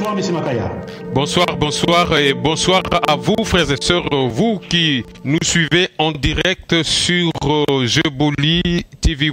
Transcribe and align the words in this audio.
Bonsoir, 0.00 0.18
M. 0.18 0.32
Makaya. 0.32 0.72
Bonsoir, 1.12 1.56
bonsoir 1.58 2.18
et 2.18 2.32
bonsoir 2.32 2.82
à 3.06 3.16
vous, 3.16 3.36
frères 3.44 3.70
et 3.70 3.76
sœurs, 3.78 4.08
vous 4.30 4.58
qui 4.58 5.04
nous 5.24 5.38
suivez 5.42 5.88
en 5.98 6.12
direct 6.12 6.82
sur 6.82 7.30
euh, 7.44 7.86
Jeboli 7.86 8.86
TV 9.02 9.30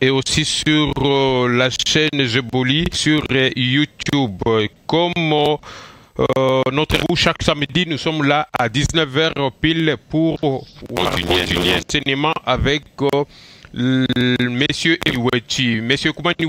et 0.00 0.10
aussi 0.10 0.44
sur 0.44 0.92
euh, 0.98 1.48
la 1.48 1.68
chaîne 1.84 2.26
Jeboli 2.26 2.84
sur 2.92 3.24
euh, 3.32 3.50
YouTube. 3.56 4.40
Comme 4.86 5.12
euh, 5.18 6.62
notre 6.72 6.98
vous 7.08 7.16
chaque 7.16 7.42
samedi, 7.42 7.84
nous 7.84 7.98
sommes 7.98 8.22
là 8.22 8.46
à 8.56 8.68
19h 8.68 9.50
pile 9.60 9.96
pour 10.08 10.38
continuer 10.38 11.74
l'enseignement 11.74 12.34
avec 12.46 12.84
Monsieur 13.74 14.96
Iwechi. 15.06 15.80
Monsieur 15.82 16.12
Koumani 16.12 16.46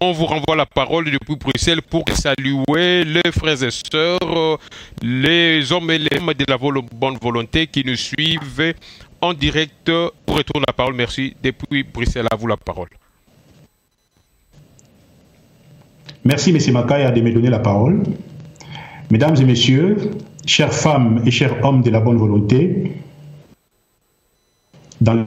on 0.00 0.12
vous 0.12 0.26
renvoie 0.26 0.56
la 0.56 0.66
parole 0.66 1.10
depuis 1.10 1.34
Bruxelles 1.36 1.82
pour 1.82 2.04
saluer 2.10 3.04
les 3.04 3.32
frères 3.32 3.62
et 3.62 3.70
sœurs, 3.70 4.58
les 5.02 5.72
hommes 5.72 5.90
et 5.90 5.98
les 5.98 6.16
femmes 6.16 6.32
de 6.32 6.44
la 6.48 6.58
bonne 6.58 7.18
volonté 7.20 7.66
qui 7.66 7.84
nous 7.84 7.96
suivent 7.96 8.74
en 9.20 9.34
direct. 9.34 9.90
Pour 10.24 10.36
retourner 10.36 10.64
la 10.68 10.72
parole, 10.72 10.94
merci. 10.94 11.34
Depuis 11.42 11.82
Bruxelles, 11.82 12.28
à 12.30 12.36
vous 12.36 12.46
la 12.46 12.56
parole. 12.56 12.88
Merci, 16.24 16.50
M. 16.50 16.72
Makaya, 16.72 17.10
de 17.10 17.20
me 17.20 17.32
donner 17.32 17.50
la 17.50 17.58
parole. 17.58 18.02
Mesdames 19.10 19.36
et 19.40 19.44
messieurs, 19.44 19.96
chères 20.46 20.72
femmes 20.72 21.22
et 21.26 21.32
chers 21.32 21.64
hommes 21.64 21.82
de 21.82 21.90
la 21.90 21.98
bonne 21.98 22.18
volonté, 22.18 22.92
dans 25.00 25.26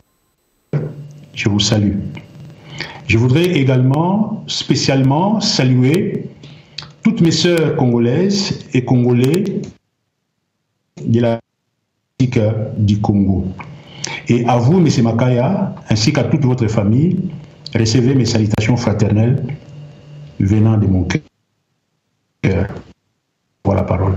je 1.33 1.49
vous 1.49 1.59
salue. 1.59 1.97
Je 3.07 3.17
voudrais 3.17 3.45
également 3.45 4.43
spécialement 4.48 5.40
saluer 5.40 6.29
toutes 7.03 7.21
mes 7.21 7.31
sœurs 7.31 7.75
congolaises 7.75 8.65
et 8.73 8.85
congolais 8.85 9.43
de 11.05 11.20
la 11.20 11.40
du 12.77 12.99
Congo. 13.01 13.45
Et 14.29 14.45
à 14.45 14.57
vous, 14.57 14.77
M. 14.77 14.87
Makaya, 15.03 15.75
ainsi 15.90 16.13
qu'à 16.13 16.23
toute 16.23 16.45
votre 16.45 16.67
famille, 16.67 17.20
recevez 17.75 18.15
mes 18.15 18.25
salutations 18.25 18.77
fraternelles 18.77 19.45
venant 20.40 20.77
de 20.77 20.87
mon 20.87 21.03
cœur. 21.03 22.68
Voilà 23.65 23.81
la 23.81 23.87
parole. 23.87 24.15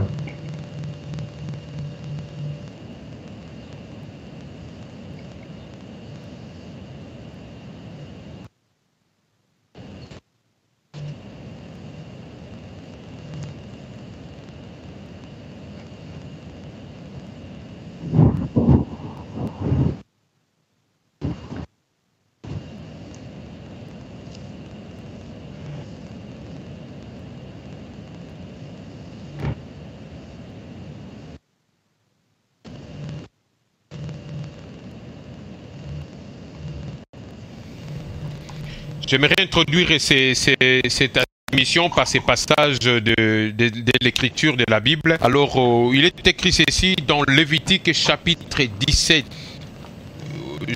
J'aimerais 39.06 39.36
introduire 39.38 40.00
cette 40.00 41.20
émission 41.52 41.88
par 41.90 42.08
ces 42.08 42.18
passages 42.18 42.80
de, 42.80 43.52
l'écriture 44.00 44.56
de 44.56 44.64
la 44.68 44.80
Bible. 44.80 45.16
Alors, 45.20 45.56
euh, 45.56 45.94
il 45.94 46.04
est 46.04 46.26
écrit 46.26 46.52
ceci 46.52 46.96
dans 47.06 47.22
Lévitique 47.22 47.92
chapitre 47.92 48.62
17. 48.64 49.24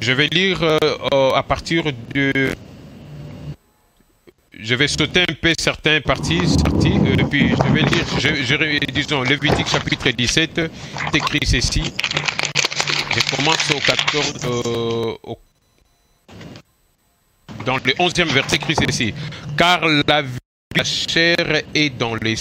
Je 0.00 0.12
vais 0.12 0.28
lire 0.28 0.62
euh, 0.62 0.78
euh, 1.12 1.32
à 1.32 1.43
partir 1.43 1.82
de... 2.15 2.54
Je 4.53 4.75
vais 4.77 4.87
sauter 4.87 5.22
un 5.22 5.34
peu 5.34 5.53
certains 5.59 6.00
parties, 6.00 6.56
puis 7.31 7.49
je 7.49 8.54
vais 8.54 8.69
lire, 8.71 8.81
disons, 8.93 9.22
Lévitique 9.22 9.66
chapitre 9.66 10.10
17, 10.10 10.50
c'est 10.54 11.16
écrit 11.16 11.41
ceci. 11.44 11.83
Je 13.12 13.37
commence 13.37 13.71
au 13.72 13.81
14, 13.81 15.19
au 15.25 15.38
dans 17.65 17.76
le 17.76 17.93
11e 17.93 18.32
verset, 18.32 18.59
Christ 18.59 18.82
ici. 18.88 19.15
Car 19.56 19.81
la 20.06 20.22
vie 20.22 20.38
de 20.75 20.78
la 20.78 20.84
chair 20.84 21.62
est 21.75 21.91
dans 21.91 22.15
les 22.15 22.37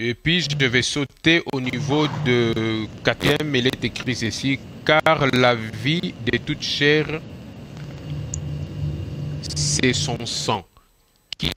Et 0.00 0.14
puis 0.14 0.40
je 0.40 0.66
vais 0.66 0.82
sauter 0.82 1.42
au 1.52 1.60
niveau 1.60 2.06
de 2.24 2.86
quatrième, 3.02 3.54
il 3.56 3.66
est 3.66 3.84
écrit 3.84 4.12
ici, 4.12 4.60
car 4.86 5.26
la 5.32 5.56
vie 5.56 6.14
de 6.24 6.38
toute 6.38 6.62
chair, 6.62 7.20
c'est 9.56 9.92
son 9.92 10.24
sang 10.24 10.64
qui 11.36 11.50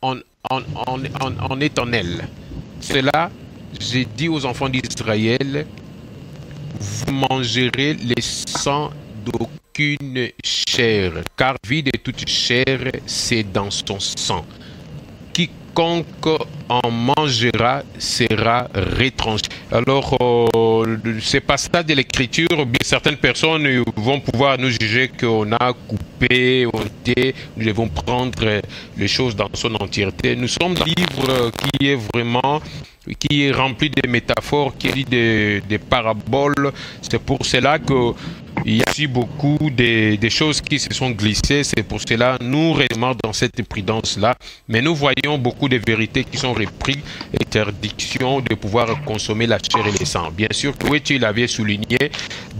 en, 0.00 0.16
en 0.48 1.60
est 1.60 1.78
en 1.78 1.92
elle. 1.92 2.26
Cela, 2.80 3.30
j'ai 3.78 4.06
dit 4.06 4.28
aux 4.30 4.46
enfants 4.46 4.70
d'Israël, 4.70 5.66
vous 6.78 7.12
mangerez 7.12 7.94
les 7.94 8.22
sang 8.22 8.90
d'aucune 9.24 10.28
chair, 10.44 11.12
car 11.36 11.56
vie 11.66 11.82
de 11.82 11.92
toute 12.02 12.28
chair, 12.28 12.78
c'est 13.06 13.44
dans 13.44 13.70
son 13.70 13.98
sang. 14.00 14.44
Quiconque 15.32 16.40
en 16.68 16.90
mangera 16.90 17.82
sera 17.98 18.68
retranché. 18.98 19.44
Alors, 19.70 20.16
euh, 20.20 20.96
c'est 21.20 21.40
pas 21.40 21.56
ça 21.56 21.82
de 21.82 21.94
l'écriture. 21.94 22.48
Certaines 22.82 23.16
personnes 23.16 23.82
vont 23.96 24.20
pouvoir 24.20 24.58
nous 24.58 24.70
juger 24.70 25.08
qu'on 25.08 25.52
a 25.52 25.72
coupé, 25.72 26.66
on 26.66 26.82
nous 27.56 27.64
devons 27.64 27.88
prendre 27.88 28.60
les 28.96 29.08
choses 29.08 29.34
dans 29.34 29.50
son 29.54 29.74
entièreté. 29.76 30.36
Nous 30.36 30.48
sommes 30.48 30.74
un 30.80 30.84
livre 30.84 31.50
qui 31.50 31.88
est 31.88 31.98
vraiment 32.14 32.60
qui 33.18 33.44
est 33.44 33.52
rempli 33.52 33.90
de 33.90 34.08
métaphores, 34.08 34.76
qui 34.78 34.88
est 34.88 35.08
des, 35.08 35.62
des 35.68 35.78
paraboles. 35.78 36.72
C'est 37.00 37.20
pour 37.20 37.44
cela 37.44 37.78
que 37.78 38.12
il 38.64 38.76
y 38.76 38.80
a 38.80 38.84
aussi 38.88 39.06
beaucoup 39.06 39.58
de, 39.70 40.28
choses 40.28 40.60
qui 40.60 40.78
se 40.78 40.92
sont 40.94 41.10
glissées. 41.10 41.64
C'est 41.64 41.82
pour 41.82 42.00
cela 42.00 42.38
nous 42.40 42.72
restons 42.72 43.16
dans 43.22 43.32
cette 43.32 43.62
prudence-là. 43.62 44.36
Mais 44.68 44.80
nous 44.80 44.94
voyons 44.94 45.38
beaucoup 45.38 45.68
de 45.68 45.80
vérités 45.84 46.24
qui 46.24 46.36
sont 46.36 46.52
reprises. 46.52 46.98
Interdiction 47.40 48.40
de 48.40 48.54
pouvoir 48.54 49.02
consommer 49.04 49.46
la 49.46 49.58
chair 49.58 49.86
et 49.86 49.98
le 49.98 50.04
sang. 50.04 50.30
Bien 50.30 50.48
sûr, 50.52 50.74
oui, 50.90 51.00
tu 51.00 51.18
l'avais 51.18 51.46
souligné 51.46 52.10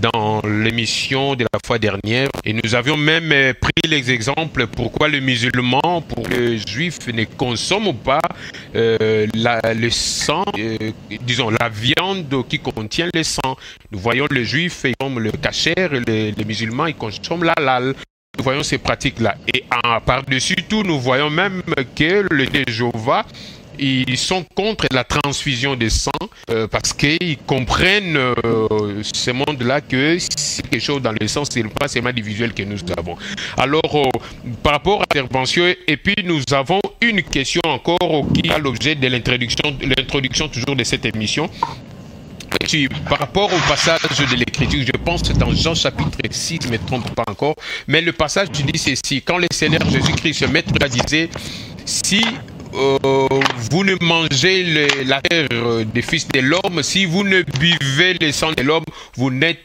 dans 0.00 0.40
l'émission 0.42 1.34
de 1.34 1.44
la 1.44 1.58
fois 1.64 1.78
dernière. 1.78 2.28
Et 2.44 2.52
nous 2.52 2.74
avions 2.74 2.96
même 2.96 3.30
euh, 3.32 3.52
pris 3.54 3.70
les 3.88 4.10
exemples 4.10 4.66
pourquoi 4.66 5.08
le 5.08 5.20
musulman, 5.20 6.02
pour 6.02 6.26
le 6.28 6.56
juif, 6.56 6.98
ne 7.12 7.24
consomme 7.24 7.94
pas 7.94 8.20
euh, 8.74 9.26
le 9.34 9.90
sang, 9.90 10.44
euh, 10.58 10.76
disons 11.22 11.50
la 11.50 11.68
viande 11.68 12.46
qui 12.48 12.58
contient 12.58 13.08
le 13.14 13.22
sang. 13.22 13.56
Nous 13.90 13.98
voyons 13.98 14.26
le 14.30 14.42
juif 14.42 14.86
comme 14.98 15.20
le 15.20 15.30
cachère 15.30 15.91
les, 15.98 16.44
musulmans, 16.44 16.86
ils 16.86 16.94
consomment 16.94 17.44
la 17.44 17.54
lal. 17.60 17.94
Nous 18.38 18.44
voyons 18.44 18.62
ces 18.62 18.78
pratiques-là. 18.78 19.36
Et 19.52 19.64
par-dessus 20.06 20.56
tout, 20.68 20.82
nous 20.82 20.98
voyons 20.98 21.28
même 21.28 21.62
que 21.94 22.26
le 22.30 22.46
Jéhovah, 22.66 23.24
ils 23.78 24.18
sont 24.18 24.44
contre 24.54 24.86
la 24.92 25.04
transfusion 25.04 25.76
des 25.76 25.90
sang 25.90 26.10
euh, 26.50 26.66
parce 26.68 26.92
qu'ils 26.92 27.38
comprennent 27.38 28.16
euh, 28.16 29.02
ce 29.02 29.30
monde-là 29.30 29.80
que 29.80 30.18
c'est 30.18 30.68
quelque 30.68 30.82
chose 30.82 31.02
dans 31.02 31.12
le 31.18 31.26
sang, 31.26 31.42
c'est 31.48 31.62
pas 31.64 31.88
seulement 31.88 32.12
du 32.12 32.22
visuel 32.22 32.52
que 32.52 32.62
nous 32.62 32.78
avons. 32.96 33.16
Alors, 33.56 33.82
euh, 33.94 34.04
par 34.62 34.72
rapport 34.72 35.02
à 35.02 35.04
l'intervention, 35.14 35.64
et 35.86 35.96
puis 35.96 36.14
nous 36.24 36.42
avons 36.52 36.80
une 37.00 37.22
question 37.22 37.62
encore 37.64 38.26
qui 38.34 38.50
a 38.50 38.58
l'objet 38.58 38.94
de 38.94 39.08
l'introduction 39.08 40.48
toujours 40.48 40.76
de 40.76 40.84
cette 40.84 41.06
émission 41.06 41.48
par 43.08 43.18
rapport 43.18 43.52
au 43.52 43.68
passage 43.68 44.00
de 44.30 44.36
l'Écriture, 44.36 44.84
je 44.86 44.98
pense 45.04 45.22
que 45.22 45.32
dans 45.32 45.52
Jean 45.52 45.74
chapitre 45.74 46.18
6, 46.30 46.60
je 46.62 46.68
ne 46.68 46.72
me 46.72 46.78
trompe 46.78 47.10
pas 47.14 47.24
encore, 47.26 47.54
mais 47.86 48.00
le 48.00 48.12
passage 48.12 48.50
dis 48.50 48.78
ceci, 48.78 49.22
quand 49.22 49.38
le 49.38 49.46
Seigneur 49.52 49.82
Jésus-Christ, 49.90 50.34
se 50.34 50.44
maître, 50.46 50.72
disait, 50.88 51.28
si 51.84 52.24
euh, 52.74 53.28
vous 53.70 53.84
ne 53.84 53.94
mangez 54.02 54.88
la 55.04 55.20
terre 55.20 55.48
des 55.84 56.02
fils 56.02 56.26
de 56.28 56.40
l'homme, 56.40 56.82
si 56.82 57.04
vous 57.04 57.24
ne 57.24 57.42
buvez 57.42 58.14
le 58.14 58.32
sang 58.32 58.52
de 58.52 58.62
l'homme, 58.62 58.84
vous 59.16 59.30
n'êtes 59.30 59.60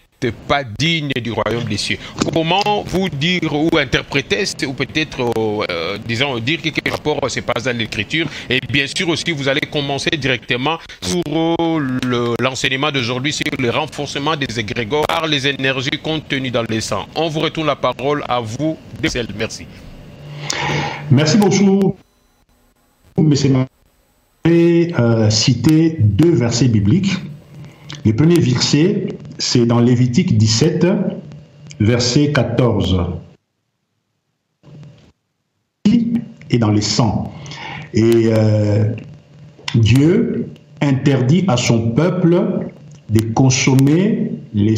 pas 0.48 0.64
digne 0.64 1.12
du 1.22 1.32
royaume 1.32 1.66
des 1.66 1.78
cieux. 1.78 1.98
Comment 2.34 2.84
vous 2.86 3.10
dire 3.10 3.54
ou 3.54 3.70
interpréter, 3.78 4.44
ou 4.66 4.74
peut-être, 4.74 5.32
euh, 5.70 5.98
disons, 6.08 6.40
dire 6.40 6.62
quelque 6.62 6.90
rapport 6.90 7.20
c'est 7.30 7.42
pas 7.42 7.60
dans 7.64 7.78
l'écriture. 7.78 8.28
Et 8.50 8.60
bien 8.72 8.86
sûr 8.88 9.10
aussi, 9.10 9.32
vous 9.32 9.48
allez 9.48 9.62
commencer 9.62 10.10
directement 10.18 10.78
sur 11.02 11.22
euh, 11.30 12.36
l'enseignement 12.40 12.92
d'aujourd'hui 12.92 13.34
sur 13.34 13.46
le 13.60 13.70
renforcement 13.70 14.36
des 14.36 14.60
égrégores 14.60 15.06
par 15.06 15.28
les 15.28 15.48
énergies 15.48 16.00
contenues 16.02 16.52
dans 16.52 16.66
les 16.68 16.82
sangs. 16.82 17.06
On 17.16 17.30
vous 17.30 17.40
retourne 17.40 17.68
la 17.68 17.76
parole 17.76 18.24
à 18.28 18.40
vous, 18.40 18.78
Merci. 19.38 19.66
Merci 21.12 21.38
beaucoup, 21.38 21.96
M. 23.18 23.34
Je 24.46 24.94
euh, 25.00 25.30
citer 25.30 25.98
deux 26.00 26.32
versets 26.32 26.68
bibliques. 26.68 27.14
Le 28.08 28.16
premier 28.16 28.40
verset, 28.40 29.10
c'est 29.38 29.66
dans 29.66 29.82
Lévitique 29.82 30.38
17, 30.38 30.88
verset 31.82 32.32
14. 32.32 33.02
Et 36.50 36.58
dans 36.58 36.72
les 36.72 36.80
sangs. 36.80 37.34
Et 37.94 38.30
euh, 38.32 38.94
Dieu 39.76 40.48
interdit 40.80 41.44
à 41.50 41.58
son 41.58 41.92
peuple 41.92 42.70
de 43.10 43.20
consommer 43.34 44.32
les 44.54 44.76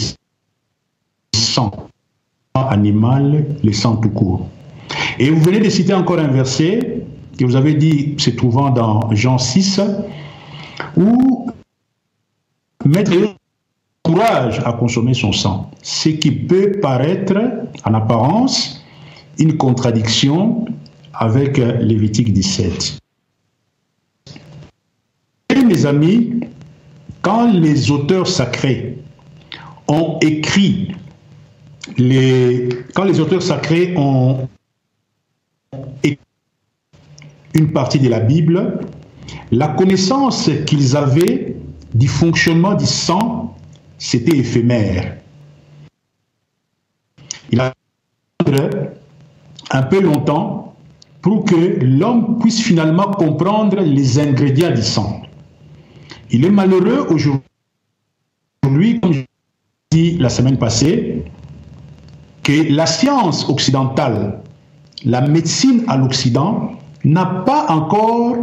sangs 1.35 1.87
animal, 2.55 3.45
les 3.61 3.73
sangs 3.73 3.97
tout 3.97 4.09
court. 4.09 4.47
Et 5.19 5.29
vous 5.29 5.41
venez 5.41 5.59
de 5.59 5.69
citer 5.69 5.93
encore 5.93 6.17
un 6.17 6.29
verset 6.29 7.03
que 7.37 7.45
vous 7.45 7.55
avez 7.55 7.75
dit 7.75 8.15
se 8.17 8.31
trouvant 8.31 8.71
dans 8.71 9.13
Jean 9.13 9.37
6, 9.37 9.81
où 10.97 11.48
mettre 12.89 13.35
courage 14.03 14.59
à 14.65 14.73
consommer 14.73 15.13
son 15.13 15.31
sang, 15.31 15.69
ce 15.81 16.09
qui 16.09 16.31
peut 16.31 16.79
paraître 16.81 17.35
en 17.85 17.93
apparence 17.93 18.83
une 19.37 19.57
contradiction 19.57 20.65
avec 21.13 21.57
Lévitique 21.57 22.33
17. 22.33 22.97
Et 25.55 25.63
mes 25.63 25.85
amis, 25.85 26.41
quand 27.21 27.51
les 27.51 27.91
auteurs 27.91 28.27
sacrés 28.27 28.97
ont 29.87 30.17
écrit 30.21 30.91
les, 31.97 32.69
quand 32.93 33.03
les 33.03 33.19
auteurs 33.19 33.41
sacrés 33.41 33.93
ont 33.97 34.47
écrit 36.03 36.19
une 37.53 37.71
partie 37.71 37.99
de 37.99 38.09
la 38.09 38.19
Bible, 38.19 38.79
la 39.51 39.69
connaissance 39.69 40.49
qu'ils 40.65 40.95
avaient 40.95 41.58
du 41.93 42.07
fonctionnement 42.07 42.75
du 42.75 42.85
sang, 42.85 43.55
c'était 43.97 44.37
éphémère. 44.37 45.17
Il 47.51 47.59
a 47.59 47.73
un 49.71 49.83
peu 49.83 49.99
longtemps 50.01 50.75
pour 51.21 51.45
que 51.45 51.83
l'homme 51.83 52.39
puisse 52.39 52.61
finalement 52.61 53.11
comprendre 53.11 53.81
les 53.81 54.19
ingrédients 54.19 54.71
du 54.71 54.81
sang. 54.81 55.21
Il 56.31 56.45
est 56.45 56.49
malheureux 56.49 57.07
aujourd'hui, 57.09 58.99
comme 59.01 59.13
je 59.13 59.21
dit 59.91 60.17
la 60.17 60.29
semaine 60.29 60.57
passée, 60.57 61.25
que 62.43 62.71
la 62.71 62.85
science 62.85 63.49
occidentale, 63.49 64.41
la 65.03 65.21
médecine 65.21 65.83
à 65.87 65.97
l'Occident, 65.97 66.71
n'a 67.03 67.25
pas 67.25 67.65
encore 67.69 68.35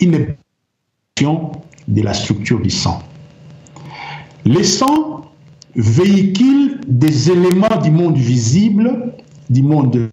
une 0.00 0.34
de 1.22 2.02
la 2.02 2.12
structure 2.12 2.60
du 2.60 2.68
sang. 2.68 2.98
Le 4.44 4.62
sang 4.62 5.22
véhicule 5.74 6.78
des 6.86 7.30
éléments 7.30 7.80
du 7.82 7.90
monde 7.90 8.18
visible, 8.18 9.14
du 9.48 9.62
monde 9.62 10.10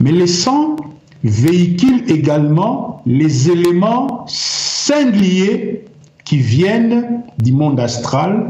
mais 0.00 0.12
le 0.12 0.26
sang 0.26 0.76
véhicule 1.24 2.10
également 2.10 3.02
les 3.04 3.50
éléments 3.50 4.24
singuliers 4.26 5.84
qui 6.24 6.38
viennent 6.38 7.22
du 7.38 7.52
monde 7.52 7.78
astral, 7.78 8.48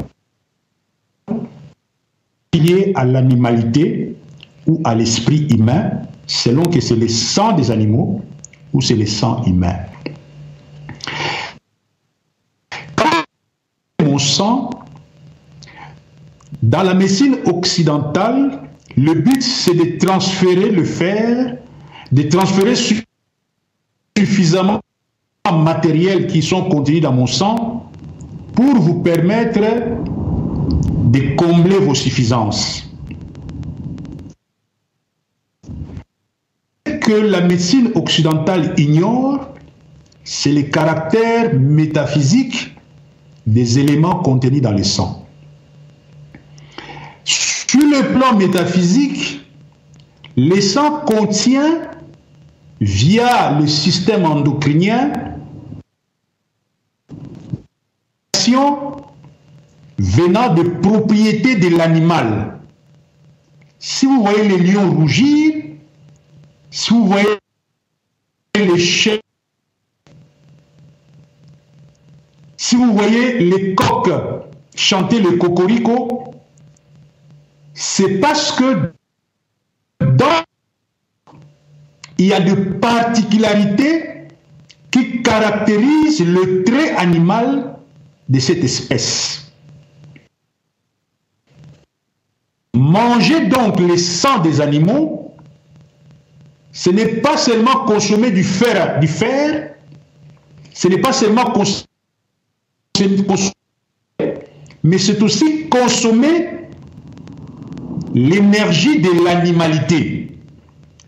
liés 2.55 2.93
à 2.95 3.05
l'animalité 3.05 4.15
ou 4.67 4.81
à 4.85 4.95
l'esprit 4.95 5.49
humain, 5.49 5.91
selon 6.27 6.63
que 6.63 6.81
c'est 6.81 6.97
le 6.97 7.09
sang 7.09 7.53
des 7.53 7.71
animaux 7.71 8.23
c'est 8.81 8.95
le 8.95 9.07
sang 9.07 9.43
humain. 9.45 9.77
Mon 14.03 14.19
sang, 14.19 14.71
dans 16.63 16.83
la 16.83 16.95
médecine 16.95 17.37
occidentale, 17.47 18.63
le 18.97 19.15
but 19.15 19.43
c'est 19.43 19.75
de 19.75 19.99
transférer 19.99 20.71
le 20.71 20.85
fer, 20.85 21.57
de 22.13 22.23
transférer 22.23 22.75
suffisamment 24.17 24.81
de 25.51 25.57
matériel 25.57 26.27
qui 26.27 26.43
sont 26.43 26.69
contenus 26.69 27.01
dans 27.01 27.13
mon 27.13 27.27
sang 27.27 27.91
pour 28.55 28.75
vous 28.77 29.03
permettre 29.03 29.61
de 29.61 31.37
combler 31.37 31.79
vos 31.79 31.95
suffisances. 31.95 32.89
La 37.13 37.41
médecine 37.41 37.91
occidentale 37.95 38.75
ignore, 38.77 39.55
c'est 40.25 40.53
le 40.53 40.63
caractère 40.63 41.55
métaphysique 41.55 42.77
des 43.47 43.79
éléments 43.79 44.17
contenus 44.17 44.63
dans 44.63 44.73
le 44.73 44.85
sang. 44.85 45.27
Sur 47.25 47.81
le 47.81 48.13
plan 48.13 48.37
métaphysique, 48.37 49.41
le 50.37 50.61
sang 50.61 51.01
contient, 51.01 51.83
via 52.81 53.59
le 53.59 53.67
système 53.67 54.27
endocrinien, 54.27 55.13
venant 59.99 60.55
de 60.55 60.63
propriétés 60.63 61.57
de 61.57 61.77
l'animal. 61.77 62.59
Si 63.79 64.07
vous 64.07 64.23
voyez 64.23 64.49
les 64.49 64.59
lions 64.59 64.91
rougir, 64.91 65.55
si 66.77 66.91
vous 66.93 67.07
voyez 67.07 67.39
les 68.55 68.79
chiens, 68.79 69.19
si 72.59 72.77
vous 72.77 72.93
voyez 72.93 73.39
les 73.39 73.75
coqs 73.75 74.11
chanter 74.75 75.21
le 75.21 75.39
cocorico, 75.39 76.35
c'est 77.73 78.21
parce 78.21 78.53
que 78.53 78.93
dans 80.01 80.43
il 82.19 82.27
y 82.27 82.35
a 82.35 82.41
des 82.41 82.57
particularités 82.57 84.29
qui 84.91 85.23
caractérisent 85.23 86.27
le 86.27 86.63
trait 86.63 86.91
animal 86.97 87.79
de 88.29 88.39
cette 88.39 88.63
espèce. 88.63 89.51
Manger 92.75 93.47
donc 93.47 93.81
le 93.81 93.97
sang 93.97 94.41
des 94.41 94.61
animaux 94.61 95.26
ce 96.77 96.91
n'est 96.91 97.07
pas 97.07 97.39
seulement 97.39 97.87
consommer 97.87 98.31
du 98.31 98.45
fer, 98.45 99.01
du 99.01 99.09
fer, 99.09 99.71
ce 100.75 100.89
n'est 100.89 100.99
pas 100.99 101.15
seulement 101.15 101.47
consommer, 101.47 101.87
mais 104.85 104.99
c'est 104.99 105.23
aussi 105.23 105.71
consommer 105.71 106.69
l'énergie 108.13 109.01
de 109.01 109.25
l'animalité, 109.25 110.37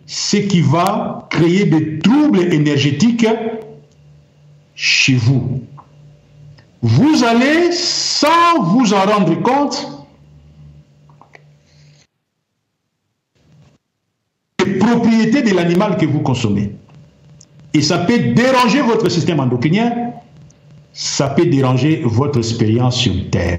ce 0.06 0.38
qui 0.38 0.62
va 0.62 1.28
créer 1.30 1.66
des 1.66 1.98
troubles 1.98 2.50
énergétiques 2.50 3.26
chez 4.74 5.16
vous. 5.16 5.62
Vous 6.80 7.24
allez, 7.24 7.72
sans 7.72 8.62
vous 8.62 8.94
en 8.94 9.02
rendre 9.02 9.34
compte, 9.42 9.97
propriétés 14.68 15.42
de 15.42 15.54
l'animal 15.54 15.96
que 15.96 16.06
vous 16.06 16.20
consommez. 16.20 16.72
Et 17.74 17.82
ça 17.82 17.98
peut 17.98 18.18
déranger 18.18 18.80
votre 18.82 19.08
système 19.08 19.40
endocrinien, 19.40 20.12
ça 20.92 21.28
peut 21.28 21.46
déranger 21.46 22.02
votre 22.04 22.38
expérience 22.38 22.96
sur 22.96 23.12
Terre. 23.30 23.58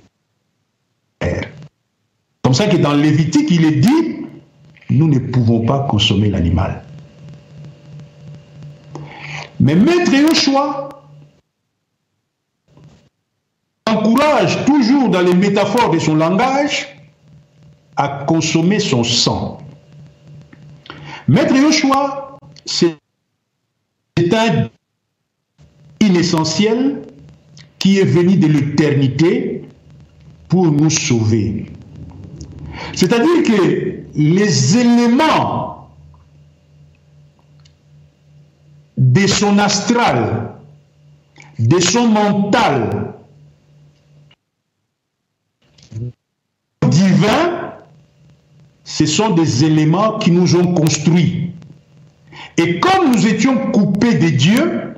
Comme 2.41 2.53
ça 2.53 2.67
que 2.67 2.77
dans 2.77 2.93
Lévitique, 2.93 3.47
il 3.51 3.63
est 3.65 3.79
dit, 3.79 4.25
nous 4.89 5.07
ne 5.07 5.19
pouvons 5.19 5.65
pas 5.65 5.85
consommer 5.89 6.29
l'animal. 6.29 6.83
Mais 9.59 9.75
Maître 9.75 10.13
Yoshua 10.13 10.89
encourage 13.87 14.65
toujours 14.65 15.09
dans 15.09 15.21
les 15.21 15.33
métaphores 15.33 15.91
de 15.91 15.99
son 15.99 16.15
langage 16.15 16.87
à 17.97 18.23
consommer 18.25 18.79
son 18.79 19.03
sang. 19.03 19.59
Maître 21.29 21.55
Yoshua, 21.55 22.39
c'est 22.65 22.97
un 24.33 24.69
inessentiel 26.01 27.03
qui 27.77 27.99
est 27.99 28.03
venu 28.03 28.35
de 28.37 28.47
l'éternité 28.47 29.69
pour 30.47 30.71
nous 30.71 30.89
sauver. 30.89 31.71
C'est-à-dire 32.95 33.43
que 33.43 34.05
les 34.15 34.77
éléments 34.77 35.91
de 38.97 39.27
son 39.27 39.59
astral, 39.59 40.55
de 41.59 41.79
son 41.79 42.07
mental 42.07 43.13
divin, 46.89 47.59
ce 48.99 49.05
sont 49.05 49.29
des 49.29 49.63
éléments 49.63 50.17
qui 50.17 50.29
nous 50.29 50.57
ont 50.57 50.73
construits. 50.73 51.51
Et 52.57 52.81
comme 52.81 53.13
nous 53.13 53.27
étions 53.27 53.71
coupés 53.71 54.15
de 54.15 54.27
Dieu, 54.27 54.93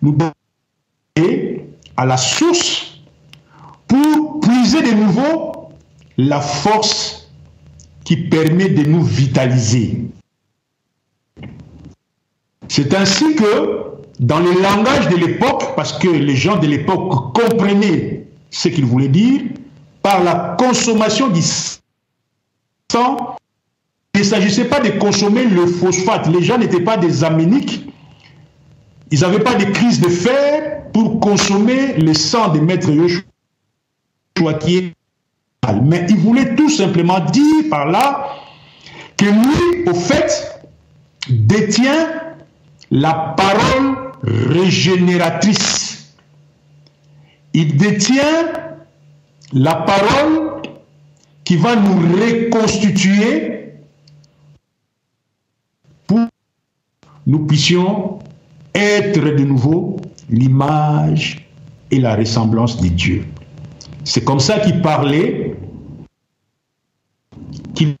nous 0.00 0.16
à 1.98 2.06
la 2.06 2.16
source 2.16 2.98
pour 3.86 4.40
puiser 4.40 4.80
de 4.82 4.92
nouveau 4.92 5.68
la 6.16 6.40
force 6.40 7.30
qui 8.04 8.16
permet 8.16 8.70
de 8.70 8.88
nous 8.88 9.02
vitaliser. 9.02 10.00
C'est 12.68 12.94
ainsi 12.94 13.34
que 13.34 13.84
dans 14.18 14.40
le 14.40 14.62
langage 14.62 15.08
de 15.10 15.16
l'époque, 15.16 15.76
parce 15.76 15.98
que 15.98 16.08
les 16.08 16.36
gens 16.36 16.56
de 16.56 16.68
l'époque 16.68 17.34
comprenaient 17.34 18.28
ce 18.50 18.68
qu'il 18.68 18.86
voulait 18.86 19.08
dire, 19.08 19.42
par 20.06 20.22
la 20.22 20.54
consommation 20.56 21.26
du 21.26 21.42
sang, 21.42 23.36
il 24.14 24.20
ne 24.20 24.24
s'agissait 24.24 24.66
pas 24.66 24.78
de 24.78 24.90
consommer 25.00 25.42
le 25.46 25.66
phosphate. 25.66 26.28
Les 26.28 26.44
gens 26.44 26.58
n'étaient 26.58 26.84
pas 26.84 26.96
des 26.96 27.24
améniques. 27.24 27.92
Ils 29.10 29.18
n'avaient 29.22 29.40
pas 29.40 29.56
de 29.56 29.64
crise 29.64 30.00
de 30.00 30.08
fer 30.08 30.92
pour 30.92 31.18
consommer 31.18 31.94
le 31.94 32.14
sang 32.14 32.50
de 32.50 32.60
maître 32.60 32.88
Yoshua 32.88 34.54
qui 34.60 34.76
est 34.76 34.92
mais 35.82 36.06
il 36.08 36.18
voulait 36.18 36.54
tout 36.54 36.70
simplement 36.70 37.18
dire 37.18 37.64
par 37.68 37.86
là 37.86 38.28
que 39.16 39.24
lui, 39.24 39.88
au 39.90 39.94
fait, 39.94 40.62
détient 41.28 42.06
la 42.92 43.34
parole 43.36 44.12
régénératrice. 44.22 46.14
Il 47.54 47.76
détient 47.76 48.52
la 49.52 49.74
parole 49.74 50.62
qui 51.44 51.56
va 51.56 51.76
nous 51.76 52.16
reconstituer 52.16 53.74
pour 56.06 56.26
nous 57.26 57.46
puissions 57.46 58.18
être 58.74 59.20
de 59.20 59.44
nouveau 59.44 59.96
l'image 60.28 61.48
et 61.90 62.00
la 62.00 62.16
ressemblance 62.16 62.80
de 62.80 62.88
Dieu. 62.88 63.24
C'est 64.04 64.24
comme 64.24 64.40
ça 64.40 64.60
qu'il 64.60 64.82
parlait, 64.82 65.56
qu'il 67.74 67.96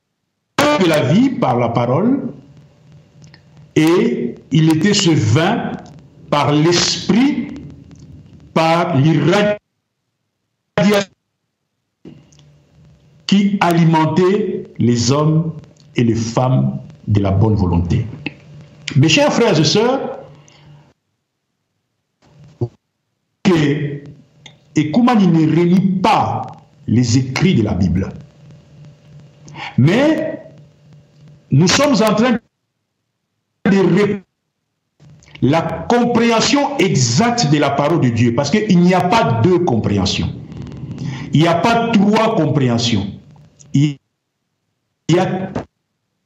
de 0.80 0.86
la 0.86 1.02
vie 1.12 1.30
par 1.30 1.56
la 1.58 1.68
parole, 1.68 2.32
et 3.74 4.34
il 4.50 4.76
était 4.76 4.94
ce 4.94 5.10
vin 5.10 5.72
par 6.30 6.52
l'esprit, 6.52 7.48
par 8.52 8.96
l'irradiation 8.96 9.65
qui 13.26 13.58
alimentait 13.60 14.64
les 14.78 15.10
hommes 15.10 15.52
et 15.96 16.04
les 16.04 16.14
femmes 16.14 16.78
de 17.08 17.20
la 17.20 17.30
bonne 17.30 17.54
volonté. 17.54 18.06
Mes 18.94 19.08
chers 19.08 19.32
frères 19.32 19.58
et 19.58 19.64
sœurs, 19.64 20.20
que 23.42 24.02
Ekoumani 24.74 25.26
ne 25.28 25.54
réunit 25.54 26.00
pas 26.02 26.42
les 26.86 27.18
écrits 27.18 27.54
de 27.54 27.62
la 27.62 27.74
Bible. 27.74 28.08
Mais 29.78 30.42
nous 31.50 31.68
sommes 31.68 31.94
en 31.94 32.14
train 32.14 32.38
de 33.64 34.20
la 35.42 35.62
compréhension 35.62 36.78
exacte 36.78 37.50
de 37.50 37.58
la 37.58 37.70
parole 37.70 38.00
de 38.00 38.08
Dieu, 38.08 38.34
parce 38.34 38.50
qu'il 38.50 38.80
n'y 38.80 38.94
a 38.94 39.00
pas 39.00 39.40
deux 39.42 39.60
compréhensions. 39.60 40.32
Il 41.32 41.40
n'y 41.42 41.48
a 41.48 41.54
pas 41.54 41.90
trois 41.92 42.36
compréhensions. 42.36 43.06
Il 43.76 43.98
y 45.10 45.18
a 45.18 45.52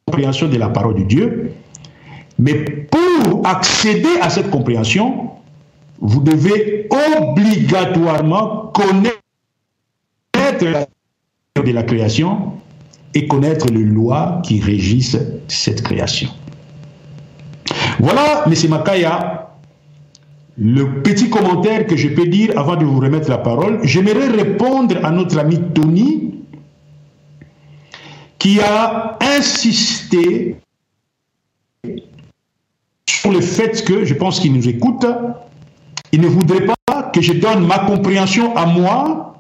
compréhension 0.06 0.48
de 0.48 0.56
la 0.56 0.68
parole 0.68 0.94
de 0.94 1.02
Dieu, 1.02 1.52
mais 2.38 2.54
pour 2.54 3.44
accéder 3.44 4.20
à 4.22 4.30
cette 4.30 4.50
compréhension, 4.50 5.30
vous 6.00 6.20
devez 6.20 6.88
obligatoirement 6.90 8.72
connaître 8.72 9.18
la 10.62 10.86
de 11.56 11.72
la 11.72 11.82
création 11.82 12.52
et 13.14 13.26
connaître 13.26 13.66
les 13.66 13.82
lois 13.82 14.40
qui 14.44 14.60
régissent 14.60 15.18
cette 15.48 15.82
création. 15.82 16.30
Voilà, 17.98 18.44
M. 18.46 18.54
Makaya, 18.70 19.50
le 20.56 21.02
petit 21.02 21.28
commentaire 21.28 21.86
que 21.86 21.96
je 21.96 22.08
peux 22.08 22.26
dire 22.26 22.56
avant 22.56 22.76
de 22.76 22.84
vous 22.84 23.00
remettre 23.00 23.28
la 23.28 23.38
parole. 23.38 23.80
J'aimerais 23.82 24.28
répondre 24.28 24.96
à 25.02 25.10
notre 25.10 25.38
ami 25.38 25.60
Tony 25.74 26.39
qui 28.40 28.58
a 28.58 29.18
insisté 29.20 30.56
sur 33.08 33.30
le 33.30 33.40
fait 33.42 33.84
que, 33.84 34.04
je 34.04 34.14
pense 34.14 34.40
qu'il 34.40 34.54
nous 34.54 34.66
écoute, 34.66 35.06
il 36.10 36.20
ne 36.22 36.26
voudrait 36.26 36.64
pas 36.64 37.02
que 37.12 37.20
je 37.20 37.34
donne 37.34 37.66
ma 37.66 37.80
compréhension 37.80 38.56
à 38.56 38.66
moi 38.66 39.36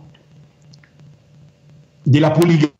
de 2.06 2.18
la 2.18 2.30
polygamie, 2.30 2.70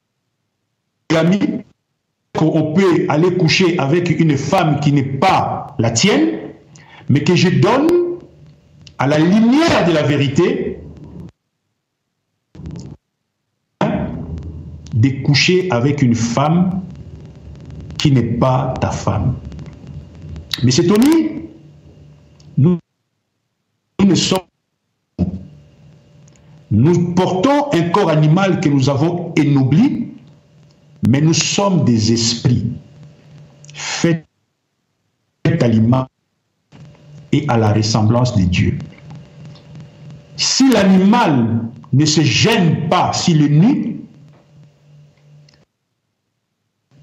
qu'on 2.36 2.74
peut 2.74 3.06
aller 3.08 3.34
coucher 3.36 3.78
avec 3.78 4.10
une 4.10 4.36
femme 4.36 4.78
qui 4.80 4.92
n'est 4.92 5.02
pas 5.02 5.74
la 5.78 5.90
tienne, 5.90 6.38
mais 7.08 7.24
que 7.24 7.34
je 7.34 7.48
donne 7.48 7.88
à 8.98 9.06
la 9.06 9.18
lumière 9.18 9.86
de 9.86 9.92
la 9.92 10.02
vérité 10.02 10.69
de 15.00 15.22
coucher 15.22 15.68
avec 15.70 16.02
une 16.02 16.14
femme 16.14 16.82
qui 17.98 18.12
n'est 18.12 18.22
pas 18.22 18.74
ta 18.80 18.90
femme. 18.90 19.36
Mais 20.62 20.70
c'est 20.70 20.86
Tony, 20.86 21.48
nous 22.58 22.78
nous 24.04 24.16
sommes. 24.16 24.38
Nous 26.70 27.14
portons 27.14 27.72
un 27.72 27.88
corps 27.90 28.10
animal 28.10 28.60
que 28.60 28.68
nous 28.68 28.88
avons 28.88 29.34
ennobli, 29.38 30.08
mais 31.08 31.20
nous 31.20 31.34
sommes 31.34 31.84
des 31.84 32.12
esprits 32.12 32.72
faits 33.74 34.24
à 35.60 35.66
l'image 35.66 36.06
et 37.32 37.44
à 37.48 37.56
la 37.56 37.72
ressemblance 37.72 38.36
de 38.36 38.44
Dieu. 38.44 38.78
Si 40.36 40.70
l'animal 40.70 41.64
ne 41.92 42.04
se 42.04 42.20
gêne 42.20 42.88
pas 42.88 43.12
s'il 43.12 43.42
est 43.42 43.48
nu, 43.48 43.99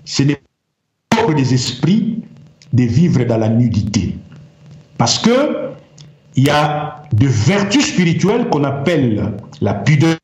ce 0.07 0.23
n'est 0.23 0.41
pas 1.09 1.33
des 1.33 1.53
esprits 1.53 2.23
de 2.71 2.83
vivre 2.83 3.25
dans 3.25 3.37
la 3.37 3.49
nudité. 3.49 4.15
Parce 4.97 5.19
que 5.19 5.67
il 6.35 6.45
y 6.45 6.49
a 6.49 7.03
de 7.11 7.27
vertus 7.27 7.87
spirituelles 7.87 8.47
qu'on 8.49 8.63
appelle 8.63 9.33
la 9.59 9.73
pudeur, 9.73 10.17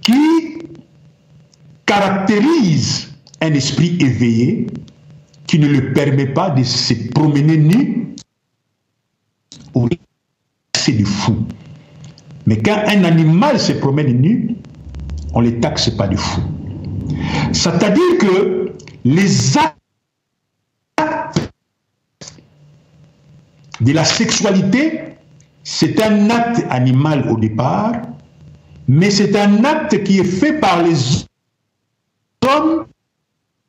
qui 0.00 0.58
caractérise 1.86 3.12
un 3.40 3.52
esprit 3.52 3.96
éveillé 4.00 4.66
qui 5.46 5.58
ne 5.58 5.68
le 5.68 5.92
permet 5.92 6.26
pas 6.26 6.50
de 6.50 6.64
se 6.64 6.94
promener 7.10 7.56
nu 7.56 8.16
ou 9.74 9.88
c'est 10.74 10.92
du 10.92 11.04
fou. 11.04 11.36
Mais 12.46 12.58
quand 12.58 12.82
un 12.86 13.04
animal 13.04 13.60
se 13.60 13.72
promène 13.72 14.20
nu, 14.20 14.56
on 15.34 15.40
ne 15.40 15.50
les 15.50 15.60
taxe 15.60 15.90
pas 15.90 16.08
de 16.08 16.16
fou. 16.16 16.40
C'est-à-dire 17.52 18.18
que 18.18 18.72
les 19.04 19.58
actes 19.58 19.74
de 23.80 23.92
la 23.92 24.04
sexualité, 24.04 25.16
c'est 25.62 26.00
un 26.02 26.30
acte 26.30 26.64
animal 26.70 27.28
au 27.30 27.36
départ, 27.36 27.92
mais 28.88 29.10
c'est 29.10 29.36
un 29.36 29.64
acte 29.64 30.02
qui 30.04 30.18
est 30.18 30.24
fait 30.24 30.60
par 30.60 30.82
les 30.82 31.26
hommes 32.46 32.86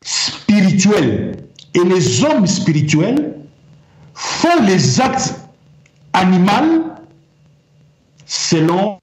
spirituels. 0.01 1.38
Et 1.74 1.84
les 1.84 2.24
hommes 2.24 2.48
spirituels 2.48 3.36
font 4.13 4.63
les 4.65 5.01
actes 5.01 5.36
animaux 6.13 6.86
selon 8.25 9.00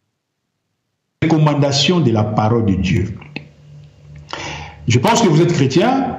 les 1.21 1.29
recommandations 1.29 2.01
de 2.01 2.11
la 2.11 2.25
parole 2.25 2.67
de 2.67 2.75
Dieu. 2.75 3.15
Je 4.89 4.99
pense 4.99 5.23
que 5.23 5.29
vous 5.29 5.41
êtes 5.41 5.53
chrétien, 5.53 6.19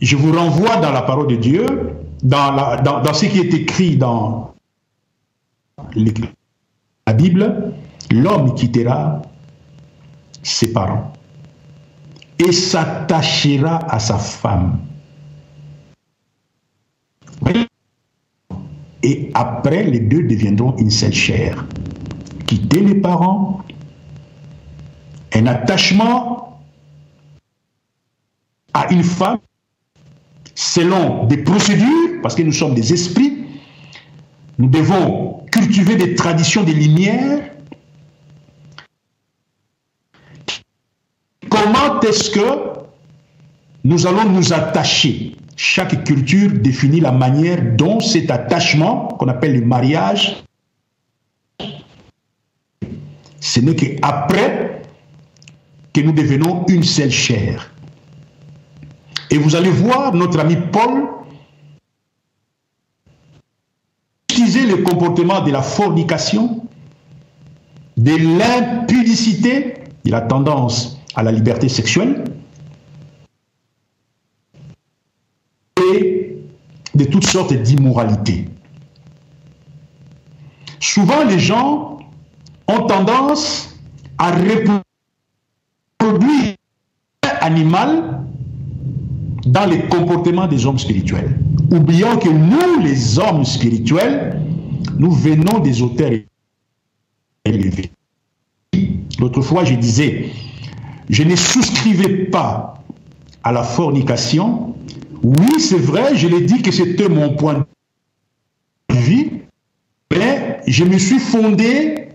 je 0.00 0.16
vous 0.16 0.32
renvoie 0.32 0.76
dans 0.76 0.92
la 0.92 1.02
parole 1.02 1.28
de 1.28 1.36
Dieu, 1.36 1.66
dans, 2.22 2.76
dans, 2.82 3.14
ce 3.14 3.26
qui 3.26 3.38
est 3.38 3.54
écrit 3.54 3.96
dans 3.96 4.54
la 7.06 7.12
Bible, 7.12 7.72
l'homme 8.10 8.54
quittera 8.54 9.22
ses 10.42 10.72
parents 10.72 11.12
et 12.38 12.52
s'attachera 12.52 13.78
à 13.88 13.98
sa 13.98 14.18
femme. 14.18 14.78
Et 19.04 19.30
après, 19.34 19.84
les 19.84 19.98
deux 19.98 20.22
deviendront 20.22 20.76
une 20.76 20.90
seule 20.90 21.12
chair. 21.12 21.64
Quitter 22.46 22.80
les 22.80 22.94
parents 22.94 23.62
un 25.34 25.46
attachement 25.46 26.51
à 28.74 28.92
une 28.92 29.02
femme 29.02 29.38
selon 30.54 31.26
des 31.26 31.38
procédures, 31.38 32.20
parce 32.22 32.34
que 32.34 32.42
nous 32.42 32.52
sommes 32.52 32.74
des 32.74 32.92
esprits, 32.92 33.44
nous 34.58 34.68
devons 34.68 35.44
cultiver 35.50 35.96
des 35.96 36.14
traditions 36.14 36.62
des 36.62 36.74
lumières. 36.74 37.50
Comment 41.48 42.00
est-ce 42.00 42.30
que 42.30 42.80
nous 43.84 44.06
allons 44.06 44.24
nous 44.24 44.52
attacher? 44.52 45.36
Chaque 45.56 46.04
culture 46.04 46.50
définit 46.50 47.00
la 47.00 47.12
manière 47.12 47.60
dont 47.76 48.00
cet 48.00 48.30
attachement, 48.30 49.08
qu'on 49.18 49.28
appelle 49.28 49.58
le 49.58 49.66
mariage, 49.66 50.42
ce 53.40 53.60
n'est 53.60 53.74
qu'après 53.74 54.82
que 55.92 56.00
nous 56.00 56.12
devenons 56.12 56.64
une 56.68 56.84
seule 56.84 57.10
chair. 57.10 57.71
Et 59.32 59.38
vous 59.38 59.56
allez 59.56 59.70
voir 59.70 60.12
notre 60.12 60.38
ami 60.38 60.56
Paul 60.70 61.08
utiliser 64.28 64.66
le 64.66 64.82
comportement 64.82 65.40
de 65.40 65.50
la 65.50 65.62
fornication, 65.62 66.66
de 67.96 68.38
l'impudicité, 68.38 69.84
de 70.04 70.10
la 70.10 70.20
tendance 70.20 70.98
à 71.14 71.22
la 71.22 71.32
liberté 71.32 71.70
sexuelle 71.70 72.24
et 75.82 76.36
de 76.94 77.04
toutes 77.06 77.26
sortes 77.26 77.54
d'immoralités. 77.54 78.50
Souvent, 80.78 81.24
les 81.24 81.38
gens 81.38 82.00
ont 82.68 82.86
tendance 82.86 83.74
à 84.18 84.30
reproduire 84.30 84.82
animal 87.40 88.21
dans 89.46 89.66
les 89.66 89.80
comportements 89.86 90.46
des 90.46 90.66
hommes 90.66 90.78
spirituels. 90.78 91.38
Oublions 91.70 92.16
que 92.18 92.28
nous, 92.28 92.82
les 92.82 93.18
hommes 93.18 93.44
spirituels, 93.44 94.40
nous 94.98 95.10
venons 95.10 95.58
des 95.58 95.82
auteurs 95.82 96.12
élevés. 97.44 97.90
L'autre 99.18 99.42
fois, 99.42 99.64
je 99.64 99.74
disais, 99.74 100.30
je 101.08 101.22
ne 101.22 101.36
souscrivais 101.36 102.26
pas 102.26 102.82
à 103.44 103.52
la 103.52 103.62
fornication. 103.62 104.74
Oui, 105.22 105.60
c'est 105.60 105.78
vrai, 105.78 106.16
je 106.16 106.28
l'ai 106.28 106.42
dit 106.42 106.62
que 106.62 106.70
c'était 106.70 107.08
mon 107.08 107.34
point 107.34 107.66
de 108.88 108.94
vue, 108.94 109.42
mais 110.10 110.60
je 110.66 110.84
me 110.84 110.98
suis 110.98 111.18
fondé 111.18 112.08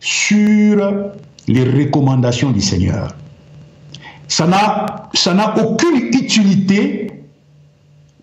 sur 0.00 1.04
les 1.48 1.64
recommandations 1.64 2.50
du 2.50 2.60
Seigneur. 2.60 3.14
Ça 4.32 4.46
n'a 5.34 5.54
aucune 5.58 5.96
utilité, 5.96 7.08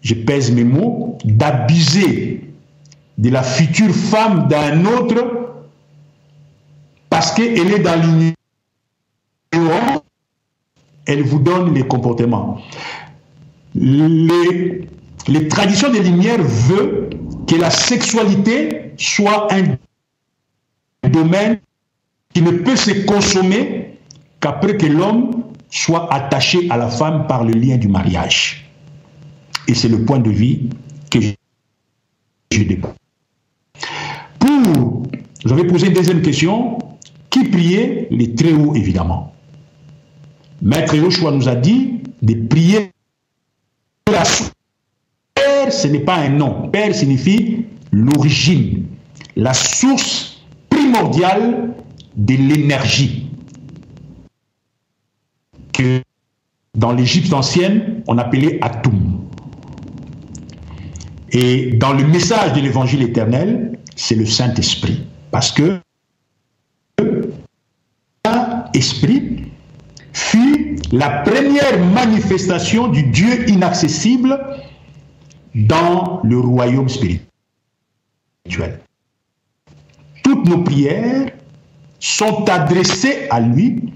je 0.01 0.16
pèse 0.16 0.51
mes 0.51 0.63
mots, 0.63 1.20
d'abuser 1.24 2.42
de 3.20 3.30
la 3.30 3.44
future 3.44 3.94
femme 3.94 4.48
d'un 4.48 4.86
autre 4.86 5.51
parce 7.12 7.32
qu'elle 7.32 7.72
est 7.74 7.80
dans 7.80 8.01
l'ignorance, 9.54 10.01
elle 11.06 11.22
vous 11.22 11.39
donne 11.39 11.75
les 11.75 11.84
comportements. 11.84 12.60
Les, 13.75 14.88
les 15.28 15.48
traditions 15.48 15.92
des 15.92 16.01
Lumières 16.01 16.42
veulent 16.42 17.10
que 17.48 17.56
la 17.56 17.70
sexualité 17.70 18.94
soit 18.98 19.48
un 19.54 19.75
domaine 21.07 21.60
qui 22.33 22.42
ne 22.42 22.51
peut 22.51 22.75
se 22.75 23.05
consommer 23.05 24.00
qu'après 24.40 24.75
que 24.75 24.88
l'homme 24.88 25.39
soit 25.70 26.12
attaché 26.14 26.68
à 26.70 26.77
la 26.77 26.88
femme 26.88 27.27
par 27.27 27.44
le 27.44 27.53
lien 27.53 27.77
du 27.77 27.88
mariage. 27.88 28.70
Et 29.68 29.75
c'est 29.75 29.88
le 29.88 30.03
point 30.03 30.20
de 30.20 30.29
vue 30.29 30.62
que 31.12 31.20
je, 31.22 32.64
dépose. 32.64 32.92
Pour, 34.40 35.03
j'avais 35.46 35.66
posé 35.66 35.88
une 35.88 35.94
deuxième 35.94 36.22
question, 36.22 36.77
qui 37.29 37.46
priait 37.46 38.08
Les 38.10 38.34
très 38.34 38.53
hauts, 38.53 38.74
évidemment? 38.74 39.34
Maître 40.62 40.96
Yoshua 40.96 41.32
nous 41.32 41.48
a 41.48 41.55
dit 41.55 42.01
de 42.22 42.34
prier 42.48 42.92
la 44.12 44.25
source. 44.25 44.51
Père, 45.36 45.72
ce 45.72 45.88
n'est 45.88 46.00
pas 46.00 46.16
un 46.16 46.29
nom. 46.29 46.70
Père 46.70 46.94
signifie 46.94 47.66
l'origine, 47.92 48.86
la 49.36 49.53
source 49.53 50.42
primordiale 50.70 51.75
de 52.16 52.34
l'énergie 52.34 53.28
dans 56.75 56.92
l'Égypte 56.92 57.33
ancienne, 57.33 58.03
on 58.07 58.18
appelait 58.18 58.59
Atum. 58.61 59.27
Et 61.31 61.74
dans 61.74 61.94
le 61.94 62.05
message 62.05 62.53
de 62.53 62.61
l'évangile 62.61 63.03
éternel, 63.03 63.77
c'est 63.96 64.15
le 64.15 64.25
Saint-Esprit. 64.25 65.05
Parce 65.31 65.51
que 65.51 65.79
Saint-Esprit 68.25 69.51
fut 70.13 70.77
la 70.92 71.09
première 71.22 71.79
manifestation 71.94 72.87
du 72.87 73.03
Dieu 73.03 73.48
inaccessible 73.50 74.39
dans 75.53 76.22
le 76.24 76.39
royaume 76.39 76.89
spirituel. 76.89 77.29
Toutes 80.24 80.48
nos 80.48 80.63
prières 80.63 81.31
sont 82.00 82.50
adressées 82.50 83.27
à 83.29 83.39
lui 83.39 83.92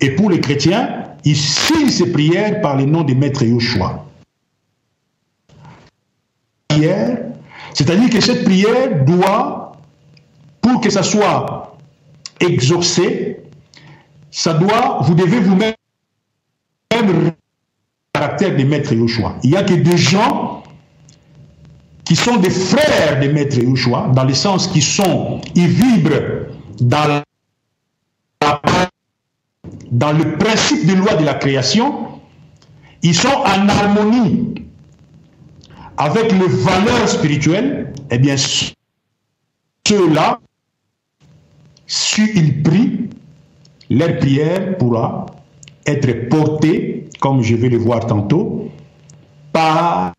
et 0.00 0.10
pour 0.10 0.30
les 0.30 0.40
chrétiens, 0.40 1.05
il 1.26 1.36
signe 1.36 1.88
ses 1.88 2.12
prières 2.12 2.60
par 2.60 2.76
le 2.76 2.84
nom 2.84 3.02
de 3.02 3.12
Maître 3.12 3.42
Yoshua. 3.42 4.04
C'est-à-dire 7.74 8.08
que 8.10 8.20
cette 8.20 8.44
prière 8.44 9.04
doit, 9.04 9.72
pour 10.62 10.80
que 10.80 10.88
ça 10.88 11.02
soit 11.02 11.76
exaucé, 12.40 13.40
ça 14.30 14.54
doit, 14.54 15.00
vous 15.02 15.14
devez 15.14 15.40
vous-même 15.40 15.74
caractère 18.14 18.56
de 18.56 18.62
Maître 18.62 18.92
Yoshua. 18.92 19.36
Il 19.42 19.50
n'y 19.50 19.56
a 19.56 19.64
que 19.64 19.74
des 19.74 19.98
gens 19.98 20.62
qui 22.04 22.14
sont 22.14 22.36
des 22.36 22.50
frères 22.50 23.18
de 23.20 23.28
Maître 23.28 23.58
Yoshua, 23.58 24.12
dans 24.14 24.24
le 24.24 24.34
sens 24.34 24.68
qu'ils 24.68 24.84
sont, 24.84 25.40
ils 25.56 25.66
vibrent 25.66 26.46
dans 26.80 27.08
la, 27.08 27.24
dans 29.90 30.12
le 30.12 30.36
principe 30.38 30.86
de 30.86 30.94
loi 30.94 31.14
de 31.14 31.24
la 31.24 31.34
création, 31.34 32.08
ils 33.02 33.14
sont 33.14 33.28
en 33.28 33.68
harmonie 33.68 34.54
avec 35.96 36.32
les 36.32 36.48
valeurs 36.48 37.08
spirituelles, 37.08 37.92
eh 38.10 38.18
bien, 38.18 38.36
ceux-là, 39.86 40.40
si 41.86 42.28
ils 42.34 42.62
prient, 42.62 43.08
leur 43.88 44.16
prière 44.18 44.76
pourra 44.78 45.26
être 45.86 46.28
portée, 46.28 47.08
comme 47.20 47.42
je 47.42 47.54
vais 47.54 47.68
le 47.68 47.78
voir 47.78 48.06
tantôt, 48.06 48.70
par 49.52 50.12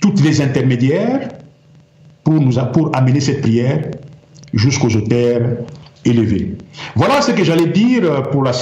toutes 0.00 0.20
les 0.20 0.40
intermédiaires 0.40 1.28
pour, 2.24 2.34
nous, 2.34 2.54
pour 2.72 2.94
amener 2.94 3.20
cette 3.20 3.40
prière 3.40 3.90
jusqu'aux 4.52 4.94
auteurs 4.94 5.58
élevés. 6.04 6.56
Voilà 6.94 7.22
ce 7.22 7.32
que 7.32 7.44
j'allais 7.44 7.66
dire 7.66 8.22
pour 8.30 8.42
la 8.42 8.52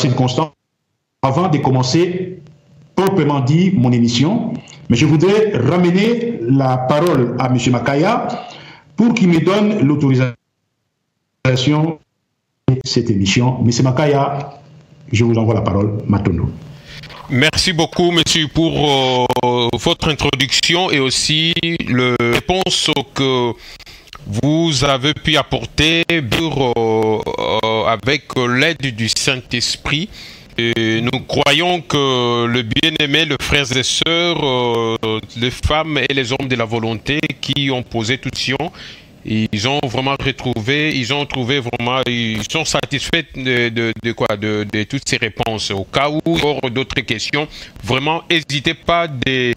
circonstance 0.00 0.52
avant 1.22 1.48
de 1.48 1.58
commencer 1.58 2.40
proprement 2.94 3.40
dit 3.40 3.70
mon 3.74 3.92
émission, 3.92 4.52
mais 4.88 4.96
je 4.96 5.06
voudrais 5.06 5.56
ramener 5.56 6.38
la 6.42 6.76
parole 6.76 7.36
à 7.38 7.46
M. 7.46 7.58
Makaya 7.70 8.28
pour 8.96 9.14
qu'il 9.14 9.28
me 9.28 9.40
donne 9.40 9.80
l'autorisation 9.86 10.34
de 12.68 12.80
cette 12.84 13.10
émission. 13.10 13.64
M. 13.64 13.70
Makaya, 13.84 14.60
je 15.12 15.24
vous 15.24 15.36
envoie 15.38 15.54
la 15.54 15.62
parole 15.62 15.98
maintenant. 16.06 16.48
Merci 17.30 17.72
beaucoup, 17.72 18.10
monsieur, 18.10 18.48
pour 18.48 19.26
euh, 19.44 19.68
votre 19.74 20.08
introduction 20.08 20.90
et 20.90 20.98
aussi 20.98 21.52
la 21.88 22.16
réponse 22.20 22.90
que 23.14 23.52
vous 24.28 24.84
avez 24.84 25.14
pu 25.14 25.36
apporter 25.36 26.04
euh, 26.10 27.84
avec 27.86 28.24
l'aide 28.36 28.94
du 28.94 29.08
Saint-Esprit. 29.08 30.08
Nous 30.58 31.20
croyons 31.28 31.80
que 31.80 32.44
le 32.46 32.62
bien-aimé, 32.62 33.24
les 33.24 33.36
frères 33.40 33.74
et 33.76 33.82
sœurs, 33.84 34.44
euh, 34.44 35.20
les 35.36 35.52
femmes 35.52 35.98
et 35.98 36.12
les 36.12 36.32
hommes 36.32 36.48
de 36.48 36.56
la 36.56 36.64
volonté 36.64 37.20
qui 37.40 37.70
ont 37.70 37.84
posé 37.84 38.18
toutes 38.18 38.34
questions, 38.34 38.72
ils 39.28 39.68
ont 39.68 39.80
vraiment 39.84 40.16
retrouvé, 40.18 40.96
ils 40.96 41.12
ont 41.12 41.26
trouvé 41.26 41.60
vraiment, 41.60 42.00
ils 42.06 42.42
sont 42.50 42.64
satisfaits 42.64 43.26
de, 43.36 44.12
quoi, 44.12 44.36
de, 44.36 44.66
toutes 44.84 45.06
ces 45.06 45.18
réponses. 45.18 45.70
Au 45.70 45.84
cas 45.84 46.08
où 46.08 46.20
d'autres 46.70 47.00
questions, 47.02 47.46
vraiment, 47.84 48.22
n'hésitez 48.30 48.72
pas 48.74 49.06
de 49.06 49.52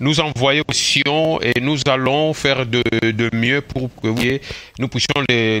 nous 0.00 0.20
envoyer 0.20 0.62
questions 0.64 1.40
et 1.40 1.58
nous 1.60 1.78
allons 1.88 2.34
faire 2.34 2.66
de, 2.66 2.82
mieux 3.34 3.62
pour 3.62 3.88
que 4.02 4.40
nous 4.78 4.88
puissions 4.88 5.22
les 5.28 5.60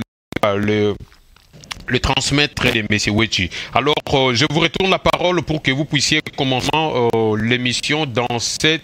le 1.86 2.00
transmettre 2.00 2.64
de 2.64 2.78
M. 2.78 3.16
Wechi. 3.16 3.50
Alors, 3.74 3.94
euh, 4.12 4.34
je 4.34 4.46
vous 4.50 4.60
retourne 4.60 4.90
la 4.90 4.98
parole 4.98 5.42
pour 5.42 5.62
que 5.62 5.70
vous 5.70 5.84
puissiez 5.84 6.20
commencer 6.36 6.68
euh, 6.74 7.36
l'émission 7.36 8.06
dans 8.06 8.38
cette, 8.38 8.82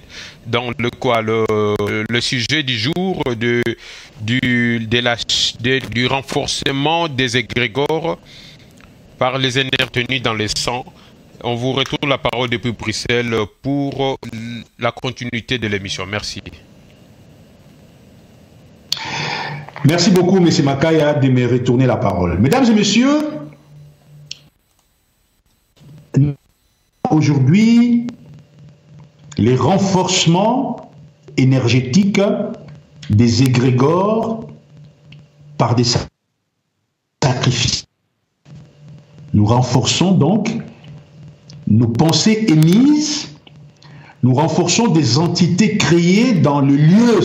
dans 0.50 0.70
le 0.78 0.90
quoi, 0.90 1.22
le, 1.22 2.20
sujet 2.20 2.62
du 2.62 2.76
jour 2.78 3.22
de, 3.36 3.62
du, 4.20 4.80
du 4.80 6.06
renforcement 6.06 7.08
des 7.08 7.36
égrégores 7.36 8.18
par 9.18 9.38
les 9.38 9.58
énergies 9.58 9.90
tenues 9.92 10.20
dans 10.20 10.34
les 10.34 10.48
sangs. 10.48 10.84
On 11.42 11.54
vous 11.54 11.72
retourne 11.72 12.08
la 12.08 12.18
parole 12.18 12.50
depuis 12.50 12.72
Bruxelles 12.72 13.34
pour 13.62 14.18
la 14.78 14.92
continuité 14.92 15.58
de 15.58 15.68
l'émission. 15.68 16.04
Merci. 16.06 16.42
Merci 19.84 20.10
beaucoup, 20.10 20.36
M. 20.36 20.48
Makaya, 20.64 21.14
de 21.14 21.28
me 21.28 21.46
retourner 21.46 21.86
la 21.86 21.96
parole. 21.96 22.38
Mesdames 22.38 22.64
et 22.64 22.74
messieurs, 22.74 23.20
aujourd'hui, 27.10 28.06
les 29.40 29.56
renforcements 29.56 30.92
énergétiques 31.38 32.20
des 33.08 33.42
égrégores 33.42 34.46
par 35.56 35.74
des 35.74 35.86
sacrifices. 37.24 37.86
Nous 39.32 39.46
renforçons 39.46 40.12
donc 40.12 40.54
nos 41.66 41.88
pensées 41.88 42.44
émises, 42.48 43.30
nous 44.22 44.34
renforçons 44.34 44.88
des 44.88 45.16
entités 45.18 45.78
créées 45.78 46.34
dans 46.34 46.60
le 46.60 46.76
lieu 46.76 47.20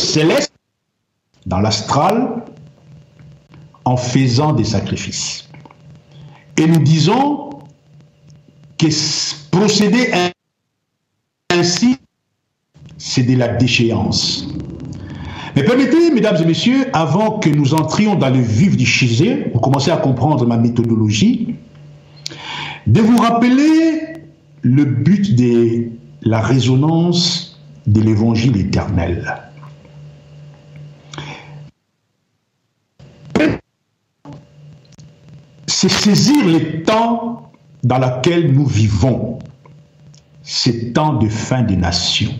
céleste, 0.00 0.54
dans 1.44 1.60
l'astral, 1.60 2.44
en 3.84 3.98
faisant 3.98 4.54
des 4.54 4.64
sacrifices. 4.64 5.48
Et 6.56 6.66
nous 6.66 6.80
disons 6.80 7.50
que 8.78 8.86
procéder 9.50 10.31
ainsi, 11.62 11.96
c'est 12.98 13.22
de 13.22 13.36
la 13.36 13.46
déchéance. 13.46 14.48
Mais 15.54 15.62
permettez, 15.62 16.10
mesdames 16.10 16.36
et 16.42 16.44
messieurs, 16.44 16.88
avant 16.92 17.38
que 17.38 17.48
nous 17.48 17.72
entrions 17.74 18.16
dans 18.16 18.30
le 18.30 18.40
vif 18.40 18.76
du 18.76 18.84
sujet, 18.84 19.48
vous 19.54 19.60
commencez 19.60 19.92
à 19.92 19.96
comprendre 19.96 20.44
ma 20.44 20.56
méthodologie, 20.56 21.54
de 22.88 23.00
vous 23.00 23.16
rappeler 23.16 24.24
le 24.62 24.84
but 24.84 25.36
de 25.36 25.88
la 26.22 26.40
résonance 26.40 27.60
de 27.86 28.00
l'évangile 28.00 28.56
éternel. 28.56 29.40
C'est 35.68 35.90
saisir 35.90 36.44
les 36.44 36.82
temps 36.82 37.52
dans 37.84 37.98
lesquels 37.98 38.52
nous 38.52 38.66
vivons, 38.66 39.38
ces 40.42 40.92
temps 40.92 41.14
de 41.14 41.28
fin 41.28 41.62
des 41.62 41.76
nations. 41.76 42.34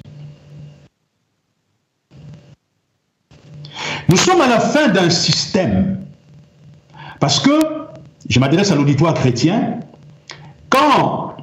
Nous 4.09 4.17
sommes 4.17 4.41
à 4.41 4.49
la 4.49 4.61
fin 4.61 4.89
d'un 4.89 5.11
système. 5.11 6.05
Parce 7.21 7.39
que, 7.41 7.51
je 8.29 8.41
m'adresse 8.41 8.71
à 8.71 8.75
l'auditoire 8.75 9.15
chrétien, 9.15 9.81
quand 10.69 11.37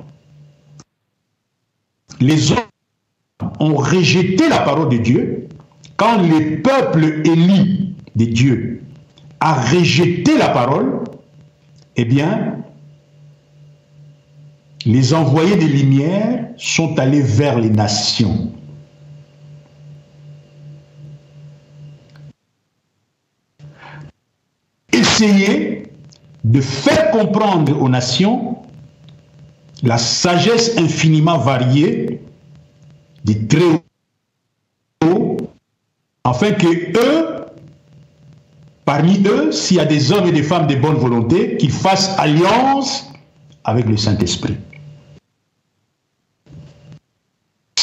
les 2.19 2.51
hommes 2.51 2.57
ont 3.59 3.75
rejeté 3.75 4.49
la 4.49 4.59
parole 4.59 4.89
de 4.89 4.97
Dieu, 4.97 5.47
quand 5.97 6.21
le 6.21 6.61
peuple 6.61 7.21
élu 7.25 7.95
de 8.15 8.25
Dieu 8.25 8.83
a 9.39 9.53
rejeté 9.53 10.37
la 10.37 10.49
parole, 10.49 11.03
eh 11.95 12.05
bien, 12.05 12.57
les 14.89 15.13
envoyés 15.13 15.55
des 15.55 15.67
Lumières 15.67 16.47
sont 16.57 16.97
allés 16.97 17.21
vers 17.21 17.59
les 17.59 17.69
nations. 17.69 18.51
Essayer 24.91 25.83
de 26.43 26.59
faire 26.59 27.11
comprendre 27.11 27.79
aux 27.79 27.87
nations 27.87 28.57
la 29.83 29.99
sagesse 29.99 30.75
infiniment 30.79 31.37
variée 31.37 32.23
des 33.25 33.47
très 33.47 33.83
hauts, 35.05 35.37
afin 36.23 36.51
que 36.53 36.67
eux, 36.97 37.45
parmi 38.85 39.21
eux, 39.27 39.51
s'il 39.51 39.77
y 39.77 39.79
a 39.79 39.85
des 39.85 40.11
hommes 40.11 40.25
et 40.25 40.31
des 40.31 40.41
femmes 40.41 40.65
de 40.65 40.75
bonne 40.75 40.95
volonté, 40.95 41.57
qu'ils 41.57 41.71
fassent 41.71 42.17
alliance 42.17 43.07
avec 43.63 43.85
le 43.85 43.95
Saint-Esprit. 43.95 44.57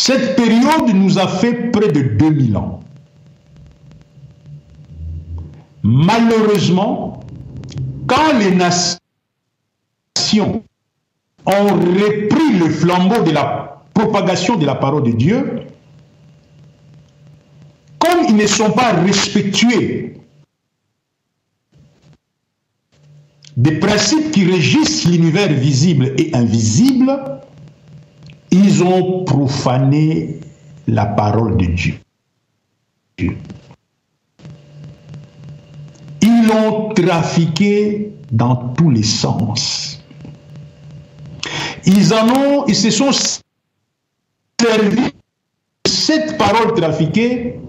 Cette 0.06 0.36
période 0.36 0.94
nous 0.94 1.18
a 1.18 1.26
fait 1.26 1.72
près 1.72 1.88
de 1.88 2.00
2000 2.00 2.56
ans. 2.56 2.78
Malheureusement, 5.82 7.18
quand 8.06 8.38
les 8.38 8.54
nations 8.54 9.00
ont 11.44 11.74
repris 11.74 12.56
le 12.56 12.70
flambeau 12.70 13.24
de 13.24 13.32
la 13.32 13.82
propagation 13.94 14.54
de 14.54 14.64
la 14.64 14.76
parole 14.76 15.02
de 15.02 15.10
Dieu, 15.10 15.62
comme 17.98 18.26
ils 18.28 18.36
ne 18.36 18.46
sont 18.46 18.70
pas 18.70 18.92
respectueux 18.92 20.14
des 23.56 23.72
principes 23.80 24.30
qui 24.30 24.44
régissent 24.44 25.04
l'univers 25.04 25.52
visible 25.52 26.14
et 26.16 26.30
invisible, 26.32 27.40
ils 28.56 28.82
ont 28.82 29.24
profané 29.24 30.40
la 30.86 31.06
parole 31.06 31.56
de 31.56 31.66
Dieu. 31.66 31.94
Ils 36.22 36.46
l'ont 36.48 36.94
trafiqué 36.94 38.12
dans 38.32 38.56
tous 38.74 38.90
les 38.90 39.02
sens. 39.02 40.02
Ils 41.84 42.14
en 42.14 42.28
ont, 42.28 42.66
ils 42.66 42.74
se 42.74 42.90
sont 42.90 43.10
servi 44.60 44.96
de 44.96 45.90
cette 45.90 46.38
parole 46.38 46.74
trafiquée 46.74 47.60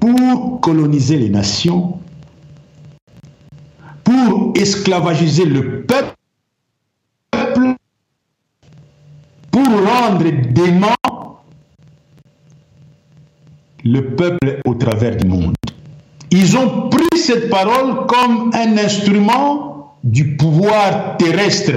pour 0.00 0.60
coloniser 0.60 1.16
les 1.16 1.28
nations, 1.28 1.98
pour 4.04 4.52
esclavagiser 4.56 5.44
le 5.44 5.82
peuple, 5.82 6.11
pour 9.52 9.66
rendre 9.66 10.24
dément 10.52 10.96
le 13.84 14.14
peuple 14.16 14.60
au 14.64 14.74
travers 14.74 15.16
du 15.16 15.28
monde. 15.28 15.54
Ils 16.32 16.56
ont 16.56 16.88
pris 16.88 17.18
cette 17.18 17.48
parole 17.50 18.06
comme 18.06 18.50
un 18.54 18.76
instrument 18.78 19.94
du 20.02 20.36
pouvoir 20.36 21.16
terrestre 21.18 21.72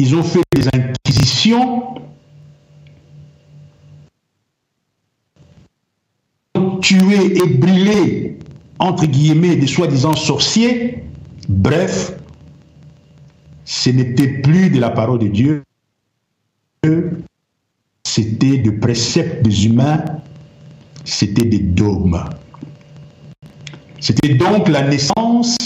ils 0.00 0.16
ont 0.16 0.22
fait 0.22 0.40
des 0.56 0.66
inquisitions, 0.68 1.94
tué 6.80 7.36
et 7.36 7.46
brûlé, 7.46 8.38
entre 8.78 9.04
guillemets, 9.04 9.56
des 9.56 9.66
soi-disant 9.66 10.16
sorciers. 10.16 11.04
Bref, 11.50 12.14
ce 13.66 13.90
n'était 13.90 14.40
plus 14.40 14.70
de 14.70 14.80
la 14.80 14.88
parole 14.88 15.18
de 15.18 15.28
Dieu, 15.28 15.64
c'était 18.04 18.58
de 18.58 18.70
préceptes 18.70 19.42
des 19.42 19.66
humains, 19.66 20.04
c'était 21.04 21.44
des 21.44 21.58
dogmes. 21.58 22.24
C'était 24.00 24.34
donc 24.34 24.68
la 24.68 24.88
naissance 24.88 25.56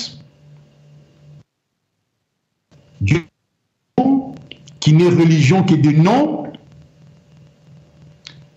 du 3.00 3.27
qui 4.81 4.92
n'est 4.92 5.09
religion 5.09 5.62
que 5.62 5.74
de 5.74 5.90
nom, 5.92 6.53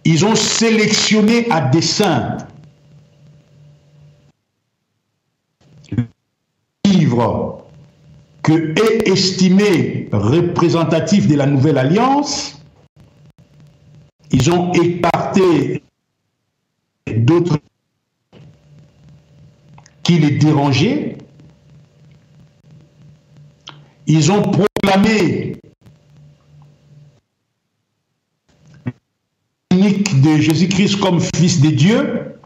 ils 0.04 0.26
ont 0.26 0.36
sélectionné 0.36 1.50
à 1.52 1.62
dessein 1.62 2.38
le 5.92 6.06
livre 6.86 7.67
que 8.48 8.74
est 8.80 9.10
estimé 9.10 10.08
représentatif 10.14 11.28
de 11.28 11.36
la 11.36 11.46
nouvelle 11.46 11.78
alliance. 11.78 12.62
Ils 14.32 14.50
ont 14.50 14.72
écarté 14.72 15.84
d'autres 17.14 17.58
qui 20.02 20.20
les 20.20 20.32
dérangeaient. 20.38 21.18
Ils 24.06 24.32
ont 24.32 24.42
proclamé 24.42 25.60
de 29.74 30.38
Jésus-Christ 30.38 31.02
comme 31.02 31.20
fils 31.36 31.60
de 31.60 31.70
Dieu, 31.70 32.40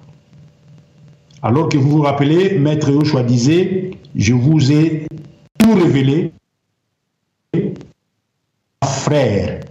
Alors 1.44 1.70
que 1.70 1.78
vous 1.78 1.92
vous 1.92 2.02
rappelez, 2.02 2.58
Maître 2.58 2.90
Yoshua 2.90 3.22
disait, 3.22 3.92
je 4.16 4.34
vous 4.34 4.72
ai 4.72 5.06
tout 5.72 5.80
révélé, 5.80 6.34
frère, 8.84 9.62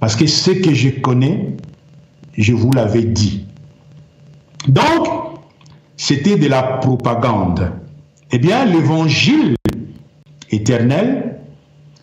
parce 0.00 0.16
que 0.16 0.26
ce 0.26 0.50
que 0.50 0.74
je 0.74 0.90
connais, 0.90 1.56
je 2.36 2.52
vous 2.52 2.70
l'avais 2.72 3.04
dit. 3.04 3.44
Donc, 4.68 5.08
c'était 5.96 6.36
de 6.36 6.48
la 6.48 6.62
propagande. 6.62 7.72
Eh 8.30 8.38
bien, 8.38 8.64
l'évangile 8.64 9.56
éternel 10.50 11.40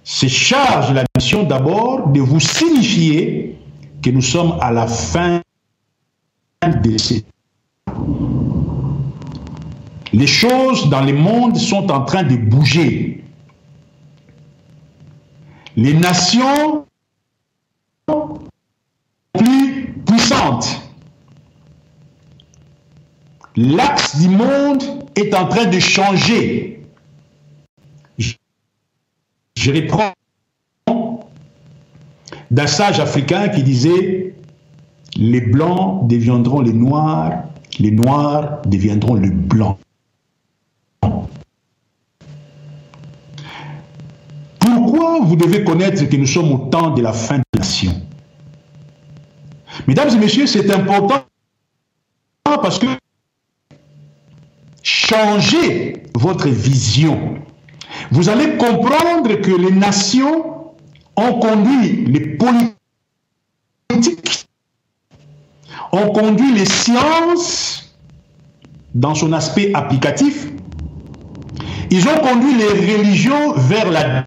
se 0.04 0.28
charge 0.28 0.94
la 0.94 1.04
mission 1.18 1.44
d'abord 1.44 2.10
de 2.10 2.20
vous 2.20 2.40
signifier 2.40 3.58
que 4.02 4.10
nous 4.10 4.22
sommes 4.22 4.58
à 4.62 4.72
la 4.72 4.88
fin 4.88 5.42
de 6.64 6.98
ces 6.98 7.24
les 10.14 10.28
choses 10.28 10.90
dans 10.90 11.02
le 11.02 11.14
monde 11.14 11.58
sont 11.58 11.92
en 11.92 12.06
train 12.06 12.24
de 12.24 12.36
bouger. 12.36 13.23
Les 15.76 15.94
nations 15.94 16.86
plus 19.34 19.94
puissantes. 20.06 20.82
L'axe 23.56 24.20
du 24.20 24.30
monde 24.30 24.84
est 25.16 25.34
en 25.34 25.48
train 25.48 25.66
de 25.66 25.80
changer. 25.80 26.86
Je 28.18 29.72
reprends 29.72 30.14
d'un 32.52 32.68
sage 32.68 33.00
africain 33.00 33.50
qui 33.50 33.64
disait 33.64 34.36
les 35.16 35.42
blancs 35.42 36.08
deviendront 36.08 36.62
les 36.62 36.74
noirs, 36.74 37.44
les 37.80 37.92
noirs 37.92 38.62
deviendront 38.66 39.16
les 39.16 39.30
blancs. 39.30 39.78
Pourquoi 44.94 45.22
vous 45.22 45.36
devez 45.36 45.64
connaître 45.64 46.08
que 46.08 46.16
nous 46.16 46.28
sommes 46.28 46.52
au 46.52 46.58
temps 46.70 46.92
de 46.92 47.02
la 47.02 47.14
fin 47.14 47.38
des 47.38 47.60
nations 47.60 48.00
Mesdames 49.88 50.10
et 50.10 50.18
messieurs, 50.18 50.46
c'est 50.46 50.70
important 50.72 51.24
parce 52.44 52.78
que 52.78 52.86
changez 54.84 56.04
votre 56.14 56.48
vision. 56.48 57.40
Vous 58.12 58.30
allez 58.30 58.56
comprendre 58.58 59.34
que 59.42 59.52
les 59.52 59.72
nations 59.72 60.76
ont 61.16 61.40
conduit 61.40 62.06
les 62.06 62.38
politiques, 62.38 62.78
ont 65.92 66.12
conduit 66.12 66.54
les 66.54 66.66
sciences 66.66 67.96
dans 68.94 69.16
son 69.16 69.34
aspect 69.34 69.72
applicatif. 69.74 70.50
Ils 71.90 72.08
ont 72.08 72.18
conduit 72.18 72.54
les 72.54 72.96
religions 72.96 73.54
vers 73.54 73.90
la 73.90 74.26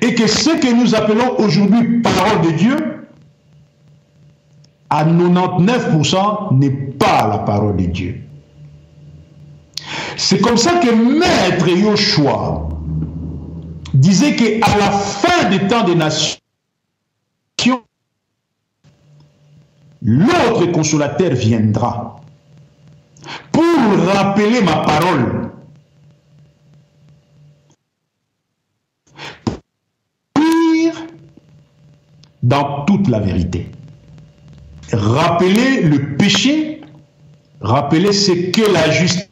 et 0.00 0.14
que 0.14 0.26
ce 0.26 0.50
que 0.50 0.72
nous 0.74 0.94
appelons 0.94 1.38
aujourd'hui 1.38 2.02
parole 2.02 2.42
de 2.42 2.50
Dieu, 2.50 2.76
à 4.90 5.04
99% 5.04 6.58
n'est 6.58 6.70
pas 6.70 7.28
la 7.28 7.38
parole 7.38 7.76
de 7.76 7.86
Dieu. 7.86 8.20
C'est 10.16 10.40
comme 10.40 10.56
ça 10.56 10.74
que 10.74 10.90
Maître 10.92 11.68
Yoshua 11.68 12.68
disait 13.94 14.36
qu'à 14.36 14.76
la 14.78 14.90
fin 14.90 15.48
des 15.50 15.66
temps 15.66 15.84
des 15.84 15.94
nations, 15.94 16.38
l'autre 20.02 20.66
consolateur 20.72 21.32
viendra 21.32 22.20
pour 23.52 23.64
rappeler 24.14 24.60
ma 24.62 24.78
parole 24.78 25.41
dans 32.42 32.84
toute 32.84 33.08
la 33.08 33.20
vérité. 33.20 33.70
Rappelez 34.92 35.82
le 35.82 36.16
péché, 36.16 36.80
rappelez 37.60 38.12
ce 38.12 38.32
qu'est 38.50 38.70
la 38.70 38.90
justice 38.90 39.28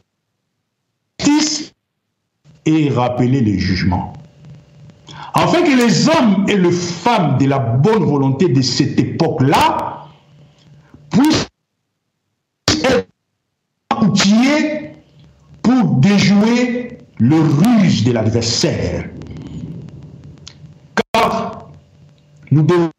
et 2.65 2.89
rappelez 2.89 3.41
le 3.41 3.57
jugement. 3.57 4.13
Afin 5.33 5.61
que 5.61 5.77
les 5.77 6.09
hommes 6.09 6.45
et 6.49 6.57
les 6.57 6.71
femmes 6.71 7.37
de 7.37 7.45
la 7.45 7.59
bonne 7.59 8.03
volonté 8.03 8.49
de 8.49 8.61
cette 8.61 8.99
époque-là 8.99 10.07
puissent 11.09 11.47
être 12.83 13.07
outillés 14.01 14.91
pour 15.61 15.97
déjouer 15.97 16.97
le 17.19 17.39
ruse 17.39 18.03
de 18.03 18.11
l'adversaire. 18.11 19.09
Car 21.13 21.69
nous 22.51 22.63
devons 22.63 22.89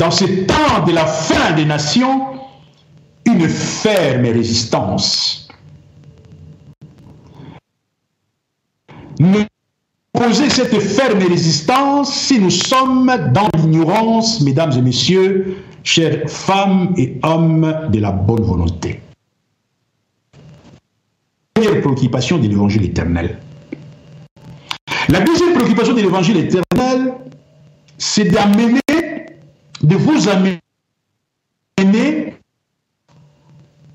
dans 0.00 0.10
ce 0.10 0.24
temps 0.24 0.82
de 0.86 0.92
la 0.92 1.04
fin 1.04 1.52
des 1.52 1.66
nations, 1.66 2.28
une 3.26 3.46
ferme 3.46 4.24
résistance. 4.24 5.46
Nous 9.18 9.44
poser 10.10 10.48
cette 10.48 10.80
ferme 10.80 11.18
résistance 11.18 12.14
si 12.14 12.40
nous 12.40 12.48
sommes 12.48 13.12
dans 13.34 13.48
l'ignorance, 13.58 14.40
mesdames 14.40 14.72
et 14.72 14.80
messieurs, 14.80 15.58
chères 15.84 16.30
femmes 16.30 16.94
et 16.96 17.20
hommes 17.22 17.90
de 17.92 18.00
la 18.00 18.10
bonne 18.10 18.42
volonté. 18.42 19.02
Première 21.52 21.82
préoccupation 21.82 22.38
de 22.38 22.48
l'évangile 22.48 22.86
éternel. 22.86 23.38
La 25.10 25.20
deuxième 25.20 25.52
préoccupation 25.52 25.92
de 25.92 26.00
l'évangile 26.00 26.38
éternel, 26.38 27.16
c'est 27.98 28.24
d'amener 28.24 28.80
de 29.82 29.96
vous 29.96 30.28
amener 30.28 30.60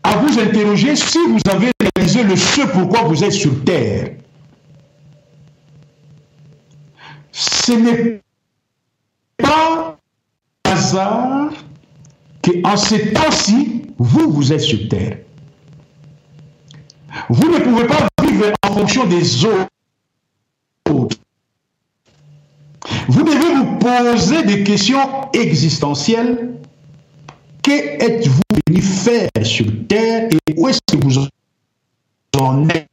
à 0.04 0.18
vous 0.18 0.40
interroger 0.40 0.96
si 0.96 1.20
vous 1.28 1.40
avez 1.50 1.72
réalisé 1.80 2.24
le 2.24 2.36
ce 2.36 2.62
pourquoi 2.68 3.04
vous 3.04 3.24
êtes 3.24 3.32
sur 3.32 3.64
terre. 3.64 4.16
Ce 7.32 7.72
n'est 7.72 8.22
pas 9.38 9.98
hasard 10.64 11.52
qu'en 12.44 12.78
ces 12.78 13.14
temps-ci, 13.14 13.84
vous, 13.98 14.32
vous 14.32 14.54
êtes 14.54 14.62
sur 14.62 14.88
terre. 14.90 15.20
Vous 17.30 17.52
ne 17.52 17.60
pouvez 17.60 17.86
pas 17.86 18.08
vivre 18.24 18.52
en 18.68 18.74
fonction 18.74 19.06
des 19.06 19.46
autres. 19.46 21.18
Vous 23.08 23.24
devez 23.24 23.54
vous 23.56 23.78
poser 23.78 24.44
des 24.44 24.64
questions 24.64 25.32
existentielles. 25.34 26.54
Que 27.62 27.72
êtes-vous 27.72 28.42
venu 28.68 28.82
faire 28.82 29.30
sur 29.44 29.66
Terre 29.88 30.30
et 30.32 30.54
où 30.56 30.68
est-ce 30.68 30.80
que 30.92 31.04
vous 31.04 31.28
en 32.40 32.70
êtes? 32.70 32.88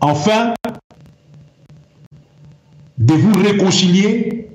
Enfin, 0.00 0.54
de 2.98 3.14
vous 3.14 3.42
réconcilier 3.42 4.48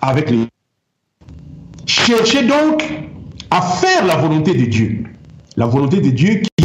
avec 0.00 0.30
les... 0.30 0.46
Cherchez 1.86 2.44
donc 2.44 2.84
à 3.50 3.62
faire 3.62 4.04
la 4.04 4.16
volonté 4.16 4.54
de 4.54 4.64
Dieu. 4.64 5.04
La 5.56 5.66
volonté 5.66 6.00
de 6.00 6.10
Dieu 6.10 6.42
qui 6.42 6.55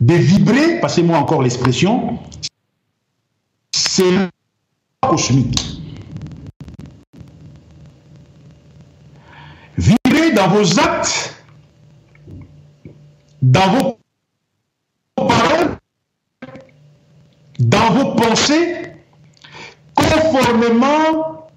de 0.00 0.14
vibrer, 0.14 0.80
passez-moi 0.80 1.18
encore 1.18 1.42
l'expression, 1.42 2.18
c'est 3.72 4.30
cosmique. 5.00 5.80
Vibrer 9.76 10.32
dans 10.32 10.48
vos 10.48 10.78
actes, 10.78 11.44
dans 13.42 13.70
vos 13.70 13.98
paroles, 15.16 15.78
dans 17.58 17.90
vos 17.90 18.14
pensées, 18.14 18.92
conformément 19.94 21.48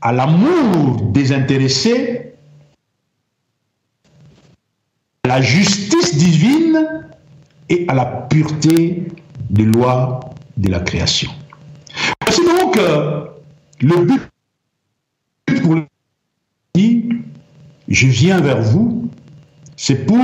à 0.00 0.12
l'amour 0.12 1.02
désintéressé, 1.12 2.34
à 5.24 5.28
la 5.28 5.40
justice 5.40 6.16
divine 6.16 7.08
et 7.68 7.84
à 7.88 7.94
la 7.94 8.04
pureté 8.04 9.04
des 9.50 9.64
lois 9.64 10.20
de 10.56 10.70
la 10.70 10.80
création. 10.80 11.30
Voici 12.22 12.40
donc 12.44 12.76
euh, 12.76 13.24
le 13.80 14.04
but 14.04 14.22
pour 15.62 15.76
je 17.88 18.06
viens 18.06 18.40
vers 18.40 18.62
vous, 18.62 19.10
c'est 19.76 20.06
pour 20.06 20.22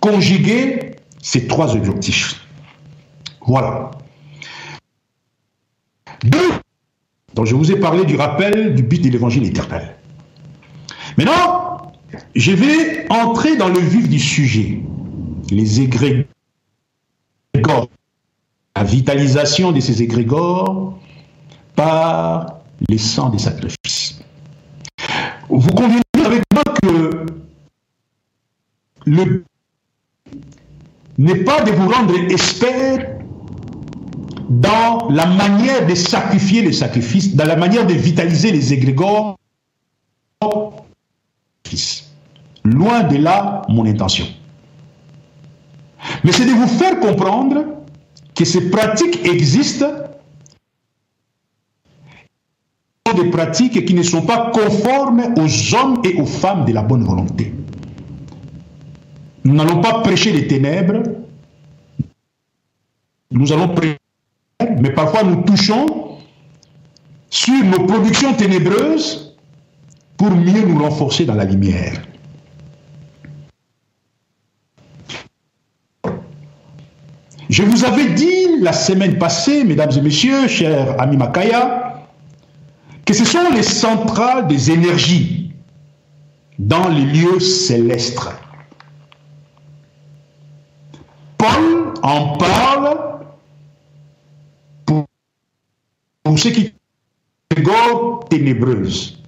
conjuguer 0.00 0.96
ces 1.22 1.46
trois 1.46 1.74
objectifs. 1.74 2.46
Voilà. 3.46 3.90
Donc 7.34 7.46
je 7.46 7.54
vous 7.54 7.72
ai 7.72 7.76
parlé 7.76 8.04
du 8.04 8.16
rappel 8.16 8.74
du 8.74 8.82
but 8.82 9.02
de 9.02 9.08
l'évangile 9.08 9.46
éternel. 9.46 9.96
Maintenant, 11.16 11.92
je 12.34 12.52
vais 12.52 13.10
entrer 13.10 13.56
dans 13.56 13.68
le 13.68 13.80
vif 13.80 14.08
du 14.08 14.18
sujet. 14.18 14.80
Les 15.50 15.80
égrégores, 15.80 16.24
la 18.76 18.84
vitalisation 18.84 19.72
de 19.72 19.80
ces 19.80 20.02
égrégores 20.02 20.98
par 21.74 22.60
les 22.88 22.98
sangs 22.98 23.30
des 23.30 23.38
sacrifices. 23.38 24.20
Vous 25.48 25.70
conviendrez 25.70 26.24
avec 26.24 26.42
moi 26.52 26.62
que 26.82 27.26
le 29.06 29.44
n'est 31.18 31.44
pas 31.44 31.62
de 31.62 31.72
vous 31.72 31.88
rendre 31.88 32.14
expert 32.30 33.18
dans 34.48 35.08
la 35.10 35.26
manière 35.26 35.86
de 35.86 35.94
sacrifier 35.94 36.62
les 36.62 36.72
sacrifices, 36.72 37.36
dans 37.36 37.44
la 37.44 37.56
manière 37.56 37.86
de 37.86 37.92
vitaliser 37.94 38.50
les 38.50 38.72
égrégores. 38.72 39.36
Loin 42.64 43.02
de 43.04 43.16
là 43.16 43.62
mon 43.68 43.84
intention. 43.86 44.26
Mais 46.24 46.32
c'est 46.32 46.44
de 46.44 46.52
vous 46.52 46.66
faire 46.66 47.00
comprendre 47.00 47.64
que 48.34 48.44
ces 48.44 48.70
pratiques 48.70 49.26
existent 49.26 49.92
des 53.14 53.30
pratiques 53.30 53.84
qui 53.84 53.94
ne 53.94 54.02
sont 54.02 54.22
pas 54.22 54.50
conformes 54.52 55.34
aux 55.36 55.74
hommes 55.74 56.00
et 56.04 56.14
aux 56.20 56.26
femmes 56.26 56.64
de 56.64 56.72
la 56.72 56.82
bonne 56.82 57.04
volonté. 57.04 57.54
Nous 59.44 59.54
n'allons 59.54 59.80
pas 59.80 60.00
prêcher 60.00 60.32
les 60.32 60.46
ténèbres, 60.46 61.02
nous 63.30 63.52
allons 63.52 63.68
prêcher, 63.68 63.98
mais 64.80 64.90
parfois 64.90 65.22
nous 65.22 65.42
touchons 65.42 66.18
sur 67.30 67.64
nos 67.64 67.86
productions 67.86 68.34
ténébreuses 68.34 69.36
pour 70.16 70.30
mieux 70.30 70.62
nous 70.62 70.82
renforcer 70.82 71.24
dans 71.24 71.34
la 71.34 71.44
lumière. 71.44 72.02
Je 77.50 77.64
vous 77.64 77.84
avais 77.84 78.10
dit 78.10 78.60
la 78.60 78.72
semaine 78.72 79.18
passée, 79.18 79.64
mesdames 79.64 79.90
et 79.96 80.00
messieurs, 80.00 80.46
chers 80.46 81.00
amis 81.00 81.16
Makaya, 81.16 82.06
que 83.04 83.12
ce 83.12 83.24
sont 83.24 83.50
les 83.52 83.64
centrales 83.64 84.46
des 84.46 84.70
énergies 84.70 85.52
dans 86.60 86.88
les 86.88 87.02
lieux 87.02 87.40
célestes. 87.40 88.20
Paul 91.38 91.92
en 92.04 92.36
parle 92.36 92.96
pour, 94.86 95.06
pour 96.22 96.38
ceux 96.38 96.50
qui 96.50 96.72
ténébreuse. 98.28 99.20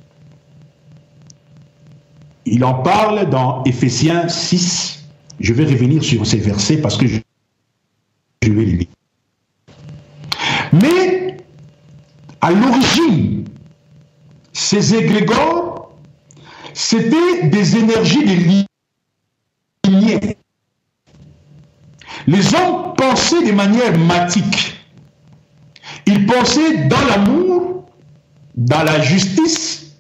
Il 2.47 2.65
en 2.65 2.75
parle 2.75 3.29
dans 3.31 3.65
Éphésiens 3.65 4.29
6. 4.29 5.09
Je 5.41 5.53
vais 5.53 5.65
revenir 5.65 6.05
sur 6.05 6.25
ces 6.25 6.39
versets 6.39 6.77
parce 6.77 6.97
que 6.97 7.09
je, 7.09 7.19
lire. 8.49 8.87
Mais 10.73 11.37
à 12.41 12.51
l'origine, 12.51 13.45
ces 14.53 14.95
égrégores, 14.95 15.93
c'était 16.75 17.49
des 17.49 17.77
énergies 17.77 18.25
de 18.25 18.69
lumière. 19.91 20.35
Les 22.27 22.55
hommes 22.55 22.95
pensaient 22.97 23.45
de 23.45 23.53
manière 23.53 23.97
matique. 23.99 24.81
Ils 26.07 26.27
pensaient 26.27 26.87
dans 26.89 27.05
l'amour, 27.07 27.87
dans 28.55 28.83
la 28.83 29.01
justice, 29.03 29.97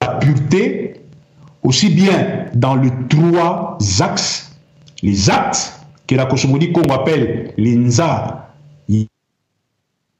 la 0.00 0.14
pureté, 0.14 1.00
aussi 1.62 1.90
bien 1.90 2.46
dans 2.54 2.76
les 2.76 2.90
trois 3.08 3.78
axes, 4.00 4.52
les 5.02 5.30
actes 5.30 5.81
la 6.16 6.26
cosmogonie 6.26 6.72
qu'on 6.72 6.82
appelle 6.92 7.54
l'Inza, 7.56 8.54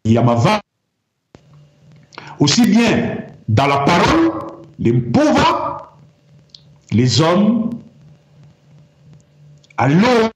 Yamava, 0.05 0.61
aussi 2.41 2.67
bien 2.67 3.19
dans 3.49 3.67
la 3.67 3.79
parole, 3.79 4.33
les 4.79 4.93
pauvres, 4.93 5.93
les 6.91 7.21
hommes, 7.21 7.71
à 9.77 9.89
l'aube 9.89 10.31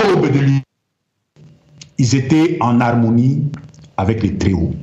de 0.00 0.38
lui, 0.38 0.62
ils 1.98 2.14
étaient 2.14 2.56
en 2.60 2.80
harmonie 2.80 3.50
avec 3.96 4.22
les 4.22 4.36
très 4.36 4.52
hauts. 4.52 4.74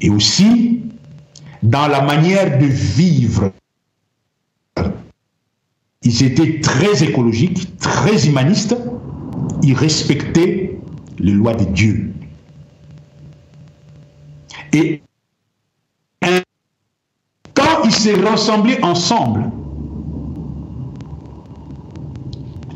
Et 0.00 0.10
aussi, 0.10 0.82
dans 1.62 1.88
la 1.88 2.02
manière 2.02 2.58
de 2.58 2.66
vivre, 2.66 3.52
ils 6.08 6.24
étaient 6.24 6.60
très 6.60 7.04
écologiques, 7.04 7.76
très 7.76 8.26
humanistes, 8.26 8.74
ils 9.62 9.74
respectaient 9.74 10.78
les 11.18 11.32
lois 11.32 11.52
de 11.52 11.64
Dieu. 11.64 12.14
Et 14.72 15.02
quand 17.52 17.82
ils 17.84 17.92
se 17.92 18.24
rassemblaient 18.24 18.82
ensemble, 18.82 19.50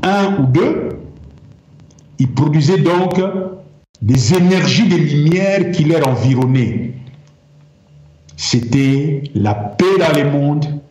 un 0.03 0.37
ou 0.39 0.47
deux, 0.49 0.91
ils 2.19 2.31
produisaient 2.31 2.83
donc 2.83 3.19
des 4.03 4.35
énergies 4.35 4.89
de 4.89 4.97
lumière 4.97 5.71
qui 5.71 5.85
les 5.85 6.03
environnaient. 6.03 6.93
C'était 8.37 9.23
la 9.35 9.55
paix 9.55 9.97
dans 9.99 10.23
le 10.23 10.31
monde, 10.31 10.82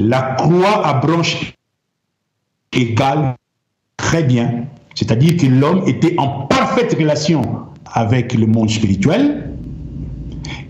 la 0.00 0.34
croix 0.38 0.86
à 0.86 0.94
branches 0.94 1.54
égales, 2.72 3.36
très 3.96 4.22
bien. 4.22 4.64
C'est-à-dire 4.94 5.36
que 5.36 5.46
l'homme 5.46 5.86
était 5.86 6.14
en 6.18 6.46
parfaite 6.46 6.94
relation 6.98 7.42
avec 7.92 8.34
le 8.34 8.46
monde 8.46 8.70
spirituel 8.70 9.50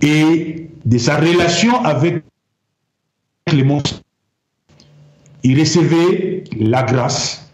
et 0.03 0.69
de 0.85 0.99
sa 0.99 1.16
relation 1.16 1.85
avec 1.85 2.25
le 3.53 3.64
monde 3.64 3.83
il 5.43 5.59
recevait 5.59 6.45
la 6.59 6.83
grâce, 6.83 7.51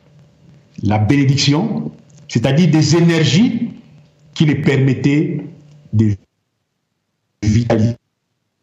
la 0.83 0.99
bénédiction, 0.99 1.93
c'est-à-dire 2.29 2.69
des 2.69 2.97
énergies 2.97 3.71
qui 4.35 4.45
lui 4.45 4.57
permettaient 4.57 5.47
de 5.93 6.17
vitaliser 7.43 7.95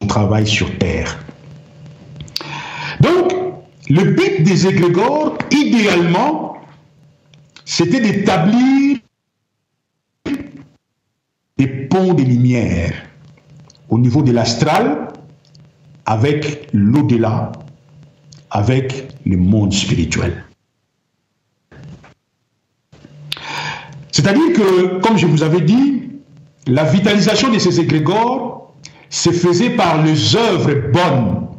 son 0.01 0.07
travail 0.07 0.45
sur 0.45 0.77
terre. 0.77 1.23
Le 3.95 4.05
but 4.05 4.41
des 4.41 4.65
égrégores, 4.65 5.37
idéalement, 5.51 6.57
c'était 7.63 7.99
d'établir 7.99 8.97
des 11.59 11.67
ponts 11.67 12.15
de 12.15 12.23
lumière 12.23 12.91
au 13.89 13.99
niveau 13.99 14.23
de 14.23 14.31
l'astral 14.31 15.09
avec 16.07 16.69
l'au-delà, 16.73 17.51
avec 18.49 19.09
le 19.27 19.37
monde 19.37 19.71
spirituel. 19.71 20.43
C'est-à-dire 24.11 24.53
que, 24.53 25.01
comme 25.01 25.19
je 25.19 25.27
vous 25.27 25.43
avais 25.43 25.61
dit, 25.61 26.09
la 26.65 26.83
vitalisation 26.83 27.51
de 27.51 27.59
ces 27.59 27.79
égrégores 27.79 28.73
se 29.11 29.29
faisait 29.29 29.75
par 29.75 30.01
les 30.01 30.35
œuvres 30.35 30.91
bonnes 30.91 31.52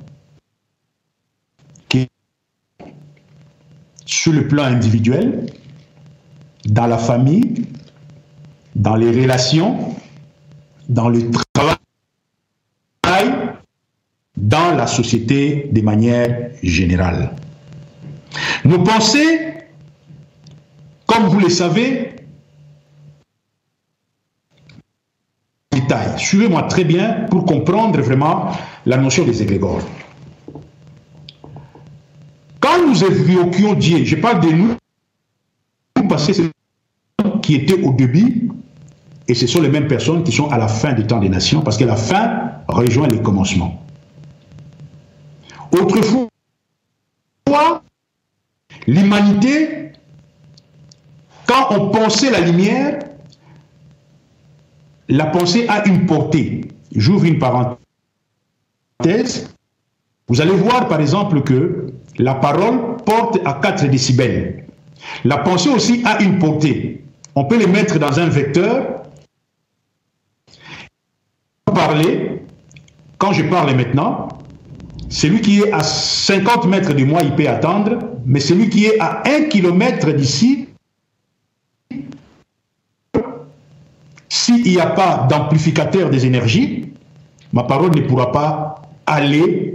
sur 4.06 4.32
le 4.32 4.46
plan 4.48 4.64
individuel, 4.64 5.46
dans 6.66 6.86
la 6.86 6.98
famille, 6.98 7.66
dans 8.74 8.96
les 8.96 9.10
relations, 9.10 9.94
dans 10.88 11.08
le 11.08 11.30
travail, 11.52 11.78
dans 14.36 14.74
la 14.74 14.86
société 14.86 15.68
de 15.72 15.80
manière 15.80 16.50
générale. 16.62 17.34
Nos 18.64 18.82
pensées, 18.82 19.54
comme 21.06 21.24
vous 21.26 21.40
le 21.40 21.48
savez, 21.48 22.16
détail. 25.70 26.18
Suivez-moi 26.18 26.62
très 26.64 26.84
bien 26.84 27.26
pour 27.30 27.44
comprendre 27.44 28.00
vraiment 28.00 28.50
la 28.86 28.96
notion 28.96 29.24
des 29.24 29.42
égrégores. 29.42 29.82
Nous 32.94 33.02
évoquions 33.02 33.74
Dieu, 33.74 34.04
je 34.04 34.14
parle 34.14 34.38
de 34.40 34.50
nous, 34.50 34.76
parce 36.08 36.28
que 36.28 36.32
c'est 36.32 36.50
qui 37.42 37.56
étaient 37.56 37.82
au 37.82 37.92
début, 37.92 38.48
et 39.26 39.34
ce 39.34 39.48
sont 39.48 39.60
les 39.60 39.68
mêmes 39.68 39.88
personnes 39.88 40.22
qui 40.22 40.30
sont 40.30 40.48
à 40.48 40.58
la 40.58 40.68
fin 40.68 40.92
du 40.92 41.04
temps 41.04 41.18
des 41.18 41.28
nations, 41.28 41.60
parce 41.60 41.76
que 41.76 41.82
la 41.82 41.96
fin 41.96 42.52
rejoint 42.68 43.08
les 43.08 43.20
commencements. 43.20 43.84
Autrefois, 45.72 46.28
l'humanité, 48.86 49.90
quand 51.46 51.66
on 51.70 51.90
pensait 51.90 52.30
la 52.30 52.42
lumière, 52.42 53.00
la 55.08 55.26
pensée 55.26 55.66
a 55.66 55.84
une 55.88 56.06
portée. 56.06 56.60
J'ouvre 56.94 57.24
une 57.24 57.40
parenthèse. 57.40 57.78
Vous 60.34 60.40
allez 60.40 60.50
voir 60.50 60.88
par 60.88 61.00
exemple 61.00 61.42
que 61.42 61.92
la 62.18 62.34
parole 62.34 62.96
porte 63.06 63.38
à 63.44 63.60
4 63.62 63.86
décibels. 63.86 64.64
La 65.24 65.38
pensée 65.38 65.68
aussi 65.68 66.02
a 66.04 66.20
une 66.24 66.40
portée. 66.40 67.04
On 67.36 67.44
peut 67.44 67.56
les 67.56 67.68
mettre 67.68 68.00
dans 68.00 68.18
un 68.18 68.26
vecteur. 68.26 69.04
Parler, 71.66 72.42
quand 73.16 73.32
je 73.32 73.44
parle 73.44 73.76
maintenant, 73.76 74.26
celui 75.08 75.40
qui 75.40 75.60
est 75.60 75.72
à 75.72 75.84
50 75.84 76.66
mètres 76.66 76.94
de 76.94 77.04
moi, 77.04 77.22
il 77.22 77.36
peut 77.36 77.48
attendre, 77.48 78.00
mais 78.26 78.40
celui 78.40 78.68
qui 78.70 78.86
est 78.86 78.98
à 78.98 79.22
1 79.28 79.44
km 79.44 80.10
d'ici, 80.10 80.66
s'il 84.28 84.64
n'y 84.64 84.80
a 84.80 84.86
pas 84.86 85.28
d'amplificateur 85.30 86.10
des 86.10 86.26
énergies, 86.26 86.92
ma 87.52 87.62
parole 87.62 87.94
ne 87.94 88.00
pourra 88.00 88.32
pas 88.32 88.82
aller 89.06 89.74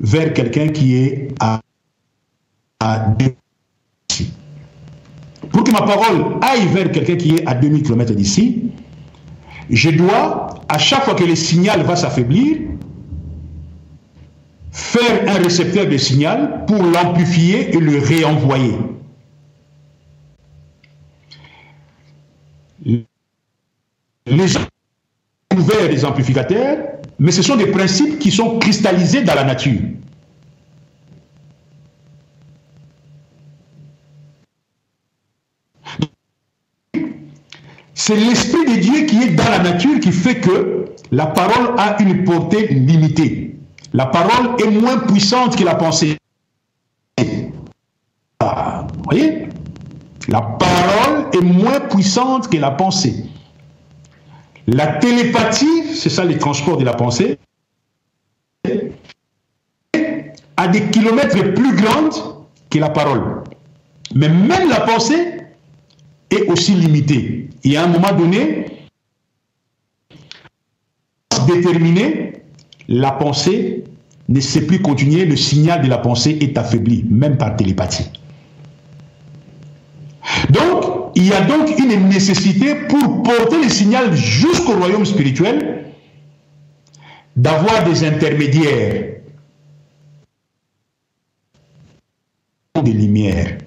vers 0.00 0.32
quelqu'un 0.32 0.68
qui 0.68 0.96
est 0.96 1.34
à, 1.40 1.60
à 2.80 3.16
Pour 5.50 5.64
que 5.64 5.70
ma 5.72 5.82
parole 5.82 6.36
aille 6.42 6.66
vers 6.68 6.90
quelqu'un 6.92 7.16
qui 7.16 7.36
est 7.36 7.46
à 7.46 7.54
2000 7.54 7.82
km 7.82 8.14
d'ici, 8.14 8.70
je 9.70 9.90
dois, 9.90 10.62
à 10.68 10.78
chaque 10.78 11.04
fois 11.04 11.14
que 11.14 11.24
le 11.24 11.34
signal 11.34 11.82
va 11.82 11.96
s'affaiblir, 11.96 12.58
faire 14.70 15.28
un 15.28 15.42
récepteur 15.42 15.86
de 15.88 15.96
signal 15.96 16.64
pour 16.66 16.82
l'amplifier 16.82 17.74
et 17.74 17.80
le 17.80 17.98
réenvoyer. 17.98 18.76
Les 24.26 24.54
ouverts 25.54 25.88
des 25.88 26.04
amplificateurs, 26.04 26.97
mais 27.18 27.32
ce 27.32 27.42
sont 27.42 27.56
des 27.56 27.66
principes 27.66 28.18
qui 28.18 28.30
sont 28.30 28.58
cristallisés 28.58 29.22
dans 29.22 29.34
la 29.34 29.44
nature. 29.44 29.80
C'est 37.94 38.16
l'Esprit 38.16 38.64
de 38.64 38.80
Dieu 38.80 39.06
qui 39.06 39.22
est 39.22 39.34
dans 39.34 39.50
la 39.50 39.58
nature 39.58 40.00
qui 40.00 40.12
fait 40.12 40.40
que 40.40 40.86
la 41.10 41.26
parole 41.26 41.74
a 41.78 42.00
une 42.00 42.24
portée 42.24 42.68
limitée. 42.68 43.56
La 43.92 44.06
parole 44.06 44.60
est 44.60 44.70
moins 44.70 44.98
puissante 44.98 45.56
que 45.56 45.64
la 45.64 45.74
pensée. 45.74 46.16
Ah, 48.40 48.86
vous 48.94 49.02
voyez? 49.04 49.48
La 50.28 50.40
parole 50.40 51.26
est 51.32 51.42
moins 51.42 51.80
puissante 51.80 52.48
que 52.48 52.56
la 52.56 52.70
pensée. 52.70 53.24
La 54.70 54.86
télépathie, 54.86 55.94
c'est 55.94 56.10
ça 56.10 56.26
les 56.26 56.36
transports 56.36 56.76
de 56.76 56.84
la 56.84 56.92
pensée, 56.92 57.38
a 60.58 60.68
des 60.68 60.82
kilomètres 60.90 61.54
plus 61.54 61.74
grandes 61.74 62.12
que 62.68 62.78
la 62.78 62.90
parole. 62.90 63.44
Mais 64.14 64.28
même 64.28 64.68
la 64.68 64.80
pensée 64.80 65.38
est 66.30 66.50
aussi 66.50 66.74
limitée. 66.74 67.48
Et 67.64 67.78
à 67.78 67.84
un 67.84 67.86
moment 67.86 68.12
donné, 68.12 68.66
déterminé, 71.46 72.42
la 72.88 73.12
pensée 73.12 73.84
ne 74.28 74.40
sait 74.40 74.66
plus 74.66 74.82
continuer, 74.82 75.24
le 75.24 75.36
signal 75.36 75.80
de 75.80 75.88
la 75.88 75.96
pensée 75.96 76.36
est 76.42 76.58
affaibli, 76.58 77.06
même 77.08 77.38
par 77.38 77.56
télépathie. 77.56 78.10
Donc, 80.50 80.87
il 81.18 81.26
y 81.26 81.32
a 81.32 81.40
donc 81.40 81.76
une 81.76 82.08
nécessité 82.08 82.76
pour 82.88 83.24
porter 83.24 83.60
le 83.60 83.68
signal 83.68 84.14
jusqu'au 84.14 84.74
royaume 84.74 85.04
spirituel 85.04 85.86
d'avoir 87.34 87.82
des 87.82 88.04
intermédiaires 88.04 89.16
des 92.84 92.92
lumières. 92.92 93.58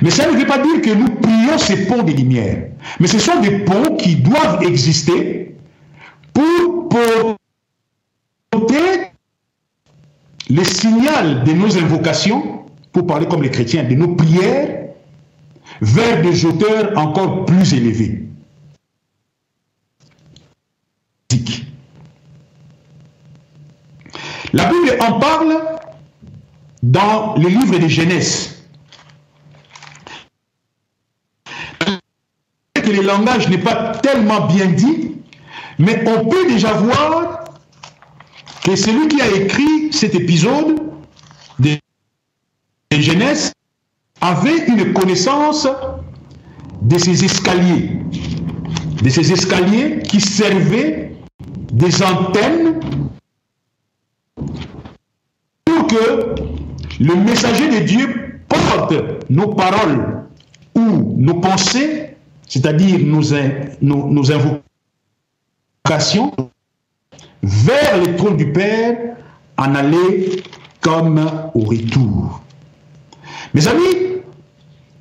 Mais 0.00 0.08
ça 0.08 0.30
ne 0.30 0.34
veut 0.34 0.46
pas 0.46 0.60
dire 0.60 0.80
que 0.80 0.94
nous 0.94 1.10
prions 1.16 1.58
ces 1.58 1.84
ponts 1.84 2.02
de 2.02 2.12
lumière. 2.12 2.68
Mais 3.00 3.06
ce 3.06 3.18
sont 3.18 3.38
des 3.40 3.58
ponts 3.58 3.96
qui 3.96 4.16
doivent 4.16 4.62
exister 4.62 5.54
pour 6.32 6.88
porter 6.88 9.10
le 10.48 10.64
signal 10.64 11.44
de 11.44 11.52
nos 11.52 11.76
invocations, 11.76 12.64
pour 12.92 13.06
parler 13.06 13.26
comme 13.26 13.42
les 13.42 13.50
chrétiens, 13.50 13.84
de 13.84 13.94
nos 13.94 14.14
prières, 14.14 14.81
vers 15.82 16.22
des 16.22 16.46
auteurs 16.46 16.96
encore 16.96 17.44
plus 17.44 17.74
élevés. 17.74 18.22
La 24.52 24.70
Bible 24.70 24.96
en 25.00 25.18
parle 25.18 25.58
dans 26.82 27.34
le 27.36 27.48
livre 27.48 27.78
de 27.78 27.88
Genèse. 27.88 28.62
Que 32.74 32.90
le 32.90 33.02
langage 33.02 33.48
n'est 33.48 33.58
pas 33.58 33.92
tellement 34.02 34.46
bien 34.46 34.66
dit, 34.66 35.16
mais 35.78 36.04
on 36.06 36.28
peut 36.28 36.46
déjà 36.48 36.74
voir 36.74 37.44
que 38.64 38.76
celui 38.76 39.08
qui 39.08 39.20
a 39.20 39.28
écrit 39.30 39.92
cet 39.92 40.14
épisode 40.14 40.80
de 41.58 41.76
Genèse 42.92 43.52
avait 44.22 44.66
une 44.68 44.92
connaissance 44.92 45.68
de 46.80 46.96
ces 46.96 47.24
escaliers, 47.24 47.90
de 49.02 49.08
ces 49.08 49.32
escaliers 49.32 49.98
qui 49.98 50.20
servaient 50.20 51.12
des 51.72 52.02
antennes 52.02 52.78
pour 55.64 55.86
que 55.88 56.34
le 57.00 57.14
messager 57.16 57.80
de 57.80 57.84
Dieu 57.84 58.40
porte 58.48 58.94
nos 59.28 59.48
paroles 59.54 60.24
ou 60.76 61.16
nos 61.18 61.40
pensées, 61.40 62.16
c'est-à-dire 62.48 63.00
nos, 63.00 63.22
nos, 63.80 64.30
invocations, 65.84 66.32
vers 67.42 67.98
le 67.98 68.14
trône 68.16 68.36
du 68.36 68.52
Père, 68.52 69.16
en 69.56 69.74
aller 69.74 70.42
comme 70.80 71.18
au 71.54 71.60
retour. 71.60 72.42
Mes 73.54 73.68
amis, 73.68 74.22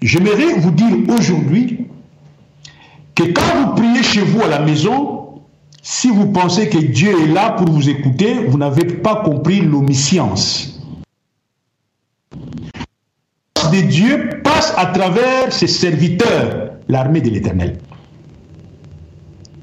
j'aimerais 0.01 0.53
vous 0.59 0.71
dire 0.71 0.97
aujourd'hui 1.07 1.87
que 3.15 3.23
quand 3.23 3.55
vous 3.55 3.75
priez 3.75 4.03
chez 4.03 4.21
vous 4.21 4.41
à 4.41 4.47
la 4.47 4.59
maison, 4.59 5.41
si 5.81 6.09
vous 6.09 6.31
pensez 6.31 6.69
que 6.69 6.77
Dieu 6.77 7.11
est 7.23 7.27
là 7.27 7.51
pour 7.51 7.69
vous 7.69 7.89
écouter, 7.89 8.33
vous 8.45 8.57
n'avez 8.57 8.85
pas 8.85 9.23
compris 9.23 9.61
l'omniscience. 9.61 10.79
de 13.71 13.81
Dieu 13.81 14.41
passe 14.43 14.73
à 14.75 14.87
travers 14.87 15.53
ses 15.53 15.67
serviteurs, 15.67 16.73
l'armée 16.89 17.21
de 17.21 17.29
l'Éternel. 17.29 17.79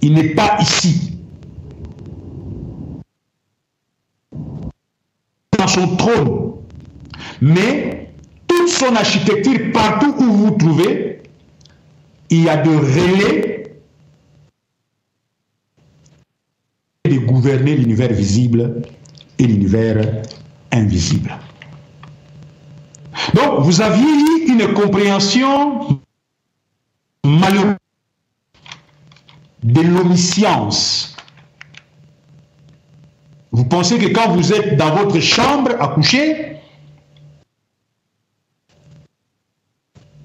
Il 0.01 0.15
n'est 0.15 0.31
pas 0.31 0.57
ici. 0.61 1.19
Dans 5.59 5.67
son 5.67 5.97
trône. 5.97 6.53
Mais 7.43 8.08
son 8.69 8.95
architecture, 8.95 9.73
partout 9.73 10.15
où 10.19 10.25
vous 10.25 10.47
vous 10.47 10.51
trouvez, 10.53 11.23
il 12.31 12.45
y 12.45 12.49
a 12.49 12.57
de 12.59 12.71
relais 12.71 13.59
de 17.05 17.19
gouverner 17.19 17.75
l'univers 17.77 18.13
visible 18.13 18.83
et 19.39 19.47
l'univers 19.47 20.23
invisible. 20.73 21.37
Donc, 23.35 23.61
vous 23.61 23.81
aviez 23.81 24.49
une 24.49 24.73
compréhension 24.75 26.01
malheureuse 27.25 27.77
de 29.63 29.81
l'omniscience. 29.81 31.17
Vous 33.51 33.65
pensez 33.65 33.99
que 33.99 34.09
quand 34.09 34.31
vous 34.31 34.53
êtes 34.53 34.77
dans 34.77 34.95
votre 34.95 35.19
chambre 35.21 35.71
à 35.81 35.89
coucher, 35.89 36.58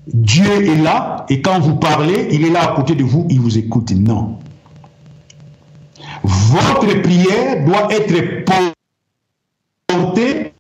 Dieu 0.08 0.68
est 0.68 0.82
là 0.82 1.26
et 1.30 1.42
quand 1.42 1.60
vous 1.60 1.76
parlez, 1.76 2.28
il 2.32 2.46
est 2.46 2.50
là 2.50 2.72
à 2.72 2.76
côté 2.76 2.96
de 2.96 3.04
vous, 3.04 3.26
il 3.30 3.40
vous 3.40 3.58
écoute. 3.58 3.92
Non. 3.92 4.40
Votre 6.24 7.02
prière 7.02 7.66
doit 7.66 7.88
être 7.94 8.46
portée 9.88 10.54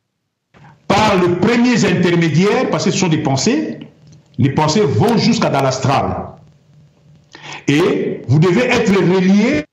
par 0.88 1.16
les 1.22 1.36
premiers 1.36 1.86
intermédiaires, 1.86 2.70
parce 2.70 2.86
que 2.86 2.92
ce 2.92 2.98
sont 2.98 3.08
des 3.08 3.18
pensées, 3.18 3.80
les 4.38 4.50
pensées 4.50 4.82
vont 4.82 5.18
jusqu'à 5.18 5.50
dans 5.50 5.62
l'astral. 5.62 6.28
Et 7.68 8.22
vous 8.28 8.40
devez 8.40 8.66
être 8.66 8.92
relié 8.92 9.66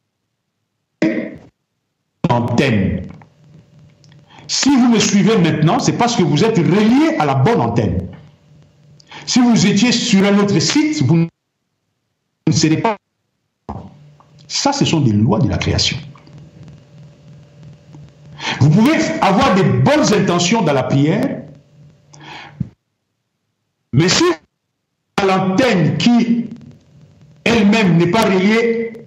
antenne. 2.28 3.02
Si 4.46 4.68
vous 4.68 4.88
me 4.88 4.98
suivez 4.98 5.38
maintenant, 5.38 5.78
c'est 5.78 5.92
parce 5.92 6.16
que 6.16 6.22
vous 6.22 6.44
êtes 6.44 6.58
relié 6.58 7.16
à 7.18 7.26
la 7.26 7.34
bonne 7.34 7.60
antenne. 7.60 8.08
Si 9.30 9.38
vous 9.38 9.64
étiez 9.64 9.92
sur 9.92 10.26
un 10.26 10.36
autre 10.40 10.58
site, 10.58 11.02
vous 11.04 11.14
ne 12.48 12.52
serez 12.52 12.78
pas. 12.78 12.96
Ça, 14.48 14.72
ce 14.72 14.84
sont 14.84 15.02
des 15.02 15.12
lois 15.12 15.38
de 15.38 15.48
la 15.48 15.56
création. 15.56 15.96
Vous 18.58 18.70
pouvez 18.70 18.96
avoir 19.20 19.54
des 19.54 19.62
bonnes 19.62 20.12
intentions 20.12 20.62
dans 20.62 20.72
la 20.72 20.82
prière, 20.82 21.42
mais 23.92 24.08
si 24.08 24.24
l'antenne 25.24 25.96
qui 25.96 26.46
elle-même 27.44 27.98
n'est 27.98 28.10
pas 28.10 28.22
reliée 28.22 29.06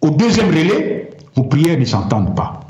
au 0.00 0.08
deuxième 0.08 0.48
relais, 0.48 1.10
vos 1.36 1.44
prières 1.44 1.78
ne 1.78 1.84
s'entendent 1.84 2.34
pas. 2.34 2.60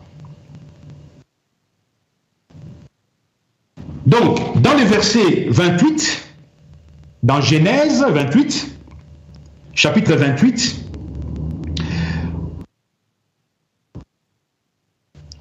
Donc, 4.07 4.61
dans 4.61 4.75
le 4.75 4.83
verset 4.83 5.47
28, 5.49 6.32
dans 7.23 7.41
Genèse 7.41 8.03
28, 8.03 8.79
chapitre 9.75 10.15
28, 10.15 10.85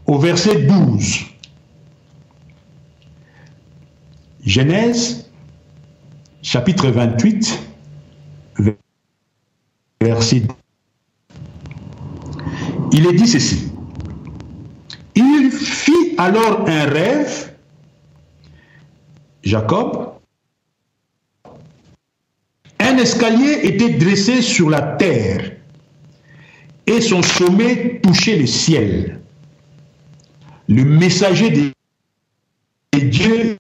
au 0.06 0.20
verset 0.20 0.64
12, 0.64 1.20
Genèse 4.46 5.30
chapitre 6.42 6.90
28, 6.90 7.60
verset 10.02 10.40
12. 10.42 10.56
Il 12.94 13.08
est 13.08 13.14
dit 13.14 13.28
ceci. 13.28 13.72
Il 15.16 15.50
fit 15.52 16.16
alors 16.18 16.68
un 16.68 16.86
rêve 16.86 17.54
Jacob, 19.44 20.11
escalier 22.98 23.60
était 23.64 23.90
dressé 23.90 24.42
sur 24.42 24.70
la 24.70 24.82
terre 24.82 25.52
et 26.88 27.02
son 27.02 27.22
sommet 27.22 28.00
touchait 28.02 28.38
le 28.38 28.46
ciel. 28.46 29.20
Le 30.68 30.84
messager 30.84 31.50
de 31.50 31.72
Dieu 33.00 33.58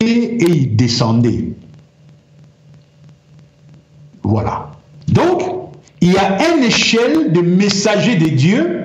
et 0.00 0.36
il 0.40 0.76
descendait. 0.76 1.48
Voilà. 4.22 4.72
Donc, 5.08 5.42
il 6.00 6.12
y 6.12 6.18
a 6.18 6.56
une 6.56 6.64
échelle 6.64 7.32
de 7.32 7.40
messagers 7.40 8.16
de 8.16 8.28
Dieu. 8.28 8.84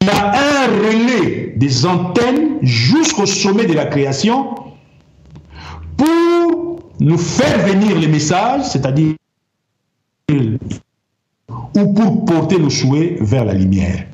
Il 0.00 0.06
y 0.06 0.10
a 0.10 0.32
un 0.32 0.66
relais 0.66 1.54
des 1.56 1.86
antennes 1.86 2.58
jusqu'au 2.62 3.26
sommet 3.26 3.66
de 3.66 3.72
la 3.72 3.86
création 3.86 4.54
pour 5.96 6.73
nous 7.00 7.18
faire 7.18 7.66
venir 7.66 7.98
les 7.98 8.08
messages, 8.08 8.64
c'est-à-dire 8.64 9.14
ou 11.76 11.92
pour 11.92 12.24
porter 12.24 12.58
nos 12.58 12.70
souhaits 12.70 13.20
vers 13.20 13.44
la 13.44 13.54
lumière. 13.54 14.06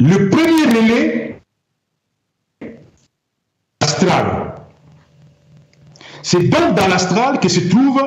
Le 0.00 0.30
premier 0.30 0.80
relais 0.80 1.40
astral. 3.80 4.54
C'est 6.22 6.48
donc 6.48 6.74
dans 6.74 6.88
l'astral 6.88 7.40
que 7.40 7.48
se 7.48 7.60
trouve 7.68 8.02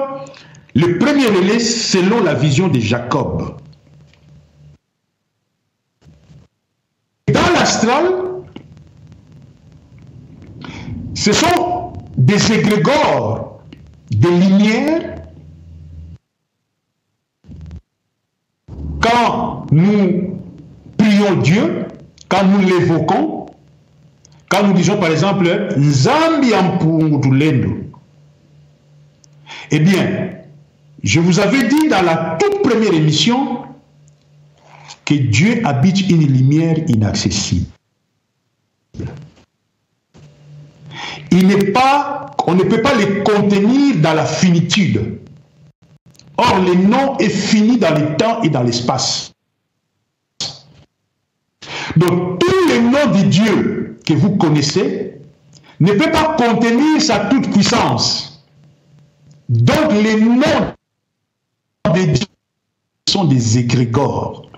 le 0.74 0.98
premier 0.98 1.28
relais 1.28 1.60
selon 1.60 2.24
la 2.24 2.34
vision 2.34 2.68
de 2.68 2.80
Jacob. 2.80 3.56
astral, 7.66 8.25
ce 11.16 11.32
sont 11.32 11.94
des 12.18 12.52
égrégores 12.52 13.62
de 14.12 14.28
lumière 14.28 15.16
quand 19.00 19.66
nous 19.72 20.40
prions 20.98 21.36
Dieu, 21.42 21.86
quand 22.28 22.44
nous 22.46 22.60
l'évoquons, 22.60 23.46
quand 24.50 24.68
nous 24.68 24.74
disons 24.74 24.98
par 25.00 25.10
exemple 25.10 25.70
Zambi 25.78 26.52
Eh 29.72 29.80
bien, 29.80 30.30
je 31.02 31.20
vous 31.20 31.40
avais 31.40 31.68
dit 31.68 31.88
dans 31.88 32.02
la 32.02 32.38
toute 32.40 32.62
première 32.62 32.94
émission 32.94 33.60
que 35.06 35.14
Dieu 35.14 35.62
habite 35.66 36.10
une 36.10 36.28
lumière 36.28 36.78
inaccessible. 36.88 37.75
Il 41.36 41.48
n'est 41.48 41.72
pas, 41.74 42.32
on 42.48 42.56
ne 42.56 42.64
peut 42.64 42.82
pas 42.82 42.96
les 42.96 43.22
contenir 43.24 43.98
dans 43.98 44.14
la 44.14 44.26
finitude. 44.26 45.20
Or, 46.38 46.60
le 46.60 46.76
nom 46.76 47.18
est 47.18 47.30
fini 47.30 47.78
dans 47.78 47.94
le 47.94 48.16
temps 48.16 48.42
et 48.42 48.50
dans 48.50 48.64
l'espace. 48.64 49.34
Donc, 51.98 52.40
tous 52.40 52.68
les 52.70 52.80
noms 52.80 53.12
de 53.12 53.24
Dieu 53.24 54.00
que 54.06 54.14
vous 54.14 54.38
connaissez 54.38 55.20
ne 55.82 55.92
peut 55.92 56.12
pas 56.12 56.38
contenir 56.38 57.02
sa 57.02 57.26
toute 57.26 57.52
puissance. 57.52 58.42
Donc, 59.50 59.92
les 59.92 60.16
noms 60.16 60.74
de 61.94 62.14
Dieu 62.14 62.28
sont 63.10 63.26
des 63.26 63.58
égrégores. 63.58 64.50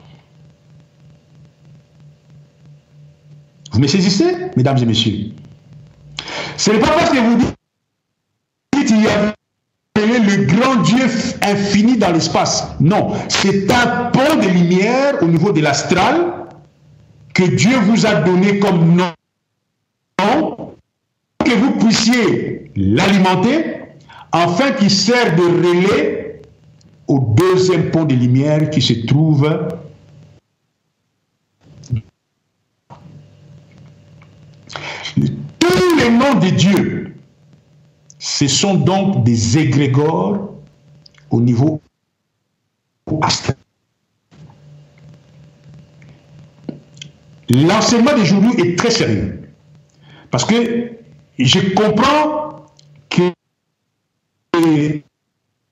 Vous 3.71 3.80
me 3.80 3.88
saisissez, 3.88 4.51
mesdames 4.55 4.78
et 4.78 4.86
messieurs? 4.86 5.32
Ce 6.58 6.72
n'est 6.72 6.80
pas 6.80 6.89
parce 6.89 7.12
que 7.12 7.18
vous 7.18 7.38
dites 7.38 8.88
qu'il 8.88 9.01
y 9.03 9.08
a 9.08 9.34
le 9.95 10.45
grand 10.45 10.82
Dieu 10.84 11.05
infini 11.41 11.97
dans 11.97 12.12
l'espace. 12.12 12.68
Non, 12.80 13.14
c'est 13.30 13.72
un 13.72 14.05
pont 14.12 14.36
de 14.36 14.47
lumière 14.47 15.16
au 15.22 15.26
niveau 15.26 15.51
de 15.51 15.62
l'astral 15.62 16.34
que 17.34 17.43
Dieu 17.43 17.78
vous 17.80 18.05
a 18.05 18.16
donné 18.16 18.60
comme 18.60 18.95
nom, 18.95 20.74
que 21.43 21.51
vous 21.51 21.72
puissiez 21.80 22.72
l'alimenter, 22.76 23.82
afin 24.32 24.72
qu'il 24.72 24.89
sert 24.89 25.36
de 25.36 25.43
relais 25.43 26.41
au 27.08 27.20
deuxième 27.20 27.91
pont 27.91 28.05
de 28.05 28.16
lumière 28.16 28.70
qui 28.70 28.82
se 28.82 29.05
trouve 29.05 29.47
Tous 35.68 35.95
les 35.97 36.09
noms 36.09 36.36
de 36.36 36.49
Dieu, 36.49 37.15
ce 38.20 38.47
sont 38.47 38.76
donc 38.76 39.24
des 39.24 39.57
égrégores 39.57 40.53
au 41.30 41.41
niveau 41.41 41.82
astral. 43.22 43.55
L'enseignement 47.49 48.15
d'aujourd'hui 48.15 48.51
est 48.59 48.78
très 48.78 48.91
sérieux. 48.91 49.41
Parce 50.32 50.43
que 50.43 50.91
je 51.39 51.59
comprends 51.74 52.65
que 53.09 53.32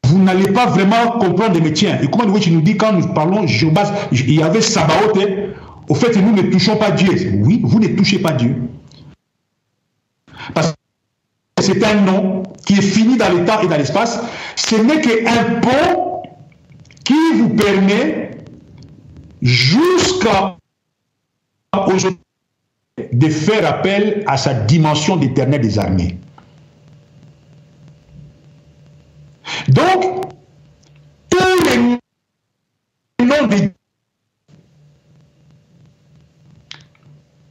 vous 0.03 0.19
n'allez 0.19 0.51
pas 0.53 0.67
vraiment 0.67 1.19
comprendre 1.19 1.55
les 1.55 1.61
métiers. 1.61 1.91
Et 2.01 2.07
comment 2.07 2.39
tu 2.39 2.51
nous 2.51 2.61
dis 2.61 2.77
quand 2.77 2.93
nous 2.93 3.07
parlons 3.13 3.45
Jobas, 3.47 3.91
il 4.11 4.33
y 4.33 4.41
avait 4.41 4.61
Sabaoth, 4.61 5.17
hein. 5.17 5.53
au 5.89 5.95
fait 5.95 6.15
nous 6.15 6.31
ne 6.31 6.43
touchons 6.43 6.77
pas 6.77 6.91
Dieu. 6.91 7.33
Oui, 7.39 7.59
vous 7.63 7.79
ne 7.79 7.87
touchez 7.87 8.19
pas 8.19 8.31
Dieu. 8.31 8.55
Parce 10.53 10.71
que 10.71 11.63
c'est 11.63 11.83
un 11.83 11.95
nom 12.01 12.43
qui 12.65 12.73
est 12.73 12.81
fini 12.81 13.17
dans 13.17 13.29
le 13.29 13.45
temps 13.45 13.61
et 13.61 13.67
dans 13.67 13.77
l'espace. 13.77 14.19
Ce 14.55 14.75
n'est 14.75 15.01
qu'un 15.01 15.59
pont 15.61 16.23
qui 17.03 17.33
vous 17.35 17.49
permet 17.49 18.31
jusqu'à 19.41 20.57
aujourd'hui 21.87 22.19
de 23.11 23.29
faire 23.29 23.65
appel 23.65 24.23
à 24.27 24.37
sa 24.37 24.53
dimension 24.53 25.17
d'éternel 25.17 25.61
des 25.61 25.77
armées. 25.77 26.17
Donc, 29.69 30.25
tous 31.29 31.63
les 31.65 31.77
noms 33.25 33.47
de 33.47 33.71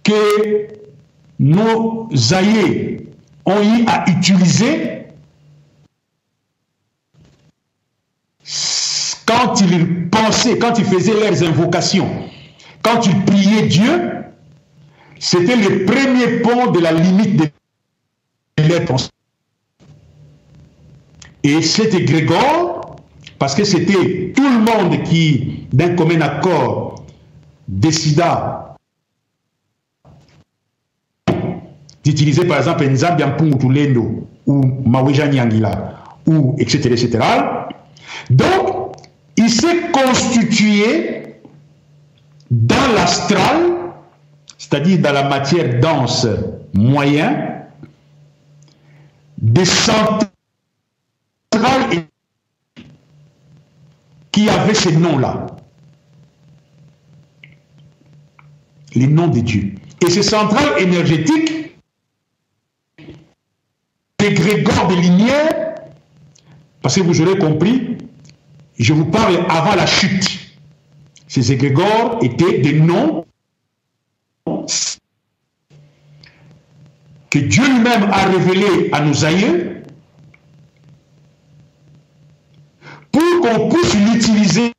que 0.02 0.83
nos 1.44 2.08
aïeux 2.32 3.06
ont 3.44 3.62
eu 3.62 3.84
à 3.86 4.08
utiliser 4.10 5.02
quand 9.26 9.60
ils 9.60 10.08
pensaient, 10.08 10.58
quand 10.58 10.78
ils 10.78 10.86
faisaient 10.86 11.12
leurs 11.12 11.42
invocations, 11.42 12.08
quand 12.80 13.06
ils 13.06 13.24
priaient 13.24 13.66
Dieu, 13.66 14.12
c'était 15.18 15.56
le 15.56 15.84
premier 15.84 16.38
pont 16.40 16.70
de 16.70 16.80
la 16.80 16.92
limite 16.92 17.36
de 17.36 17.48
leur 18.66 18.86
pensée. 18.86 19.10
Et 21.42 21.60
c'était 21.60 22.04
Grégor, 22.04 22.96
parce 23.38 23.54
que 23.54 23.64
c'était 23.64 24.32
tout 24.34 24.48
le 24.48 24.60
monde 24.60 25.02
qui, 25.04 25.66
d'un 25.74 25.94
commun 25.94 26.22
accord, 26.22 27.04
décida 27.68 28.63
d'utiliser 32.04 32.44
par 32.44 32.58
exemple 32.58 32.84
Pungutulendo 33.36 34.28
ou 34.46 34.62
Maweja 34.86 35.26
Nyangila 35.26 35.94
ou 36.26 36.54
etc. 36.58 36.90
etc. 36.90 37.18
Donc, 38.30 38.96
il 39.36 39.50
s'est 39.50 39.90
constitué 39.92 41.22
dans 42.50 42.92
l'astral, 42.94 43.72
c'est-à-dire 44.58 45.00
dans 45.00 45.12
la 45.12 45.28
matière 45.28 45.80
dense 45.80 46.26
moyen, 46.72 47.54
des 49.38 49.64
centrales 49.64 50.28
qui 54.30 54.48
avaient 54.48 54.74
ces 54.74 54.92
noms-là. 54.96 55.46
Les 58.94 59.06
noms 59.06 59.28
de 59.28 59.40
Dieu. 59.40 59.74
Et 60.00 60.10
ces 60.10 60.22
centrales 60.22 60.80
énergétiques, 60.80 61.74
des 64.18 64.34
lumière, 64.94 65.74
parce 66.82 66.96
que 66.96 67.00
vous 67.02 67.20
aurez 67.20 67.38
compris, 67.38 67.98
je 68.78 68.92
vous 68.92 69.06
parle 69.06 69.46
avant 69.48 69.74
la 69.74 69.86
chute. 69.86 70.40
Ces 71.28 71.52
égrégores 71.52 72.18
étaient 72.22 72.58
des 72.58 72.74
noms 72.74 73.24
que 77.30 77.38
Dieu 77.38 77.64
lui-même 77.64 78.04
a 78.12 78.26
révélés 78.26 78.90
à 78.92 79.00
nos 79.00 79.24
aïeux 79.24 79.82
pour 83.10 83.40
qu'on 83.40 83.68
puisse 83.68 83.94
l'utiliser. 83.94 84.72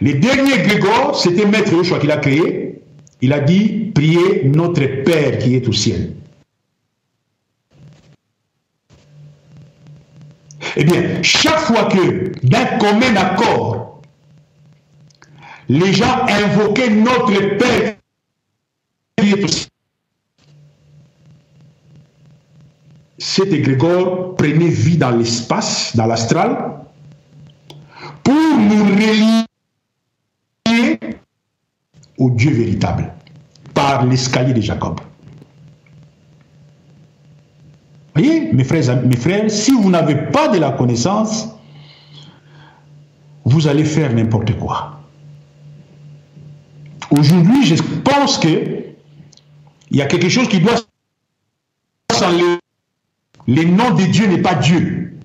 Les 0.00 0.14
derniers 0.14 0.58
grégores, 0.58 1.20
c'était 1.20 1.44
Maître 1.44 1.72
Yoshua 1.72 1.98
qui 1.98 2.06
l'a 2.06 2.16
créé. 2.16 2.69
Il 3.22 3.32
a 3.32 3.40
dit, 3.40 3.92
priez 3.94 4.44
notre 4.44 5.02
Père 5.04 5.38
qui 5.38 5.54
est 5.54 5.68
au 5.68 5.72
ciel. 5.72 6.14
Eh 10.76 10.84
bien, 10.84 11.22
chaque 11.22 11.58
fois 11.60 11.84
que, 11.84 12.32
d'un 12.46 12.64
commun 12.78 13.16
accord, 13.16 14.00
les 15.68 15.92
gens 15.92 16.26
invoquaient 16.28 16.90
notre 16.90 17.56
Père 17.58 17.96
qui 19.16 19.30
est 19.30 19.44
au 19.44 19.48
ciel, 19.48 19.68
cet 23.18 23.52
égrégore 23.52 24.34
prenait 24.36 24.68
vie 24.68 24.96
dans 24.96 25.10
l'espace, 25.10 25.94
dans 25.94 26.06
l'astral, 26.06 26.80
pour 28.24 28.58
nous 28.58 28.84
relier 28.84 29.44
au 32.20 32.30
Dieu 32.30 32.52
véritable 32.52 33.12
par 33.74 34.04
l'escalier 34.04 34.52
de 34.52 34.60
Jacob. 34.60 35.00
Voyez, 38.14 38.52
mes 38.52 38.62
frères, 38.62 39.02
mes 39.04 39.16
frères, 39.16 39.50
si 39.50 39.72
vous 39.72 39.90
n'avez 39.90 40.14
pas 40.14 40.48
de 40.48 40.58
la 40.58 40.72
connaissance, 40.72 41.48
vous 43.44 43.66
allez 43.66 43.84
faire 43.84 44.12
n'importe 44.12 44.56
quoi. 44.58 45.00
Aujourd'hui, 47.10 47.64
je 47.64 47.76
pense 48.04 48.38
que 48.38 48.80
il 49.90 49.96
y 49.96 50.02
a 50.02 50.06
quelque 50.06 50.28
chose 50.28 50.46
qui 50.48 50.60
doit 50.60 50.76
s'enlever. 52.12 52.58
Le 53.48 53.64
nom 53.64 53.94
de 53.94 54.04
Dieu 54.04 54.26
n'est 54.26 54.42
pas 54.42 54.54
Dieu. 54.54 55.18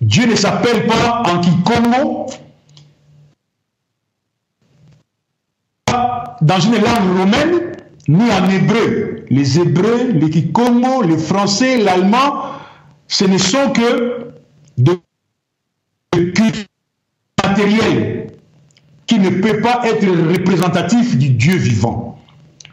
Dieu 0.00 0.26
ne 0.26 0.36
s'appelle 0.36 0.86
pas 0.86 1.22
en 1.26 1.40
Kikongo, 1.40 2.26
dans 6.40 6.60
une 6.60 6.74
langue 6.74 7.18
romaine, 7.18 7.72
ni 8.08 8.24
en 8.30 8.48
hébreu. 8.48 9.24
Les 9.28 9.58
hébreux, 9.58 10.12
les 10.12 10.30
Kikongo, 10.30 11.02
les 11.02 11.18
français, 11.18 11.78
l'allemand, 11.78 12.52
ce 13.08 13.24
ne 13.24 13.38
sont 13.38 13.70
que 13.70 14.32
de 14.78 14.98
cultes 16.14 16.68
matériels 17.44 18.32
qui 19.06 19.18
ne 19.18 19.30
peut 19.30 19.60
pas 19.60 19.82
être 19.84 20.06
représentatif 20.06 21.16
du 21.16 21.30
Dieu 21.30 21.56
vivant. 21.56 22.18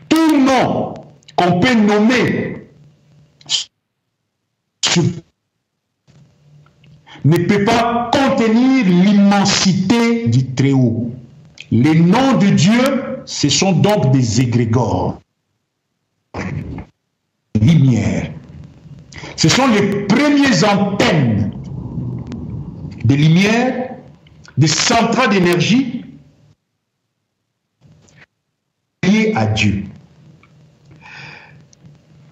Tout 0.10 0.38
nom 0.38 0.94
qu'on 1.36 1.60
peut 1.60 1.74
nommer 1.76 2.68
ne 7.26 7.38
peut 7.38 7.64
pas 7.64 8.12
contenir 8.12 8.86
l'immensité 8.86 10.28
du 10.28 10.54
Très-Haut. 10.54 11.12
Les 11.72 11.96
noms 11.96 12.38
de 12.38 12.48
Dieu, 12.48 13.13
ce 13.26 13.50
sont 13.50 13.74
donc 13.74 14.12
des 14.12 14.42
égrégores, 14.42 15.20
lumière. 17.60 18.32
Ce 19.36 19.50
sont 19.50 19.68
les 19.68 20.06
premières 20.06 20.64
antennes 20.70 21.52
de 23.04 23.16
lumière, 23.16 23.96
des 24.58 24.68
centrales 24.68 25.30
d'énergie 25.30 26.06
liées 29.04 29.34
à 29.36 29.48
Dieu. 29.48 29.84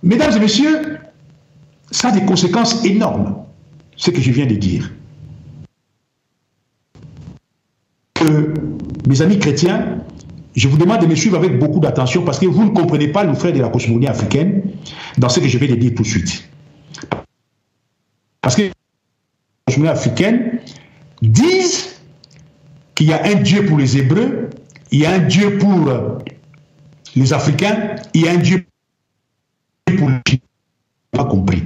Mesdames 0.04 0.36
et 0.36 0.40
messieurs, 0.40 0.98
ça 1.92 2.10
a 2.10 2.12
des 2.12 2.26
conséquences 2.26 2.84
énormes, 2.86 3.46
ce 3.96 4.12
que 4.12 4.22
je 4.22 4.32
viens 4.32 4.46
de 4.46 4.56
dire. 4.56 4.92
Que, 8.14 8.54
mes 9.08 9.22
amis 9.22 9.40
chrétiens, 9.40 10.01
je 10.56 10.68
vous 10.68 10.78
demande 10.78 11.02
de 11.02 11.08
me 11.08 11.16
suivre 11.16 11.38
avec 11.38 11.58
beaucoup 11.60 11.80
d'attention 11.80 12.24
parce 12.24 12.40
que 12.40 12.46
vous 12.46 12.64
ne 12.66 12.72
comprenez 12.72 13.08
pas 13.08 13.24
le 13.24 13.34
frère 13.34 13.54
de 13.54 13.60
la 13.60 13.70
cosmogonie 13.70 14.08
africaine 14.08 14.64
dans 15.18 15.30
ce 15.30 15.40
que 15.40 15.48
je 15.48 15.58
vais 15.58 15.68
de 15.68 15.76
dire 15.76 15.94
tout 15.96 16.04
de 16.04 16.08
suite. 16.08 16.50
Parce 18.42 18.56
que 18.56 18.64
la 18.64 18.72
cosmogonie 19.66 19.92
africaine 19.92 20.60
disent 21.22 22.02
qu'il 22.96 23.08
y 23.08 23.14
a 23.14 23.24
un 23.26 23.36
Dieu 23.36 23.66
pour 23.66 23.78
les 23.78 23.98
Hébreux, 23.98 24.50
il 24.92 25.00
y 25.00 25.06
a 25.06 25.12
un 25.12 25.20
Dieu 25.20 25.58
pour 25.58 25.90
les 27.16 27.34
Africains, 27.34 27.96
il 28.14 28.22
y 28.22 28.28
a 28.28 28.32
un 28.32 28.38
Dieu 28.38 28.66
pour 29.98 30.10
les 30.10 30.42
Pas 31.12 31.26
compris. 31.26 31.64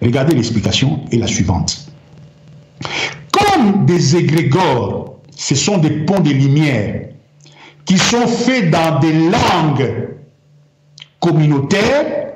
Regardez 0.00 0.34
l'explication 0.34 1.04
est 1.12 1.18
la 1.18 1.26
suivante. 1.26 1.86
Comme 3.30 3.86
des 3.86 4.16
égrégores, 4.16 5.20
ce 5.36 5.54
sont 5.54 5.78
des 5.78 5.90
ponts 5.90 6.20
de 6.20 6.30
lumière 6.30 7.11
qui 7.84 7.98
sont 7.98 8.26
faits 8.26 8.70
dans 8.70 8.98
des 9.00 9.12
langues 9.12 10.18
communautaires, 11.20 12.34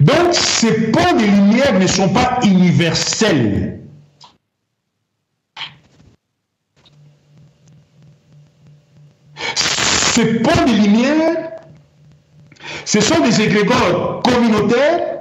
donc 0.00 0.32
ces 0.34 0.90
ponts 0.90 1.14
de 1.14 1.24
lumière 1.24 1.78
ne 1.78 1.86
sont 1.86 2.08
pas 2.08 2.38
universels. 2.44 3.80
Ces 9.54 10.40
ponts 10.40 10.64
de 10.66 10.82
lumière, 10.82 11.52
ce 12.84 13.00
sont 13.00 13.20
des 13.20 13.40
égrégores 13.40 14.22
communautaires, 14.22 15.18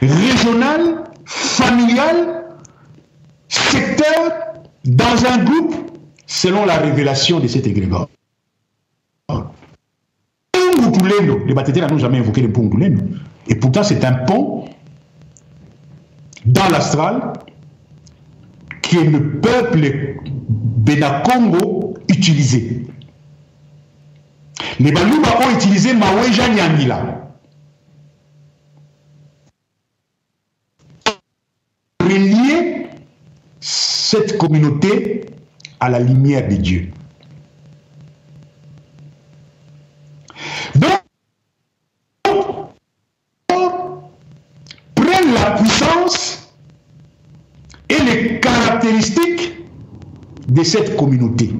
régionales, 0.00 1.04
familiales, 1.24 2.44
secteurs, 3.48 4.43
dans 4.84 5.24
un 5.26 5.44
groupe 5.44 5.74
selon 6.26 6.64
la 6.64 6.76
révélation 6.78 7.40
de 7.40 7.48
cet 7.48 7.66
égrégore. 7.66 8.08
Les 11.46 11.54
Batétés 11.54 11.80
n'ont 11.80 11.98
jamais 11.98 12.18
invoqué 12.18 12.42
le 12.42 12.52
pont 12.52 12.70
Et 13.48 13.54
pourtant, 13.56 13.82
c'est 13.82 14.04
un 14.04 14.12
pont 14.12 14.68
dans 16.46 16.68
l'astral 16.70 17.32
que 18.82 18.98
le 18.98 19.40
peuple 19.40 20.16
Benakongo 20.48 21.94
utilisait. 22.08 22.82
Les 24.80 24.92
Baluba 24.92 25.28
ont 25.46 25.54
utilisé 25.54 25.94
Maweja 25.94 26.48
Nyangila. 26.48 27.20
Relier 32.00 32.73
cette 34.04 34.36
communauté 34.36 35.24
à 35.80 35.88
la 35.88 35.98
lumière 35.98 36.46
de 36.46 36.56
Dieu. 36.56 36.90
Donc, 40.74 41.00
prennent 44.94 45.32
la 45.32 45.52
puissance 45.52 46.52
et 47.88 47.98
les 48.02 48.40
caractéristiques 48.40 49.64
de 50.48 50.62
cette 50.62 50.96
communauté. 50.96 51.54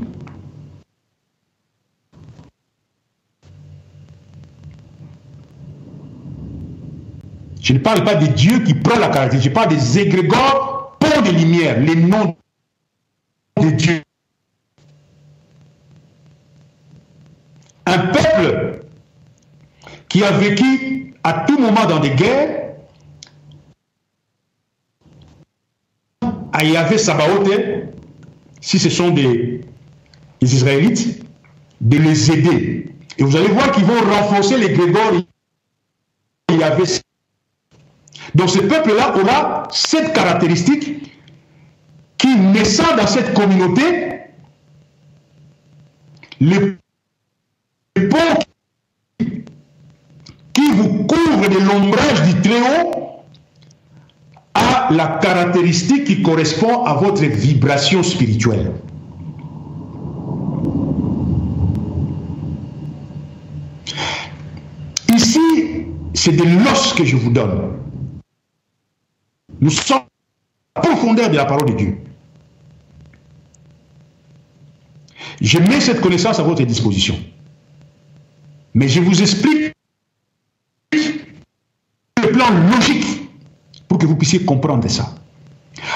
Je 7.63 7.73
ne 7.73 7.79
parle 7.79 8.05
pas 8.05 8.17
de 8.17 8.27
Dieu 8.27 8.59
qui 8.59 8.75
prend 8.75 8.99
la 8.99 9.09
caractéristique, 9.09 9.51
je 9.51 9.55
parle 9.55 9.75
des 9.75 9.99
égrégores 9.99 10.74
des 11.23 11.33
lumières, 11.33 11.81
les 11.81 11.97
noms 11.97 12.37
de 13.61 13.71
Dieu. 13.71 14.03
Un 17.87 17.99
peuple 17.99 18.85
qui 20.09 20.25
a 20.25 20.31
vécu 20.33 21.15
à 21.23 21.45
tout 21.47 21.59
moment 21.59 21.87
dans 21.87 22.01
des 22.01 22.11
guerres, 22.11 22.75
à 26.53 26.65
Yahvé 26.65 26.99
Sabaoth, 26.99 27.51
si 28.61 28.79
ce 28.79 28.89
sont 28.89 29.11
des, 29.11 29.61
Israélites, 30.41 31.25
de 31.81 31.99
les 31.99 32.31
aider. 32.31 32.95
Et 33.19 33.23
vous 33.23 33.37
allez 33.37 33.49
voir 33.49 33.73
qu'ils 33.73 33.85
vont 33.85 34.01
renforcer 34.01 34.57
les 34.59 34.71
Grégor 34.71 35.13
Yahvé 36.51 36.85
donc 38.35 38.51
ce 38.51 38.59
peuple-là 38.61 39.17
aura 39.17 39.69
cette 39.71 40.13
caractéristique 40.13 41.13
qui 42.19 42.37
naissant 42.37 42.97
dans 42.97 43.07
cette 43.07 43.35
communauté, 43.35 43.83
le 46.41 46.77
pont 48.09 48.39
qui 50.55 50.71
vous 50.73 51.05
couvre 51.05 51.49
de 51.49 51.59
l'ombrage 51.59 52.23
du 52.23 52.41
Très-Haut 52.41 53.25
a 54.55 54.89
la 54.93 55.19
caractéristique 55.21 56.05
qui 56.05 56.23
correspond 56.23 56.85
à 56.85 56.95
votre 56.95 57.25
vibration 57.25 58.03
spirituelle. 58.03 58.73
Ici, 65.15 65.41
c'est 66.15 66.37
de 66.37 66.45
l'os 66.45 66.95
que 66.95 67.05
je 67.05 67.17
vous 67.17 67.31
donne. 67.31 67.75
Nous 69.65 69.71
sommes 69.71 70.03
à 70.75 70.83
la 70.83 70.83
profondeur 70.83 71.31
de 71.31 71.37
la 71.37 71.47
parole 71.47 71.71
de 71.71 71.73
Dieu. 71.73 71.97
Je 75.41 75.59
mets 75.59 75.81
cette 75.81 76.03
connaissance 76.03 76.39
à 76.39 76.43
votre 76.43 76.63
disposition. 76.65 77.19
Mais 78.75 78.89
je 78.89 79.01
vous 79.01 79.23
explique 79.23 79.73
le 80.93 82.31
plan 82.31 82.51
logique 82.75 83.07
pour 83.89 83.97
que 83.97 84.05
vous 84.05 84.17
puissiez 84.17 84.45
comprendre 84.45 84.87
ça. 84.87 85.15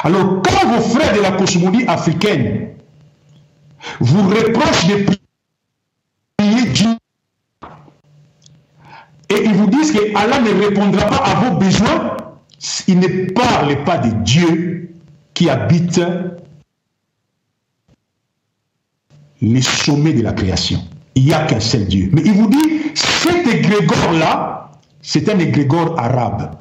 Alors, 0.03 0.41
quand 0.43 0.67
vos 0.67 0.81
frères 0.81 1.15
de 1.15 1.21
la 1.21 1.33
cosmogonie 1.33 1.85
africaine 1.87 2.71
vous 4.01 4.31
reprochent 4.31 4.87
de 4.87 5.15
prier 6.39 6.67
Dieu 6.73 6.97
et 9.29 9.45
ils 9.45 9.53
vous 9.53 9.67
disent 9.67 9.93
que 9.93 10.17
Allah 10.17 10.41
ne 10.41 10.59
répondra 10.59 11.05
pas 11.05 11.17
à 11.17 11.35
vos 11.35 11.59
besoins, 11.59 12.17
il 12.87 12.99
ne 12.99 13.31
parle 13.33 13.85
pas 13.85 13.99
de 13.99 14.11
Dieu 14.23 14.95
qui 15.35 15.49
habite 15.49 16.01
les 19.41 19.63
sommets 19.63 20.13
de 20.13 20.23
la 20.23 20.33
création. 20.33 20.81
Il 21.15 21.25
n'y 21.25 21.33
a 21.33 21.47
qu'un 21.47 21.61
seul 21.61 21.87
Dieu. 21.87 22.11
Mais 22.13 22.23
il 22.25 22.33
vous 22.33 22.49
dit, 22.49 22.93
cet 22.95 23.47
égrégore-là, 23.47 24.73
c'est 25.03 25.29
un 25.29 25.39
égrégore 25.39 25.99
arabe. 25.99 26.57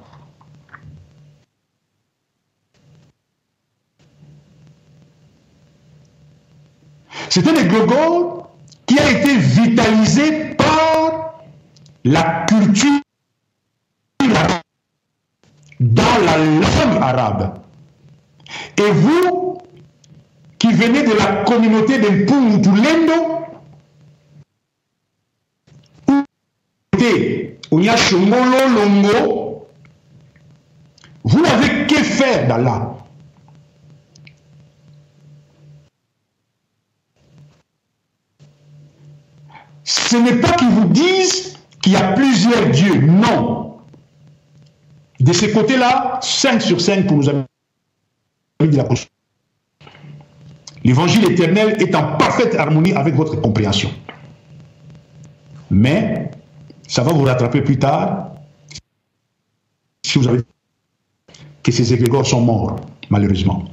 C'est 7.30 7.48
un 7.48 7.56
égrégore 7.56 8.50
qui 8.86 8.98
a 9.00 9.12
été 9.12 9.38
vitalisé 9.38 10.56
par 10.56 11.43
la 12.06 12.45
culture 12.48 13.02
dans 15.80 16.17
la 16.25 16.38
langue 16.38 17.01
arabe. 17.01 17.59
Et 18.78 18.91
vous, 18.91 19.57
qui 20.57 20.71
venez 20.73 21.03
de 21.03 21.13
la 21.13 21.43
communauté 21.43 21.99
de 21.99 22.23
Mpungutulendo, 22.23 23.38
Longo, 28.67 29.67
vous 31.23 31.41
n'avez 31.41 31.88
que 31.88 31.95
faire 31.95 32.47
d'Allah. 32.47 32.93
Ce 39.84 40.17
n'est 40.17 40.36
pas 40.36 40.51
qu'ils 40.53 40.69
vous 40.69 40.88
disent 40.89 41.57
qu'il 41.82 41.93
y 41.93 41.95
a 41.95 42.13
plusieurs 42.13 42.69
dieux, 42.69 43.01
non. 43.01 43.66
De 45.20 45.34
ce 45.34 45.47
côté-là, 45.47 46.20
5 46.22 46.61
sur 46.61 46.80
5 46.80 47.07
pour 47.07 47.18
nous 47.18 47.30
amener 47.30 47.45
de 48.59 48.78
la 48.78 48.88
L'évangile 50.84 51.32
éternel 51.32 51.82
est 51.82 51.93
en 51.95 52.18
parfaite 52.18 52.55
harmonie 52.55 52.93
avec 52.93 53.15
votre 53.15 53.36
compréhension. 53.41 53.91
Mais 55.70 56.32
ça 56.88 57.03
va 57.03 57.11
vous 57.11 57.24
rattraper 57.24 57.61
plus 57.61 57.78
tard 57.78 58.32
si 60.03 60.18
vous 60.18 60.28
avez 60.28 60.41
que 61.63 61.72
ces 61.72 61.93
égrégores 61.93 62.26
sont 62.26 62.41
morts, 62.41 62.78
malheureusement. 63.09 63.65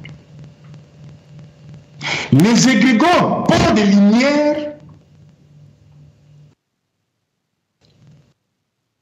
Les 2.32 2.68
égrégores 2.68 3.44
portent 3.44 3.74
des 3.74 3.86
lumières 3.86 4.72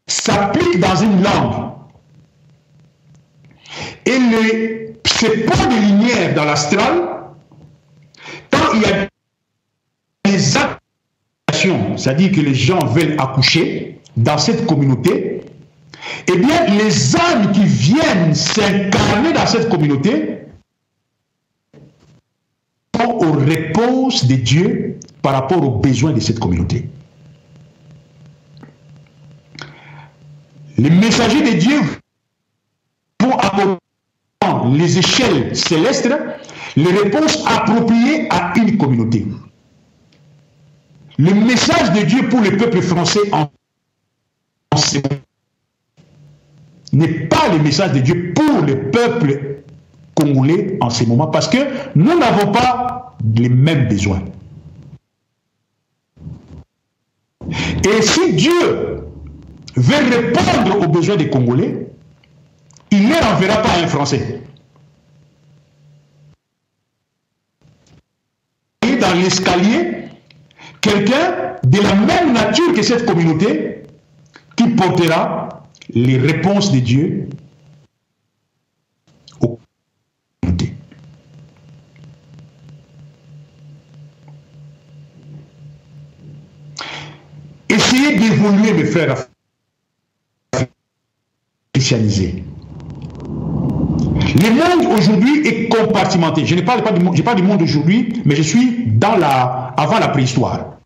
s'appliquent 0.07 0.80
dans 0.80 0.97
une 0.97 1.22
langue 1.22 1.72
et 4.07 4.18
les, 4.18 4.96
ces 5.07 5.44
points 5.44 5.66
de 5.66 5.80
lumière 5.86 6.34
dans 6.34 6.44
l'astral, 6.44 7.12
quand 8.50 8.74
il 8.74 8.82
y 8.82 8.84
a 8.86 9.09
des 10.24 10.57
actions, 10.57 11.96
c'est-à-dire 11.96 12.32
que 12.32 12.40
les 12.40 12.55
gens 12.55 12.84
veulent 12.86 13.16
accoucher 13.18 14.00
dans 14.16 14.38
cette 14.38 14.66
communauté, 14.66 15.42
eh 16.28 16.36
bien, 16.36 16.66
les 16.66 17.16
âmes 17.16 17.53
qui 17.53 17.64
viennent 17.64 18.34
s'incarner 18.34 19.32
dans 19.32 19.46
cette 19.46 19.68
communauté 19.68 20.38
sont 23.00 23.11
aux 23.11 23.32
réponses 23.32 24.26
de 24.26 24.34
Dieu 24.34 24.98
par 25.22 25.32
rapport 25.34 25.62
aux 25.62 25.78
besoins 25.78 26.12
de 26.12 26.20
cette 26.20 26.40
communauté. 26.40 26.88
Les 30.78 30.90
messagers 30.90 31.42
de 31.42 31.59
Dieu 31.59 31.80
vont 33.20 33.36
apporter 33.38 33.82
les 34.70 34.98
échelles 34.98 35.54
célestes 35.54 36.10
les 36.76 36.90
réponses 36.90 37.44
appropriées 37.46 38.28
à 38.30 38.52
une 38.56 38.78
communauté. 38.78 39.26
Le 41.18 41.34
message 41.34 41.92
de 41.92 42.02
Dieu 42.06 42.28
pour 42.28 42.40
le 42.40 42.56
peuple 42.56 42.80
français 42.80 43.20
en 43.32 43.50
n'est 46.92 47.26
pas 47.26 47.48
le 47.50 47.58
message 47.58 47.92
de 47.92 48.00
Dieu 48.00 48.32
pour 48.34 48.62
le 48.62 48.90
peuple 48.90 49.62
congolais 50.14 50.78
en 50.80 50.90
ce 50.90 51.04
moment 51.04 51.26
parce 51.26 51.48
que 51.48 51.58
nous 51.94 52.18
n'avons 52.18 52.52
pas 52.52 53.16
les 53.34 53.48
mêmes 53.48 53.88
besoins. 53.88 54.22
Et 57.84 58.02
si 58.02 58.34
Dieu 58.34 59.04
veut 59.76 60.16
répondre 60.16 60.84
aux 60.84 60.88
besoins 60.88 61.16
des 61.16 61.28
Congolais, 61.28 61.88
il 62.90 63.08
ne 63.08 63.14
renverra 63.14 63.62
pas 63.62 63.78
un 63.82 63.86
Français. 63.86 64.42
Dans 69.03 69.14
l'escalier 69.14 70.05
quelqu'un 70.80 71.57
de 71.64 71.80
la 71.80 71.94
même 71.94 72.32
nature 72.32 72.72
que 72.72 72.82
cette 72.82 73.05
communauté 73.05 73.82
qui 74.57 74.68
portera 74.68 75.66
les 75.90 76.18
réponses 76.18 76.70
de 76.70 76.78
Dieu 76.78 77.28
aux 79.40 79.59
communautés. 80.40 80.74
Essayez 87.68 88.18
d'évoluer, 88.18 88.72
mes 88.72 88.84
frères, 88.84 89.26
christianisés. 91.72 92.44
Le 94.35 94.51
monde 94.51 94.99
aujourd'hui 94.99 95.47
est 95.47 95.68
compartimenté. 95.68 96.47
Je 96.47 96.55
ne 96.55 96.62
parle 96.62 96.83
pas 96.83 96.93
du 96.93 97.03
monde, 97.05 97.16
je 97.16 97.22
parle 97.22 97.37
du 97.37 97.43
monde 97.43 97.61
aujourd'hui, 97.62 98.22
mais 98.24 98.35
je 98.35 98.43
suis 98.43 98.87
dans 98.87 99.16
la, 99.16 99.74
avant 99.76 99.99
la 99.99 100.09
préhistoire. 100.09 100.78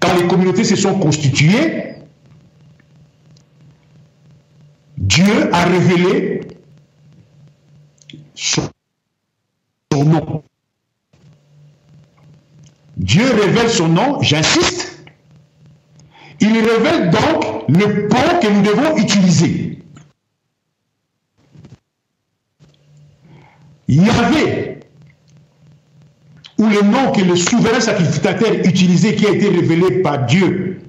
Quand 0.00 0.14
les 0.16 0.26
communautés 0.26 0.64
se 0.64 0.76
sont 0.76 0.98
constituées, 0.98 1.96
Dieu 4.96 5.50
a 5.52 5.64
révélé 5.64 6.40
son 8.34 8.62
nom. 9.92 10.42
Dieu 12.96 13.24
révèle 13.24 13.68
son 13.68 13.88
nom, 13.88 14.22
j'insiste. 14.22 15.04
Il 16.40 16.52
révèle 16.52 17.10
donc 17.10 17.68
le 17.68 18.08
pont 18.08 18.38
que 18.40 18.48
nous 18.48 18.62
devons 18.62 18.96
utiliser. 18.96 19.69
Yahvé, 23.90 24.78
ou 26.58 26.66
le 26.66 26.82
nom 26.82 27.10
que 27.12 27.22
le 27.22 27.34
souverain 27.36 27.80
sacrificateur 27.80 28.52
utilisait, 28.64 29.16
qui 29.16 29.26
a 29.26 29.30
été 29.30 29.48
révélé 29.48 30.00
par 30.02 30.26
Dieu, 30.26 30.80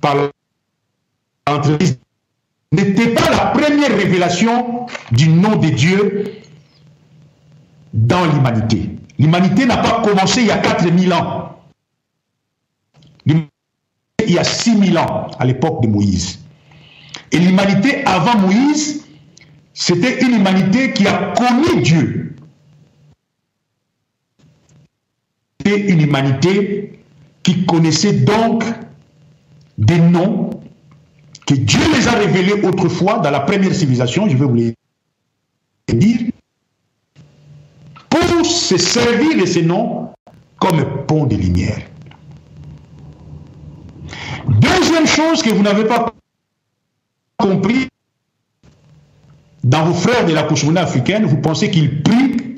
par 0.00 0.30
l'entreprise, 1.48 1.98
n'était 2.72 3.08
pas 3.08 3.30
la 3.30 3.46
première 3.46 3.96
révélation 3.96 4.86
du 5.12 5.28
nom 5.28 5.56
de 5.56 5.68
Dieu 5.68 6.24
dans 7.92 8.24
l'humanité. 8.24 8.90
L'humanité 9.18 9.66
n'a 9.66 9.78
pas 9.78 10.02
commencé 10.02 10.40
il 10.40 10.46
y 10.46 10.50
a 10.50 10.58
4000 10.58 11.12
ans. 11.12 11.58
Il 13.26 13.48
y 14.32 14.38
a 14.38 14.44
6000 14.44 14.98
ans, 14.98 15.30
à 15.38 15.44
l'époque 15.44 15.82
de 15.82 15.88
Moïse. 15.88 16.40
Et 17.32 17.38
l'humanité 17.38 18.04
avant 18.06 18.38
Moïse, 18.38 19.04
c'était 19.74 20.22
une 20.22 20.34
humanité 20.36 20.92
qui 20.92 21.06
a 21.06 21.34
connu 21.36 21.82
Dieu. 21.82 22.25
Une 25.66 26.00
humanité 26.00 27.00
qui 27.42 27.66
connaissait 27.66 28.12
donc 28.12 28.64
des 29.78 29.98
noms 29.98 30.50
que 31.44 31.54
Dieu 31.54 31.80
les 31.92 32.06
a 32.06 32.12
révélés 32.12 32.64
autrefois 32.64 33.18
dans 33.18 33.30
la 33.30 33.40
première 33.40 33.74
civilisation, 33.74 34.28
je 34.28 34.36
vais 34.36 34.44
vous 34.44 34.54
les 34.54 34.74
dire, 35.92 36.30
pour 38.08 38.46
se 38.46 38.76
servir 38.76 39.40
de 39.40 39.46
ces 39.46 39.62
noms 39.62 40.10
comme 40.58 41.04
pont 41.06 41.26
de 41.26 41.36
lumière. 41.36 41.82
Deuxième 44.48 45.06
chose 45.06 45.42
que 45.42 45.50
vous 45.50 45.62
n'avez 45.62 45.84
pas 45.84 46.12
compris, 47.36 47.88
dans 49.64 49.84
vos 49.84 49.94
frères 49.94 50.26
de 50.26 50.32
la 50.32 50.44
cosmonie 50.44 50.78
africaine, 50.78 51.24
vous 51.24 51.38
pensez 51.38 51.70
qu'ils 51.70 52.02
prient 52.02 52.54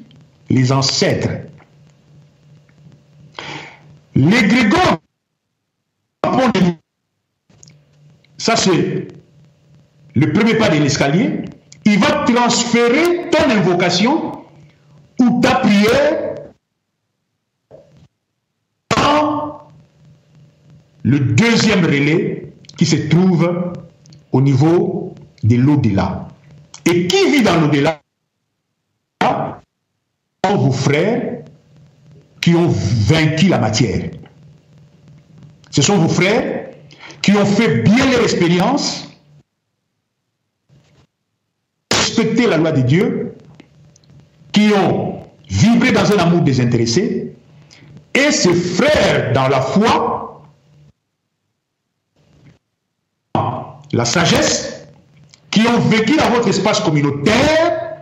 les 0.51 0.73
ancêtres. 0.73 1.49
Les 4.19 4.49
ça 8.37 8.57
c'est 8.57 9.07
le 10.17 10.33
premier 10.33 10.55
pas 10.55 10.69
de 10.71 10.79
l'escalier, 10.79 11.45
il 11.85 12.01
va 12.01 12.25
transférer 12.25 13.31
ton 13.31 13.49
invocation 13.49 14.45
ou 15.21 15.41
ta 15.41 15.61
prière 15.61 16.35
dans 18.97 19.69
le 21.05 21.21
deuxième 21.21 21.85
relais 21.85 22.53
qui 22.77 22.87
se 22.87 22.97
trouve 22.97 23.73
au 24.33 24.41
niveau 24.41 25.15
de 25.45 25.55
l'au-delà. 25.55 26.27
Et 26.87 27.07
qui 27.07 27.31
vit 27.31 27.43
dans 27.43 27.61
l'au-delà? 27.61 28.01
Vos 30.45 30.73
frères 30.73 31.38
qui 32.41 32.55
ont 32.55 32.69
vaincu 32.69 33.49
la 33.49 33.59
matière. 33.59 34.11
Ce 35.71 35.83
sont 35.83 35.99
vos 35.99 36.09
frères 36.09 36.71
qui 37.23 37.33
ont 37.33 37.45
fait 37.45 37.83
bien 37.83 38.11
leur 38.11 38.23
expérience, 38.23 39.09
respecté 41.93 42.47
la 42.47 42.57
loi 42.57 42.73
de 42.73 42.83
Dieu, 42.83 43.35
qui 44.53 44.71
ont 44.73 45.23
vibré 45.49 45.93
dans 45.93 46.11
un 46.13 46.19
amour 46.19 46.41
désintéressé, 46.41 47.35
et 48.15 48.31
ces 48.33 48.55
frères 48.55 49.33
dans 49.33 49.49
la 49.49 49.61
foi, 49.61 50.43
la 53.93 54.05
sagesse, 54.05 54.89
qui 55.51 55.67
ont 55.67 55.79
vécu 55.81 56.17
dans 56.17 56.31
votre 56.31 56.49
espace 56.49 56.81
communautaire, 56.81 57.99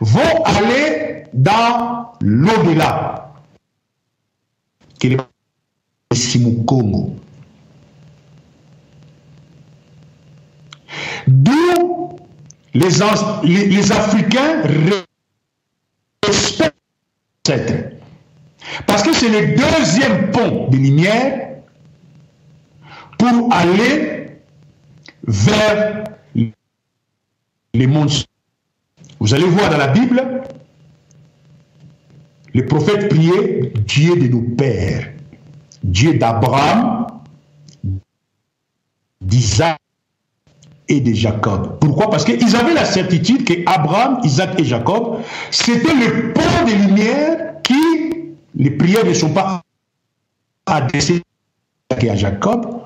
vont 0.00 0.42
aller 0.44 1.24
dans 1.32 2.12
l'au-delà, 2.20 3.21
qui 5.02 5.08
est 5.08 5.16
le 5.16 6.16
Simukongo. 6.16 7.16
D'où 11.26 12.16
les, 12.74 12.88
les, 13.66 13.92
Africains 13.92 14.62
respectent. 16.24 16.76
Parce 18.86 19.02
que 19.02 19.12
c'est 19.12 19.28
le 19.28 19.56
deuxième 19.56 20.30
pont 20.30 20.68
de 20.68 20.76
lumière 20.76 21.48
pour 23.18 23.52
aller 23.52 24.38
vers 25.24 26.04
les 27.74 27.86
mondes. 27.88 28.12
Vous 29.18 29.34
allez 29.34 29.46
voir 29.46 29.68
dans 29.68 29.78
la 29.78 29.88
Bible, 29.88 30.42
le 32.54 32.66
prophète 32.66 33.08
priait 33.08 33.72
Dieu 33.86 34.16
de 34.16 34.28
nos 34.28 34.42
pères, 34.42 35.10
Dieu 35.82 36.14
d'Abraham, 36.14 37.06
d'Isaac 39.20 39.78
et 40.88 41.00
de 41.00 41.12
Jacob. 41.12 41.78
Pourquoi? 41.80 42.10
Parce 42.10 42.24
qu'ils 42.24 42.56
avaient 42.56 42.74
la 42.74 42.84
certitude 42.84 43.44
que 43.44 43.54
Abraham, 43.66 44.20
Isaac 44.24 44.60
et 44.60 44.64
Jacob, 44.64 45.18
c'était 45.50 45.94
le 45.94 46.32
pont 46.32 46.64
de 46.66 46.86
lumière 46.86 47.62
qui, 47.62 48.34
les 48.54 48.70
prières 48.70 49.06
ne 49.06 49.14
sont 49.14 49.30
pas 49.30 49.62
adressées 50.66 51.22
à 51.90 52.16
Jacob, 52.16 52.82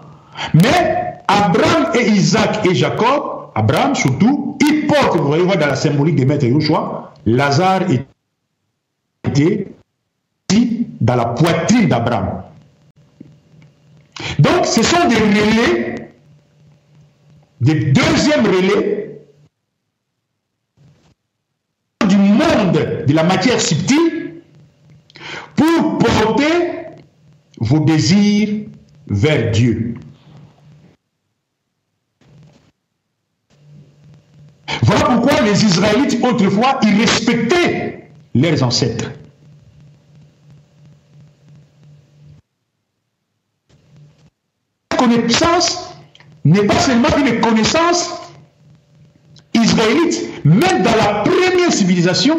mais 0.52 1.20
Abraham 1.28 1.92
et 1.94 2.08
Isaac 2.08 2.66
et 2.66 2.74
Jacob, 2.74 3.50
Abraham 3.54 3.94
surtout, 3.94 4.58
ils 4.60 4.86
portent, 4.86 5.16
vous 5.16 5.26
voyez 5.26 5.44
dans 5.44 5.66
la 5.66 5.76
symbolique 5.76 6.16
des 6.16 6.26
maîtres 6.26 6.44
Yoshua, 6.44 7.14
Lazare 7.24 7.82
dans 11.00 11.16
la 11.16 11.26
poitrine 11.26 11.88
d'Abraham. 11.88 12.42
Donc, 14.38 14.66
ce 14.66 14.82
sont 14.82 15.08
des 15.08 15.16
relais, 15.16 15.94
des 17.60 17.92
deuxièmes 17.92 18.46
relais 18.46 19.20
du 22.08 22.16
monde 22.16 23.04
de 23.06 23.12
la 23.12 23.24
matière 23.24 23.60
subtile 23.60 24.42
pour 25.54 25.98
porter 25.98 26.86
vos 27.58 27.80
désirs 27.80 28.66
vers 29.08 29.50
Dieu. 29.50 29.94
Voilà 34.82 35.04
pourquoi 35.06 35.40
les 35.40 35.64
Israélites, 35.64 36.18
autrefois, 36.22 36.78
ils 36.82 37.00
respectaient 37.00 38.08
leurs 38.34 38.62
ancêtres. 38.62 39.10
La 44.98 45.06
connaissance 45.06 45.94
n'est 46.44 46.62
pas 46.62 46.78
seulement 46.78 47.08
une 47.18 47.38
connaissance 47.40 48.10
israélite, 49.52 50.44
même 50.44 50.82
dans 50.82 50.96
la 50.96 51.22
première 51.22 51.70
civilisation, 51.70 52.38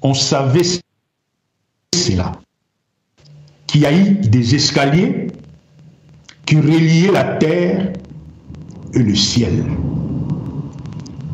on 0.00 0.14
savait 0.14 0.62
cela. 1.92 2.32
Qu'il 3.66 3.80
y 3.80 3.86
a 3.86 3.92
eu 3.92 4.12
des 4.12 4.54
escaliers 4.54 5.26
qui 6.46 6.56
reliaient 6.56 7.10
la 7.10 7.24
terre 7.24 7.92
et 8.92 8.98
le 9.00 9.14
ciel 9.16 9.64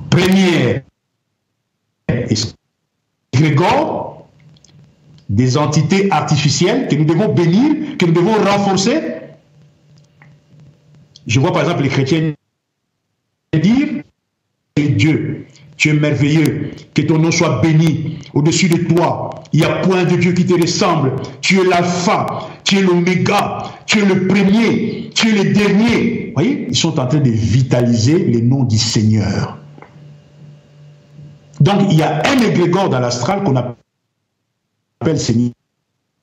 première 0.08 0.82
Grégor, 3.32 4.26
des 5.28 5.56
entités 5.56 6.10
artificielles 6.10 6.88
que 6.88 6.96
nous 6.96 7.04
devons 7.04 7.32
bénir, 7.32 7.96
que 7.98 8.06
nous 8.06 8.12
devons 8.12 8.34
renforcer. 8.34 9.19
Je 11.26 11.40
vois 11.40 11.52
par 11.52 11.62
exemple 11.62 11.82
les 11.82 11.88
chrétiens 11.88 12.32
dire 13.52 14.02
Dieu, 14.88 15.46
tu 15.76 15.90
es 15.90 15.92
merveilleux, 15.92 16.70
que 16.94 17.02
ton 17.02 17.18
nom 17.18 17.30
soit 17.30 17.60
béni 17.60 18.18
au-dessus 18.34 18.68
de 18.68 18.94
toi. 18.94 19.30
Il 19.52 19.60
n'y 19.60 19.66
a 19.66 19.76
point 19.80 20.04
de 20.04 20.16
Dieu 20.16 20.32
qui 20.32 20.46
te 20.46 20.54
ressemble. 20.54 21.12
Tu 21.40 21.60
es 21.60 21.64
l'alpha, 21.64 22.48
tu 22.64 22.78
es 22.78 22.82
l'oméga, 22.82 23.62
tu 23.86 24.00
es 24.00 24.04
le 24.04 24.26
premier, 24.26 25.10
tu 25.14 25.30
es 25.30 25.44
le 25.44 25.52
dernier. 25.52 26.26
Vous 26.28 26.32
voyez, 26.34 26.66
ils 26.68 26.76
sont 26.76 26.98
en 26.98 27.06
train 27.06 27.18
de 27.18 27.30
vitaliser 27.30 28.18
les 28.18 28.40
noms 28.40 28.64
du 28.64 28.78
Seigneur. 28.78 29.58
Donc, 31.60 31.88
il 31.90 31.98
y 31.98 32.02
a 32.02 32.22
un 32.26 32.38
égrégore 32.38 32.88
dans 32.88 33.00
l'astral 33.00 33.42
qu'on 33.42 33.56
appelle 33.56 35.18
Seigneur. 35.18 35.50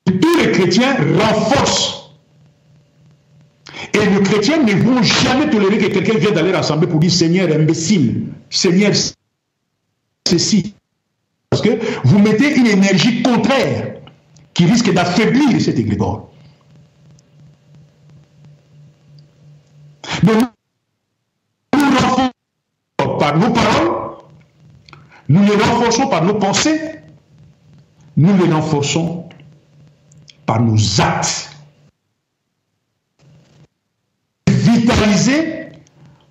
Tous 0.06 0.38
les 0.38 0.52
chrétiens 0.52 0.96
renforcent. 1.18 2.07
Et 3.94 3.98
les 3.98 4.22
chrétiens 4.22 4.62
ne 4.62 4.72
vont 4.72 5.02
jamais 5.02 5.48
tolérer 5.50 5.78
que 5.78 5.86
quelqu'un 5.86 6.18
vienne 6.18 6.34
d'aller 6.34 6.52
rassembler 6.52 6.86
pour 6.86 7.00
dire 7.00 7.12
Seigneur 7.12 7.50
imbécile, 7.50 8.26
Seigneur 8.50 8.92
ceci. 10.28 10.74
Parce 11.50 11.62
que 11.62 11.78
vous 12.04 12.18
mettez 12.18 12.54
une 12.56 12.66
énergie 12.66 13.22
contraire 13.22 13.94
qui 14.52 14.66
risque 14.66 14.92
d'affaiblir 14.92 15.60
cet 15.60 15.78
égrégore. 15.78 16.30
Donc, 20.22 20.42
nous 21.74 21.80
renforçons 21.80 22.30
par 23.18 23.38
nos 23.38 23.50
paroles 23.50 23.98
nous 25.28 25.42
les 25.42 25.56
renforçons 25.56 26.08
par 26.08 26.24
nos 26.24 26.34
pensées 26.34 26.80
nous 28.18 28.36
les 28.36 28.52
renforçons 28.52 29.28
par 30.44 30.60
nos 30.60 31.00
actes. 31.00 31.50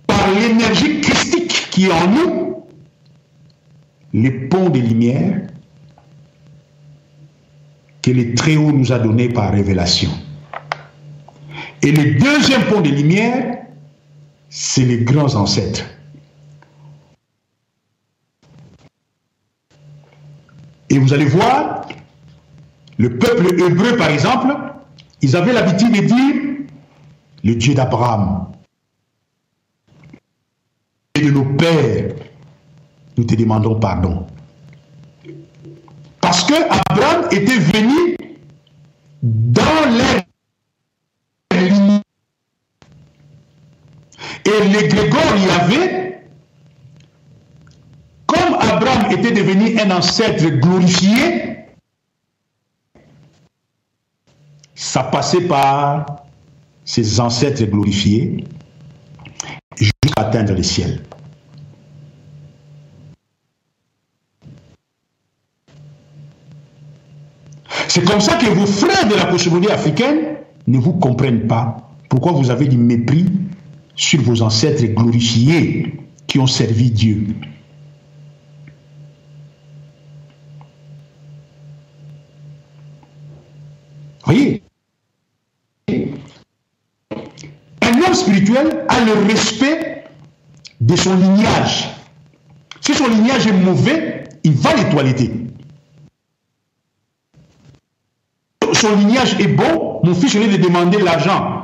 Par 0.08 0.32
l'énergie 0.34 1.02
christique 1.02 1.68
qui 1.70 1.86
est 1.86 1.92
en 1.92 2.08
nous, 2.08 2.66
les 4.14 4.32
ponts 4.32 4.70
de 4.70 4.80
lumière 4.80 5.42
que 8.02 8.10
le 8.12 8.34
Très-Haut 8.34 8.72
nous 8.72 8.92
a 8.92 8.98
donné 8.98 9.30
par 9.30 9.52
révélation. 9.52 10.10
Et 11.84 11.92
le 11.92 12.16
deuxième 12.16 12.64
pont 12.66 12.82
de 12.82 12.90
lumière, 12.90 13.58
c'est 14.50 14.86
les 14.86 15.00
grands 15.04 15.36
ancêtres. 15.36 15.86
Et 20.90 20.98
vous 20.98 21.14
allez 21.14 21.26
voir, 21.26 21.88
le 22.98 23.20
peuple 23.20 23.62
hébreu, 23.62 23.98
par 23.98 24.10
exemple, 24.10 24.56
ils 25.22 25.36
avaient 25.36 25.54
l'habitude 25.54 25.92
de 25.92 26.08
dire 26.08 26.47
le 27.44 27.56
Dieu 27.56 27.74
d'Abraham 27.74 28.52
et 31.16 31.22
de 31.22 31.32
nos 31.32 31.46
pères, 31.56 32.14
nous 33.18 33.24
te 33.24 33.36
demandons 33.36 33.80
pardon. 33.80 34.28
Parce 36.22 36.44
que 36.44 36.54
Abraham 36.90 37.28
était 37.32 37.58
venu 37.58 38.18
dans 39.22 39.90
l'air 39.98 40.24
et 44.46 44.64
les 44.70 44.88
Grégor 44.88 45.36
y 45.38 45.50
avait, 45.50 46.22
comme 48.26 48.56
Abraham 48.60 49.12
était 49.12 49.32
devenu 49.32 49.80
un 49.80 49.92
ancêtre 49.92 50.48
glorifié, 50.60 51.58
ça 54.76 55.04
passait 55.04 55.42
par 55.42 56.27
ses 56.88 57.20
ancêtres 57.20 57.66
glorifiés 57.66 58.46
jusqu'à 59.76 60.14
atteindre 60.16 60.54
le 60.54 60.64
ciel. 60.64 61.04
C'est 67.90 68.04
comme 68.06 68.22
ça 68.22 68.38
que 68.38 68.46
vos 68.46 68.66
frères 68.66 69.08
de 69.08 69.16
la 69.16 69.26
cosmogonie 69.26 69.68
africaine 69.68 70.38
ne 70.66 70.78
vous 70.78 70.94
comprennent 70.94 71.46
pas. 71.46 71.92
Pourquoi 72.10 72.32
vous 72.32 72.50
avez 72.50 72.68
du 72.68 72.78
mépris 72.78 73.26
sur 73.96 74.22
vos 74.22 74.42
ancêtres 74.42 74.86
glorifiés 74.86 75.94
qui 76.26 76.40
ont 76.40 76.48
servi 76.48 76.90
Dieu? 76.90 77.28
Voyez 84.24 84.62
Un 87.88 88.02
homme 88.02 88.07
spirituel 88.18 88.86
a 88.88 89.04
le 89.06 89.14
respect 89.28 90.04
de 90.82 90.96
son 90.96 91.16
lignage. 91.16 91.90
Si 92.82 92.94
son 92.94 93.08
lignage 93.08 93.48
est 93.48 93.54
mauvais, 93.54 94.24
il 94.44 94.54
va 94.54 94.74
les 94.76 94.90
toiletter. 94.90 95.32
Son 98.74 98.96
lignage 98.96 99.40
est 99.40 99.48
bon, 99.48 100.02
mon 100.04 100.14
fils, 100.14 100.34
je 100.34 100.40
vais 100.40 100.48
lui 100.48 100.60
demander 100.60 101.00
l'argent 101.00 101.58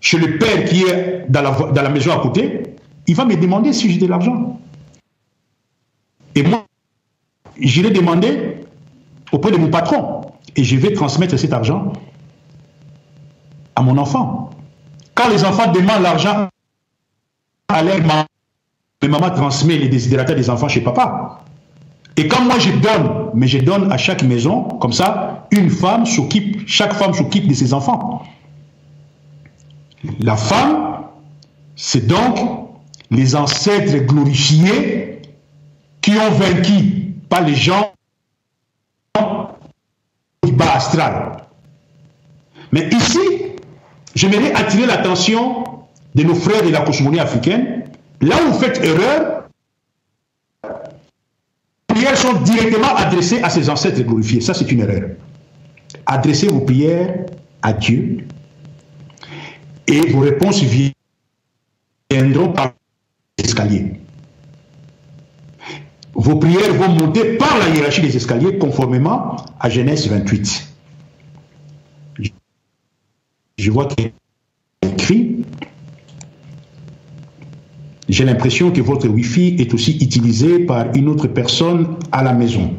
chez 0.00 0.18
le 0.18 0.38
père 0.38 0.64
qui 0.66 0.84
est 0.84 1.26
dans 1.28 1.42
la, 1.42 1.50
dans 1.50 1.82
la 1.82 1.88
maison 1.88 2.12
à 2.12 2.20
côté, 2.20 2.62
il 3.06 3.14
va 3.14 3.24
me 3.24 3.36
demander 3.36 3.72
si 3.72 3.90
j'ai 3.90 3.98
de 3.98 4.06
l'argent. 4.06 4.60
Et 6.34 6.42
moi, 6.42 6.64
j'irai 7.58 7.90
demander 7.90 8.60
auprès 9.32 9.50
de 9.50 9.56
mon 9.56 9.68
patron 9.68 10.22
et 10.54 10.64
je 10.64 10.76
vais 10.76 10.92
transmettre 10.92 11.38
cet 11.38 11.52
argent 11.52 11.92
à 13.74 13.82
mon 13.82 13.98
enfant. 13.98 14.45
Quand 15.16 15.30
les 15.30 15.44
enfants 15.44 15.72
demandent 15.72 16.02
l'argent 16.02 16.48
à 17.68 17.82
leur 17.82 17.98
maman, 18.00 18.26
les 19.02 19.08
mamans 19.08 19.30
transmet 19.30 19.78
les 19.78 19.88
désidératats 19.88 20.34
des 20.34 20.48
enfants 20.50 20.68
chez 20.68 20.82
papa. 20.82 21.40
Et 22.18 22.28
quand 22.28 22.42
moi 22.44 22.58
je 22.58 22.70
donne, 22.72 23.30
mais 23.34 23.46
je 23.46 23.58
donne 23.58 23.90
à 23.90 23.96
chaque 23.96 24.22
maison, 24.22 24.64
comme 24.64 24.92
ça, 24.92 25.48
une 25.50 25.70
femme 25.70 26.04
s'occupe, 26.06 26.68
chaque 26.68 26.92
femme 26.92 27.14
s'occupe 27.14 27.48
de 27.48 27.54
ses 27.54 27.72
enfants. 27.72 28.22
La 30.20 30.36
femme, 30.36 31.04
c'est 31.76 32.06
donc 32.06 32.38
les 33.10 33.36
ancêtres 33.36 33.96
glorifiés 34.06 35.22
qui 36.02 36.12
ont 36.12 36.30
vaincu, 36.30 37.14
pas 37.28 37.40
les 37.40 37.54
gens 37.54 37.92
du 40.42 40.52
bas 40.52 40.74
astral. 40.74 41.36
Mais 42.72 42.88
ici, 42.90 43.18
j'aimerais 44.16 44.52
attirer 44.54 44.86
l'attention 44.86 45.64
de 46.16 46.22
nos 46.24 46.34
frères 46.34 46.64
de 46.64 46.70
la 46.70 46.80
cosmogonie 46.80 47.20
africaine. 47.20 47.84
Là 48.20 48.36
où 48.42 48.52
vous 48.52 48.58
faites 48.58 48.82
erreur, 48.82 49.44
les 50.64 51.94
prières 51.94 52.16
sont 52.16 52.32
directement 52.40 52.96
adressées 52.96 53.42
à 53.42 53.50
ces 53.50 53.70
ancêtres 53.70 54.02
glorifiés. 54.02 54.40
Ça, 54.40 54.54
c'est 54.54 54.72
une 54.72 54.80
erreur. 54.80 55.10
Adressez 56.06 56.48
vos 56.48 56.60
prières 56.60 57.26
à 57.62 57.72
Dieu 57.72 58.26
et 59.86 60.00
vos 60.08 60.20
réponses 60.20 60.62
viendront 62.10 62.52
par 62.52 62.72
l'escalier. 63.38 64.00
Vos 66.14 66.36
prières 66.36 66.72
vont 66.72 66.88
monter 66.88 67.36
par 67.36 67.58
la 67.58 67.68
hiérarchie 67.68 68.00
des 68.00 68.16
escaliers 68.16 68.56
conformément 68.56 69.36
à 69.60 69.68
Genèse 69.68 70.08
28. 70.08 70.75
Je 73.58 73.70
vois 73.70 73.86
qu'il 73.86 74.12
écrit. 74.82 75.44
J'ai 78.08 78.24
l'impression 78.24 78.70
que 78.70 78.80
votre 78.80 79.08
Wi-Fi 79.08 79.56
est 79.58 79.72
aussi 79.74 79.96
utilisé 79.96 80.60
par 80.60 80.94
une 80.94 81.08
autre 81.08 81.26
personne 81.26 81.96
à 82.12 82.22
la 82.22 82.34
maison. 82.34 82.74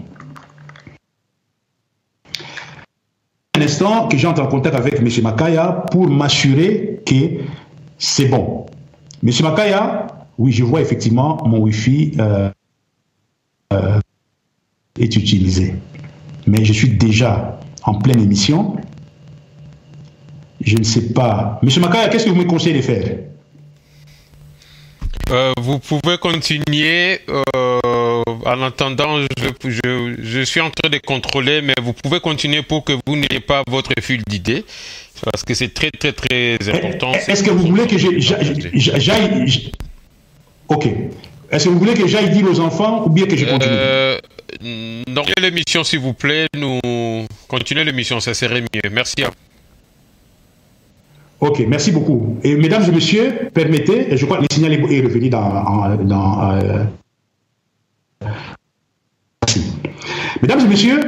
Un 3.56 3.62
instant 3.62 4.08
que 4.08 4.18
j'entre 4.18 4.42
en 4.42 4.48
contact 4.48 4.76
avec 4.76 5.00
M. 5.00 5.10
Makaya 5.24 5.86
pour 5.92 6.08
m'assurer 6.08 7.02
que 7.06 7.42
c'est 7.98 8.28
bon. 8.28 8.68
M. 9.24 9.32
Makaya, 9.42 10.08
oui, 10.38 10.52
je 10.52 10.64
vois 10.64 10.82
effectivement 10.82 11.42
mon 11.46 11.60
Wi-Fi 11.60 12.14
euh, 12.20 12.52
euh, 13.74 14.00
est 15.00 15.16
utilisé. 15.16 15.74
Mais 16.46 16.64
je 16.64 16.72
suis 16.72 16.90
déjà 16.90 17.60
en 17.84 17.96
pleine 17.96 18.22
émission. 18.22 18.78
Je 20.62 20.78
ne 20.78 20.84
sais 20.84 21.14
pas. 21.14 21.60
M. 21.64 21.70
Makaya, 21.82 22.10
qu'est-ce 22.10 22.26
que 22.26 22.30
vous 22.30 22.36
me 22.36 22.46
conseillez 22.46 22.78
de 22.78 22.82
faire? 22.82 23.18
Euh, 25.30 25.54
Vous 25.60 25.80
pouvez 25.80 26.18
continuer. 26.18 27.20
en 27.54 28.62
attendant, 28.62 29.20
je, 29.20 30.16
je, 30.22 30.42
suis 30.42 30.62
en 30.62 30.70
train 30.70 30.90
de 30.90 30.98
contrôler, 31.00 31.62
mais 31.62 31.74
vous 31.82 31.94
pouvez 31.94 32.20
continuer 32.20 32.62
pour 32.62 32.84
que 32.84 32.94
vous 33.06 33.16
n'ayez 33.16 33.42
pas 33.42 33.64
votre 33.70 33.92
fil 34.02 34.22
d'idées, 34.28 34.64
parce 35.24 35.44
que 35.44 35.54
c'est 35.54 35.74
très, 35.74 35.92
très, 35.92 36.14
très 36.14 36.58
important. 36.74 37.12
Est-ce 37.14 37.44
que 37.44 37.52
vous 37.52 37.68
voulez 37.68 37.88
que 37.88 37.98
j'aille... 37.98 39.72
Ok. 40.70 40.88
Est-ce 41.50 41.66
que 41.66 41.70
vous 41.70 41.80
voulez 41.80 41.94
que 41.94 42.08
j'aille 42.08 42.30
dire 42.30 42.46
aux 42.50 42.60
enfants 42.60 43.06
ou 43.06 43.10
bien 43.10 43.26
que 43.26 43.36
je 43.38 43.46
continue? 43.46 43.74
Euh, 43.74 44.20
Non, 45.08 45.24
l'émission, 45.42 45.84
s'il 45.84 46.00
vous 46.00 46.14
plaît. 46.14 46.48
Nous 46.56 46.80
continuez 47.48 47.84
l'émission, 47.84 48.20
ça 48.20 48.34
serait 48.34 48.62
mieux. 48.62 48.90
Merci 48.92 49.24
à 49.24 49.28
vous. 49.28 49.47
Ok, 51.40 51.64
merci 51.68 51.92
beaucoup. 51.92 52.38
Et 52.44 52.56
mesdames 52.56 52.84
et 52.88 52.92
messieurs, 52.92 53.50
permettez, 53.54 54.18
je 54.18 54.26
crois 54.26 54.38
que 54.38 54.44
le 54.44 54.48
signal 54.52 54.74
est 54.74 55.02
revenu 55.02 55.30
dans, 55.30 55.96
dans 56.04 56.52
euh, 56.52 56.84
Mesdames 60.42 60.60
et 60.62 60.68
messieurs, 60.68 61.00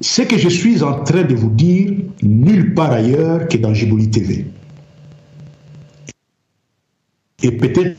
ce 0.00 0.22
que 0.22 0.38
je 0.38 0.48
suis 0.48 0.82
en 0.82 1.02
train 1.02 1.22
de 1.22 1.34
vous 1.34 1.50
dire, 1.50 1.92
nulle 2.22 2.74
part 2.74 2.92
ailleurs 2.92 3.48
que 3.48 3.56
dans 3.56 3.72
Gibouli 3.72 4.10
TV. 4.10 4.46
Et 7.42 7.52
peut-être 7.52 7.98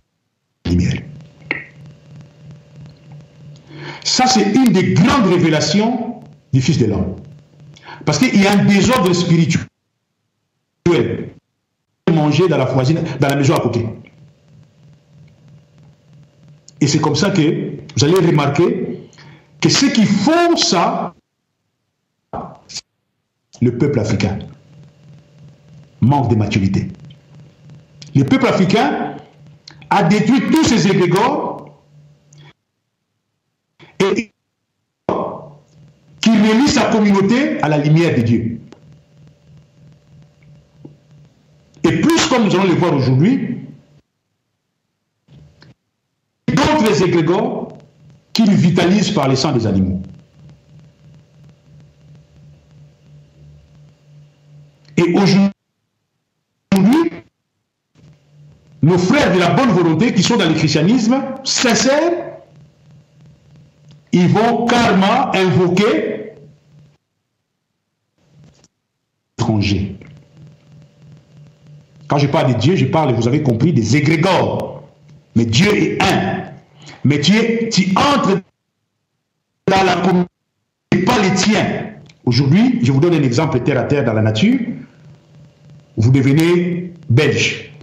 lumière. 0.66 1.01
Ça, 4.03 4.28
c'est 4.28 4.53
une 4.53 4.72
des 4.72 4.93
grandes 4.93 5.28
révélations 5.28 6.22
du 6.51 6.61
Fils 6.61 6.78
de 6.78 6.86
l'homme. 6.86 7.16
Parce 8.05 8.20
qu'il 8.20 8.41
y 8.41 8.45
a 8.45 8.53
un 8.53 8.66
désordre 8.66 9.14
spirituel. 9.14 9.66
Manger 12.12 12.48
dans 12.48 12.58
la 12.58 12.66
voisine, 12.66 13.00
dans 13.20 13.28
la 13.28 13.36
maison 13.36 13.56
à 13.56 13.60
côté. 13.60 13.86
Et 16.80 16.88
c'est 16.88 17.00
comme 17.00 17.16
ça 17.16 17.32
que 17.32 17.72
vous 17.96 18.04
allez 18.04 18.16
remarquer 18.16 19.00
que 19.60 19.70
ceux 19.70 19.90
qui 19.90 20.06
font 20.06 20.56
ça, 20.58 21.14
le 23.62 23.78
peuple 23.78 24.00
africain 24.00 24.40
manque 26.02 26.30
de 26.30 26.36
maturité. 26.36 26.90
Le 28.14 28.26
peuple 28.26 28.48
africain 28.48 29.16
a 29.90 30.04
détruit 30.04 30.52
tous 30.52 30.66
ses 30.66 30.88
égrégores 30.88 31.80
et 34.00 34.34
communauté 36.94 37.60
à 37.62 37.70
la 37.70 37.78
lumière 37.78 38.16
de 38.16 38.22
Dieu. 38.22 38.53
Et 41.94 42.02
plus 42.02 42.26
comme 42.26 42.46
nous 42.46 42.56
allons 42.56 42.64
le 42.64 42.74
voir 42.74 42.96
aujourd'hui, 42.96 43.60
d'autres 46.48 47.04
égrégores 47.04 47.78
qui 48.34 48.46
vitalisent 48.46 49.12
par 49.12 49.28
le 49.28 49.36
sang 49.36 49.52
des 49.52 49.68
animaux. 49.68 50.02
Et 54.98 55.14
aujourd'hui, 55.14 55.52
nos 58.82 58.98
frères 58.98 59.32
de 59.32 59.39
la 59.39 59.52
bonne 59.52 59.70
volonté 59.70 60.16
qui 60.16 60.24
sont 60.24 60.38
dans 60.38 60.50
le 60.50 60.56
christianisme 60.56 61.22
sincère, 61.44 62.39
ils 64.12 64.30
vont 64.30 64.66
karma 64.66 65.30
invoquer 65.36 66.34
étranger. 69.38 69.93
Quand 72.14 72.20
je 72.20 72.28
parle 72.28 72.53
de 72.53 72.59
Dieu, 72.59 72.76
je 72.76 72.86
parle, 72.86 73.11
vous 73.16 73.28
avez 73.28 73.41
compris, 73.41 73.74
des 73.74 73.97
égrégores. 73.97 74.84
Mais 75.36 75.45
Dieu 75.45 75.76
est 75.76 75.99
un. 75.99 76.43
Mais 77.03 77.20
tu, 77.20 77.34
tu 77.72 77.91
entres 77.97 78.39
dans 79.66 79.84
la 79.84 79.95
communauté, 79.95 80.28
pas 81.07 81.20
les 81.24 81.34
tiens. 81.34 81.89
Aujourd'hui, 82.24 82.82
je 82.84 82.91
vous 82.91 82.99
donne 82.99 83.16
un 83.16 83.24
exemple 83.24 83.59
terre 83.61 83.80
à 83.80 83.86
terre 83.86 84.05
dans 84.05 84.14
la 84.14 84.22
nature. 84.22 84.59
Vous 85.97 86.11
devenez 86.11 86.93
belge. 87.09 87.74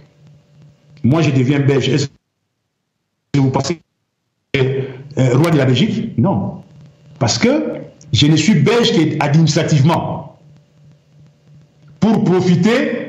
Moi, 1.03 1.21
je 1.23 1.31
deviens 1.31 1.59
belge. 1.59 1.89
Est-ce 1.89 2.07
que 3.33 3.39
vous 3.41 3.51
pensez 3.51 3.81
euh, 4.55 4.85
roi 5.33 5.51
de 5.51 5.57
la 5.57 5.65
Belgique? 5.65 6.17
Non. 6.17 6.63
Parce 7.19 7.37
que 7.37 7.81
je 8.13 8.27
ne 8.27 8.37
suis 8.37 8.61
belge 8.61 8.93
qu'administrativement. 8.93 10.39
Pour 11.99 12.23
profiter 12.23 13.00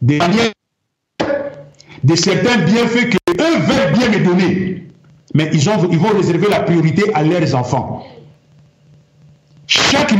des 0.00 0.18
de 2.04 2.14
certains 2.14 2.58
bienfaits 2.58 3.10
que 3.10 3.18
eux 3.32 3.58
veulent 3.58 3.92
bien 3.92 4.08
me 4.08 4.24
donner. 4.24 4.86
Mais 5.34 5.50
ils, 5.52 5.68
ont, 5.68 5.88
ils 5.90 5.98
vont 5.98 6.16
réserver 6.16 6.48
la 6.48 6.60
priorité 6.60 7.12
à 7.14 7.22
leurs 7.22 7.54
enfants. 7.54 8.06
Chaque 9.66 10.14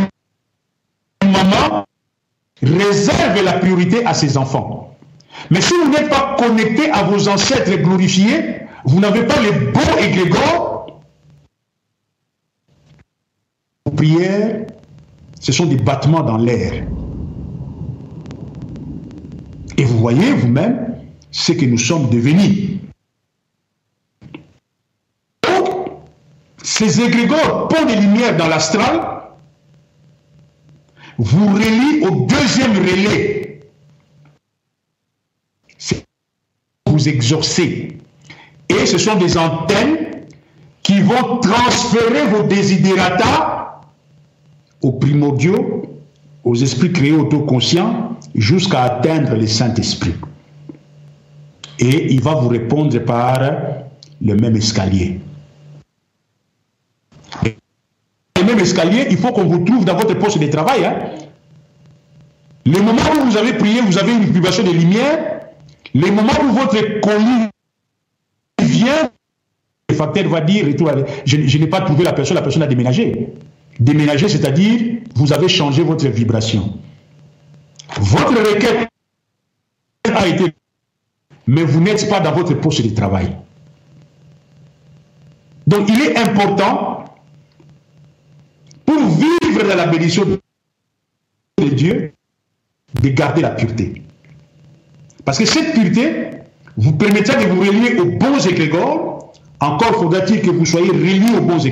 maman 1.22 1.86
réserve 2.62 3.42
la 3.42 3.54
priorité 3.54 4.04
à 4.04 4.12
ses 4.12 4.36
enfants. 4.36 4.96
Mais 5.50 5.60
si 5.60 5.72
vous 5.82 5.90
n'êtes 5.90 6.10
pas 6.10 6.36
connecté 6.38 6.90
à 6.90 7.04
vos 7.04 7.28
ancêtres 7.28 7.74
glorifiés, 7.76 8.60
vous 8.84 9.00
n'avez 9.00 9.22
pas 9.26 9.40
les 9.40 9.52
bons 9.52 9.96
égrégores. 9.98 11.00
Vos 13.86 13.92
prières, 13.92 14.66
ce 15.40 15.52
sont 15.52 15.66
des 15.66 15.76
battements 15.76 16.22
dans 16.22 16.36
l'air. 16.36 16.84
Et 19.78 19.84
vous 19.84 19.98
voyez 19.98 20.32
vous-même 20.32 20.96
ce 21.30 21.52
que 21.52 21.64
nous 21.64 21.78
sommes 21.78 22.10
devenus. 22.10 22.78
ces 26.78 27.00
égrégores 27.00 27.66
pont 27.66 27.86
des 27.86 27.96
lumières 27.96 28.36
dans 28.36 28.46
l'astral 28.46 29.22
vous 31.18 31.48
relient 31.48 32.06
au 32.06 32.26
deuxième 32.26 32.76
relais. 32.76 33.60
Vous 36.86 37.08
exorcez. 37.08 37.98
Et 38.68 38.86
ce 38.86 38.96
sont 38.96 39.16
des 39.16 39.36
antennes 39.36 40.26
qui 40.84 41.00
vont 41.00 41.38
transférer 41.38 42.26
vos 42.28 42.44
désidérata 42.44 43.80
aux 44.80 44.92
primordiaux, 44.92 45.82
aux 46.44 46.54
esprits 46.54 46.92
créés 46.92 47.12
autoconscients, 47.12 48.17
jusqu'à 48.38 48.82
atteindre 48.82 49.34
le 49.34 49.46
Saint-Esprit. 49.46 50.14
Et 51.78 52.12
il 52.12 52.20
va 52.20 52.34
vous 52.34 52.48
répondre 52.48 52.98
par 53.00 53.40
le 54.20 54.34
même 54.34 54.56
escalier. 54.56 55.20
Le 57.44 58.44
même 58.44 58.58
escalier, 58.60 59.06
il 59.10 59.16
faut 59.16 59.32
qu'on 59.32 59.44
vous 59.44 59.64
trouve 59.64 59.84
dans 59.84 59.96
votre 59.96 60.14
poste 60.14 60.38
de 60.38 60.46
travail. 60.46 60.84
Hein. 60.84 60.94
Le 62.66 62.80
moment 62.80 63.02
où 63.20 63.30
vous 63.30 63.36
avez 63.36 63.54
prié, 63.54 63.80
vous 63.80 63.98
avez 63.98 64.12
une 64.12 64.24
vibration 64.24 64.62
de 64.62 64.70
lumière. 64.70 65.40
Le 65.94 66.10
moment 66.10 66.32
où 66.44 66.52
votre 66.52 67.00
colis 67.00 67.48
vient, 68.60 69.10
le 69.88 69.94
facteur 69.94 70.28
va 70.28 70.40
dire, 70.40 70.66
je, 71.24 71.36
je 71.46 71.58
n'ai 71.58 71.66
pas 71.66 71.80
trouvé 71.80 72.04
la 72.04 72.12
personne, 72.12 72.36
la 72.36 72.42
personne 72.42 72.62
a 72.62 72.66
déménagé. 72.66 73.28
Déménager, 73.80 74.28
c'est-à-dire, 74.28 74.98
vous 75.14 75.32
avez 75.32 75.48
changé 75.48 75.82
votre 75.82 76.06
vibration. 76.08 76.74
Votre 77.98 78.54
requête 78.54 78.88
a 80.04 80.26
été, 80.26 80.54
mais 81.46 81.62
vous 81.64 81.80
n'êtes 81.80 82.08
pas 82.08 82.20
dans 82.20 82.32
votre 82.32 82.54
poste 82.54 82.82
de 82.82 82.94
travail. 82.94 83.36
Donc, 85.66 85.88
il 85.88 86.00
est 86.00 86.16
important, 86.16 87.04
pour 88.86 89.00
vivre 89.00 89.68
dans 89.68 89.76
la 89.76 89.86
bénédiction 89.86 90.24
de 90.24 91.68
Dieu, 91.68 92.12
de 93.02 93.08
garder 93.10 93.42
la 93.42 93.50
pureté. 93.50 94.02
Parce 95.24 95.38
que 95.38 95.44
cette 95.44 95.74
pureté 95.74 96.30
vous 96.78 96.92
permettra 96.92 97.42
de 97.42 97.48
vous 97.48 97.60
relier 97.60 97.98
aux 97.98 98.16
bons 98.16 98.46
égrégores. 98.46 99.32
Encore 99.60 99.96
faudra-t-il 99.96 100.40
que 100.40 100.50
vous 100.50 100.64
soyez 100.64 100.90
reliés 100.90 101.36
aux 101.36 101.42
bons 101.42 101.66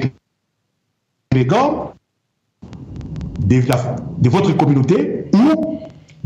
égrégores 1.32 1.94
de, 3.38 4.28
votre 4.28 4.56
communauté 4.56 5.15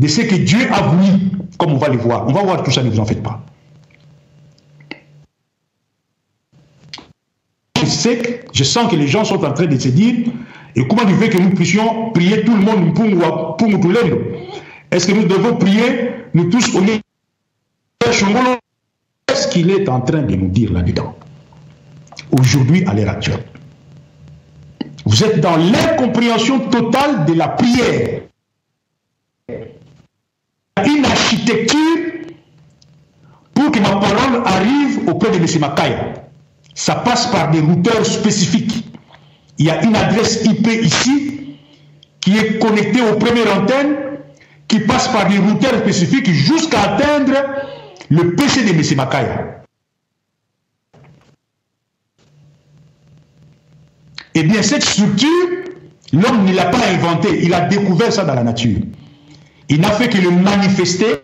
de 0.01 0.07
ce 0.07 0.21
que 0.21 0.35
Dieu 0.35 0.67
a 0.73 0.81
voulu, 0.81 1.11
comme 1.59 1.73
on 1.73 1.77
va 1.77 1.87
le 1.87 1.97
voir. 1.97 2.27
On 2.27 2.33
va 2.33 2.41
voir 2.41 2.63
tout 2.63 2.71
ça, 2.71 2.81
ne 2.81 2.89
vous 2.89 2.99
en 2.99 3.05
faites 3.05 3.21
pas. 3.21 3.39
Je 7.79 7.85
sais, 7.85 8.41
je 8.51 8.63
sens 8.63 8.89
que 8.89 8.95
les 8.95 9.07
gens 9.07 9.23
sont 9.23 9.45
en 9.45 9.53
train 9.53 9.67
de 9.67 9.77
se 9.77 9.89
dire, 9.89 10.25
et 10.75 10.87
comment 10.87 11.05
tu 11.05 11.13
veux 11.13 11.27
que 11.27 11.37
nous 11.37 11.51
puissions 11.51 12.09
prier 12.11 12.43
tout 12.43 12.55
le 12.55 12.63
monde 12.63 12.95
pour, 12.95 13.57
pour 13.57 13.67
nous 13.69 13.79
est-ce 14.91 15.05
que 15.07 15.11
nous 15.13 15.25
devons 15.25 15.55
prier, 15.55 16.09
nous 16.33 16.49
tous, 16.49 16.75
au 16.75 16.81
Qu'est-ce 17.99 19.47
qu'il 19.49 19.69
est 19.69 19.87
en 19.87 20.01
train 20.01 20.23
de 20.23 20.35
nous 20.35 20.49
dire 20.49 20.73
là-dedans? 20.73 21.15
Aujourd'hui, 22.31 22.83
à 22.87 22.93
l'heure 22.95 23.09
actuelle. 23.09 23.43
Vous 25.05 25.23
êtes 25.23 25.39
dans 25.39 25.57
l'incompréhension 25.57 26.59
totale 26.69 27.25
de 27.25 27.33
la 27.33 27.49
prière. 27.49 28.21
Pour 33.53 33.71
que 33.71 33.79
ma 33.79 33.95
parole 33.97 34.43
arrive 34.45 35.07
auprès 35.07 35.31
de 35.31 35.37
M. 35.37 35.45
Makaya. 35.59 36.13
Ça 36.73 36.95
passe 36.95 37.27
par 37.27 37.51
des 37.51 37.59
routeurs 37.59 38.05
spécifiques. 38.05 38.85
Il 39.57 39.65
y 39.65 39.69
a 39.69 39.83
une 39.83 39.95
adresse 39.95 40.43
IP 40.45 40.67
ici 40.81 41.57
qui 42.19 42.37
est 42.37 42.59
connectée 42.59 43.01
aux 43.01 43.17
premières 43.17 43.61
antennes 43.61 43.95
qui 44.67 44.79
passe 44.79 45.09
par 45.09 45.27
des 45.27 45.37
routeurs 45.37 45.79
spécifiques 45.79 46.29
jusqu'à 46.29 46.81
atteindre 46.81 47.33
le 48.09 48.35
PC 48.35 48.63
de 48.63 48.69
M. 48.69 48.81
Makaya. 48.95 49.61
Eh 54.33 54.43
bien, 54.43 54.61
cette 54.61 54.83
structure, 54.83 55.27
l'homme 56.13 56.45
ne 56.45 56.53
l'a 56.55 56.65
pas 56.65 56.87
inventée, 56.87 57.43
il 57.43 57.53
a 57.53 57.61
découvert 57.61 58.13
ça 58.13 58.23
dans 58.23 58.33
la 58.33 58.43
nature. 58.43 58.79
Il 59.67 59.81
n'a 59.81 59.91
fait 59.91 60.09
que 60.09 60.17
le 60.17 60.31
manifester. 60.31 61.20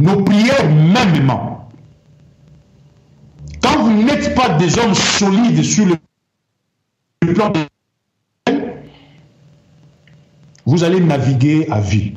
Nos 0.00 0.22
prières, 0.22 0.70
mêmement. 0.70 1.68
Quand 3.62 3.82
vous 3.82 4.02
n'êtes 4.02 4.34
pas 4.34 4.48
des 4.56 4.78
hommes 4.78 4.94
solides 4.94 5.62
sur 5.62 5.84
le 5.84 7.34
plan 7.34 7.50
de 7.50 7.60
vous 10.64 10.84
allez 10.84 11.00
naviguer 11.00 11.66
à 11.70 11.80
vie. 11.80 12.14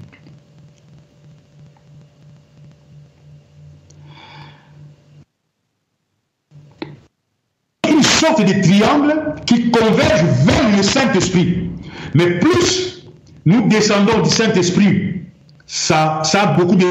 Une 7.90 8.04
sorte 8.04 8.46
de 8.46 8.62
triangle 8.62 9.36
qui 9.46 9.72
converge 9.72 10.24
vers 10.46 10.78
le 10.78 10.84
Saint-Esprit. 10.84 11.70
Mais 12.14 12.40
plus 12.40 13.10
nous 13.46 13.68
descendons 13.68 14.22
du 14.22 14.30
Saint-Esprit, 14.30 15.24
ça, 15.66 16.22
ça 16.24 16.44
a 16.44 16.48
beaucoup 16.54 16.78
de 16.78 16.86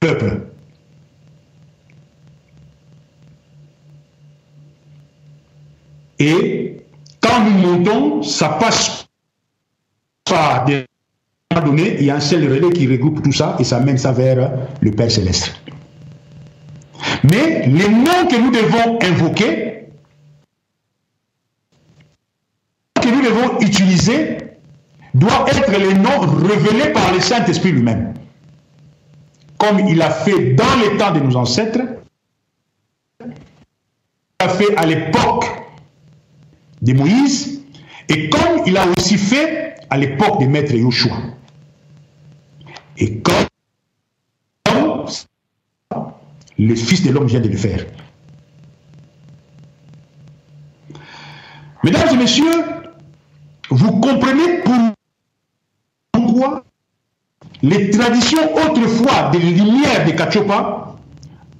peuple. 0.00 0.40
Et 6.18 6.84
quand 7.20 7.44
nous 7.44 7.58
montons, 7.58 8.22
ça 8.22 8.48
passe 8.50 9.06
par 10.24 10.64
des 10.64 10.86
donné, 11.64 11.96
il 11.98 12.06
y 12.06 12.10
a 12.10 12.16
un 12.16 12.20
seul 12.20 12.44
relais 12.52 12.70
qui 12.72 12.86
regroupe 12.86 13.22
tout 13.22 13.32
ça 13.32 13.56
et 13.58 13.64
ça 13.64 13.80
mène 13.80 13.98
ça 13.98 14.12
vers 14.12 14.50
le 14.80 14.90
Père 14.90 15.10
Céleste. 15.10 15.54
Mais 17.24 17.66
les 17.66 17.88
noms 17.88 18.26
que 18.30 18.36
nous 18.36 18.50
devons 18.50 18.98
invoquer, 19.02 19.88
que 23.00 23.08
nous 23.08 23.22
devons 23.22 23.60
utiliser, 23.60 24.38
doivent 25.14 25.48
être 25.48 25.70
les 25.78 25.94
noms 25.94 26.20
révélés 26.20 26.92
par 26.92 27.12
le 27.12 27.20
Saint-Esprit 27.20 27.72
lui-même. 27.72 28.14
Comme 29.58 29.80
il 29.80 30.02
a 30.02 30.10
fait 30.10 30.54
dans 30.54 30.76
les 30.82 30.96
temps 30.98 31.12
de 31.12 31.20
nos 31.20 31.36
ancêtres, 31.36 31.80
il 33.20 33.26
a 34.40 34.48
fait 34.48 34.76
à 34.76 34.84
l'époque 34.84 35.46
de 36.82 36.92
Moïse, 36.92 37.62
et 38.08 38.28
comme 38.28 38.62
il 38.66 38.76
a 38.76 38.86
aussi 38.86 39.16
fait 39.16 39.74
à 39.88 39.96
l'époque 39.96 40.40
de 40.40 40.46
Maître 40.46 40.74
Yoshua. 40.74 41.16
Et 42.98 43.18
comme 43.20 43.46
le 46.58 46.74
Fils 46.74 47.02
de 47.02 47.10
l'homme 47.10 47.26
vient 47.26 47.40
de 47.40 47.48
le 47.48 47.56
faire. 47.56 47.84
Mesdames 51.84 52.08
et 52.14 52.16
messieurs, 52.16 52.64
vous 53.70 54.00
comprenez 54.00 54.62
pourquoi 56.12 56.64
les 57.62 57.90
traditions 57.90 58.54
autrefois 58.54 59.30
des 59.32 59.38
lumières 59.38 60.04
de 60.06 60.12
Kachopa 60.12 60.96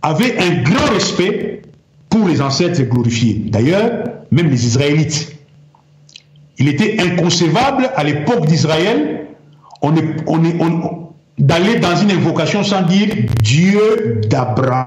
avaient 0.03 0.39
un 0.39 0.63
grand 0.63 0.93
respect 0.93 1.63
pour 2.09 2.29
les 2.29 2.41
ancêtres 2.41 2.83
glorifiés. 2.83 3.43
D'ailleurs, 3.47 4.05
même 4.31 4.49
les 4.49 4.67
Israélites. 4.67 5.33
Il 6.59 6.69
était 6.69 7.01
inconcevable 7.01 7.91
à 7.97 8.05
l'époque 8.05 8.47
d'Israël 8.47 9.27
d'aller 11.39 11.79
dans 11.79 11.97
une 11.97 12.11
invocation 12.11 12.63
sans 12.65 12.83
dire 12.83 13.09
Dieu 13.43 14.21
d'Abraham, 14.29 14.87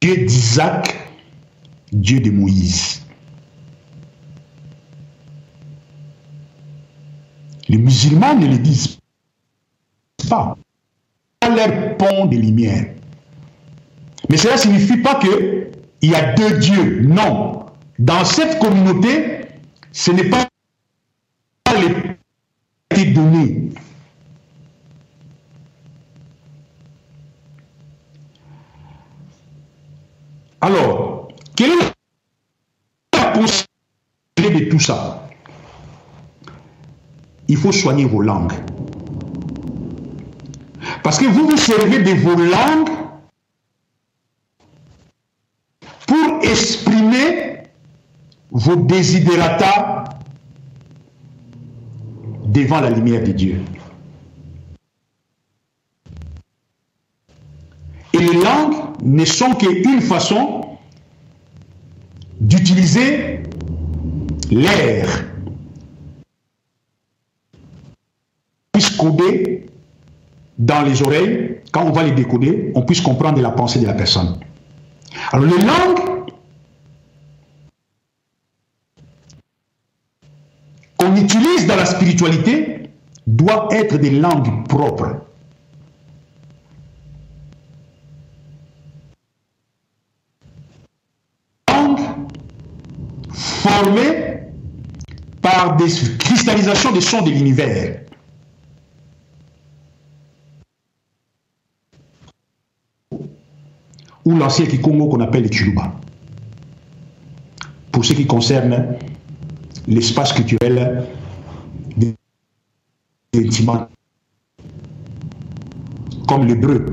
Dieu 0.00 0.16
d'Isaac, 0.26 0.94
Dieu 1.92 2.20
de 2.20 2.30
Moïse. 2.30 3.03
Les 7.68 7.78
musulmans 7.78 8.34
ne 8.34 8.46
le 8.46 8.58
disent 8.58 8.98
pas. 10.28 10.56
Leur 11.42 11.96
pont 11.96 12.26
de 12.26 12.36
lumière. 12.36 12.86
Mais 14.28 14.36
cela 14.36 14.54
ne 14.54 14.60
signifie 14.60 14.96
pas 14.98 15.16
qu'il 15.16 15.70
y 16.02 16.14
a 16.14 16.32
deux 16.34 16.58
dieux. 16.58 17.02
Non. 17.02 17.66
Dans 17.98 18.24
cette 18.24 18.58
communauté, 18.58 19.40
ce 19.92 20.10
n'est 20.10 20.28
pas 20.28 20.48
les 22.96 23.04
données. 23.06 23.70
Alors, 30.60 31.28
quelle 31.56 31.72
est 31.72 31.92
la 33.14 33.32
conséquence 33.32 33.66
de 34.38 34.70
tout 34.70 34.80
ça? 34.80 35.23
Il 37.48 37.56
faut 37.56 37.72
soigner 37.72 38.04
vos 38.04 38.22
langues. 38.22 38.52
Parce 41.02 41.18
que 41.18 41.26
vous 41.26 41.46
vous 41.46 41.56
servez 41.56 42.02
de 42.02 42.12
vos 42.12 42.34
langues 42.34 42.88
pour 46.06 46.42
exprimer 46.42 47.64
vos 48.50 48.76
désidérata 48.76 50.04
devant 52.46 52.80
la 52.80 52.90
lumière 52.90 53.22
de 53.22 53.32
Dieu. 53.32 53.60
Et 58.12 58.18
les 58.18 58.32
langues 58.32 58.76
ne 59.02 59.24
sont 59.24 59.54
qu'une 59.54 60.00
façon 60.00 60.78
d'utiliser 62.40 63.42
l'air. 64.50 65.33
Dans 70.58 70.82
les 70.82 71.02
oreilles, 71.02 71.60
quand 71.72 71.84
on 71.84 71.92
va 71.92 72.04
les 72.04 72.12
décoder, 72.12 72.72
on 72.74 72.82
puisse 72.82 73.00
comprendre 73.00 73.40
la 73.40 73.50
pensée 73.50 73.80
de 73.80 73.86
la 73.86 73.94
personne. 73.94 74.38
Alors 75.32 75.46
les 75.46 75.58
langues 75.62 76.32
qu'on 80.96 81.16
utilise 81.16 81.66
dans 81.66 81.76
la 81.76 81.84
spiritualité 81.84 82.90
doivent 83.26 83.68
être 83.72 83.98
des 83.98 84.10
langues 84.10 84.66
propres. 84.68 85.16
Langues 91.68 92.00
formées 93.32 94.34
par 95.42 95.76
des 95.76 95.86
cristallisations 96.18 96.92
des 96.92 97.00
sons 97.00 97.22
de 97.22 97.30
l'univers. 97.30 98.03
L'ancien 104.38 104.66
Kikongo 104.66 105.08
qu'on 105.08 105.20
appelle 105.20 105.44
le 105.44 105.50
Chuluba. 105.50 105.92
Pour 107.92 108.04
ce 108.04 108.12
qui 108.12 108.26
concerne 108.26 108.96
l'espace 109.86 110.32
culturel 110.32 111.04
des 111.96 112.14
comme 116.26 116.46
l'hébreu, 116.46 116.86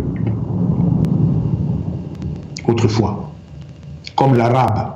autrefois, 2.67 3.31
comme 4.15 4.35
l'arabe, 4.35 4.93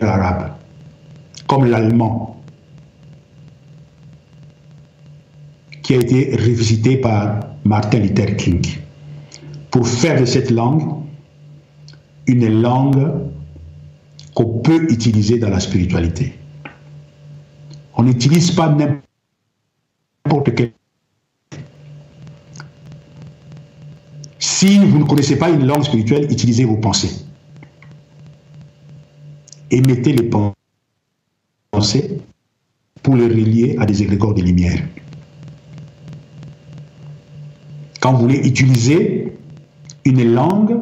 l'arabe, 0.00 0.52
comme 1.46 1.66
l'allemand, 1.66 2.42
qui 5.82 5.94
a 5.94 5.96
été 5.98 6.36
revisité 6.36 6.96
par 6.96 7.53
Martin 7.64 8.00
Luther 8.00 8.36
King, 8.36 8.62
pour 9.70 9.88
faire 9.88 10.20
de 10.20 10.26
cette 10.26 10.50
langue 10.50 11.02
une 12.26 12.60
langue 12.60 13.10
qu'on 14.34 14.58
peut 14.60 14.86
utiliser 14.90 15.38
dans 15.38 15.48
la 15.48 15.60
spiritualité. 15.60 16.34
On 17.94 18.02
n'utilise 18.02 18.50
pas 18.50 18.68
n'importe 18.68 20.54
quelle. 20.54 20.72
Si 24.38 24.78
vous 24.78 24.98
ne 24.98 25.04
connaissez 25.04 25.36
pas 25.36 25.50
une 25.50 25.66
langue 25.66 25.84
spirituelle, 25.84 26.30
utilisez 26.30 26.64
vos 26.64 26.76
pensées. 26.76 27.24
Émettez 29.70 30.12
les 30.12 30.30
pensées 31.72 32.20
pour 33.02 33.16
les 33.16 33.26
relier 33.26 33.76
à 33.78 33.86
des 33.86 34.02
égrégores 34.02 34.34
de 34.34 34.42
lumière. 34.42 34.82
Quand 38.04 38.12
vous 38.12 38.20
voulez 38.20 38.46
utiliser 38.46 39.32
une 40.04 40.34
langue, 40.34 40.78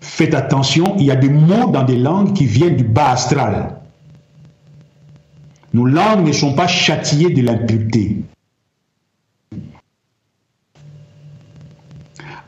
faites 0.00 0.32
attention, 0.32 0.96
il 0.96 1.04
y 1.04 1.10
a 1.10 1.16
des 1.16 1.28
mots 1.28 1.70
dans 1.70 1.84
des 1.84 1.98
langues 1.98 2.32
qui 2.32 2.46
viennent 2.46 2.76
du 2.76 2.84
bas 2.84 3.10
astral. 3.10 3.76
Nos 5.74 5.84
langues 5.84 6.26
ne 6.26 6.32
sont 6.32 6.54
pas 6.54 6.66
châtiées 6.66 7.28
de 7.28 7.42
l'impureté. 7.42 8.22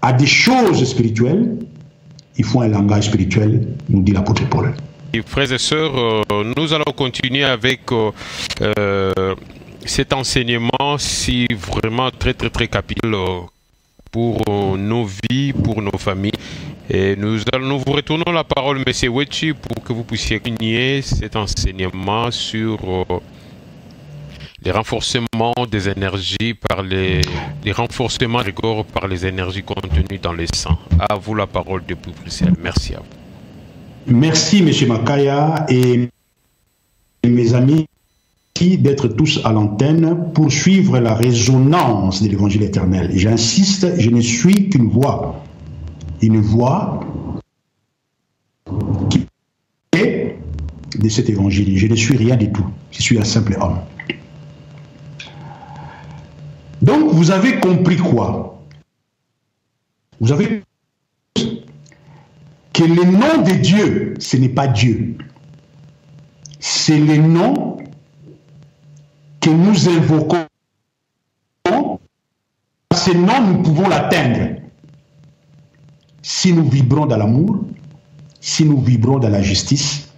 À 0.01 0.15
des 0.15 0.27
choses 0.27 0.83
spirituelles, 0.89 1.59
il 2.39 2.45
faut 2.47 2.63
un 2.63 2.69
langage 2.69 3.09
spirituel, 3.09 3.77
nous 3.91 4.01
dit 4.01 4.13
l'apôtre 4.13 4.49
Paul. 4.49 4.75
Frères 5.27 5.53
et 5.53 5.59
sœurs, 5.59 5.93
euh, 5.99 6.55
nous 6.57 6.73
allons 6.73 6.93
continuer 6.97 7.45
avec 7.45 7.93
euh, 7.93 8.11
euh, 8.79 9.35
cet 9.85 10.13
enseignement, 10.13 10.99
si 10.99 11.47
vraiment 11.55 12.11
très 12.11 12.35
très 12.35 12.51
très 12.51 12.69
capital 12.69 13.15
euh, 13.15 13.41
pour 14.11 14.43
euh, 14.49 14.77
nos 14.77 15.05
vies, 15.05 15.53
pour 15.53 15.81
nos 15.83 15.97
familles. 15.99 16.33
Et 16.89 17.15
nous, 17.17 17.39
allons, 17.53 17.77
vous 17.79 17.93
retournons 17.93 18.33
la 18.33 18.43
parole, 18.43 18.83
M. 18.85 19.13
Wechi, 19.13 19.53
pour 19.53 19.83
que 19.83 19.93
vous 19.93 20.03
puissiez 20.03 20.41
gagner 20.41 21.03
cet 21.03 21.37
enseignement 21.37 22.31
sur 22.31 22.79
euh, 22.85 23.21
les 24.63 24.73
renforcements 24.73 25.55
des 25.71 25.89
énergies 25.89 26.55
par 26.55 26.83
les, 26.83 27.21
renforcements 27.73 28.39
rigoreux 28.39 28.85
par 28.85 29.07
les 29.07 29.25
énergies 29.25 29.63
contenues 29.63 30.19
dans 30.21 30.33
les 30.33 30.49
sangs. 30.55 30.79
À 30.99 31.15
vous 31.15 31.35
la 31.35 31.47
parole 31.47 31.83
depuis 31.87 32.13
Bruxelles. 32.13 32.55
Merci 32.61 32.95
à 32.95 32.99
vous. 32.99 34.13
Merci, 34.13 34.59
M. 34.59 34.89
Makaya, 34.89 35.67
et 35.69 36.09
mes 37.25 37.55
amis 37.55 37.87
d'être 38.55 39.09
tous 39.09 39.41
à 39.45 39.53
l'antenne 39.53 40.33
pour 40.35 40.53
suivre 40.53 40.99
la 40.99 41.15
résonance 41.15 42.23
de 42.23 42.29
l'évangile 42.29 42.63
éternel. 42.63 43.11
J'insiste, 43.15 43.99
je 43.99 44.11
ne 44.11 44.21
suis 44.21 44.69
qu'une 44.69 44.91
voix. 44.91 45.43
Une 46.21 46.41
voix 46.41 47.01
qui 49.09 49.27
est 49.95 50.37
de 50.99 51.09
cet 51.09 51.31
évangile. 51.31 51.79
Je 51.79 51.87
ne 51.87 51.95
suis 51.95 52.17
rien 52.17 52.37
du 52.37 52.53
tout. 52.53 52.67
Je 52.91 53.01
suis 53.01 53.19
un 53.19 53.25
simple 53.25 53.57
homme. 53.61 53.79
Donc, 56.83 57.13
vous 57.13 57.31
avez 57.31 57.61
compris 57.61 57.97
quoi? 57.97 58.63
Vous 60.21 60.33
avez 60.33 60.63
que 62.75 62.85
le 62.85 63.05
nom 63.05 63.43
de 63.43 63.53
Dieu, 63.53 64.15
ce 64.19 64.37
n'est 64.37 64.51
pas 64.51 64.67
Dieu. 64.67 65.17
C'est 66.59 66.99
le 66.99 67.17
nom 67.17 67.70
que 69.41 69.51
nous 69.51 69.89
invoquons. 69.89 70.47
Ce 72.93 73.13
nom, 73.13 73.41
nous 73.41 73.63
pouvons 73.63 73.89
l'atteindre 73.89 74.61
si 76.23 76.53
nous 76.53 76.69
vibrons 76.69 77.07
dans 77.07 77.17
l'amour, 77.17 77.61
si 78.41 78.65
nous 78.65 78.81
vibrons 78.81 79.19
dans 79.19 79.31
la 79.31 79.43
justice, 79.43 80.09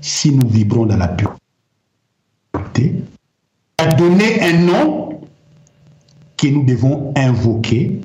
si 0.00 0.32
nous 0.32 0.46
vibrons 0.48 0.86
dans 0.86 0.96
la 0.96 1.08
pureté. 1.08 2.94
A 3.78 3.86
donné 3.94 4.40
un 4.42 4.60
nom 4.60 5.20
que 6.36 6.46
nous 6.48 6.64
devons 6.64 7.12
invoquer. 7.16 8.00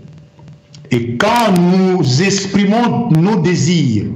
Et 0.92 1.18
quand 1.18 1.54
nous 1.58 2.22
exprimons 2.22 3.10
nos 3.10 3.42
désirs, 3.42 4.12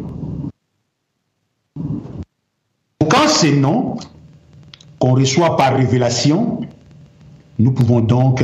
quand 3.10 3.28
ces 3.28 3.56
noms 3.56 3.98
qu'on 5.00 5.14
reçoit 5.14 5.58
par 5.58 5.76
révélation, 5.76 6.62
nous 7.60 7.72
pouvons 7.72 8.02
donc 8.02 8.44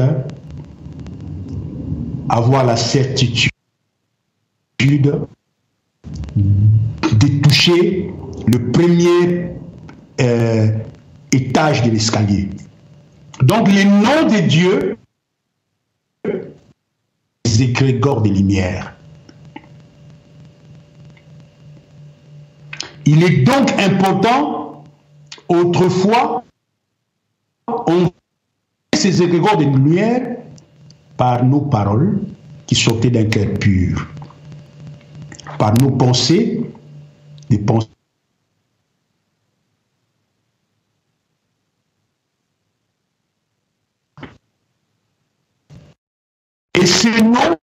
avoir 2.29 2.65
la 2.65 2.75
certitude 2.75 3.51
de 4.79 5.27
toucher 7.41 8.11
le 8.47 8.71
premier 8.71 9.51
euh, 10.21 10.67
étage 11.31 11.83
de 11.83 11.91
l'escalier. 11.91 12.49
Donc 13.41 13.71
les 13.71 13.85
noms 13.85 14.27
de 14.27 14.47
Dieu, 14.47 14.97
les 16.25 17.63
égrégores 17.63 18.21
des 18.21 18.29
lumières. 18.29 18.95
Il 23.05 23.23
est 23.23 23.43
donc 23.43 23.71
important, 23.79 24.62
autrefois, 25.53 26.43
on 27.67 28.09
ces 28.95 29.21
égrégores 29.21 29.57
de 29.57 29.65
lumière 29.65 30.37
par 31.17 31.43
nos 31.43 31.61
paroles 31.61 32.21
qui 32.65 32.75
sortaient 32.75 33.09
d'un 33.09 33.25
cœur 33.25 33.53
pur, 33.59 34.07
par 35.57 35.73
nos 35.81 35.91
pensées, 35.91 36.61
des 37.49 37.59
pensées 37.59 37.89
Et 46.75 46.85
ces 46.85 47.21
noms 47.21 47.55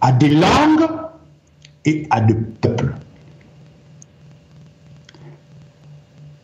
à 0.00 0.12
des 0.12 0.30
langues 0.30 1.01
et 1.84 2.06
à 2.10 2.20
des 2.20 2.34
peuples. 2.34 2.94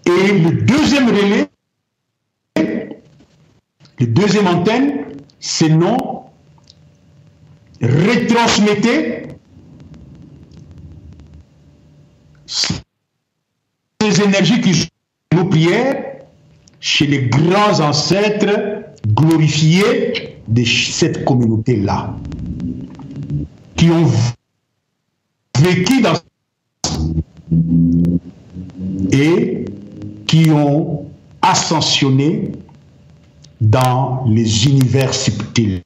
Et 0.06 0.38
le 0.38 0.62
deuxième 0.62 1.08
relais, 1.08 1.48
le 3.98 4.06
deuxième 4.06 4.46
antenne, 4.46 5.04
ces 5.40 5.68
noms 5.68 6.24
retransmettaient 7.80 9.28
ces 12.46 14.22
énergies 14.22 14.60
qui 14.60 14.74
sont 14.74 14.88
nos 15.34 15.44
prières 15.44 16.04
chez 16.80 17.06
les 17.06 17.26
grands 17.26 17.80
ancêtres 17.80 18.84
glorifiés 19.06 20.38
de 20.48 20.64
cette 20.64 21.24
communauté-là, 21.24 22.16
qui 23.76 23.90
ont 23.90 24.06
vécu 25.60 26.00
dans 26.02 26.14
et 29.12 29.64
qui 30.26 30.50
ont 30.50 31.06
ascensionné 31.42 32.52
dans 33.60 34.24
les 34.26 34.66
univers 34.66 35.14
subtils. 35.14 35.82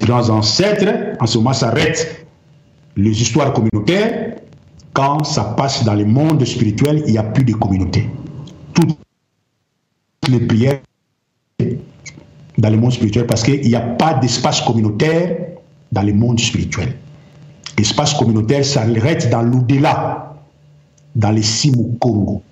Grands 0.00 0.28
ancêtres, 0.30 1.16
en 1.20 1.26
ce 1.26 1.38
moment 1.38 1.52
s'arrêtent 1.52 2.26
les 2.96 3.22
histoires 3.22 3.52
communautaires, 3.52 4.36
quand 4.92 5.24
ça 5.24 5.44
passe 5.56 5.84
dans 5.84 5.94
le 5.94 6.04
monde 6.04 6.44
spirituel, 6.44 7.02
il 7.06 7.12
n'y 7.12 7.18
a 7.18 7.22
plus 7.22 7.44
de 7.44 7.52
communauté 7.54 8.08
toutes 8.76 8.98
les 10.28 10.40
prières 10.40 10.80
dans 12.58 12.70
le 12.70 12.76
monde 12.76 12.92
spirituel 12.92 13.26
parce 13.26 13.42
qu'il 13.42 13.60
n'y 13.60 13.74
a 13.74 13.80
pas 13.80 14.14
d'espace 14.14 14.60
communautaire 14.60 15.36
dans 15.92 16.02
le 16.02 16.12
monde 16.12 16.40
spirituel. 16.40 16.94
L'espace 17.78 18.14
communautaire 18.14 18.64
s'arrête 18.64 19.28
dans 19.28 19.42
l'au-delà, 19.42 20.34
dans 21.14 21.30
les 21.30 21.42
Simu 21.42 21.98
Congo. 21.98 22.42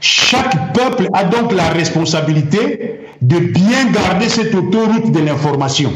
Chaque 0.00 0.74
peuple 0.74 1.08
a 1.14 1.24
donc 1.24 1.52
la 1.52 1.70
responsabilité 1.70 3.08
de 3.22 3.38
bien 3.38 3.90
garder 3.90 4.28
cette 4.28 4.54
autoroute 4.54 5.12
de 5.12 5.20
l'information. 5.20 5.92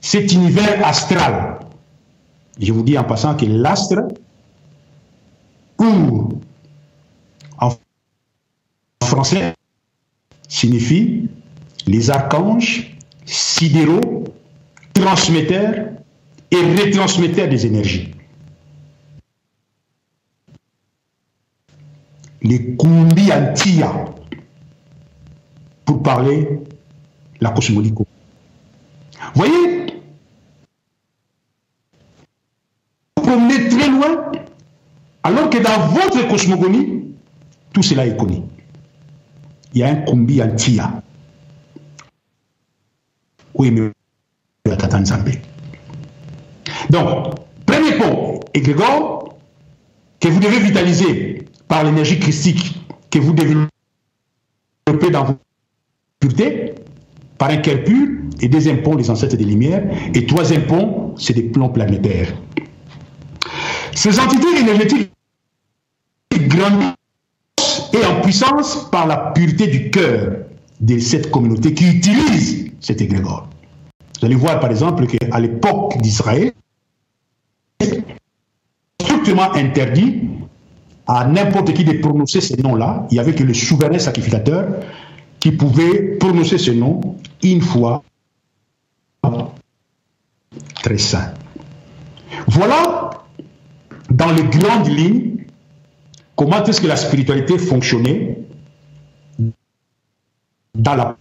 Cet 0.00 0.32
univers 0.32 0.86
astral. 0.86 1.58
Je 2.60 2.72
vous 2.72 2.82
dis 2.82 2.96
en 2.96 3.04
passant 3.04 3.34
que 3.36 3.44
l'astre 3.44 4.08
ou 5.80 6.40
en 7.58 7.70
français 9.02 9.54
signifie 10.48 11.28
les 11.86 12.10
archanges 12.10 12.97
sidéraux, 13.28 14.24
transmetteurs 14.94 15.90
et 16.50 16.56
retransmetteurs 16.56 17.48
des 17.48 17.66
énergies. 17.66 18.14
Les 22.42 22.76
Kumbi 22.76 23.32
Antia, 23.32 24.06
pour 25.84 26.02
parler 26.02 26.48
la 27.40 27.50
cosmologie. 27.50 27.94
Voyez, 29.34 29.86
vous 33.16 33.22
promenez 33.22 33.68
très 33.68 33.88
loin, 33.88 34.32
alors 35.22 35.50
que 35.50 35.58
dans 35.58 35.88
votre 35.88 36.28
cosmogonie, 36.28 37.14
tout 37.72 37.82
cela 37.82 38.06
est 38.06 38.16
connu. 38.16 38.42
Il 39.74 39.80
y 39.80 39.82
a 39.84 39.88
un 39.88 39.96
combi 39.96 40.42
antia. 40.42 41.02
Oui, 43.58 43.72
mais 43.72 43.90
Donc, 46.90 47.34
premier 47.66 47.92
point, 47.96 48.40
égrégore, 48.54 49.36
que 50.20 50.28
vous 50.28 50.40
devez 50.40 50.60
vitaliser 50.60 51.44
par 51.66 51.82
l'énergie 51.84 52.18
christique 52.20 52.76
que 53.10 53.18
vous 53.18 53.32
développez 53.32 55.10
dans 55.10 55.24
vos 55.24 55.36
pureté, 56.20 56.74
par 57.36 57.50
un 57.50 57.58
cœur 57.58 57.84
pur, 57.84 58.08
et 58.40 58.48
deuxième 58.48 58.82
pont, 58.82 58.96
les 58.96 59.10
ancêtres 59.10 59.36
des 59.36 59.44
lumières, 59.44 59.84
et 60.14 60.26
troisième 60.26 60.66
pont, 60.66 61.14
c'est 61.16 61.34
des 61.34 61.42
plans 61.42 61.68
planétaires. 61.68 62.32
Ces 63.94 64.18
entités 64.20 64.60
énergétiques 64.60 65.10
grandissent 66.32 66.94
et 67.92 68.04
en 68.04 68.20
puissance 68.20 68.88
par 68.90 69.06
la 69.06 69.32
pureté 69.34 69.66
du 69.66 69.90
cœur 69.90 70.38
de 70.80 70.98
cette 70.98 71.30
communauté 71.30 71.74
qui 71.74 71.88
utilise 71.88 72.67
cet 72.80 73.00
égrégore. 73.00 73.48
Vous 74.20 74.26
allez 74.26 74.34
voir 74.34 74.60
par 74.60 74.70
exemple 74.70 75.06
qu'à 75.06 75.40
l'époque 75.40 75.98
d'Israël, 75.98 76.52
strictement 79.00 79.52
interdit 79.54 80.22
à 81.06 81.24
n'importe 81.26 81.72
qui 81.72 81.84
de 81.84 81.94
prononcer 81.98 82.40
ces 82.40 82.56
noms-là. 82.56 83.06
Il 83.10 83.14
n'y 83.14 83.20
avait 83.20 83.34
que 83.34 83.44
le 83.44 83.54
souverain 83.54 83.98
sacrificateur 83.98 84.68
qui 85.40 85.52
pouvait 85.52 86.16
prononcer 86.18 86.58
ce 86.58 86.70
nom 86.70 87.16
une 87.42 87.62
fois 87.62 88.02
très 90.82 90.98
saint. 90.98 91.32
Voilà, 92.46 93.10
dans 94.10 94.30
les 94.32 94.44
grandes 94.44 94.88
lignes, 94.88 95.44
comment 96.36 96.64
est-ce 96.64 96.80
que 96.80 96.86
la 96.86 96.96
spiritualité 96.96 97.58
fonctionnait 97.58 98.38
dans 100.74 100.94
la 100.94 101.16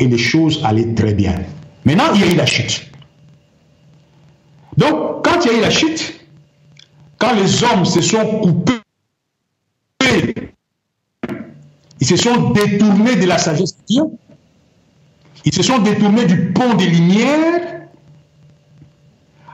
et 0.00 0.06
les 0.06 0.18
choses 0.18 0.60
allaient 0.64 0.94
très 0.94 1.14
bien. 1.14 1.34
Maintenant, 1.84 2.12
il 2.14 2.20
y 2.20 2.24
a 2.24 2.32
eu 2.32 2.36
la 2.36 2.46
chute. 2.46 2.90
Donc, 4.76 5.24
quand 5.24 5.44
il 5.44 5.52
y 5.52 5.54
a 5.54 5.58
eu 5.58 5.60
la 5.62 5.70
chute, 5.70 6.20
quand 7.18 7.34
les 7.34 7.64
hommes 7.64 7.84
se 7.84 8.00
sont 8.00 8.40
coupés, 8.40 8.72
ils 12.00 12.06
se 12.06 12.16
sont 12.16 12.50
détournés 12.50 13.16
de 13.16 13.26
la 13.26 13.38
sagesse 13.38 13.76
de 13.76 13.82
Dieu, 13.88 14.02
ils 15.44 15.52
se 15.52 15.62
sont 15.62 15.78
détournés 15.78 16.26
du 16.26 16.52
pont 16.52 16.74
des 16.74 16.86
lumières, 16.86 17.88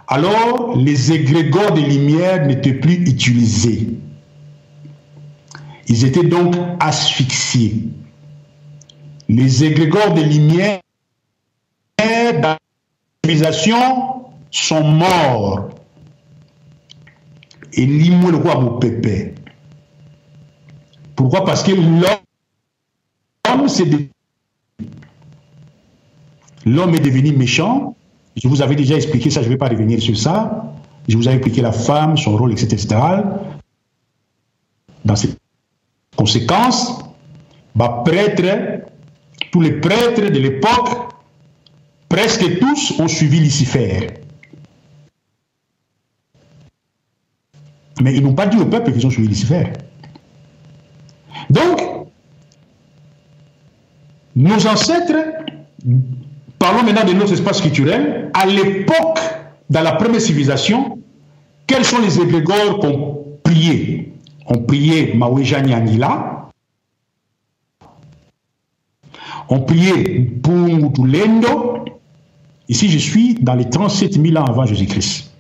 alors 0.09 0.77
les 0.77 1.13
égrégores 1.13 1.73
de 1.73 1.81
lumière 1.81 2.47
n'étaient 2.47 2.75
plus 2.75 2.95
utilisés. 3.09 3.89
Ils 5.89 6.05
étaient 6.05 6.25
donc 6.25 6.55
asphyxiés. 6.81 7.89
Les 9.29 9.65
égrégores 9.65 10.15
de 10.15 10.23
lumière 10.23 10.81
dans 12.43 12.57
civilisation 13.25 14.27
sont 14.51 14.85
morts. 14.85 15.71
Et 17.73 17.87
l'immo 17.87 18.31
le 18.31 18.37
roi 18.37 18.79
pépé. 18.79 19.35
Pourquoi? 21.17 21.45
Parce 21.45 21.63
que 21.63 21.73
l'homme 21.73 22.25
L'homme 26.67 26.95
est 26.95 27.01
devenu 27.01 27.33
méchant. 27.33 27.95
Je 28.37 28.49
vous 28.49 28.63
avais 28.63 28.75
déjà 28.75 28.97
expliqué 28.97 29.31
ça, 29.31 29.41
je 29.41 29.47
ne 29.47 29.53
vais 29.53 29.59
pas 29.59 29.69
revenir 29.69 30.01
sur 30.01 30.17
ça. 30.17 30.73
Je 31.09 31.17
vous 31.17 31.29
avais 31.29 31.37
expliqué 31.37 31.61
la 31.61 31.73
femme, 31.73 32.17
son 32.17 32.37
rôle, 32.37 32.53
etc. 32.53 32.73
etc. 32.73 33.01
Dans 35.05 35.17
ces 35.17 35.31
conséquences, 36.17 37.05
prêtres, 38.05 38.74
tous 39.55 39.61
les 39.61 39.75
prêtres 39.75 40.33
de 40.33 40.39
l'époque, 40.41 41.13
presque 42.09 42.59
tous 42.59 42.99
ont 42.99 43.07
suivi 43.07 43.39
Lucifer. 43.39 44.09
Mais 48.03 48.17
ils 48.17 48.21
n'ont 48.25 48.35
pas 48.35 48.49
dit 48.49 48.57
au 48.57 48.67
peuple 48.67 48.91
qu'ils 48.91 49.07
ont 49.07 49.11
suivi 49.11 49.29
Lucifer. 49.29 49.67
Donc, 51.51 51.81
nos 54.35 54.67
ancêtres, 54.67 55.23
parlons 56.59 56.83
maintenant 56.83 57.05
de 57.05 57.13
notre 57.13 57.35
espace 57.35 57.61
culturel, 57.61 58.33
à 58.35 58.47
l'époque, 58.47 59.21
dans 59.71 59.83
la 59.83 59.93
première 59.93 60.21
civilisation, 60.21 60.99
quels 61.69 61.85
sont 61.85 62.01
les 62.01 62.19
égrégores 62.19 62.81
qu'on 62.81 63.39
priait 63.45 64.15
On 64.47 64.59
priait 64.59 65.13
Maweja 65.15 65.59
Anila, 65.59 66.34
on 69.49 69.61
priait 69.61 70.21
Pungu 70.43 71.07
Lendo. 71.07 71.85
Ici, 72.69 72.89
je 72.89 72.99
suis 72.99 73.35
dans 73.35 73.55
les 73.55 73.69
37 73.69 74.15
000 74.15 74.37
ans 74.37 74.45
avant 74.45 74.67
Jésus-Christ. 74.67 75.33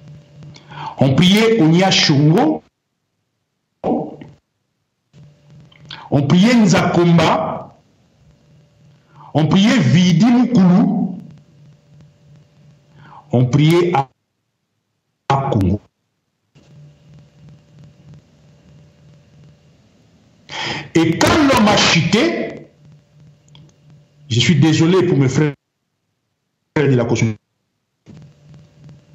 On 0.98 1.14
priait 1.14 1.60
Onya 1.60 1.90
Shungo. 1.90 2.62
On 6.10 6.22
priait 6.22 6.55
Nzakomba. 6.55 7.76
On 9.32 9.47
priait 9.47 9.78
Vidi 9.78 10.26
Mukulu. 10.26 11.18
On 13.32 13.47
priait 13.47 13.93
Akungo. 15.28 15.81
Et 20.94 21.18
quand 21.18 21.36
l'homme 21.36 21.66
a 21.66 21.76
chuté, 21.76 22.53
je 24.35 24.40
suis 24.40 24.56
désolé 24.56 25.06
pour 25.06 25.16
mes 25.16 25.28
frères 25.28 25.55
de 26.77 26.82
la 26.82 27.05
caution 27.05 27.35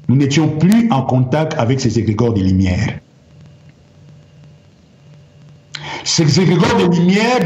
nous 0.10 0.16
n'étions 0.16 0.58
plus 0.58 0.90
en 0.92 1.04
contact 1.04 1.54
avec 1.54 1.80
ces 1.80 2.00
égrégores 2.00 2.34
de 2.34 2.42
lumière. 2.42 3.00
Ces 6.04 6.40
égrégores 6.40 6.78
de 6.78 6.96
lumière 6.96 7.42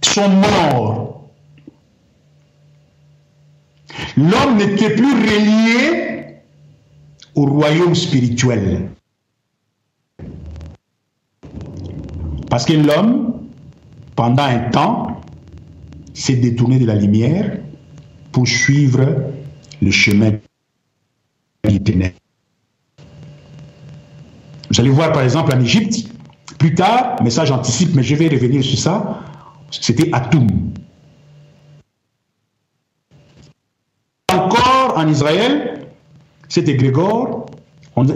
sont 0.00 0.28
morts. 0.28 1.28
L'homme 4.16 4.58
n'était 4.58 4.94
plus 4.94 5.12
relié 5.12 6.36
au 7.34 7.46
royaume 7.46 7.96
spirituel. 7.96 8.88
Parce 12.48 12.64
que 12.64 12.74
l'homme, 12.74 13.42
pendant 14.14 14.44
un 14.44 14.70
temps, 14.70 15.17
s'est 16.20 16.36
détourné 16.36 16.78
de 16.78 16.86
la 16.86 16.94
lumière 16.94 17.58
pour 18.32 18.46
suivre 18.46 19.30
le 19.80 19.90
chemin 19.90 20.32
vous 24.70 24.80
allez 24.80 24.90
voir 24.90 25.12
par 25.12 25.22
exemple 25.22 25.54
en 25.54 25.60
Égypte, 25.60 26.08
plus 26.58 26.74
tard, 26.74 27.16
mais 27.22 27.30
ça 27.30 27.44
j'anticipe, 27.44 27.94
mais 27.94 28.02
je 28.02 28.14
vais 28.14 28.28
revenir 28.28 28.62
sur 28.64 28.78
ça, 28.78 29.20
c'était 29.70 30.10
Atum. 30.12 30.46
Encore 34.32 34.94
en 34.96 35.08
Israël, 35.08 35.86
cet 36.48 36.68
égrégore, 36.68 37.46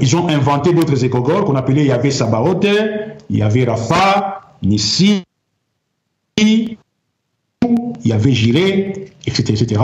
ils 0.00 0.16
ont 0.16 0.28
inventé 0.28 0.72
d'autres 0.72 1.04
égrégores 1.04 1.44
qu'on 1.44 1.56
appelait 1.56 1.86
Yahvé 1.86 2.10
Sabaoth, 2.10 2.66
Yahvé 3.28 3.64
Rafa, 3.64 4.40
Nissi, 4.62 5.24
Yahvé 8.04 8.32
Jiré, 8.32 9.06
etc., 9.26 9.62
etc. 9.62 9.82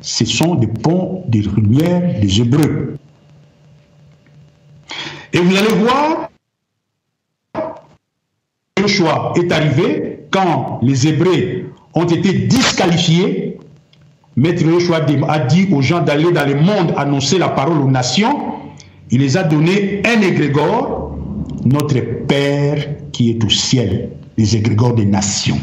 Ce 0.00 0.24
sont 0.24 0.54
des 0.54 0.66
ponts 0.66 1.24
des 1.28 1.42
lumières 1.42 2.20
des 2.20 2.40
Hébreux. 2.40 2.96
Et 5.32 5.38
vous 5.38 5.56
allez 5.56 5.74
voir, 5.74 6.30
choix 8.90 9.32
est 9.36 9.50
arrivé 9.52 10.26
quand 10.30 10.80
les 10.82 11.06
Hébreux 11.06 11.72
ont 11.94 12.04
été 12.04 12.32
disqualifiés. 12.32 13.58
Maître 14.36 14.64
Joshua 14.64 15.00
a 15.28 15.38
dit 15.40 15.68
aux 15.72 15.82
gens 15.82 16.02
d'aller 16.02 16.32
dans 16.32 16.46
le 16.46 16.54
monde 16.54 16.94
annoncer 16.96 17.38
la 17.38 17.48
parole 17.48 17.78
aux 17.78 17.90
nations. 17.90 18.38
Il 19.10 19.20
les 19.20 19.36
a 19.36 19.42
donné 19.42 20.02
un 20.06 20.20
égrégore, 20.20 21.16
notre 21.64 22.00
Père 22.26 23.10
qui 23.12 23.30
est 23.30 23.44
au 23.44 23.50
ciel, 23.50 24.10
les 24.36 24.56
égrégores 24.56 24.94
des 24.94 25.04
nations. 25.04 25.58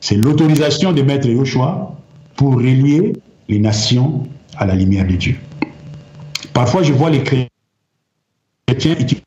C'est 0.00 0.16
l'autorisation 0.16 0.92
de 0.92 1.02
Maître 1.02 1.28
Joshua 1.30 1.96
pour 2.36 2.54
relier 2.54 3.12
les 3.48 3.58
nations 3.58 4.26
à 4.56 4.66
la 4.66 4.74
lumière 4.74 5.06
de 5.06 5.16
Dieu. 5.16 5.36
Parfois, 6.52 6.82
je 6.82 6.92
vois 6.92 7.10
les 7.10 7.22
chrétiens 7.22 7.48
utiliser 8.98 9.24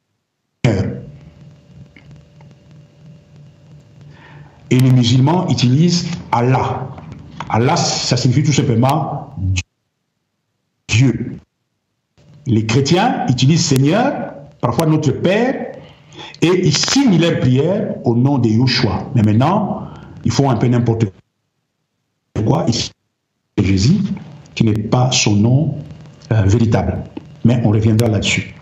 et 4.70 4.80
les 4.80 4.92
musulmans 4.92 5.48
utilisent 5.50 6.08
Allah. 6.32 6.90
Allah, 7.50 7.76
ça 7.76 8.18
signifie 8.18 8.44
tout 8.44 8.54
simplement 8.54 9.36
Dieu. 10.88 11.38
Les 12.48 12.66
chrétiens 12.66 13.26
utilisent 13.30 13.66
Seigneur, 13.66 14.34
parfois 14.62 14.88
notre 14.88 15.12
Père, 15.12 15.73
et 16.42 16.68
ils 16.68 16.76
signent 16.76 17.20
leur 17.20 17.40
prière 17.40 17.96
au 18.04 18.16
nom 18.16 18.38
de 18.38 18.50
Yeshua. 18.50 19.10
Mais 19.16 19.22
maintenant, 19.22 19.88
ils 20.26 20.32
font 20.32 20.50
un 20.50 20.56
peu 20.56 20.68
n'importe 20.68 21.06
quoi. 22.46 22.66
Ils 22.68 22.74
Jésus, 23.62 24.00
qui 24.56 24.64
n'est 24.64 24.74
pas 24.74 25.12
son 25.12 25.36
nom 25.36 25.76
euh, 26.32 26.42
véritable. 26.44 27.04
Mais 27.46 27.62
on 27.64 27.70
reviendra 27.70 28.08
là-dessus. 28.08 28.56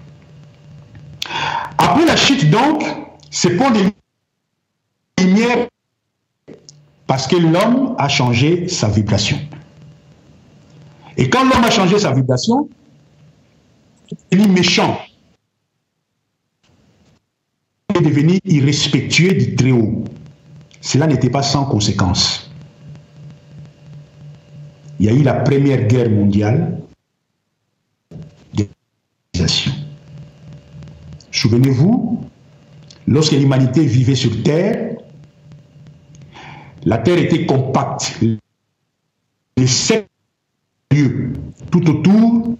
Après 1.77 2.05
la 2.05 2.15
chute, 2.15 2.49
donc, 2.49 2.83
c'est 3.29 3.55
pour 3.55 3.71
des 3.71 3.93
lumières 5.19 5.67
parce 7.07 7.27
que 7.27 7.35
l'homme 7.35 7.95
a 7.97 8.07
changé 8.07 8.67
sa 8.67 8.87
vibration. 8.87 9.37
Et 11.17 11.29
quand 11.29 11.43
l'homme 11.43 11.63
a 11.63 11.71
changé 11.71 11.99
sa 11.99 12.13
vibration, 12.13 12.69
il 14.31 14.41
est 14.41 14.47
méchant. 14.47 14.97
Il 17.93 17.97
est 17.97 18.09
devenu 18.09 18.39
irrespectueux 18.45 19.33
du 19.33 19.55
Très-Haut. 19.55 20.03
Cela 20.81 21.07
n'était 21.07 21.29
pas 21.29 21.43
sans 21.43 21.65
conséquence 21.65 22.51
il 25.01 25.07
y 25.07 25.09
a 25.09 25.13
eu 25.13 25.23
la 25.23 25.33
première 25.33 25.87
guerre 25.87 26.09
mondiale 26.11 26.77
Souvenez-vous, 31.31 32.23
lorsque 33.07 33.31
l'humanité 33.31 33.83
vivait 33.83 34.13
sur 34.13 34.43
Terre, 34.43 34.95
la 36.83 36.99
Terre 36.99 37.17
était 37.17 37.47
compacte. 37.47 38.19
Les 39.57 39.65
sept 39.65 40.07
lieux 40.93 41.33
tout 41.71 41.89
autour, 41.89 42.55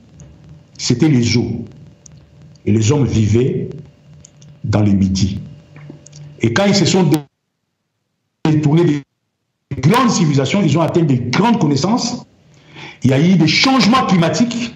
c'était 0.80 1.10
les 1.10 1.38
eaux. 1.38 1.64
Et 2.66 2.72
les 2.72 2.92
hommes 2.92 3.06
vivaient 3.06 3.70
dans 4.64 4.82
le 4.82 4.92
midi. 4.92 5.40
Et 6.42 6.54
quand 6.54 6.66
ils 6.66 6.76
se 6.76 6.86
sont 6.86 7.10
détournés 8.46 8.84
des 8.84 9.04
grandes 9.78 10.10
civilisations, 10.10 10.62
ils 10.62 10.78
ont 10.78 10.82
atteint 10.82 11.04
de 11.04 11.16
grandes 11.16 11.60
connaissances, 11.60 12.26
il 13.04 13.10
y 13.10 13.14
a 13.14 13.20
eu 13.20 13.36
des 13.36 13.48
changements 13.48 14.06
climatiques, 14.06 14.76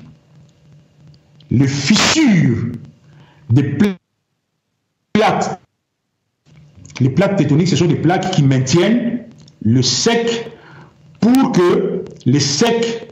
les 1.52 1.68
fissures 1.68 2.72
des 3.50 3.78
plaques. 5.14 5.60
Les 7.00 7.10
plaques 7.10 7.36
tectoniques, 7.36 7.68
ce 7.68 7.76
sont 7.76 7.86
des 7.86 7.96
plaques 7.96 8.32
qui 8.32 8.42
maintiennent 8.42 9.26
le 9.64 9.82
sec 9.82 10.52
pour 11.20 11.52
que 11.52 12.06
les 12.26 12.40
secs 12.40 13.12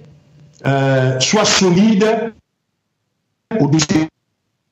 euh, 0.65 1.19
soient 1.19 1.45
solides 1.45 2.33
au-dessus. 3.59 4.07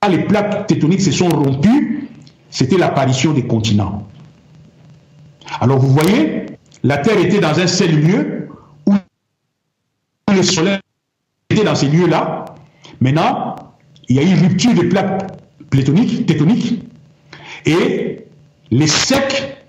Les 0.10 0.24
plaques 0.24 0.66
tectoniques 0.66 1.02
se 1.02 1.12
sont 1.12 1.30
rompues, 1.30 2.10
c'était 2.50 2.78
l'apparition 2.78 3.34
des 3.34 3.46
continents. 3.46 4.08
Alors 5.60 5.78
vous 5.78 5.90
voyez, 5.90 6.48
la 6.82 6.98
Terre 6.98 7.20
était 7.20 7.40
dans 7.40 7.60
un 7.60 7.68
seul 7.68 8.02
lieu 8.02 8.50
où 8.88 8.96
le 10.34 10.42
Soleil 10.42 10.80
était 11.52 11.64
dans 11.64 11.76
ces 11.76 11.88
lieux-là. 11.88 12.46
Maintenant, 13.00 13.58
il 14.10 14.16
y 14.16 14.20
a 14.20 14.24
eu 14.24 14.34
rupture 14.42 14.74
des 14.74 14.90
plaques 14.90 15.28
tectoniques, 15.70 16.84
et 17.68 18.26
les 18.72 18.88
secs, 18.88 19.68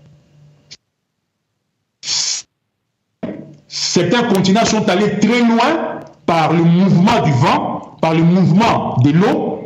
certains 3.69 4.23
continents 4.33 4.65
sont 4.65 4.89
allés 4.89 5.19
très 5.21 5.43
loin 5.43 6.01
par 6.25 6.55
le 6.55 6.65
mouvement 6.65 7.21
du 7.23 7.33
vent, 7.33 7.99
par 8.01 8.15
le 8.15 8.23
mouvement 8.23 8.97
de 9.05 9.11
l'eau, 9.11 9.59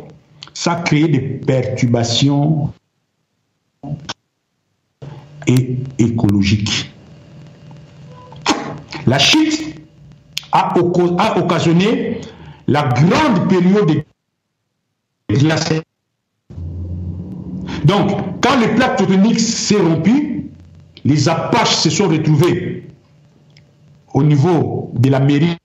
ça 0.57 0.71
a 0.71 0.81
créé 0.81 1.07
des 1.07 1.19
perturbations 1.19 2.73
et 5.45 5.77
écologiques. 5.99 6.91
La 9.05 9.19
chute 9.19 9.75
a, 10.51 10.73
occasionné 11.37 12.21
la 12.65 12.87
grande 12.87 13.47
période 13.47 14.03
de 15.29 15.35
glaciaires. 15.35 15.83
Donc, 17.85 18.41
quand 18.41 18.59
les 18.59 18.73
plaques 18.73 18.97
tectoniques 18.97 19.39
s'est 19.39 19.79
rompu, 19.79 20.49
les 21.05 21.29
Apaches 21.29 21.75
se 21.75 21.91
sont 21.91 22.07
retrouvés 22.07 22.87
au 24.11 24.23
niveau 24.23 24.91
de 24.95 25.11
l'Amérique, 25.11 25.59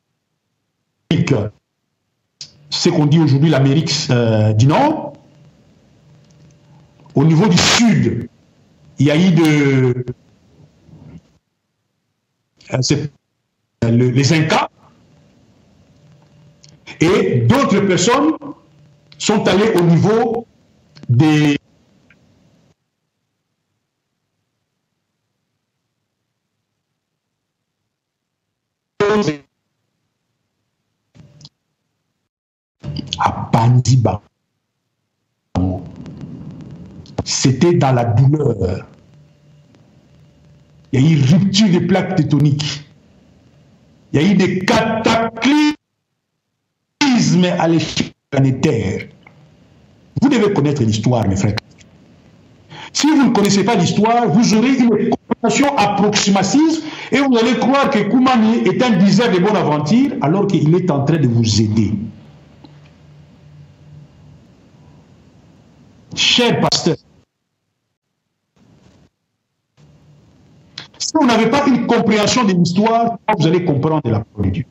ce 2.72 2.88
qu'on 2.88 3.04
dit 3.06 3.18
aujourd'hui 3.18 3.50
l'Amérique 3.50 3.92
euh, 4.10 4.54
du 4.54 4.66
Nord. 4.66 5.12
Au 7.14 7.22
niveau 7.24 7.46
du 7.46 7.58
Sud, 7.58 8.28
il 8.98 9.06
y 9.06 9.10
a 9.10 9.16
eu 9.16 9.30
de, 9.30 10.04
euh, 12.72 13.90
les 13.90 14.32
Incas, 14.32 14.70
et 17.00 17.40
d'autres 17.40 17.80
personnes 17.80 18.32
sont 19.18 19.46
allées 19.46 19.72
au 19.74 19.82
niveau 19.82 20.46
des 21.10 21.58
à 33.18 33.48
Pandiba. 33.52 34.22
C'était 37.42 37.72
dans 37.72 37.90
la 37.90 38.04
douleur. 38.04 38.86
Il 40.92 41.00
y 41.00 41.04
a 41.04 41.10
eu 41.10 41.20
rupture 41.24 41.68
des 41.70 41.80
plaques 41.80 42.14
tectoniques. 42.14 42.84
Il 44.12 44.22
y 44.22 44.24
a 44.24 44.30
eu 44.30 44.34
des 44.36 44.60
cataclysmes 44.60 45.74
à 47.58 47.66
l'échelle 47.66 48.12
planétaire. 48.30 49.08
Vous 50.20 50.28
devez 50.28 50.52
connaître 50.52 50.84
l'histoire, 50.84 51.26
mes 51.26 51.34
frères. 51.34 51.56
Si 52.92 53.08
vous 53.08 53.30
ne 53.30 53.32
connaissez 53.32 53.64
pas 53.64 53.74
l'histoire, 53.74 54.28
vous 54.28 54.54
aurez 54.54 54.76
une 54.76 55.10
compréhension 55.10 55.76
approximative 55.76 56.84
et 57.10 57.18
vous 57.18 57.36
allez 57.36 57.58
croire 57.58 57.90
que 57.90 58.08
Koumani 58.08 58.58
est 58.68 58.80
un 58.84 58.90
diseur 58.98 59.32
de 59.32 59.40
bonne 59.40 59.56
aventure 59.56 60.12
alors 60.20 60.46
qu'il 60.46 60.72
est 60.76 60.88
en 60.92 61.04
train 61.04 61.18
de 61.18 61.26
vous 61.26 61.60
aider. 61.60 61.92
Cher 66.14 66.60
pasteur, 66.60 66.94
vous 71.14 71.26
n'avez 71.26 71.50
pas 71.50 71.66
une 71.66 71.86
compréhension 71.86 72.44
de 72.44 72.52
l'histoire, 72.52 73.18
vous 73.38 73.46
allez 73.46 73.64
comprendre 73.64 74.10
la 74.10 74.20
parole 74.20 74.46
de 74.46 74.50
Dieu. 74.50 74.64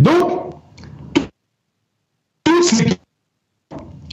Donc, 0.00 0.54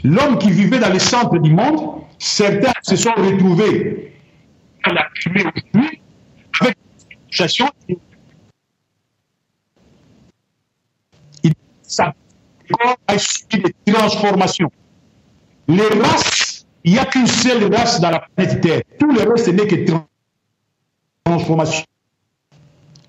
l'homme 0.04 0.38
qui 0.38 0.52
vivait 0.52 0.80
dans 0.80 0.92
le 0.92 1.00
centre 1.00 1.38
du 1.40 1.52
monde, 1.52 2.02
certains 2.20 2.74
se 2.84 2.96
sont 2.96 3.14
retrouvés 3.18 4.14
à 4.84 4.94
la 4.94 5.04
Crimée 5.16 5.44
aujourd'hui 5.46 6.02
avec 6.62 6.78
une 7.10 7.18
situation. 7.30 7.68
Corps 12.72 12.98
a 13.08 13.18
subi 13.18 13.62
des 13.62 13.94
transformations. 13.94 14.72
Les 15.68 15.88
races, 15.88 16.35
il 16.86 16.94
n'y 16.94 17.00
a 17.00 17.06
qu'une 17.06 17.28
seule 17.28 17.74
race 17.74 18.00
dans 18.00 18.12
la 18.12 18.20
planète 18.20 18.62
Terre. 18.62 18.82
Tout 19.00 19.12
le 19.12 19.24
reste 19.24 19.48
n'est 19.48 19.66
que 19.66 19.92
transformation. 21.26 21.84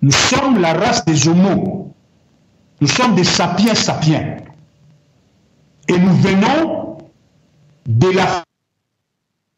Nous 0.01 0.13
sommes 0.13 0.61
la 0.61 0.73
race 0.73 1.05
des 1.05 1.29
homos. 1.29 1.95
Nous 2.81 2.89
sommes 2.89 3.15
des 3.15 3.25
sapiens 3.25 3.75
sapiens. 3.75 4.39
Et 5.89 5.99
nous 5.99 6.15
venons 6.17 6.97
de 7.85 8.09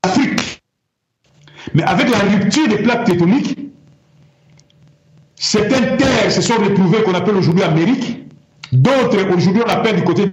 l'Afrique. 0.05 0.63
Mais 1.75 1.85
avec 1.85 2.11
la 2.11 2.19
rupture 2.19 2.67
des 2.67 2.79
plaques 2.79 3.05
tectoniques, 3.05 3.57
certaines 5.37 5.97
terres 5.97 6.33
se 6.33 6.43
sont 6.43 6.57
retrouvées 6.57 7.05
qu'on 7.05 7.15
appelle 7.15 7.37
aujourd'hui 7.37 7.63
Amérique, 7.63 8.19
d'autres 8.73 9.33
aujourd'hui 9.33 9.63
on 9.65 9.71
appelle 9.71 9.97
du 9.97 10.03
côté 10.03 10.33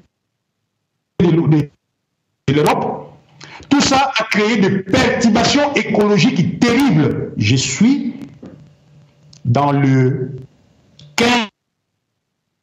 de 1.20 2.54
l'Europe. 2.54 2.95
Ça 3.86 4.12
a 4.18 4.24
créé 4.24 4.58
des 4.58 4.80
perturbations 4.80 5.72
écologiques 5.76 6.60
terribles. 6.60 7.34
Je 7.38 7.56
suis 7.56 8.16
dans 9.46 9.72
le 9.72 10.38
15 11.16 11.50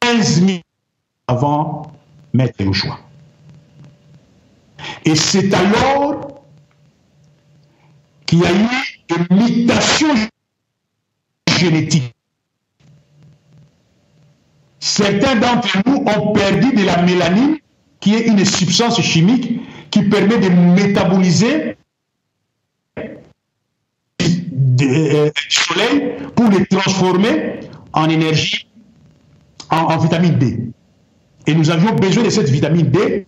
15 0.01 0.45
000 0.47 0.59
avant 1.29 1.93
Maître 2.33 2.73
choix. 2.73 2.99
Et 5.05 5.15
c'est 5.15 5.55
alors 5.55 6.43
qu'il 8.27 8.41
y 8.41 8.47
a 8.47 8.53
eu 8.53 8.67
une 9.11 9.37
mutation 9.37 10.09
génétique. 11.57 12.13
Certains 14.81 15.37
d'entre 15.37 15.79
nous 15.87 16.05
ont 16.05 16.33
perdu 16.33 16.73
de 16.73 16.85
la 16.85 17.01
mélanine, 17.03 17.59
qui 18.01 18.17
est 18.17 18.27
une 18.27 18.45
substance 18.45 19.01
chimique 19.01 19.61
qui 19.93 20.03
permet 20.03 20.39
de 20.39 20.49
métaboliser 20.49 21.77
du 24.59 25.31
soleil 25.51 26.17
pour 26.35 26.49
les 26.49 26.67
transformer 26.67 27.61
en 27.93 28.09
énergie 28.09 28.67
en, 29.71 29.97
vitamine 29.99 30.39
D. 30.39 30.59
Et 31.47 31.55
nous 31.55 31.71
avions 31.71 31.95
besoin 31.95 32.25
de 32.25 32.31
cette 32.31 32.49
vitamine 32.49 32.91
D 32.91 33.27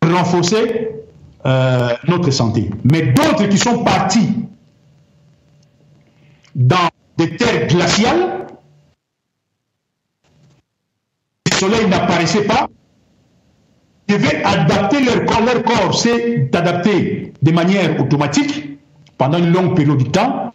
pour 0.00 0.10
renforcer 0.10 0.90
euh, 1.44 1.94
notre 2.06 2.30
santé. 2.30 2.70
Mais 2.84 3.02
d'autres 3.12 3.48
qui 3.48 3.58
sont 3.58 3.82
partis 3.82 4.30
dans 6.54 6.88
des 7.16 7.36
terres 7.36 7.66
glaciales, 7.66 8.46
le 11.50 11.56
soleil 11.56 11.88
n'apparaissait 11.88 12.44
pas, 12.44 12.68
devaient 14.08 14.42
adapter 14.44 15.00
leur 15.04 15.24
corps. 15.24 15.42
Leur 15.44 15.62
corps 15.62 16.02
de 17.42 17.50
manière 17.50 18.00
automatique 18.00 18.78
pendant 19.18 19.38
une 19.38 19.52
longue 19.52 19.74
période 19.76 19.98
de 19.98 20.10
temps 20.10 20.52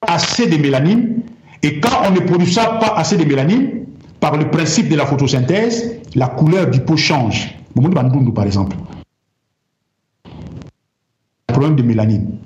assez 0.00 0.46
de 0.46 0.56
mélanine. 0.56 1.22
Et 1.62 1.80
quand 1.80 2.02
on 2.06 2.10
ne 2.10 2.20
produit 2.20 2.54
pas 2.54 2.94
assez 2.96 3.16
de 3.16 3.24
mélanine, 3.24 3.86
par 4.22 4.36
le 4.36 4.50
principe 4.50 4.88
de 4.88 4.94
la 4.96 5.04
photosynthèse, 5.04 6.00
la 6.14 6.28
couleur 6.28 6.70
du 6.70 6.80
peau 6.80 6.96
change. 6.96 7.56
Par 8.34 8.44
exemple. 8.44 8.76
Problème 11.46 11.76
de 11.76 11.82
mélanine. 11.82 12.38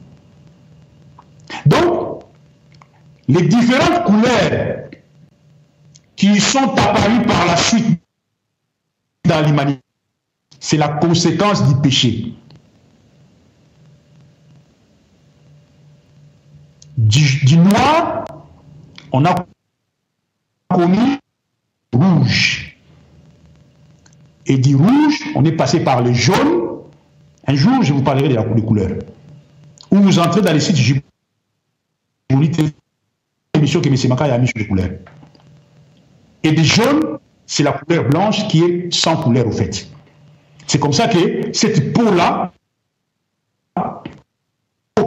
Donc, 1.66 2.22
les 3.28 3.42
différentes 3.42 4.04
couleurs 4.04 4.88
qui 6.16 6.40
sont 6.40 6.72
apparues 6.72 7.26
par 7.26 7.46
la 7.46 7.56
suite 7.56 8.00
dans 9.26 9.44
l'humanité, 9.44 9.80
c'est 10.60 10.76
la 10.76 10.88
conséquence 10.88 11.66
du 11.66 11.80
péché. 11.80 12.34
Du, 16.96 17.56
noir, 17.58 18.24
on 19.12 19.24
a 19.24 19.34
connu 20.68 21.18
rouge. 21.92 22.76
Et 24.46 24.58
du 24.58 24.76
rouge, 24.76 25.20
on 25.34 25.44
est 25.44 25.52
passé 25.52 25.80
par 25.80 26.02
le 26.02 26.12
jaune. 26.12 26.82
Un 27.46 27.54
jour, 27.54 27.82
je 27.82 27.92
vous 27.92 28.02
parlerai 28.02 28.28
de 28.28 28.34
la 28.34 28.42
couleur. 28.42 28.90
où 29.90 29.96
vous 29.96 30.18
entrez 30.18 30.40
dans 30.40 30.52
les 30.52 30.60
sites 30.60 30.76
Djibouti, 30.76 32.74
émission 33.54 33.80
que 33.80 33.88
M. 33.88 33.96
Maka 34.08 34.24
a 34.24 34.38
mis 34.38 34.48
sur 34.48 34.58
les 34.58 34.66
couleurs. 34.66 34.90
Et 36.42 36.52
des 36.52 36.64
jaunes, 36.64 37.18
c'est 37.46 37.62
la 37.62 37.72
couleur 37.72 38.08
blanche 38.08 38.48
qui 38.48 38.62
est 38.62 38.92
sans 38.92 39.16
couleur 39.16 39.46
au 39.46 39.52
fait. 39.52 39.88
C'est 40.66 40.78
comme 40.78 40.92
ça 40.92 41.08
que 41.08 41.52
cette 41.52 41.92
peau-là, 41.92 42.52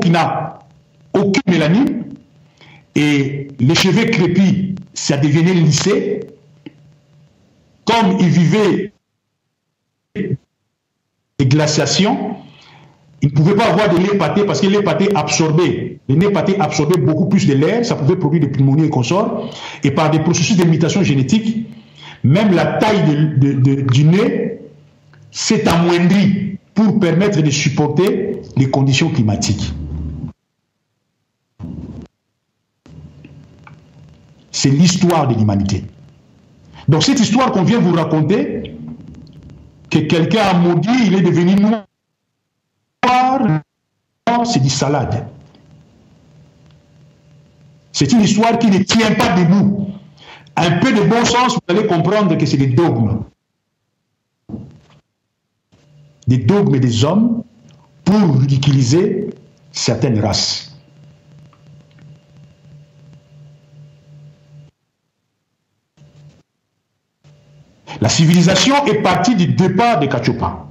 qui 0.01 0.09
n'a 0.09 0.59
aucune 1.13 1.41
mélanine, 1.47 2.05
et 2.95 3.49
les 3.59 3.75
cheveux 3.75 4.05
crépis, 4.05 4.75
ça 4.93 5.17
devenait 5.17 5.53
lissé, 5.53 6.21
comme 7.85 8.17
il 8.19 8.29
vivait 8.29 8.93
des 10.15 11.45
glaciations, 11.45 12.35
il 13.21 13.29
ne 13.29 13.33
pouvait 13.33 13.55
pas 13.55 13.65
avoir 13.65 13.89
de 13.89 13.97
lait 13.97 14.17
pâté 14.17 14.45
parce 14.45 14.61
que 14.61 14.67
lait 14.67 14.81
pâté 14.81 15.09
absorbait, 15.13 15.99
le 16.07 16.61
absorbait 16.61 16.97
beaucoup 16.97 17.27
plus 17.27 17.47
de 17.47 17.53
l'air, 17.53 17.85
ça 17.85 17.95
pouvait 17.95 18.15
produire 18.15 18.41
des 18.43 18.49
pneumonies 18.49 18.85
et 18.85 18.89
consorts. 18.89 19.49
Et 19.83 19.91
par 19.91 20.09
des 20.09 20.19
processus 20.19 20.57
de 20.57 20.63
mutation 20.63 21.03
génétique, 21.03 21.67
même 22.23 22.53
la 22.53 22.65
taille 22.77 23.37
du 23.37 24.03
nez 24.03 24.59
s'est 25.31 25.67
amoindrie 25.67 26.57
pour 26.73 26.99
permettre 26.99 27.41
de 27.41 27.49
supporter 27.49 28.41
les 28.57 28.69
conditions 28.69 29.09
climatiques. 29.09 29.73
C'est 34.51 34.69
l'histoire 34.69 35.27
de 35.27 35.35
l'humanité. 35.35 35.83
Donc 36.87 37.03
cette 37.03 37.19
histoire 37.19 37.51
qu'on 37.51 37.63
vient 37.63 37.79
vous 37.79 37.93
raconter, 37.93 38.75
que 39.89 39.99
quelqu'un 39.99 40.41
a 40.41 40.53
maudit, 40.53 41.07
il 41.07 41.15
est 41.15 41.21
devenu 41.21 41.55
noir, 41.55 41.85
c'est 44.45 44.59
du 44.61 44.69
salade. 44.69 45.27
C'est 47.91 48.11
une 48.11 48.21
histoire 48.21 48.57
qui 48.57 48.67
ne 48.67 48.79
tient 48.79 49.11
pas 49.15 49.35
debout. 49.35 49.87
Un 50.61 50.71
peu 50.79 50.91
de 50.91 51.01
bon 51.03 51.23
sens, 51.23 51.53
vous 51.53 51.73
allez 51.73 51.87
comprendre 51.87 52.37
que 52.37 52.45
c'est 52.45 52.57
des 52.57 52.67
dogmes. 52.67 53.23
Des 56.27 56.39
dogmes 56.39 56.79
des 56.79 57.05
hommes 57.05 57.43
pour 58.03 58.41
ridiculiser 58.41 59.29
certaines 59.71 60.19
races. 60.19 60.75
La 68.01 68.09
civilisation 68.09 68.85
est 68.85 69.01
partie 69.01 69.35
du 69.35 69.47
départ 69.47 70.01
de 70.01 70.07
Kachopa. 70.07 70.67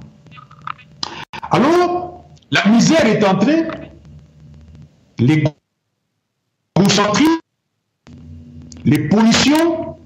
Alors, 1.49 2.25
la 2.51 2.65
misère 2.67 3.05
est 3.07 3.25
entrée, 3.25 3.65
les 5.17 5.43
concentristes, 6.75 7.41
les 8.85 9.09
pollutions, 9.09 9.97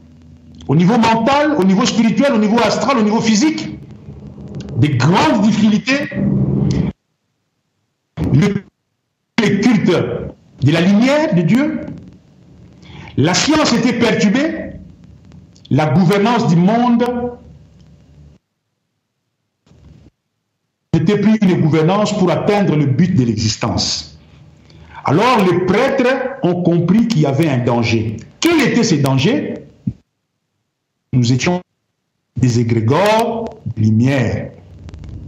au 0.68 0.76
niveau 0.76 0.98
mental, 0.98 1.56
au 1.58 1.64
niveau 1.64 1.86
spirituel, 1.86 2.34
au 2.34 2.38
niveau 2.38 2.60
astral, 2.60 2.98
au 2.98 3.04
niveau 3.04 3.22
physique, 3.22 3.78
des 4.78 4.90
grandes 4.90 5.42
difficultés, 5.44 6.10
le, 8.34 8.66
culte 9.38 9.92
de 10.62 10.72
la 10.72 10.82
lumière 10.82 11.36
de 11.36 11.42
Dieu, 11.42 11.82
la 13.18 13.34
science 13.34 13.74
était 13.74 13.94
perturbée, 13.94 14.72
la 15.70 15.88
gouvernance 15.88 16.48
du 16.48 16.56
monde 16.56 17.06
n'était 20.94 21.20
plus 21.20 21.38
une 21.42 21.62
gouvernance 21.62 22.18
pour 22.18 22.32
atteindre 22.32 22.76
le 22.76 22.86
but 22.86 23.16
de 23.16 23.24
l'existence. 23.24 24.18
Alors 25.06 25.46
les 25.46 25.66
prêtres 25.66 26.38
ont 26.44 26.64
compris 26.64 27.08
qu'il 27.08 27.22
y 27.22 27.26
avait 27.26 27.50
un 27.50 27.58
danger. 27.58 28.18
Quel 28.64 28.72
était 28.72 28.84
ce 28.84 28.96
danger? 28.96 29.56
Nous 31.12 31.34
étions 31.34 31.62
des 32.38 32.62
égrégores 32.62 33.60
de 33.76 33.82
lumière. 33.82 34.52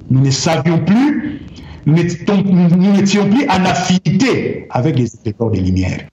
Nous 0.09 0.21
ne 0.21 0.31
savions 0.31 0.79
plus, 0.79 1.41
nous 1.85 1.95
n'étions 1.95 3.29
plus 3.29 3.49
en 3.49 3.65
affinité 3.65 4.67
avec 4.69 4.97
les 4.97 5.13
égrégores 5.15 5.51
de 5.51 5.59
lumière. 5.59 6.07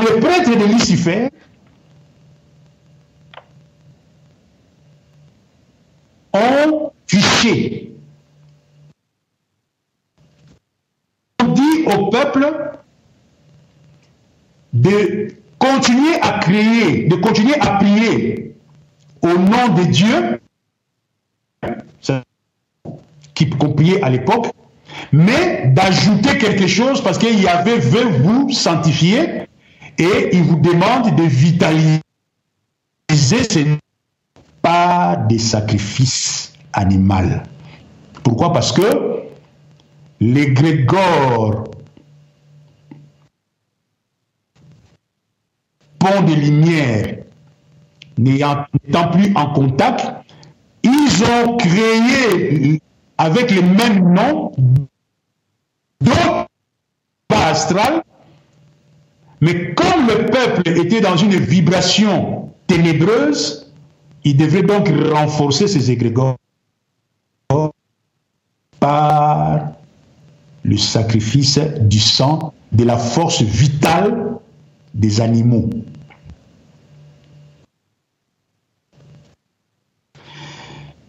Les 0.00 0.20
prêtres 0.20 0.58
de 0.58 0.64
Lucifer 0.72 1.28
ont 6.32 6.92
fiché. 7.06 7.94
On 11.42 11.48
dit 11.48 11.84
au 11.94 12.06
peuple 12.06 12.72
de 14.72 15.28
continuer 15.58 16.20
à 16.20 16.38
créer, 16.38 17.04
de 17.04 17.16
continuer 17.16 17.54
à 17.60 17.76
prier 17.76 18.54
au 19.22 19.38
nom 19.38 19.68
de 19.74 19.84
Dieu, 19.84 20.40
qui 23.34 23.46
priait 23.46 24.02
à 24.02 24.10
l'époque, 24.10 24.48
mais 25.12 25.68
d'ajouter 25.74 26.38
quelque 26.38 26.66
chose 26.66 27.02
parce 27.02 27.18
qu'il 27.18 27.40
y 27.40 27.48
avait 27.48 27.78
veut 27.78 28.08
vous 28.22 28.50
sanctifier 28.50 29.46
et 29.98 30.30
il 30.32 30.42
vous 30.42 30.56
demande 30.56 31.14
de 31.14 31.22
vitaliser 31.22 32.00
ces 33.08 33.66
pas 34.62 35.16
des 35.28 35.38
sacrifices 35.38 36.52
animaux. 36.72 37.40
Pourquoi? 38.22 38.52
Parce 38.52 38.72
que 38.72 39.22
les 40.20 40.52
grégores 40.52 41.64
de 46.02 46.34
lumière 46.34 47.18
n'étant 48.18 49.08
plus 49.12 49.32
en 49.34 49.52
contact, 49.52 50.06
ils 50.82 51.24
ont 51.24 51.56
créé 51.56 52.80
avec 53.18 53.50
le 53.50 53.62
même 53.62 54.12
nom 54.12 54.52
d'autres 56.00 56.46
pas 57.28 57.46
astral, 57.46 58.02
mais 59.40 59.74
comme 59.74 60.06
le 60.08 60.26
peuple 60.26 60.68
était 60.68 61.00
dans 61.00 61.16
une 61.16 61.36
vibration 61.36 62.50
ténébreuse, 62.66 63.72
il 64.24 64.36
devait 64.36 64.62
donc 64.62 64.88
renforcer 65.12 65.68
ses 65.68 65.90
égrégores 65.90 66.36
par 68.80 69.72
le 70.64 70.76
sacrifice 70.76 71.58
du 71.58 72.00
sang, 72.00 72.52
de 72.72 72.84
la 72.84 72.96
force 72.96 73.42
vitale 73.42 74.38
des 74.94 75.20
animaux. 75.20 75.68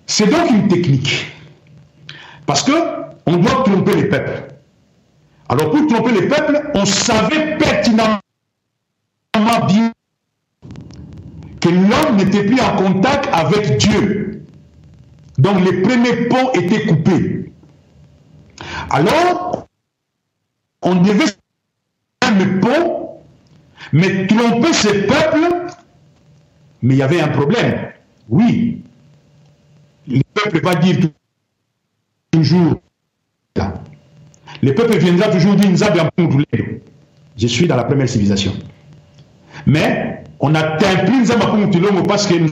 C'est 0.06 0.28
donc 0.28 0.50
une 0.50 0.68
technique. 0.68 1.32
Parce 2.46 2.64
que 2.64 2.72
on 3.26 3.38
doit 3.38 3.64
tromper 3.64 3.96
les 3.96 4.06
peuples. 4.06 4.56
Alors 5.50 5.72
pour 5.72 5.88
tromper 5.88 6.12
les 6.12 6.28
peuples, 6.28 6.72
on 6.76 6.86
savait 6.86 7.58
pertinemment 7.58 8.20
bien 9.68 9.92
que 11.62 11.70
l'homme 11.70 12.18
n'était 12.18 12.44
plus 12.44 12.60
en 12.60 12.76
contact 12.76 13.30
avec 13.32 13.78
Dieu. 13.78 14.46
Donc 15.38 15.64
les 15.64 15.82
premiers 15.82 16.28
ponts 16.28 16.52
étaient 16.54 16.86
coupés. 16.86 17.52
Alors, 18.90 19.68
on 20.82 20.96
devait 20.96 21.26
le 22.40 22.60
pont, 22.60 23.22
mais 23.92 24.28
tromper 24.28 24.74
ces 24.74 25.04
peuples, 25.04 25.68
mais 26.82 26.96
il 26.96 26.98
y 26.98 27.04
avait 27.04 27.22
un 27.22 27.30
problème. 27.30 27.92
Oui, 28.30 28.83
le 30.46 30.52
peuple 30.52 30.66
va 30.66 30.76
dire 30.76 30.98
toujours 32.32 32.82
le 34.62 34.74
peuple 34.74 34.98
viendra 34.98 35.28
toujours 35.28 35.56
dire 35.56 35.70
Je 37.38 37.48
suis 37.48 37.68
dans 37.68 37.76
la 37.76 37.84
première 37.84 38.08
civilisation. 38.08 38.54
Mais 39.66 40.24
on 40.40 40.56
a 40.56 40.64
plus 41.06 41.32
parce 42.08 42.28
que 42.28 42.36
nous 42.36 42.50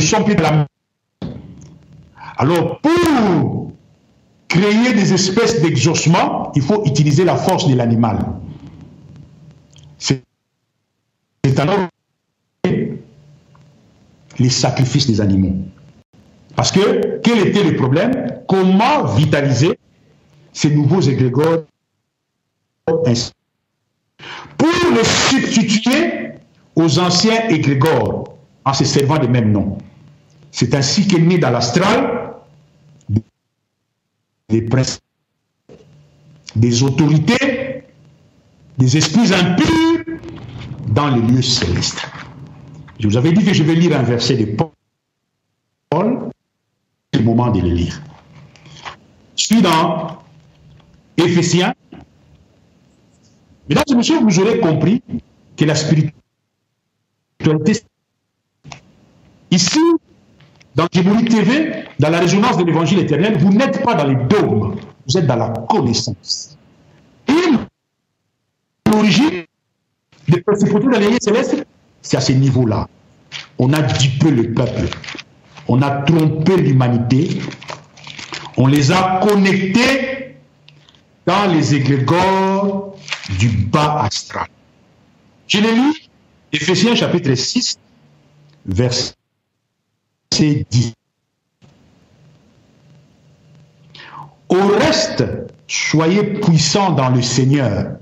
sommes 0.00 0.24
plus 0.24 0.36
de 0.36 0.42
la 0.42 0.66
Alors, 2.36 2.80
pour 2.80 3.72
créer 4.48 4.94
des 4.94 5.12
espèces 5.12 5.60
d'exaucement, 5.60 6.52
il 6.54 6.62
faut 6.62 6.84
utiliser 6.84 7.24
la 7.24 7.34
force 7.34 7.68
de 7.68 7.74
l'animal. 7.74 8.18
C'est 9.98 10.22
alors 11.58 11.88
les 14.38 14.50
sacrifices 14.50 15.06
des 15.06 15.20
animaux. 15.20 15.56
Parce 16.56 16.72
que 16.72 17.20
quel 17.22 17.46
était 17.46 17.62
le 17.62 17.76
problème? 17.76 18.42
Comment 18.48 19.04
vitaliser 19.04 19.78
ces 20.52 20.70
nouveaux 20.70 21.02
égrégores? 21.02 21.64
Pour 22.86 24.68
les 24.94 25.04
substituer 25.04 26.30
aux 26.74 26.98
anciens 26.98 27.48
égrégores 27.48 28.36
en 28.64 28.72
se 28.72 28.84
servant 28.84 29.18
des 29.18 29.28
mêmes 29.28 29.52
noms. 29.52 29.78
C'est 30.50 30.74
ainsi 30.74 31.06
qu'est 31.06 31.20
né 31.20 31.38
dans 31.38 31.50
l'astral 31.50 32.34
des 34.48 34.62
princes 34.62 35.00
des 36.54 36.82
autorités, 36.82 37.84
des 38.78 38.96
esprits 38.96 39.34
impurs 39.34 40.18
dans 40.88 41.08
les 41.08 41.20
lieux 41.20 41.42
célestes. 41.42 42.06
Je 42.98 43.08
vous 43.08 43.16
avais 43.16 43.32
dit 43.32 43.44
que 43.44 43.52
je 43.52 43.62
vais 43.62 43.74
lire 43.74 43.98
un 43.98 44.02
verset 44.02 44.36
de 44.36 44.56
Paul. 44.56 46.30
Le 47.16 47.22
moment 47.22 47.50
de 47.50 47.60
le 47.60 47.68
lire. 47.68 48.02
Je 49.36 49.46
suis 49.46 49.62
dans 49.62 50.18
Éphésiens. 51.16 51.72
Mesdames 53.68 53.84
et 53.90 53.94
messieurs, 53.94 54.20
vous 54.20 54.38
aurez 54.38 54.60
compris 54.60 55.02
que 55.56 55.64
la 55.64 55.74
spiritualité, 55.74 56.12
ici, 59.50 59.80
dans 60.74 60.86
Djibouti 60.92 61.24
TV, 61.24 61.84
dans 61.98 62.10
la 62.10 62.18
résonance 62.18 62.58
de 62.58 62.64
l'évangile 62.64 62.98
éternel, 62.98 63.38
vous 63.38 63.52
n'êtes 63.52 63.82
pas 63.82 63.94
dans 63.94 64.04
les 64.04 64.16
dogmes, 64.26 64.76
vous 65.08 65.16
êtes 65.16 65.26
dans 65.26 65.36
la 65.36 65.48
connaissance. 65.48 66.58
Et 67.28 68.90
l'origine 68.90 69.44
des 70.28 70.40
principautés 70.42 70.86
dans 70.86 70.98
les 70.98 71.18
célestes, 71.20 71.66
c'est 72.02 72.18
à 72.18 72.20
ce 72.20 72.32
niveau-là. 72.32 72.86
On 73.58 73.72
a 73.72 73.80
dupé 73.80 74.30
le 74.30 74.52
peuple, 74.52 74.88
on 75.68 75.82
a 75.82 76.02
trompé 76.02 76.56
l'humanité, 76.56 77.40
on 78.56 78.66
les 78.66 78.92
a 78.92 79.20
connectés 79.22 80.36
dans 81.26 81.46
les 81.52 81.74
égrégores 81.74 82.96
du 83.38 83.48
bas 83.48 84.02
astral. 84.02 84.48
Je 85.48 85.58
l'ai 85.58 85.74
lu, 85.74 85.92
Ephésiens 86.52 86.94
chapitre 86.94 87.34
6, 87.34 87.78
verset 88.66 89.14
10. 90.32 90.92
Au 94.48 94.66
reste, 94.68 95.24
soyez 95.66 96.22
puissants 96.22 96.92
dans 96.92 97.10
le 97.10 97.22
Seigneur, 97.22 97.96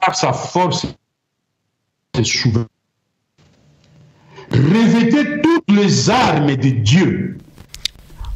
par 0.00 0.16
sa 0.16 0.32
force 0.32 0.86
et 2.18 2.24
souverain. 2.24 2.66
Revêtez 4.52 5.40
toutes 5.40 5.76
les 5.76 6.10
armes 6.10 6.54
de 6.56 6.68
Dieu, 6.68 7.38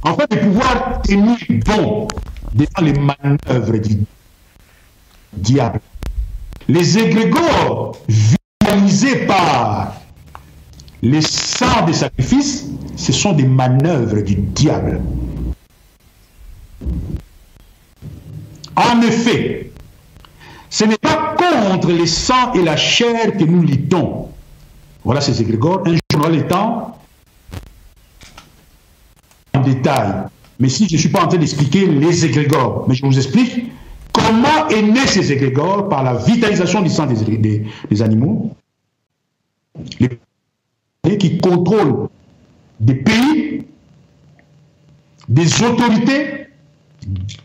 afin 0.02 0.24
de 0.30 0.36
pouvoir 0.36 1.02
tenir 1.02 1.36
bon 1.66 2.08
devant 2.54 2.80
les 2.80 2.94
manœuvres 2.94 3.76
du 3.76 3.98
diable. 5.34 5.80
Les 6.68 6.98
égrégores 6.98 7.98
vitalisés 8.08 9.26
par 9.26 9.94
les 11.02 11.20
sangs 11.20 11.84
des 11.86 11.92
sacrifices, 11.92 12.64
ce 12.96 13.12
sont 13.12 13.32
des 13.32 13.46
manœuvres 13.46 14.22
du 14.22 14.36
diable. 14.36 15.02
En 18.74 19.02
effet, 19.02 19.70
ce 20.70 20.84
n'est 20.84 20.96
pas 20.96 21.34
contre 21.36 21.92
les 21.92 22.06
sangs 22.06 22.54
et 22.54 22.62
la 22.62 22.76
chair 22.76 23.36
que 23.36 23.44
nous 23.44 23.62
luttons. 23.62 24.28
Voilà 25.04 25.20
ces 25.20 25.40
égrégores. 25.40 25.84
Jour, 26.16 26.28
le 26.28 26.46
temps 26.46 26.98
en 29.54 29.60
détail. 29.60 30.12
Mais 30.58 30.68
si 30.68 30.88
je 30.88 30.94
ne 30.94 30.98
suis 30.98 31.08
pas 31.08 31.24
en 31.24 31.28
train 31.28 31.38
d'expliquer 31.38 31.86
les 31.86 32.24
égrégores, 32.24 32.86
mais 32.88 32.94
je 32.94 33.04
vous 33.04 33.16
explique 33.16 33.70
comment 34.12 34.68
est 34.68 34.82
né 34.82 35.06
ces 35.06 35.32
égrégores 35.32 35.88
par 35.88 36.02
la 36.02 36.14
vitalisation 36.14 36.82
du 36.82 36.88
sang 36.88 37.06
des, 37.06 37.64
des 37.90 38.02
animaux, 38.02 38.56
les 40.00 40.18
qui 41.18 41.38
contrôlent 41.38 42.08
des 42.80 42.94
pays, 42.94 43.64
des 45.28 45.62
autorités 45.62 46.48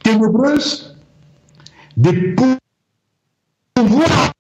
ténébreuses, 0.04 0.98
des 1.98 2.36
pouvoirs. 3.76 4.32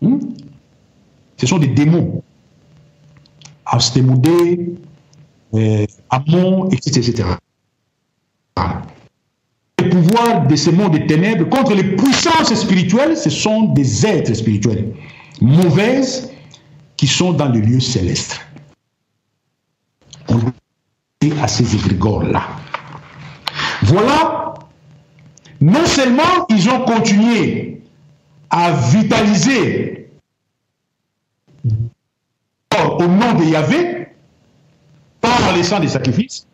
Hmm? 0.00 0.18
Ce 1.36 1.46
sont 1.46 1.58
des 1.58 1.68
démons. 1.68 2.22
Astémodé, 3.64 4.74
euh, 5.54 5.86
Amon, 6.10 6.68
etc., 6.70 7.10
etc. 7.10 7.28
Les 9.80 9.88
pouvoirs 9.88 10.46
de 10.46 10.56
ce 10.56 10.70
monde 10.70 10.92
des 10.92 11.06
ténèbres 11.06 11.48
contre 11.48 11.74
les 11.74 11.96
puissances 11.96 12.54
spirituelles, 12.54 13.16
ce 13.16 13.30
sont 13.30 13.72
des 13.74 14.06
êtres 14.06 14.34
spirituels 14.34 14.94
mauvaises 15.40 16.30
qui 16.96 17.06
sont 17.06 17.32
dans 17.32 17.48
le 17.48 17.60
lieu 17.60 17.80
céleste. 17.80 18.40
On 20.28 20.40
est 21.20 21.38
à 21.40 21.48
ces 21.48 21.74
égrégores-là. 21.74 22.42
Voilà, 23.82 24.54
non 25.60 25.84
seulement 25.84 26.46
ils 26.48 26.68
ont 26.70 26.80
continué 26.84 27.82
à 28.50 28.72
vitaliser 28.72 29.95
au 32.98 33.06
nom 33.06 33.34
de 33.34 33.44
Yahvé 33.44 34.08
par 35.20 35.54
les 35.54 35.62
sangs 35.62 35.80
des 35.80 35.88
sacrifices, 35.88 36.46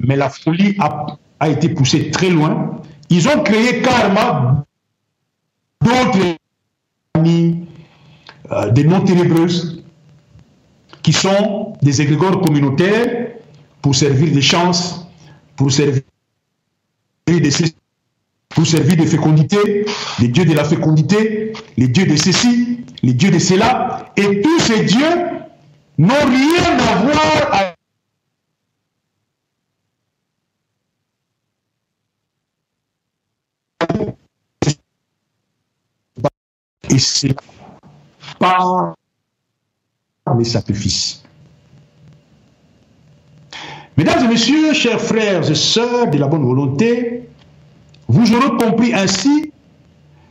mais 0.00 0.16
la 0.16 0.28
folie 0.28 0.76
a, 0.78 1.06
a 1.40 1.48
été 1.48 1.68
poussée 1.68 2.10
très 2.10 2.30
loin. 2.30 2.80
Ils 3.10 3.28
ont 3.28 3.42
créé 3.42 3.82
karma 3.82 4.64
d'autres 5.80 6.36
euh, 8.52 8.70
des 8.70 8.84
noms 8.84 9.00
ténébreuses 9.00 9.82
qui 11.02 11.12
sont 11.12 11.74
des 11.82 12.00
égrégores 12.00 12.40
communautaires 12.40 13.28
pour 13.82 13.94
servir 13.94 14.34
de 14.34 14.40
chance, 14.40 15.06
pour 15.56 15.70
servir 15.70 16.02
de 17.26 17.50
pour 18.50 18.66
servir 18.66 18.96
de 18.96 19.04
fécondité, 19.04 19.84
les 20.20 20.28
dieux 20.28 20.44
de 20.44 20.54
la 20.54 20.64
fécondité, 20.64 21.52
les 21.76 21.88
dieux 21.88 22.06
de 22.06 22.16
ceci, 22.16 22.84
les 23.02 23.12
dieux 23.12 23.30
de 23.30 23.38
cela, 23.38 24.12
et 24.16 24.40
tous 24.42 24.60
ces 24.60 24.84
dieux 24.84 25.33
n'ont 25.98 26.08
rien 26.08 26.78
à 26.78 26.94
voir 26.96 27.54
avec 27.54 27.74
et 36.90 36.98
c'est 36.98 37.34
par 38.38 38.94
les 40.38 40.44
sacrifices. 40.44 41.22
Mesdames 43.96 44.24
et 44.24 44.28
messieurs, 44.28 44.72
chers 44.74 45.00
frères 45.00 45.48
et 45.48 45.54
sœurs 45.54 46.10
de 46.10 46.18
la 46.18 46.26
bonne 46.26 46.44
volonté, 46.44 47.28
vous 48.08 48.32
aurez 48.34 48.56
compris 48.56 48.92
ainsi 48.92 49.52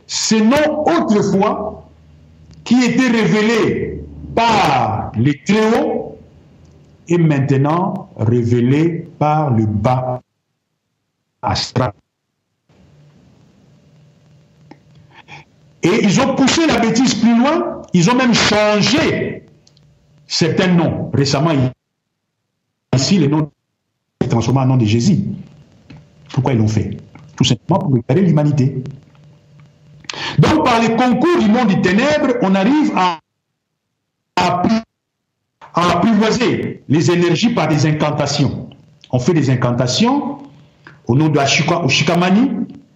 ces 0.06 0.40
noms 0.40 0.84
autrefois 0.86 1.88
qui 2.62 2.82
étaient 2.82 3.08
révélés 3.08 4.04
par 4.34 5.03
les 5.16 5.42
hauts 5.76 6.18
et 7.08 7.18
maintenant 7.18 8.10
révélés 8.16 9.08
par 9.18 9.50
le 9.50 9.66
bas 9.66 10.20
astral. 11.42 11.92
Et 15.82 16.02
ils 16.02 16.20
ont 16.20 16.34
poussé 16.34 16.66
la 16.66 16.78
bêtise 16.78 17.14
plus 17.14 17.38
loin, 17.38 17.82
ils 17.92 18.10
ont 18.10 18.14
même 18.14 18.32
changé 18.32 19.44
certains 20.26 20.68
noms. 20.68 21.10
Récemment, 21.12 21.50
ici, 22.96 23.18
le 23.18 23.26
nom 23.26 23.50
est 24.20 24.28
transformé 24.28 24.60
en 24.60 24.66
nom 24.66 24.76
de 24.78 24.86
Jésus. 24.86 25.18
Pourquoi 26.32 26.54
ils 26.54 26.58
l'ont 26.58 26.68
fait? 26.68 26.96
Tout 27.36 27.44
simplement 27.44 27.78
pour 27.80 27.94
réparer 27.94 28.22
l'humanité. 28.22 28.82
Donc, 30.38 30.64
par 30.64 30.80
les 30.80 30.96
concours 30.96 31.38
du 31.38 31.48
monde 31.48 31.68
des 31.68 31.82
ténèbres, 31.82 32.38
on 32.40 32.54
arrive 32.54 32.92
à, 32.96 33.18
à, 34.36 34.62
apprivoiser 35.82 36.82
les 36.88 37.10
énergies 37.10 37.50
par 37.50 37.68
des 37.68 37.86
incantations. 37.86 38.68
On 39.10 39.18
fait 39.18 39.34
des 39.34 39.50
incantations 39.50 40.38
au 41.06 41.14
nom 41.14 41.28
de 41.28 41.38
Shikamani, 41.88 42.50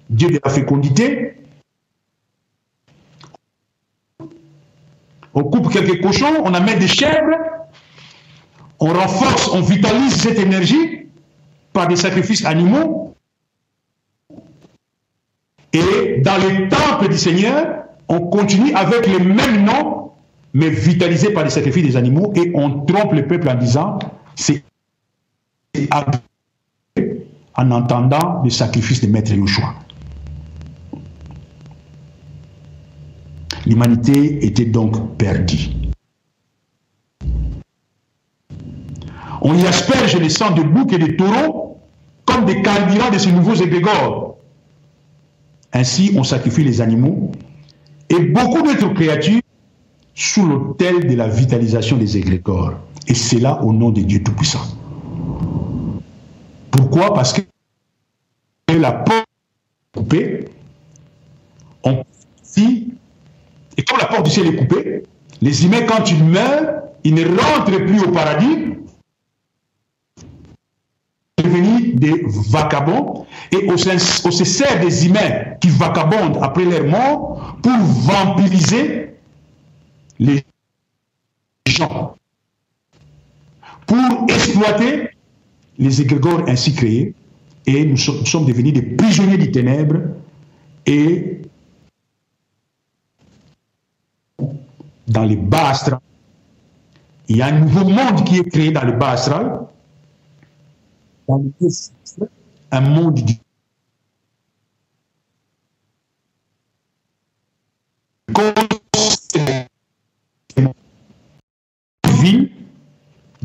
dieu 0.09 0.28
de 0.28 0.40
la 0.42 0.50
fécondité, 0.50 1.38
on 5.34 5.44
coupe 5.44 5.72
quelques 5.72 6.00
cochons, 6.02 6.42
on 6.44 6.55
amène 6.55 6.78
des 6.78 6.88
chèvres, 6.88 7.36
on 8.80 8.92
renforce, 8.92 9.48
on 9.48 9.60
vitalise 9.60 10.14
cette 10.14 10.38
énergie 10.38 11.06
par 11.72 11.86
des 11.86 11.96
sacrifices 11.96 12.44
animaux. 12.44 13.14
Et 15.72 16.20
dans 16.22 16.38
les 16.38 16.68
temples 16.68 17.09
du 17.09 17.18
Seigneur, 17.18 17.84
on 18.09 18.20
continue 18.20 18.72
avec 18.74 19.06
les 19.06 19.18
mêmes 19.18 19.64
noms, 19.64 20.12
mais 20.54 20.70
vitalisés 20.70 21.32
par 21.32 21.44
les 21.44 21.50
sacrifices 21.50 21.84
des 21.84 21.96
animaux, 21.96 22.32
et 22.34 22.50
on 22.54 22.80
trompe 22.84 23.12
le 23.12 23.26
peuple 23.26 23.48
en 23.48 23.54
disant 23.54 23.98
c'est 24.34 24.62
en 27.54 27.70
entendant 27.70 28.42
le 28.44 28.50
sacrifice 28.50 29.00
de 29.00 29.08
Maître 29.08 29.32
Yoshua. 29.32 29.74
L'humanité 33.66 34.46
était 34.46 34.64
donc 34.64 35.16
perdue. 35.18 35.68
On 39.40 39.56
y 39.56 39.66
asperge 39.66 40.16
le 40.16 40.28
sang 40.28 40.52
de 40.52 40.62
boucs 40.62 40.92
et 40.92 40.98
de 40.98 41.12
taureaux 41.16 41.80
comme 42.24 42.44
des 42.44 42.62
carburants 42.62 43.10
de 43.10 43.18
ces 43.18 43.32
nouveaux 43.32 43.54
égrégores. 43.54 44.38
Ainsi, 45.72 46.12
on 46.16 46.24
sacrifie 46.24 46.64
les 46.64 46.80
animaux 46.80 47.30
et 48.08 48.20
beaucoup 48.20 48.62
d'autres 48.62 48.94
créatures 48.94 49.40
sous 50.18 50.44
l'autel 50.44 51.06
de 51.06 51.14
la 51.14 51.28
vitalisation 51.28 51.96
des 51.96 52.16
égrégores. 52.16 52.74
Et 53.06 53.14
c'est 53.14 53.38
là 53.38 53.62
au 53.62 53.72
nom 53.72 53.90
de 53.90 54.00
Dieu 54.00 54.20
Tout-Puissant. 54.20 54.64
Pourquoi? 56.72 57.14
Parce 57.14 57.32
que 57.32 57.40
la 58.68 58.92
porte 58.92 59.24
est 59.94 59.98
coupée, 59.98 60.44
on 61.84 62.02
si, 62.42 62.92
et 63.76 63.82
comme 63.82 63.98
la 64.00 64.06
porte 64.06 64.24
du 64.24 64.30
ciel 64.32 64.48
est 64.48 64.56
coupée, 64.56 65.04
les 65.40 65.64
humains, 65.64 65.86
quand 65.86 66.10
ils 66.10 66.24
meurent, 66.24 66.82
ils 67.04 67.14
ne 67.14 67.24
rentrent 67.24 67.86
plus 67.86 68.00
au 68.00 68.10
paradis, 68.10 68.74
devenir 71.38 71.94
des 71.94 72.24
vagabonds, 72.26 73.24
et 73.52 73.70
on 73.70 73.76
se 73.76 74.44
sert 74.44 74.80
des 74.80 75.06
humains 75.06 75.54
qui 75.60 75.68
vagabondent 75.68 76.38
après 76.42 76.64
leur 76.64 76.84
mort 76.86 77.56
pour 77.62 77.78
vampiriser 77.78 79.07
les 80.18 80.44
gens, 81.66 82.16
pour 83.86 84.26
exploiter 84.28 85.10
les 85.78 86.00
égrégores 86.00 86.48
ainsi 86.48 86.74
créés, 86.74 87.14
et 87.66 87.84
nous 87.84 87.96
sommes 87.96 88.46
devenus 88.46 88.72
des 88.72 88.82
prisonniers 88.82 89.38
des 89.38 89.50
ténèbres, 89.50 90.00
et 90.86 91.42
dans 95.06 95.24
les 95.24 95.36
bas 95.36 95.70
astrales, 95.70 96.00
il 97.28 97.36
y 97.36 97.42
a 97.42 97.46
un 97.46 97.60
nouveau 97.60 97.84
monde 97.84 98.24
qui 98.24 98.38
est 98.38 98.50
créé 98.50 98.70
dans 98.70 98.84
le 98.84 98.92
bas 98.92 99.10
astral, 99.10 99.66
un 102.70 102.80
monde 102.80 103.14
du 103.14 103.34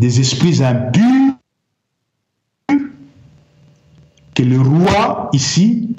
des 0.04 0.20
esprits 0.20 0.62
impurs 0.62 1.36
que 4.36 4.44
le 4.44 4.60
roi 4.60 5.30
ici 5.32 5.96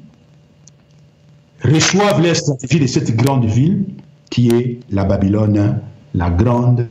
reçoive 1.62 2.20
les 2.20 2.35
stratégies 2.35 2.81
de 2.81 2.86
cette 2.86 3.16
grande 3.16 3.47
ville 3.47 3.86
qui 4.28 4.51
est 4.51 4.81
la 4.90 5.05
Babylone, 5.05 5.81
la 6.12 6.28
grande 6.28 6.90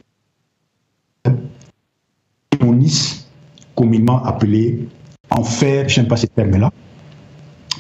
communément 3.76 4.24
appelée 4.24 4.88
enfer, 5.30 5.88
je 5.90 6.00
n'aime 6.00 6.08
pas 6.08 6.18
ce 6.18 6.26
terme-là, 6.26 6.72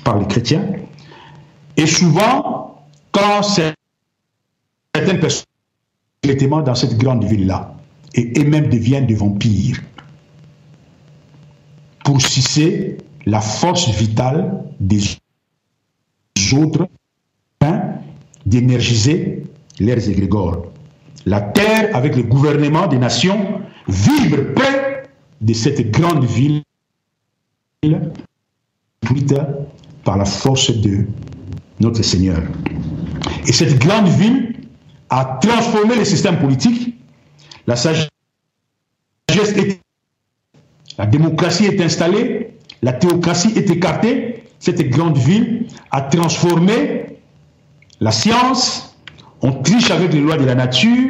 par 0.03 0.19
les 0.19 0.27
chrétiens. 0.27 0.75
Et 1.75 1.87
souvent, 1.87 2.85
quand 3.11 3.41
certaines 3.41 3.79
personnes 5.19 5.43
dans 6.63 6.75
cette 6.75 6.97
grande 6.99 7.23
ville-là, 7.23 7.73
et 8.13 8.43
même 8.43 8.69
deviennent 8.69 9.07
des 9.07 9.15
vampires, 9.15 9.81
pour 12.03 12.21
cesser 12.21 12.97
la 13.25 13.41
force 13.41 13.89
vitale 13.89 14.63
des 14.79 15.01
autres, 16.53 16.87
hein, 17.61 17.81
d'énergiser 18.45 19.43
leurs 19.79 20.09
égrégores. 20.09 20.67
La 21.25 21.41
terre, 21.41 21.95
avec 21.95 22.15
le 22.15 22.23
gouvernement 22.23 22.87
des 22.87 22.97
nations, 22.97 23.61
vibre 23.87 24.53
près 24.53 25.03
de 25.41 25.53
cette 25.53 25.91
grande 25.91 26.25
ville, 26.25 26.63
détruite 27.81 29.33
par 30.03 30.17
la 30.17 30.25
force 30.25 30.71
de 30.71 31.07
notre 31.79 32.03
Seigneur. 32.03 32.41
Et 33.47 33.53
cette 33.53 33.79
grande 33.79 34.07
ville 34.07 34.55
a 35.09 35.39
transformé 35.41 35.95
le 35.95 36.05
système 36.05 36.39
politique. 36.39 36.95
La 37.67 37.75
sagesse 37.75 38.09
est 39.29 39.79
la 40.97 41.05
démocratie 41.05 41.65
est 41.65 41.81
installée, 41.81 42.53
la 42.81 42.93
théocratie 42.93 43.53
est 43.55 43.69
écartée. 43.69 44.43
Cette 44.59 44.89
grande 44.89 45.17
ville 45.17 45.67
a 45.91 46.01
transformé 46.01 47.17
la 47.99 48.11
science, 48.11 48.95
on 49.41 49.51
triche 49.51 49.91
avec 49.91 50.13
les 50.13 50.21
lois 50.21 50.37
de 50.37 50.45
la 50.45 50.55
nature, 50.55 51.09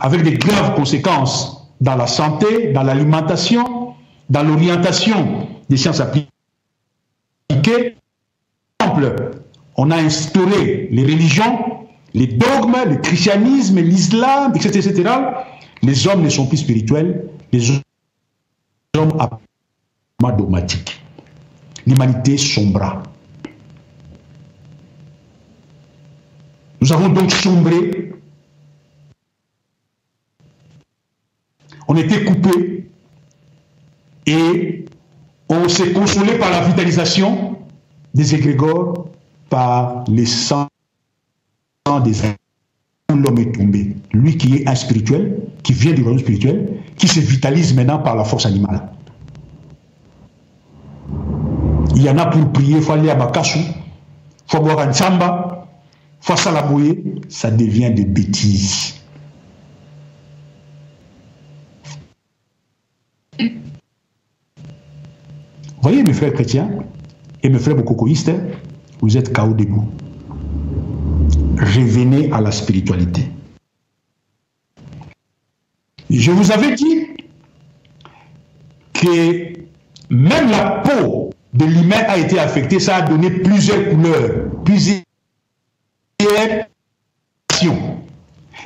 avec 0.00 0.22
des 0.22 0.34
graves 0.34 0.74
conséquences 0.74 1.70
dans 1.80 1.96
la 1.96 2.06
santé, 2.06 2.72
dans 2.72 2.82
l'alimentation, 2.82 3.94
dans 4.30 4.42
l'orientation 4.42 5.46
des 5.68 5.76
sciences 5.76 6.00
appliquées. 6.00 6.28
Par 8.78 8.98
exemple, 8.98 9.30
on 9.76 9.90
a 9.90 9.96
instauré 9.96 10.88
les 10.90 11.02
religions, 11.02 11.75
les 12.16 12.28
dogmes, 12.28 12.76
le 12.88 12.96
christianisme, 12.96 13.78
l'islam, 13.78 14.52
etc., 14.54 14.88
etc. 14.88 15.14
Les 15.82 16.08
hommes 16.08 16.22
ne 16.22 16.30
sont 16.30 16.46
plus 16.46 16.56
spirituels, 16.56 17.28
les 17.52 17.70
hommes 18.96 19.12
sont 19.18 20.30
dogmatiques. 20.36 20.98
L'humanité 21.86 22.38
sombra. 22.38 23.02
Nous 26.80 26.90
avons 26.90 27.10
donc 27.10 27.30
sombré. 27.30 28.14
On 31.86 31.96
était 31.96 32.24
coupé 32.24 32.88
et 34.24 34.86
on 35.50 35.68
s'est 35.68 35.92
consolé 35.92 36.38
par 36.38 36.50
la 36.50 36.62
vitalisation 36.62 37.58
des 38.14 38.34
égrégores, 38.34 39.10
par 39.50 40.04
les 40.08 40.26
sangs 40.26 40.68
des. 42.02 42.12
L'homme 43.14 43.38
est 43.38 43.52
tombé. 43.52 43.96
Lui 44.12 44.36
qui 44.36 44.56
est 44.56 44.68
un 44.68 44.74
spirituel, 44.74 45.38
qui 45.62 45.72
vient 45.72 45.92
du 45.92 46.02
royaume 46.02 46.18
spirituel, 46.18 46.80
qui 46.96 47.06
se 47.08 47.20
vitalise 47.20 47.74
maintenant 47.74 47.98
par 47.98 48.16
la 48.16 48.24
force 48.24 48.46
animale. 48.46 48.88
Il 51.94 52.02
y 52.02 52.10
en 52.10 52.18
a 52.18 52.26
pour 52.26 52.52
prier, 52.52 52.76
il 52.76 52.82
faut 52.82 52.92
aller 52.92 53.08
à 53.08 53.14
Bakassou, 53.14 53.58
il 53.58 53.74
faut 54.46 54.60
boire 54.60 54.80
un 54.80 54.92
chamba, 54.92 55.68
la 56.52 56.62
bouée, 56.62 57.04
ça 57.28 57.50
devient 57.50 57.92
des 57.92 58.04
bêtises. 58.04 58.94
Voyez 65.80 66.02
mes 66.02 66.12
frères 66.12 66.32
chrétiens 66.34 66.68
et 67.42 67.48
mes 67.48 67.58
frères 67.58 67.76
bokokoïstes, 67.76 68.32
vous 69.00 69.16
êtes 69.16 69.32
chaos 69.32 69.54
debout. 69.54 69.88
Revenez 71.58 72.30
à 72.32 72.40
la 72.40 72.52
spiritualité. 72.52 73.30
Je 76.10 76.30
vous 76.30 76.52
avais 76.52 76.74
dit 76.74 77.06
que 78.92 79.52
même 80.10 80.50
la 80.50 80.82
peau 80.84 81.30
de 81.54 81.64
l'humain 81.64 82.02
a 82.08 82.18
été 82.18 82.38
affectée, 82.38 82.78
ça 82.78 82.96
a 82.96 83.02
donné 83.02 83.30
plusieurs 83.30 83.90
couleurs, 83.90 84.62
plusieurs 84.64 85.02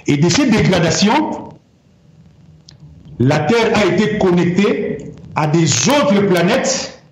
et 0.06 0.16
de 0.16 0.28
ces 0.28 0.50
dégradations, 0.50 1.50
la 3.18 3.40
Terre 3.40 3.76
a 3.76 3.86
été 3.86 4.18
connectée 4.18 5.12
à 5.34 5.46
des 5.46 5.88
autres 5.88 6.20
planètes, 6.26 7.02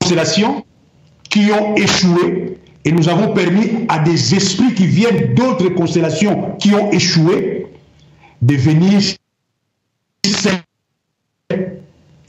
constellations 0.00 0.64
qui 1.32 1.50
ont 1.50 1.74
échoué, 1.74 2.58
et 2.84 2.92
nous 2.92 3.08
avons 3.08 3.32
permis 3.32 3.86
à 3.88 3.98
des 4.00 4.34
esprits 4.34 4.74
qui 4.74 4.86
viennent 4.86 5.34
d'autres 5.34 5.70
constellations 5.70 6.56
qui 6.58 6.74
ont 6.74 6.90
échoué 6.92 7.66
de 8.42 8.54
venir 8.54 9.00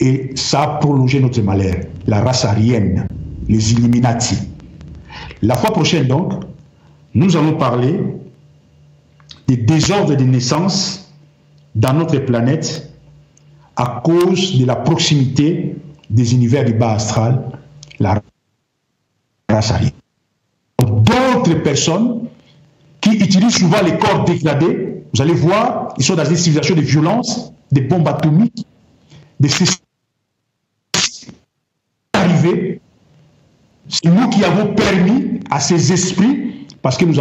et 0.00 0.32
ça 0.34 0.62
a 0.62 0.66
prolongé 0.78 1.20
notre 1.20 1.40
malheur. 1.42 1.76
La 2.06 2.22
race 2.22 2.44
arienne, 2.44 3.06
les 3.48 3.72
Illuminati. 3.72 4.36
La 5.42 5.54
fois 5.54 5.72
prochaine, 5.72 6.06
donc, 6.06 6.32
nous 7.14 7.36
allons 7.36 7.56
parler 7.56 8.00
des 9.46 9.56
désordres 9.56 10.16
de 10.16 10.24
naissance 10.24 11.12
dans 11.74 11.92
notre 11.92 12.18
planète 12.20 12.90
à 13.76 14.02
cause 14.04 14.58
de 14.58 14.64
la 14.64 14.76
proximité 14.76 15.76
des 16.10 16.34
univers 16.34 16.64
du 16.64 16.72
bas 16.72 16.92
astral, 16.92 17.42
la 17.98 18.22
D'autres 20.78 21.62
personnes 21.62 22.28
qui 23.00 23.10
utilisent 23.10 23.58
souvent 23.58 23.82
les 23.82 23.96
corps 23.98 24.24
dégradés, 24.24 25.04
vous 25.12 25.22
allez 25.22 25.34
voir, 25.34 25.94
ils 25.98 26.04
sont 26.04 26.14
dans 26.16 26.28
des 26.28 26.36
civilisations 26.36 26.74
de 26.74 26.80
violence, 26.80 27.52
des 27.70 27.82
bombes 27.82 28.08
atomiques, 28.08 28.66
des 29.38 29.50
arrivés 32.12 32.80
c'est 33.88 34.08
nous 34.08 34.28
qui 34.30 34.42
avons 34.44 34.74
permis 34.74 35.40
à 35.50 35.60
ces 35.60 35.92
esprits, 35.92 36.66
parce 36.80 36.96
que 36.96 37.04
nous 37.04 37.14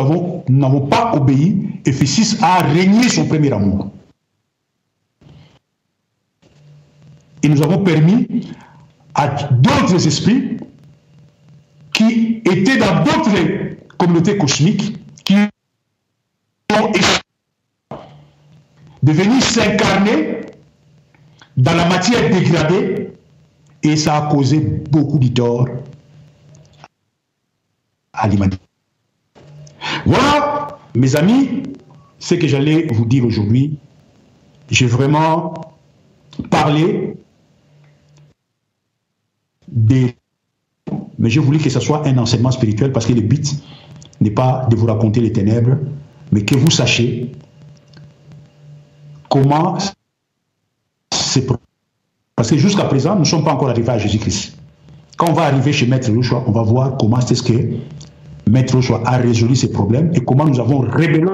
n'avons 0.50 0.88
pas 0.88 1.14
obéi, 1.14 1.82
Ephésus 1.86 2.38
a 2.42 2.64
régné 2.64 3.10
son 3.10 3.26
premier 3.26 3.52
amour. 3.52 3.92
et 7.44 7.50
nous 7.50 7.62
avons 7.62 7.84
permis 7.84 8.48
à 9.14 9.28
d'autres 9.52 10.08
esprits 10.08 10.58
qui 11.94 12.42
étaient 12.46 12.78
dans 12.78 13.04
d'autres 13.04 13.98
communautés 13.98 14.38
cosmiques 14.38 14.98
qui 15.24 15.36
ont 15.36 16.92
de 19.04 19.12
venir 19.12 19.44
s'incarner 19.44 20.42
dans 21.58 21.74
la 21.74 21.88
matière 21.88 22.30
dégradée 22.30 23.14
et 23.84 23.98
ça 23.98 24.18
a 24.18 24.32
causé 24.32 24.60
beaucoup 24.60 25.20
de 25.20 25.28
tort 25.28 25.68
à 28.14 28.28
l'humanité. 28.28 28.58
Voilà, 30.06 30.80
mes 30.96 31.16
amis, 31.16 31.64
ce 32.20 32.36
que 32.36 32.48
j'allais 32.48 32.88
vous 32.92 33.06
dire 33.06 33.26
aujourd'hui. 33.26 33.78
J'ai 34.70 34.88
vraiment 34.88 35.54
parlé 36.50 37.16
des... 39.68 40.16
Mais 41.18 41.30
je 41.30 41.40
voulais 41.40 41.60
que 41.60 41.70
ce 41.70 41.80
soit 41.80 42.06
un 42.08 42.18
enseignement 42.18 42.52
spirituel 42.52 42.92
parce 42.92 43.06
que 43.06 43.14
le 43.14 43.22
but 43.22 43.56
n'est 44.20 44.32
pas 44.32 44.68
de 44.70 44.76
vous 44.76 44.86
raconter 44.86 45.22
les 45.22 45.32
ténèbres, 45.32 45.78
mais 46.32 46.44
que 46.44 46.56
vous 46.56 46.70
sachiez 46.70 47.32
comment 49.30 49.78
c'est... 51.12 51.48
Parce 52.36 52.50
que 52.50 52.58
jusqu'à 52.58 52.86
présent, 52.86 53.14
nous 53.14 53.22
ne 53.22 53.26
sommes 53.26 53.44
pas 53.44 53.54
encore 53.54 53.70
arrivés 53.70 53.90
à 53.90 53.98
Jésus-Christ. 53.98 54.58
Quand 55.18 55.30
on 55.30 55.34
va 55.34 55.44
arriver 55.44 55.72
chez 55.72 55.86
Maître 55.86 56.12
Louchois, 56.12 56.44
on 56.48 56.52
va 56.52 56.64
voir 56.64 56.98
comment 56.98 57.22
c'est 57.22 57.36
ce 57.36 57.44
que 57.44 57.54
Maître 58.50 58.76
Louchois 58.76 59.02
a 59.06 59.18
résolu 59.18 59.56
ces 59.56 59.72
problèmes 59.72 60.12
et 60.14 60.20
comment 60.20 60.46
nous 60.46 60.60
avons 60.60 60.80
révélé 60.80 61.26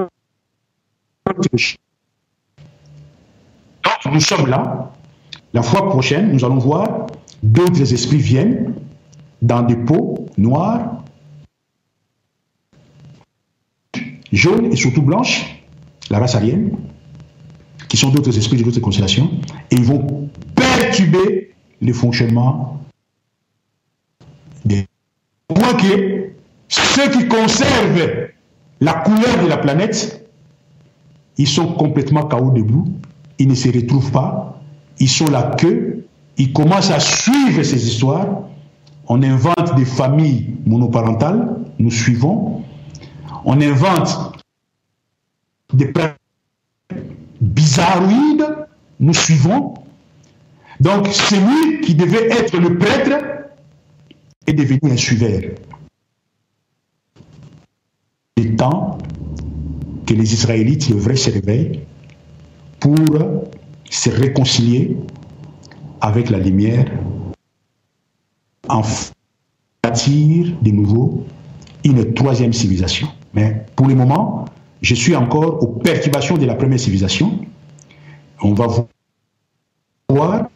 donc, 1.26 1.76
nous 4.12 4.20
sommes 4.20 4.46
là. 4.46 4.92
La 5.52 5.62
fois 5.62 5.88
prochaine, 5.88 6.32
nous 6.32 6.44
allons 6.44 6.58
voir 6.58 7.06
d'autres 7.42 7.92
esprits 7.92 8.18
viennent 8.18 8.74
dans 9.42 9.62
des 9.62 9.76
peaux 9.76 10.26
noires, 10.36 11.04
jaunes 14.32 14.72
et 14.72 14.76
surtout 14.76 15.02
blanches, 15.02 15.64
la 16.10 16.18
race 16.18 16.34
arienne, 16.34 16.76
qui 17.88 17.96
sont 17.96 18.10
d'autres 18.10 18.36
esprits 18.36 18.56
de 18.56 18.62
d'autres 18.62 18.80
constellations, 18.80 19.30
et 19.70 19.76
ils 19.76 19.84
vont 19.84 20.28
perturber 20.54 21.52
le 21.80 21.92
fonctionnement 21.92 22.80
des. 24.64 24.86
Au 25.48 25.54
que 25.54 26.30
ceux 26.68 27.10
qui 27.10 27.26
conservent 27.26 28.28
la 28.80 28.94
couleur 28.94 29.42
de 29.42 29.48
la 29.48 29.56
planète, 29.56 30.28
ils 31.36 31.48
sont 31.48 31.72
complètement 31.72 32.26
chaos 32.26 32.50
debout, 32.50 32.86
ils 33.38 33.48
ne 33.48 33.54
se 33.54 33.68
retrouvent 33.68 34.12
pas, 34.12 34.60
ils 35.00 35.08
sont 35.08 35.28
là 35.30 35.54
que, 35.58 36.04
ils 36.36 36.52
commencent 36.52 36.90
à 36.90 37.00
suivre 37.00 37.62
ces 37.62 37.86
histoires, 37.88 38.44
on 39.10 39.24
invente 39.24 39.74
des 39.74 39.84
familles 39.84 40.54
monoparentales, 40.64 41.56
nous 41.80 41.90
suivons, 41.90 42.62
on 43.44 43.60
invente 43.60 44.38
des 45.74 45.92
bizarroïdes, 47.40 48.46
nous 49.00 49.12
suivons. 49.12 49.74
Donc 50.78 51.08
celui 51.08 51.80
qui 51.80 51.96
devait 51.96 52.28
être 52.30 52.56
le 52.56 52.78
prêtre 52.78 53.18
est 54.46 54.52
devenu 54.52 54.92
un 54.92 54.96
suiveur. 54.96 55.40
Il 58.36 58.46
est 58.46 58.56
temps 58.56 58.96
que 60.06 60.14
les 60.14 60.32
Israélites, 60.34 60.88
le 60.88 60.96
vrai, 60.96 61.16
se 61.16 61.30
réveillent 61.30 61.80
pour 62.78 62.94
se 63.90 64.08
réconcilier 64.08 64.96
avec 66.00 66.30
la 66.30 66.38
lumière, 66.38 66.86
en 68.70 68.82
bâtir 69.82 70.56
de 70.62 70.70
nouveau 70.70 71.24
une 71.84 72.14
troisième 72.14 72.52
civilisation. 72.52 73.08
Mais 73.34 73.66
pour 73.76 73.86
le 73.86 73.94
moment, 73.94 74.44
je 74.82 74.94
suis 74.94 75.14
encore 75.16 75.62
aux 75.62 75.66
perturbations 75.66 76.36
de 76.36 76.46
la 76.46 76.54
première 76.54 76.80
civilisation. 76.80 77.38
On 78.42 78.54
va 78.54 78.66
voir 80.08 80.32
la 80.32 80.48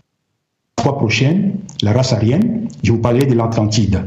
fois 0.83 0.99
prochaine 0.99 1.59
la 1.83 1.93
race 1.93 2.13
aryenne. 2.13 2.69
Je 2.83 2.93
vous 2.93 2.99
parlais 2.99 3.27
de 3.27 3.35
l'Atlantide. 3.35 4.07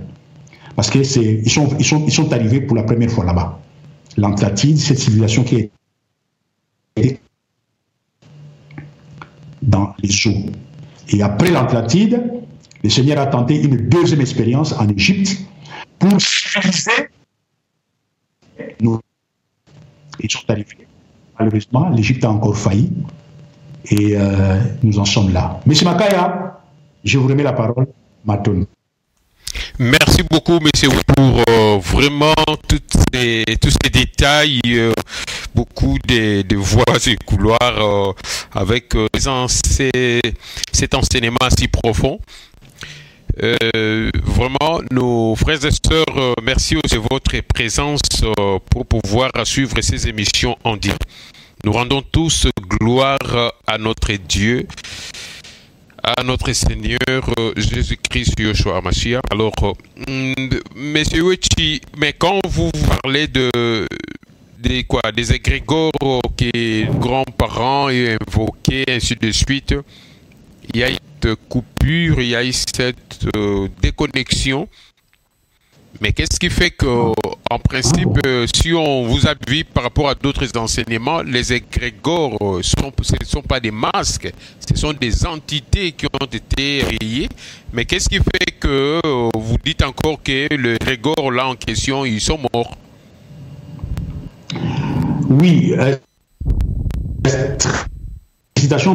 Parce 0.75 0.89
qu'ils 0.89 1.05
sont, 1.05 1.69
ils 1.79 1.85
sont, 1.85 2.03
ils 2.05 2.11
sont 2.11 2.31
arrivés 2.33 2.61
pour 2.61 2.75
la 2.75 2.83
première 2.83 3.09
fois 3.09 3.25
là-bas. 3.25 3.59
L'Atlantide, 4.15 4.77
cette 4.77 4.99
civilisation 4.99 5.43
qui 5.43 5.69
est 6.95 7.19
dans 9.61 9.93
les 9.99 10.27
eaux. 10.27 10.45
Et 11.09 11.21
après 11.21 11.51
l'Atlantide, 11.51 12.21
le 12.87 12.91
Seigneur 12.91 13.19
a 13.19 13.25
tenté 13.25 13.61
une 13.61 13.89
deuxième 13.89 14.21
expérience 14.21 14.71
en 14.71 14.87
Égypte 14.87 15.35
pour 15.99 16.21
civiliser 16.21 17.09
arrivés. 20.47 20.87
Malheureusement, 21.37 21.89
l'Égypte 21.89 22.23
a 22.23 22.29
encore 22.29 22.57
failli 22.57 22.89
et 23.91 24.15
euh, 24.15 24.61
nous 24.83 24.97
en 24.99 25.03
sommes 25.03 25.33
là. 25.33 25.59
Monsieur 25.65 25.83
Makaya, 25.83 26.61
je 27.03 27.17
vous 27.17 27.27
remets 27.27 27.43
la 27.43 27.51
parole, 27.51 27.87
Maton. 28.23 28.65
Merci 29.77 30.23
beaucoup, 30.31 30.59
monsieur, 30.61 30.87
pour 31.13 31.43
euh, 31.49 31.77
vraiment 31.79 32.33
ces, 33.13 33.43
tous 33.61 33.73
ces 33.83 33.89
détails, 33.89 34.61
euh, 34.67 34.93
beaucoup 35.53 35.97
de, 36.07 36.55
voies 36.55 36.97
et 37.05 37.17
couloirs 37.17 38.15
avec 38.53 38.95
ces, 39.49 40.21
cet 40.71 40.93
enseignement 40.95 41.49
si 41.57 41.67
profond. 41.67 42.19
Euh, 43.43 44.09
vraiment, 44.23 44.81
nos 44.91 45.35
frères 45.35 45.63
et 45.63 45.71
sœurs, 45.71 46.35
merci 46.41 46.75
de 46.75 46.97
votre 46.97 47.39
présence 47.41 48.01
pour 48.71 48.85
pouvoir 48.85 49.31
suivre 49.43 49.79
ces 49.81 50.07
émissions 50.07 50.57
en 50.63 50.75
direct. 50.77 51.03
Nous 51.63 51.71
rendons 51.71 52.01
tous 52.01 52.47
gloire 52.79 53.53
à 53.65 53.77
notre 53.77 54.13
Dieu 54.13 54.67
à 56.07 56.23
notre 56.23 56.53
Seigneur 56.53 56.97
euh, 57.37 57.51
Jésus-Christ 57.57 58.39
Yoshua 58.39 58.79
Mashiach. 58.81 59.21
Alors, 59.29 59.53
euh, 60.07 60.33
Monsieur 60.73 61.23
Wechi, 61.23 61.81
mais 61.97 62.13
quand 62.13 62.39
vous 62.47 62.71
parlez 63.01 63.27
de 63.27 63.51
des 64.57 64.85
quoi? 64.85 65.01
Des 65.13 65.33
égrégores 65.33 65.91
que 66.37 66.99
grands-parents 66.99 67.89
et 67.89 68.17
invoqués 68.21 68.85
ainsi 68.87 69.15
de 69.15 69.31
suite 69.31 69.75
il 70.73 70.79
y 70.79 70.83
a 70.83 70.89
une 70.89 71.35
coupure 71.49 72.21
il 72.21 72.29
y 72.29 72.35
a 72.35 72.51
cette 72.51 73.27
euh, 73.35 73.67
déconnexion 73.81 74.67
mais 76.01 76.13
qu'est-ce 76.13 76.39
qui 76.39 76.49
fait 76.49 76.69
que, 76.69 76.85
en 76.85 77.59
principe, 77.59 78.19
euh, 78.25 78.45
si 78.53 78.71
on 78.73 79.03
vous 79.03 79.27
a 79.27 79.33
vu 79.47 79.63
par 79.63 79.83
rapport 79.83 80.09
à 80.09 80.15
d'autres 80.15 80.45
enseignements, 80.57 81.21
les 81.23 81.53
égrégores 81.53 82.37
euh, 82.41 82.61
sont, 82.61 82.91
ce 83.01 83.13
ne 83.19 83.25
sont 83.25 83.41
pas 83.41 83.59
des 83.59 83.71
masques, 83.71 84.31
ce 84.59 84.77
sont 84.77 84.93
des 84.93 85.25
entités 85.25 85.93
qui 85.93 86.05
ont 86.05 86.25
été 86.31 86.83
rayées. 86.83 87.29
Mais 87.73 87.85
qu'est-ce 87.85 88.09
qui 88.09 88.17
fait 88.17 88.51
que 88.59 89.01
euh, 89.03 89.29
vous 89.35 89.57
dites 89.63 89.81
encore 89.83 90.21
que 90.21 90.53
les 90.53 90.75
égrégores 90.75 91.31
là 91.31 91.47
en 91.47 91.55
question, 91.55 92.05
ils 92.05 92.21
sont 92.21 92.39
morts? 92.53 92.77
Oui. 95.29 95.73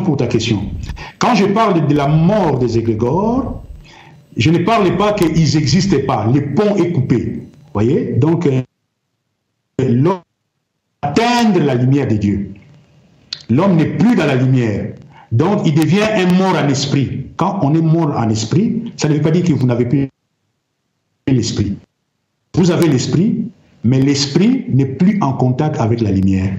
Pour 0.04 0.16
ta 0.16 0.26
question. 0.26 0.62
Quand 1.18 1.34
je 1.34 1.46
parle 1.46 1.86
de 1.86 1.94
la 1.94 2.06
mort 2.06 2.58
des 2.58 2.78
égrégores, 2.78 3.62
je 4.36 4.50
ne 4.50 4.58
parle 4.58 4.96
pas 4.96 5.12
qu'ils 5.12 5.54
n'existaient 5.54 6.04
pas. 6.04 6.26
Le 6.26 6.54
pont 6.54 6.76
est 6.76 6.92
coupé. 6.92 7.42
voyez? 7.72 8.14
Donc, 8.14 8.46
euh, 8.46 8.62
l'homme 9.78 10.20
atteindre 11.02 11.60
la 11.60 11.74
lumière 11.74 12.08
de 12.08 12.16
Dieu. 12.16 12.54
L'homme 13.50 13.76
n'est 13.76 13.96
plus 13.96 14.14
dans 14.14 14.26
la 14.26 14.36
lumière. 14.36 14.94
Donc, 15.32 15.62
il 15.66 15.74
devient 15.74 16.06
un 16.14 16.32
mort 16.34 16.54
en 16.56 16.68
esprit. 16.68 17.26
Quand 17.36 17.58
on 17.62 17.74
est 17.74 17.80
mort 17.80 18.14
en 18.16 18.28
esprit, 18.28 18.92
ça 18.96 19.08
ne 19.08 19.14
veut 19.14 19.22
pas 19.22 19.30
dire 19.30 19.44
que 19.44 19.52
vous 19.52 19.66
n'avez 19.66 19.86
plus 19.86 20.08
l'esprit. 21.26 21.76
Vous 22.54 22.70
avez 22.70 22.88
l'esprit, 22.88 23.46
mais 23.84 24.00
l'esprit 24.00 24.66
n'est 24.68 24.86
plus 24.86 25.18
en 25.22 25.32
contact 25.32 25.80
avec 25.80 26.00
la 26.00 26.10
lumière. 26.10 26.54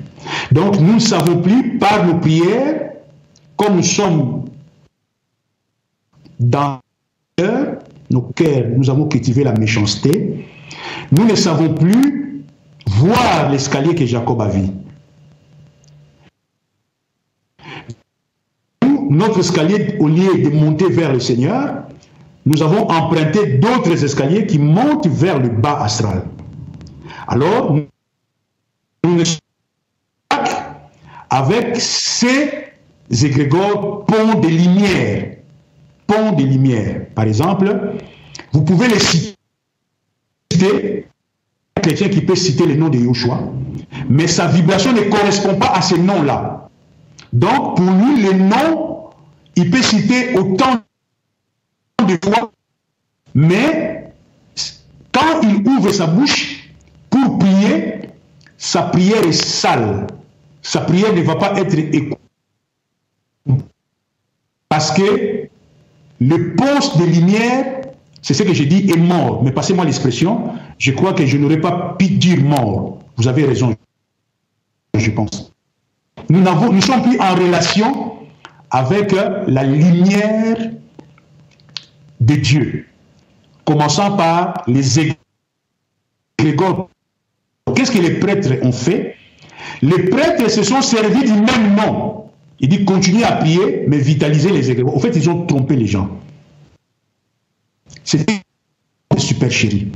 Donc, 0.51 0.79
nous 0.79 0.95
ne 0.95 0.99
savons 0.99 1.37
plus 1.37 1.77
par 1.77 2.05
nos 2.05 2.15
prières, 2.15 2.92
comme 3.57 3.77
nous 3.77 3.83
sommes 3.83 4.45
dans 6.39 6.79
nos 8.09 8.21
cœurs, 8.35 8.65
nous 8.77 8.89
avons 8.89 9.07
cultivé 9.07 9.43
la 9.43 9.53
méchanceté, 9.53 10.47
nous 11.11 11.25
ne 11.25 11.35
savons 11.35 11.73
plus 11.73 12.43
voir 12.87 13.49
l'escalier 13.49 13.95
que 13.95 14.05
Jacob 14.05 14.41
a 14.41 14.47
vu. 14.47 14.63
Notre 19.09 19.39
escalier, 19.39 19.95
au 19.99 20.07
lieu 20.07 20.43
de 20.43 20.49
monter 20.49 20.89
vers 20.89 21.13
le 21.13 21.19
Seigneur, 21.19 21.83
nous 22.45 22.61
avons 22.61 22.89
emprunté 22.89 23.57
d'autres 23.57 24.03
escaliers 24.03 24.45
qui 24.47 24.59
montent 24.59 25.07
vers 25.07 25.39
le 25.39 25.49
bas 25.49 25.81
astral. 25.81 26.23
Alors, 27.27 27.75
nous 29.03 29.23
avec 31.29 31.77
ces 31.77 32.72
égrégores 33.13 34.05
ponts 34.05 34.39
de 34.39 34.47
lumière 34.47 35.33
ponts 36.07 36.33
de 36.33 36.43
lumière. 36.43 37.07
Par 37.15 37.25
exemple, 37.25 37.95
vous 38.51 38.63
pouvez 38.63 38.87
les 38.87 38.99
citer, 38.99 41.07
un 41.77 41.81
chrétien 41.81 42.09
qui 42.09 42.21
peut 42.21 42.35
citer 42.35 42.65
le 42.65 42.75
nom 42.75 42.89
de 42.89 42.97
Yoshua, 42.97 43.39
mais 44.09 44.27
sa 44.27 44.47
vibration 44.47 44.93
ne 44.93 45.01
correspond 45.01 45.55
pas 45.55 45.73
à 45.73 45.81
ces 45.81 45.97
noms-là. 45.97 46.69
Donc, 47.31 47.77
pour 47.77 47.85
lui, 47.85 48.21
les 48.21 48.33
noms, 48.33 49.09
il 49.55 49.69
peut 49.69 49.81
citer 49.81 50.37
autant 50.37 50.81
de 52.07 52.19
fois, 52.23 52.51
mais 53.33 54.13
quand 55.11 55.41
il 55.41 55.67
ouvre 55.67 55.91
sa 55.91 56.07
bouche 56.07 56.69
pour 57.09 57.39
prier, 57.39 58.01
sa 58.57 58.83
prière 58.83 59.25
est 59.25 59.31
sale. 59.31 60.07
Sa 60.61 60.81
prière 60.81 61.13
ne 61.13 61.21
va 61.21 61.35
pas 61.35 61.59
être 61.59 61.77
écoutée. 61.77 62.22
Parce 64.73 64.91
que 64.91 65.49
le 66.19 66.55
poste 66.55 66.97
de 66.97 67.03
lumière, 67.05 67.81
c'est 68.23 68.33
ce 68.33 68.41
que 68.41 68.55
j'ai 68.55 68.65
dit, 68.65 68.89
est 68.89 68.97
mort. 68.97 69.43
Mais 69.43 69.51
passez-moi 69.51 69.85
l'expression, 69.85 70.49
je 70.79 70.91
crois 70.93 71.13
que 71.13 71.27
je 71.27 71.37
n'aurais 71.37 71.61
pas 71.61 71.95
pu 71.99 72.07
dire 72.07 72.41
mort. 72.41 72.97
Vous 73.15 73.27
avez 73.27 73.45
raison, 73.45 73.75
je 74.97 75.11
pense. 75.11 75.51
Nous 76.27 76.39
ne 76.39 76.81
sommes 76.81 77.03
plus 77.03 77.19
en 77.19 77.35
relation 77.35 78.13
avec 78.71 79.11
la 79.45 79.63
lumière 79.63 80.57
de 82.19 82.33
Dieu, 82.33 82.87
commençant 83.65 84.17
par 84.17 84.63
les 84.65 85.13
égrégores. 86.39 86.89
Qu'est-ce 87.75 87.91
que 87.91 87.99
les 87.99 88.15
prêtres 88.15 88.49
ont 88.63 88.71
fait? 88.71 89.17
Les 89.83 90.09
prêtres 90.09 90.49
se 90.49 90.63
sont 90.63 90.81
servis 90.81 91.25
du 91.25 91.33
même 91.33 91.75
nom. 91.75 92.22
Il 92.63 92.69
dit 92.69 92.85
continuez 92.85 93.25
à 93.25 93.33
prier, 93.33 93.83
mais 93.89 93.97
vitaliser 93.97 94.49
les 94.49 94.71
égrégores. 94.71 94.95
En 94.95 94.99
fait, 94.99 95.13
ils 95.17 95.29
ont 95.29 95.45
trompé 95.45 95.75
les 95.75 95.85
gens. 95.85 96.09
C'est 98.05 98.25
une 98.31 99.19
supercherie. 99.19 99.89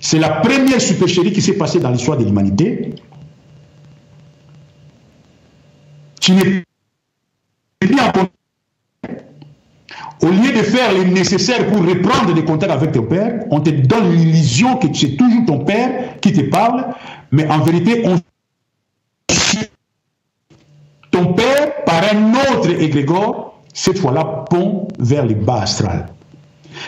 C'est 0.00 0.18
la 0.18 0.30
première 0.30 0.80
supercherie 0.80 1.32
qui 1.32 1.40
s'est 1.40 1.52
passée 1.52 1.78
dans 1.78 1.90
l'histoire 1.90 2.18
de 2.18 2.24
l'humanité. 2.24 2.96
Tu 6.20 6.32
n'es 6.32 6.64
plus 7.78 8.00
en 8.00 8.10
au 10.20 10.30
lieu 10.30 10.52
de 10.52 10.62
faire 10.62 10.92
le 10.94 11.04
nécessaire 11.04 11.66
pour 11.68 11.86
reprendre 11.86 12.34
des 12.34 12.44
contacts 12.44 12.72
avec 12.72 12.92
ton 12.92 13.02
père, 13.02 13.44
on 13.50 13.60
te 13.60 13.70
donne 13.70 14.10
l'illusion 14.16 14.78
que 14.78 14.86
c'est 14.92 15.16
toujours 15.16 15.44
ton 15.46 15.58
père 15.60 16.18
qui 16.20 16.32
te 16.32 16.40
parle, 16.40 16.86
mais 17.30 17.46
en 17.48 17.60
vérité, 17.60 18.02
on 18.06 18.18
ton 21.14 21.32
père 21.32 21.84
par 21.84 22.02
un 22.12 22.32
autre 22.32 22.70
égrégore, 22.70 23.62
cette 23.72 23.98
fois-là, 23.98 24.44
pont 24.50 24.88
vers 24.98 25.24
le 25.24 25.34
bas 25.34 25.62
astral. 25.62 26.08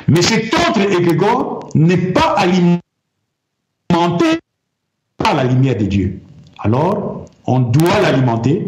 Mais 0.09 0.21
cet 0.21 0.53
autre 0.53 0.81
égrégore 0.81 1.71
n'est 1.77 1.97
pas 2.11 2.35
alimenté 2.37 2.81
par 5.17 5.37
la 5.37 5.45
lumière 5.45 5.77
de 5.77 5.85
Dieu. 5.85 6.21
Alors, 6.59 7.27
on 7.47 7.61
doit 7.61 8.01
l'alimenter 8.03 8.67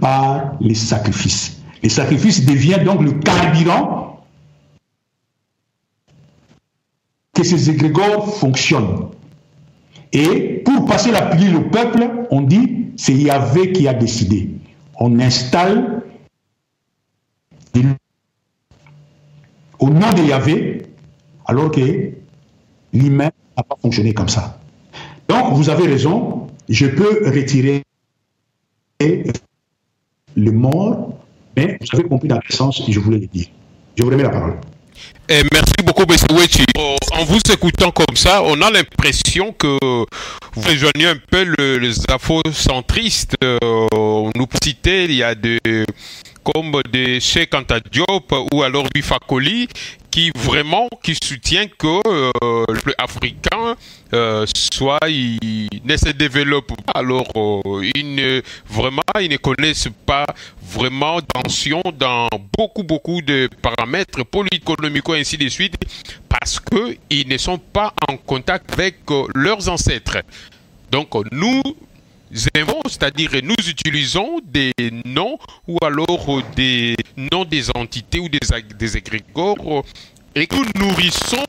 par 0.00 0.54
les 0.60 0.74
sacrifices. 0.74 1.62
Les 1.84 1.90
sacrifices 1.90 2.44
deviennent 2.44 2.82
donc 2.82 3.00
le 3.00 3.12
carburant 3.12 4.24
que 7.34 7.44
ces 7.44 7.70
égrégores 7.70 8.34
fonctionnent. 8.34 9.10
Et 10.12 10.60
pour 10.64 10.86
passer 10.86 11.12
la 11.12 11.22
pilule 11.22 11.54
au 11.54 11.70
peuple, 11.70 12.26
on 12.32 12.40
dit 12.40 12.86
c'est 12.96 13.14
Yahvé 13.14 13.70
qui 13.70 13.86
a 13.86 13.94
décidé. 13.94 14.57
On 14.98 15.18
installe 15.20 16.02
au 19.78 19.90
nom 19.90 20.12
de 20.12 20.22
Yahvé, 20.28 20.86
alors 21.46 21.70
que 21.70 22.12
l'humain 22.92 23.30
n'a 23.56 23.62
pas 23.62 23.76
fonctionné 23.80 24.12
comme 24.12 24.28
ça. 24.28 24.58
Donc, 25.28 25.54
vous 25.54 25.70
avez 25.70 25.86
raison, 25.86 26.48
je 26.68 26.86
peux 26.86 27.30
retirer 27.30 27.84
le 29.00 30.50
mort 30.50 31.18
mais 31.58 31.76
vous 31.80 31.98
avez 31.98 32.08
compris 32.08 32.28
dans 32.28 32.38
quel 32.38 32.54
sens 32.54 32.82
je 32.88 33.00
voulais 33.00 33.18
le 33.18 33.26
dire. 33.26 33.46
Je 33.96 34.04
vous 34.04 34.10
remets 34.10 34.22
la 34.22 34.30
parole. 34.30 34.54
Eh, 35.30 35.42
merci 35.52 35.72
beaucoup, 35.84 36.02
M. 36.02 36.16
En 37.12 37.24
vous 37.24 37.40
écoutant 37.52 37.90
comme 37.90 38.16
ça, 38.16 38.42
on 38.42 38.60
a 38.62 38.70
l'impression 38.70 39.52
que 39.52 39.78
vous 39.82 40.62
rejoignez 40.62 41.06
un 41.06 41.18
peu 41.30 41.42
les 41.78 41.94
afrocentristes. 42.08 43.34
Euh, 43.44 43.58
nous 44.34 44.46
citez, 44.62 45.04
il 45.04 45.14
y 45.14 45.22
a 45.22 45.34
des 45.34 45.60
comme 46.54 46.72
de 46.90 47.56
Anta 47.56 47.78
Diop 47.80 48.34
ou 48.52 48.62
alors 48.62 48.86
du 48.94 49.02
Fakoli 49.02 49.68
qui 50.10 50.30
vraiment 50.34 50.88
qui 51.02 51.14
soutient 51.22 51.66
que 51.66 52.00
euh, 52.06 52.64
le 52.68 52.94
africain 52.96 53.76
euh, 54.14 54.46
soit 54.54 54.98
il 55.08 55.68
ne 55.84 55.96
se 55.96 56.10
développe 56.10 56.68
pas. 56.86 57.00
Alors 57.00 57.30
euh, 57.36 57.90
il 57.94 58.14
ne, 58.14 58.42
vraiment 58.66 59.02
ils 59.20 59.30
ne 59.30 59.36
connaissent 59.36 59.90
pas 60.06 60.24
vraiment 60.62 61.20
tension 61.20 61.82
dans 61.98 62.28
beaucoup 62.56 62.82
beaucoup 62.82 63.20
de 63.20 63.50
paramètres 63.60 64.24
politiques 64.24 64.62
économiques 64.62 65.08
et 65.10 65.20
ainsi 65.20 65.36
de 65.36 65.48
suite 65.48 65.74
parce 66.28 66.58
que 66.58 66.96
ils 67.10 67.28
ne 67.28 67.36
sont 67.36 67.58
pas 67.58 67.92
en 68.08 68.16
contact 68.16 68.72
avec 68.72 68.96
leurs 69.34 69.68
ancêtres. 69.68 70.22
Donc 70.90 71.10
nous 71.30 71.62
c'est-à-dire 72.32 73.30
nous 73.42 73.54
utilisons 73.68 74.40
des 74.44 74.72
noms 75.04 75.38
ou 75.66 75.78
alors 75.82 76.42
des 76.54 76.96
noms 77.16 77.44
des 77.44 77.68
entités 77.74 78.20
ou 78.20 78.28
des, 78.28 78.96
égrégores 78.96 79.84
et 80.34 80.46
que 80.46 80.56
nous 80.56 80.86
nourrissons 80.86 81.44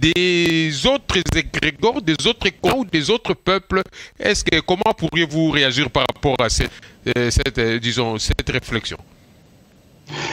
des 0.00 0.72
autres 0.86 1.22
égrégores, 1.36 2.02
des 2.02 2.26
autres 2.26 2.48
camps 2.60 2.78
ou 2.78 2.84
des 2.84 3.10
autres 3.10 3.34
peuples. 3.34 3.82
Est-ce 4.18 4.44
que 4.44 4.60
comment 4.60 4.94
pourriez-vous 4.96 5.50
réagir 5.50 5.90
par 5.90 6.04
rapport 6.12 6.36
à 6.40 6.48
cette, 6.48 6.70
euh, 7.16 7.30
euh, 7.58 7.78
disons, 7.78 8.18
cette 8.18 8.48
réflexion? 8.48 8.96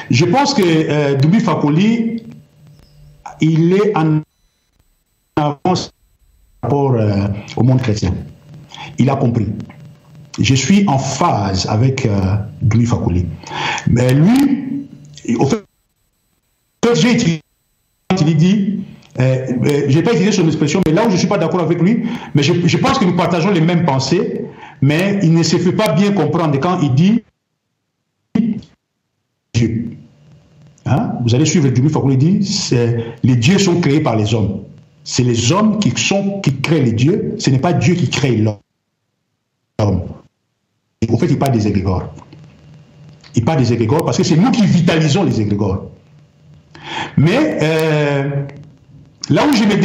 Je 0.09 0.25
pense 0.25 0.53
que 0.53 0.63
euh, 0.63 1.15
Dubi 1.15 1.39
Fakoli, 1.39 2.23
il 3.41 3.73
est 3.73 3.95
en 3.95 4.21
avance 5.35 5.91
par 6.61 6.71
rapport 6.71 6.95
au 7.55 7.63
monde 7.63 7.81
chrétien. 7.81 8.13
Il 8.97 9.09
a 9.09 9.15
compris 9.15 9.47
je 10.37 10.55
suis 10.55 10.87
en 10.87 10.97
phase 10.97 11.65
avec 11.67 12.05
euh, 12.05 12.35
Louis. 12.73 13.25
Mais 13.89 14.13
lui, 14.13 14.87
au 15.37 15.45
fait, 15.45 15.63
j'ai 16.95 17.41
il 18.27 18.37
dit, 18.37 18.79
euh, 19.19 19.47
euh, 19.65 19.85
je 19.87 19.95
n'ai 19.95 20.03
pas 20.03 20.11
utilisé 20.11 20.31
son 20.31 20.45
expression, 20.47 20.81
mais 20.85 20.93
là 20.93 21.03
où 21.03 21.09
je 21.09 21.13
ne 21.13 21.17
suis 21.17 21.27
pas 21.27 21.37
d'accord 21.37 21.61
avec 21.61 21.81
lui, 21.81 22.03
mais 22.35 22.43
je, 22.43 22.77
pense 22.77 22.99
que 22.99 23.05
nous 23.05 23.15
partageons 23.15 23.51
les 23.51 23.61
mêmes 23.61 23.85
pensées, 23.85 24.45
mais 24.81 25.19
il 25.23 25.33
ne 25.33 25.43
se 25.43 25.57
fait 25.57 25.71
pas 25.71 25.93
bien 25.93 26.11
comprendre 26.11 26.59
quand 26.59 26.79
il 26.81 26.93
dit 26.93 27.23
Dieu. 29.53 29.91
Hein? 30.85 31.13
Vous 31.23 31.35
allez 31.35 31.45
suivre 31.45 31.67
Louis 31.67 31.89
Fakoli 31.89 32.17
dit, 32.17 32.71
les 33.23 33.35
dieux 33.35 33.59
sont 33.59 33.79
créés 33.79 34.01
par 34.01 34.15
les 34.15 34.33
hommes. 34.33 34.63
C'est 35.03 35.23
les 35.23 35.51
hommes 35.51 35.79
qui, 35.79 35.91
sont, 35.95 36.39
qui 36.41 36.55
créent 36.61 36.83
les 36.83 36.93
dieux, 36.93 37.35
ce 37.37 37.49
n'est 37.49 37.59
pas 37.59 37.73
Dieu 37.73 37.95
qui 37.95 38.09
crée 38.09 38.37
l'homme. 38.37 38.57
Au 39.79 41.17
fait, 41.17 41.27
il 41.27 41.39
parle 41.39 41.53
des 41.53 41.67
égrégores. 41.67 42.13
Il 43.35 43.45
parle 43.45 43.59
des 43.59 43.71
égrégores 43.71 44.03
parce 44.05 44.17
que 44.17 44.23
c'est 44.23 44.35
nous 44.35 44.51
qui 44.51 44.65
vitalisons 44.65 45.23
les 45.23 45.39
égrégores. 45.39 45.89
Mais 47.17 47.59
euh, 47.61 48.45
là 49.29 49.45
où 49.47 49.53
je 49.53 49.63
me 49.63 49.75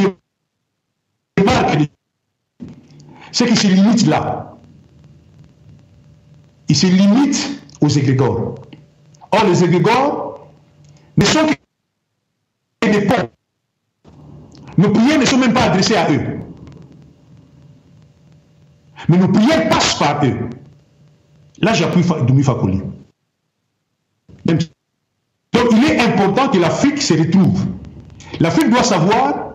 démarque, 1.37 1.79
c'est 3.31 3.47
qu'il 3.47 3.59
se 3.59 3.67
limite 3.67 4.07
là. 4.07 4.57
Il 6.69 6.77
se 6.77 6.87
limite 6.87 7.61
aux 7.81 7.89
égrégores. 7.89 8.55
Or, 9.31 9.45
les 9.47 9.63
égrégores 9.63 10.49
ne 11.17 11.25
sont 11.25 11.41
que 12.81 12.91
des 12.91 13.07
ponts. 13.07 13.31
Nos 14.79 14.91
prières 14.91 15.19
ne 15.19 15.25
sont 15.25 15.39
même 15.39 15.53
pas 15.53 15.65
adressées 15.65 15.97
à 15.97 16.11
eux. 16.11 16.44
Mais 19.09 19.19
nos 19.19 19.29
prières 19.29 19.69
passent 19.69 19.99
par 19.99 20.25
eux. 20.25 20.49
Là, 21.61 21.73
j'appuie 21.73 22.05
Doumi 22.27 22.43
Fakoli. 22.43 22.83
Donc, 24.45 24.63
il 25.53 25.85
est 25.85 26.01
important 26.01 26.49
que 26.49 26.59
l'Afrique 26.59 27.01
se 27.01 27.15
retrouve. 27.15 27.65
L'Afrique 28.41 28.71
doit 28.71 28.83
savoir 28.83 29.55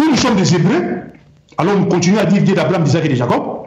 où 0.00 0.04
nous 0.04 0.16
sommes 0.16 0.36
des 0.36 0.54
Hébreux. 0.54 1.02
Alors, 1.56 1.76
nous 1.76 1.86
continuons 1.86 2.20
à 2.20 2.24
dire 2.24 2.42
Dieu 2.42 2.54
d'Abraham, 2.54 2.84
d'Isaac 2.84 3.04
et 3.04 3.08
de 3.08 3.14
Jacob. 3.14 3.66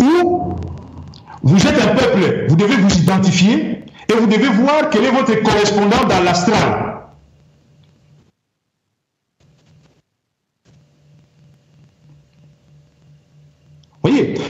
Ou 0.00 0.56
vous 1.42 1.66
êtes 1.66 1.82
un 1.82 1.94
peuple, 1.94 2.46
vous 2.48 2.56
devez 2.56 2.76
vous 2.76 2.98
identifier 2.98 3.84
et 4.08 4.14
vous 4.14 4.26
devez 4.26 4.48
voir 4.48 4.90
quel 4.90 5.04
est 5.04 5.10
votre 5.10 5.34
correspondant 5.42 6.06
dans 6.08 6.22
l'astral. 6.22 6.87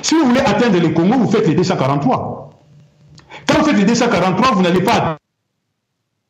Si 0.02 0.14
vous 0.14 0.26
voulez 0.26 0.40
atteindre 0.40 0.78
le 0.78 0.88
Congo, 0.90 1.18
vous 1.18 1.30
faites 1.30 1.46
les 1.46 1.54
243. 1.54 2.50
Quand 3.46 3.58
vous 3.58 3.64
faites 3.64 3.80
de 3.80 3.84
243, 3.84 4.52
vous 4.54 4.62
n'allez 4.62 4.82
pas 4.82 5.18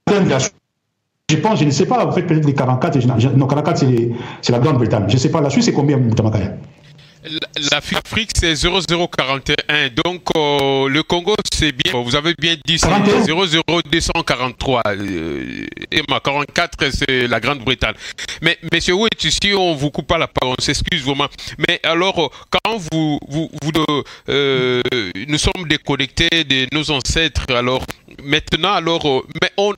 atteindre 0.07 0.29
la 0.31 0.39
je 1.31 1.37
pense, 1.37 1.61
je 1.61 1.67
ne 1.67 1.71
sais 1.71 1.85
pas, 1.85 2.07
vous 2.07 2.13
faites 2.13 2.27
peut-être 2.27 2.47
les 2.47 2.55
44, 2.55 3.37
non, 3.37 3.47
44 3.47 3.85
c'est 4.41 4.53
la 4.53 4.59
Grande-Bretagne. 4.61 5.05
Je 5.09 5.15
ne 5.15 5.19
sais 5.19 5.31
pas, 5.31 5.43
la 5.43 5.51
Suisse 5.51 5.67
c'est 5.67 5.75
combien, 5.75 5.99
Moutamakaya 5.99 6.55
L'Afrique, 7.73 8.31
c'est 8.35 8.55
0041. 8.55 9.89
Donc, 10.05 10.23
euh, 10.37 10.89
le 10.89 11.03
Congo, 11.03 11.35
c'est 11.53 11.73
bien. 11.73 12.01
Vous 12.01 12.17
avez 12.17 12.35
bien 12.39 12.57
dit, 12.65 12.79
c'est 12.79 12.89
00243. 13.27 14.83
Euh, 14.87 15.67
et 15.91 16.03
ma 16.09 16.21
44, 16.21 16.91
c'est 16.93 17.27
la 17.27 17.41
Grande-Bretagne. 17.41 17.95
Mais, 18.43 18.59
monsieur 18.73 18.95
Ouet, 18.95 19.09
si 19.19 19.53
on 19.55 19.75
vous 19.75 19.91
coupe 19.91 20.07
pas 20.07 20.19
la 20.19 20.29
parole, 20.29 20.57
on 20.59 20.63
s'excuse 20.63 21.03
vraiment. 21.03 21.29
Mais 21.67 21.81
alors, 21.83 22.31
quand 22.51 22.79
vous, 22.93 23.19
vous, 23.29 23.51
vous 23.63 23.73
euh, 24.29 24.83
nous 25.27 25.39
sommes 25.39 25.67
déconnectés 25.69 26.45
de 26.45 26.67
nos 26.73 26.91
ancêtres, 26.91 27.47
alors, 27.55 27.85
maintenant, 28.23 28.73
alors, 28.73 29.25
mais 29.43 29.51
on, 29.57 29.73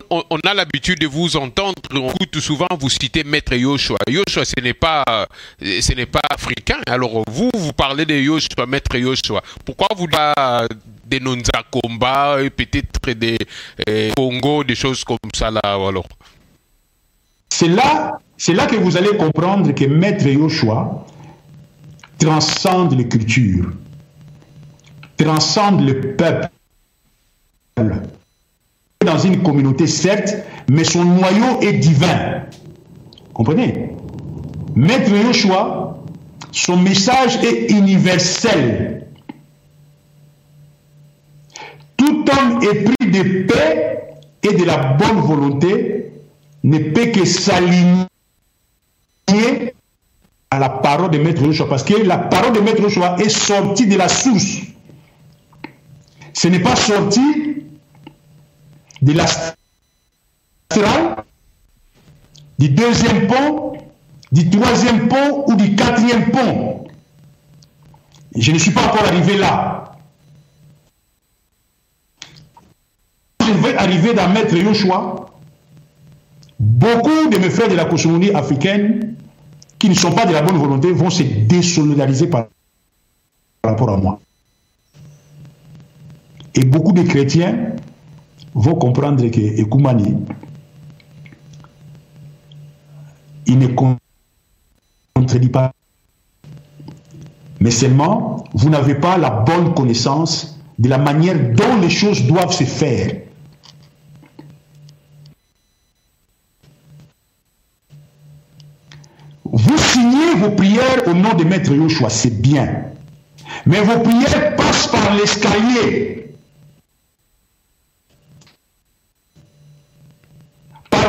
a 0.44 0.54
l'habitude 0.54 0.98
de 0.98 1.06
vous 1.06 1.36
entendre, 1.36 1.74
on 1.92 2.10
écoute 2.10 2.40
souvent 2.40 2.68
vous 2.78 2.88
citer 2.88 3.24
Maître 3.24 3.54
Yoshua. 3.54 3.98
Yoshua, 4.08 4.44
ce 4.44 4.60
n'est 4.62 4.74
pas, 4.74 5.04
ce 5.60 5.94
n'est 5.94 6.06
pas 6.06 6.22
africain. 6.30 6.78
Alors, 6.86 7.22
vous, 7.28 7.50
vous 7.54 7.72
parlez 7.72 8.04
de 8.04 8.14
Yoshua, 8.14 8.66
Maître 8.66 8.96
Yoshua. 8.96 9.42
Pourquoi 9.64 9.88
vous 9.96 10.06
là 10.06 10.66
des 11.04 11.20
Nonzakomba 11.20 12.42
et 12.42 12.50
peut-être 12.50 13.12
des 13.12 13.38
eh, 13.86 14.12
Congo, 14.16 14.62
des 14.64 14.76
choses 14.76 15.04
comme 15.04 15.18
ça 15.34 15.50
là 15.50 15.60
alors? 15.64 16.06
C'est 17.48 17.68
là, 17.68 18.18
c'est 18.36 18.54
là 18.54 18.66
que 18.66 18.76
vous 18.76 18.96
allez 18.96 19.16
comprendre 19.16 19.72
que 19.72 19.84
Maître 19.84 20.26
Yoshua 20.26 21.04
transcende 22.18 22.96
les 22.96 23.08
cultures, 23.08 23.72
transcende 25.16 25.86
le 25.86 26.14
peuple. 26.14 26.48
Dans 29.04 29.18
une 29.18 29.42
communauté, 29.42 29.86
certes, 29.86 30.34
mais 30.70 30.84
son 30.84 31.04
noyau 31.04 31.60
est 31.62 31.72
divin. 31.72 32.42
Comprenez? 33.32 33.96
Maître 34.74 35.10
Yoshua 35.10 35.90
son 36.52 36.76
message 36.76 37.36
est 37.44 37.70
universel. 37.70 39.06
Tout 41.96 42.24
homme 42.30 42.62
épris 42.62 43.10
de 43.10 43.46
paix 43.46 44.20
et 44.42 44.54
de 44.54 44.64
la 44.64 44.94
bonne 44.94 45.20
volonté 45.20 46.12
ne 46.64 46.78
peut 46.78 47.06
que 47.06 47.24
s'aligner 47.24 48.06
à 50.50 50.58
la 50.58 50.68
parole 50.68 51.10
de 51.10 51.18
Maître 51.18 51.44
Joshua, 51.44 51.68
parce 51.68 51.84
que 51.84 51.94
la 51.94 52.18
parole 52.18 52.52
de 52.52 52.60
Maître 52.60 52.82
Joshua 52.82 53.16
est 53.20 53.28
sortie 53.28 53.86
de 53.86 53.96
la 53.96 54.08
source. 54.08 54.58
Ce 56.32 56.48
n'est 56.48 56.58
pas 56.58 56.74
sorti 56.74 57.59
de 59.02 59.12
la 59.12 59.26
du 62.58 62.68
deuxième 62.68 63.26
pont, 63.26 63.72
du 64.30 64.50
troisième 64.50 65.08
pont 65.08 65.44
ou 65.46 65.54
du 65.56 65.74
quatrième 65.74 66.30
pont. 66.30 66.84
Je 68.36 68.52
ne 68.52 68.58
suis 68.58 68.70
pas 68.70 68.82
encore 68.82 69.04
arrivé 69.04 69.36
là. 69.36 69.94
Je 73.40 73.52
vais 73.52 73.76
arriver 73.76 74.14
dans 74.14 74.28
Maître 74.28 74.54
Yoshua. 74.54 75.26
Beaucoup 76.60 77.28
de 77.30 77.38
mes 77.38 77.50
frères 77.50 77.68
de 77.68 77.74
la 77.74 77.86
cosmogonie 77.86 78.30
africaine 78.30 79.16
qui 79.78 79.88
ne 79.88 79.94
sont 79.94 80.12
pas 80.12 80.26
de 80.26 80.32
la 80.32 80.42
bonne 80.42 80.58
volonté 80.58 80.92
vont 80.92 81.10
se 81.10 81.22
désolidariser 81.22 82.28
par 82.28 82.46
rapport 83.64 83.90
à 83.90 83.96
moi. 83.96 84.20
Et 86.54 86.64
beaucoup 86.64 86.92
de 86.92 87.02
chrétiens 87.02 87.72
vont 88.54 88.74
comprendre 88.74 89.26
que 89.28 89.40
Ekumani, 89.60 90.16
il 93.46 93.58
ne 93.58 93.68
contredit 95.14 95.48
pas. 95.48 95.72
Mais 97.60 97.70
seulement, 97.70 98.44
vous 98.54 98.70
n'avez 98.70 98.94
pas 98.94 99.18
la 99.18 99.30
bonne 99.30 99.74
connaissance 99.74 100.58
de 100.78 100.88
la 100.88 100.98
manière 100.98 101.36
dont 101.54 101.76
les 101.80 101.90
choses 101.90 102.24
doivent 102.26 102.52
se 102.52 102.64
faire. 102.64 103.20
Vous 109.44 109.78
signez 109.78 110.34
vos 110.36 110.50
prières 110.52 111.06
au 111.06 111.12
nom 111.12 111.34
de 111.34 111.44
Maître 111.44 111.74
Yoshua, 111.74 112.08
c'est 112.08 112.40
bien. 112.40 112.84
Mais 113.66 113.80
vos 113.80 113.98
prières 114.00 114.56
passent 114.56 114.86
par 114.86 115.14
l'escalier. 115.16 116.19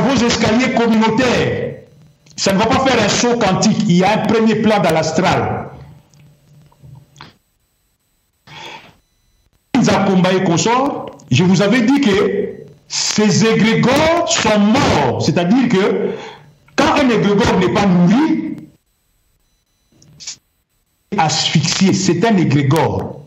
Vos 0.02 0.26
escaliers 0.26 0.74
communautaires. 0.74 1.76
Ça 2.36 2.54
ne 2.54 2.58
va 2.58 2.66
pas 2.66 2.80
faire 2.80 3.04
un 3.04 3.10
saut 3.10 3.38
quantique. 3.38 3.84
Il 3.88 3.98
y 3.98 4.04
a 4.04 4.14
un 4.14 4.26
premier 4.26 4.56
plan 4.56 4.80
dans 4.80 4.92
l'astral. 4.92 5.62
consort, 10.44 11.18
je 11.30 11.44
vous 11.44 11.62
avais 11.62 11.82
dit 11.82 12.02
que 12.02 12.56
ces 12.88 13.46
égrégores 13.46 14.28
sont 14.28 14.60
morts. 14.60 15.22
C'est-à-dire 15.22 15.70
que 15.70 16.12
quand 16.76 16.94
un 16.96 17.10
égrégore 17.10 17.60
n'est 17.60 17.74
pas 17.74 17.86
nourri, 17.86 18.56
asphyxié, 21.18 21.94
c'est 21.94 22.26
un 22.26 22.38
égrégore. 22.38 23.22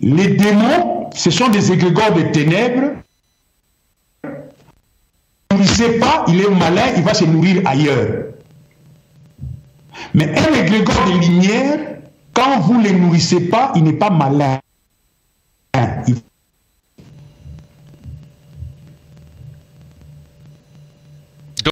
Les 0.00 0.28
démons, 0.28 0.97
ce 1.18 1.30
sont 1.30 1.48
des 1.48 1.72
égrégores 1.72 2.14
de 2.14 2.22
ténèbres 2.22 2.92
sait 5.78 5.98
pas, 5.98 6.24
il 6.26 6.40
est 6.40 6.50
malin, 6.50 6.86
il 6.96 7.02
va 7.04 7.14
se 7.14 7.24
nourrir 7.24 7.62
ailleurs. 7.64 8.32
Mais 10.14 10.28
un 10.36 10.54
égrégore 10.54 11.04
de 11.06 11.18
lumière, 11.20 11.78
quand 12.34 12.60
vous 12.60 12.80
ne 12.80 12.84
les 12.84 12.92
nourrissez 12.92 13.48
pas, 13.48 13.72
il 13.76 13.84
n'est 13.84 13.92
pas 13.92 14.10
malin. 14.10 14.58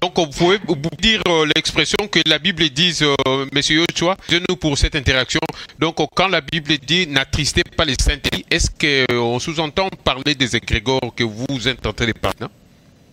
Donc, 0.01 0.17
vous 0.17 0.27
pouvez 0.27 0.59
vous 0.67 0.75
dire 1.01 1.21
euh, 1.27 1.45
l'expression 1.55 1.97
que 2.11 2.19
la 2.25 2.39
Bible 2.39 2.63
dit, 2.69 2.97
euh, 3.01 3.45
Monsieur 3.53 3.83
Yoshua, 3.89 4.15
nous 4.49 4.55
pour 4.55 4.77
cette 4.77 4.95
interaction. 4.95 5.39
Donc, 5.79 5.95
quand 6.15 6.27
la 6.27 6.41
Bible 6.41 6.73
dit 6.85 7.07
n'attristez 7.07 7.63
pas 7.75 7.85
les 7.85 7.95
saints, 7.99 8.17
est-ce 8.51 8.69
qu'on 8.69 9.35
euh, 9.35 9.39
sous-entend 9.39 9.89
parler 10.03 10.35
des 10.35 10.55
égrégores 10.55 11.13
que 11.15 11.23
vous 11.23 11.67
intentez 11.67 12.07
de 12.07 12.13
parler 12.13 12.47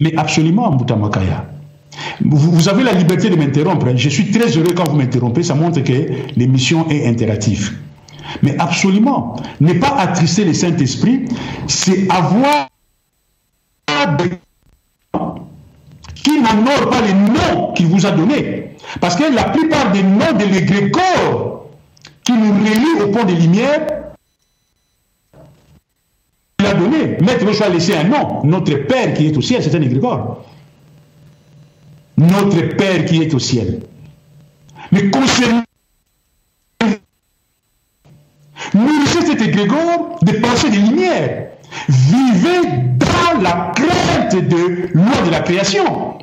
mais 0.00 0.14
absolument, 0.16 0.70
Moutamakaya. 0.72 1.46
Vous 2.24 2.68
avez 2.68 2.82
la 2.82 2.92
liberté 2.92 3.30
de 3.30 3.36
m'interrompre. 3.36 3.86
Je 3.96 4.08
suis 4.08 4.30
très 4.30 4.48
heureux 4.48 4.74
quand 4.74 4.88
vous 4.88 4.96
m'interrompez. 4.96 5.42
Ça 5.42 5.54
montre 5.54 5.80
que 5.80 6.08
l'émission 6.36 6.88
est 6.90 7.06
interactive. 7.06 7.72
Mais 8.42 8.56
absolument, 8.58 9.36
ne 9.60 9.74
pas 9.74 9.94
attrister 9.98 10.44
le 10.44 10.52
Saint-Esprit, 10.52 11.26
c'est 11.68 12.10
avoir 12.10 12.68
qui 16.34 16.40
n'honorent 16.40 16.90
pas 16.90 17.00
les 17.00 17.12
noms 17.12 17.72
qu'il 17.74 17.86
vous 17.86 18.06
a 18.06 18.10
donnés. 18.10 18.70
Parce 19.00 19.16
que 19.16 19.32
la 19.32 19.44
plupart 19.44 19.92
des 19.92 20.02
noms 20.02 20.32
de 20.38 20.44
l'égrégore 20.44 21.66
qui 22.24 22.32
nous 22.32 22.52
relient 22.52 23.02
au 23.02 23.08
pont 23.08 23.24
des 23.24 23.34
Lumières 23.34 23.86
a 26.64 26.74
donné. 26.74 27.18
Maître 27.20 27.46
Joshua 27.46 27.66
a 27.66 27.68
laissé 27.68 27.94
un 27.94 28.04
nom. 28.04 28.42
Notre 28.44 28.74
Père 28.86 29.14
qui 29.14 29.26
est 29.26 29.36
au 29.36 29.42
ciel, 29.42 29.62
c'est 29.62 29.74
un 29.74 29.82
égrégore. 29.82 30.44
Notre 32.16 32.74
Père 32.76 33.04
qui 33.04 33.22
est 33.22 33.34
au 33.34 33.38
ciel. 33.38 33.80
Mais 34.92 35.10
concernant 35.10 35.62
nourrissez 38.74 39.22
cet 39.26 39.40
égrégore 39.40 40.18
de 40.22 40.32
pensées 40.32 40.70
de 40.70 40.76
lumière. 40.76 41.48
Vivez 41.88 42.93
la 43.40 43.72
crainte 43.74 44.36
de 44.36 44.88
loi 44.94 45.22
de 45.24 45.30
la 45.30 45.40
création. 45.40 46.18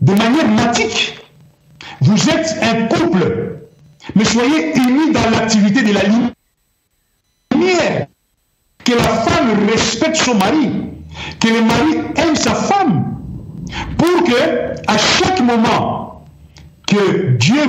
De 0.00 0.14
manière 0.14 0.48
matique. 0.48 1.16
Vous 2.00 2.28
êtes 2.28 2.58
un 2.60 2.86
couple 2.86 3.52
mais 4.14 4.24
soyez 4.24 4.76
unis 4.76 5.12
dans 5.12 5.30
l'activité 5.30 5.82
de 5.82 5.92
la 5.92 6.02
lumière. 7.54 8.06
Que 8.84 8.92
la 8.92 9.02
femme 9.02 9.68
respecte 9.68 10.16
son 10.16 10.34
mari. 10.34 10.70
Que 11.40 11.48
le 11.48 11.62
mari 11.62 11.98
aime 12.16 12.36
sa 12.36 12.54
femme. 12.54 13.16
Pour 13.96 14.24
que, 14.24 14.72
à 14.86 14.98
chaque 14.98 15.40
moment 15.40 16.24
que 16.86 17.36
Dieu 17.36 17.62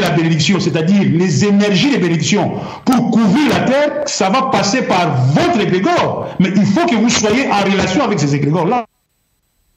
la 0.00 0.10
bénédiction, 0.10 0.60
c'est-à-dire 0.60 1.02
les 1.02 1.44
énergies 1.44 1.92
de 1.92 1.98
bénédiction, 1.98 2.54
pour 2.84 3.10
couvrir 3.10 3.48
la 3.50 3.60
terre, 3.60 3.90
ça 4.06 4.30
va 4.30 4.42
passer 4.44 4.82
par 4.82 5.16
votre 5.32 5.60
égrégore. 5.60 6.28
Mais 6.38 6.50
il 6.54 6.66
faut 6.66 6.86
que 6.86 6.96
vous 6.96 7.08
soyez 7.08 7.48
en 7.50 7.62
relation 7.70 8.02
avec 8.04 8.20
ces 8.20 8.34
égrégores-là. 8.34 8.86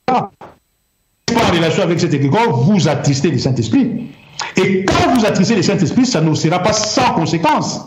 pas 0.06 0.32
en 1.36 1.54
relation 1.54 1.84
avec 1.84 2.00
cet 2.00 2.14
égrégore, 2.14 2.64
vous 2.64 2.88
attristez 2.88 3.32
le 3.32 3.38
Saint-Esprit. 3.38 4.12
Et 4.56 4.86
quand 4.86 5.14
vous 5.14 5.26
attristez 5.26 5.56
le 5.56 5.62
Saint-Esprit, 5.62 6.06
ça 6.06 6.22
ne 6.22 6.34
sera 6.34 6.60
pas 6.60 6.74
sans 6.74 7.14
conséquence. 7.14 7.82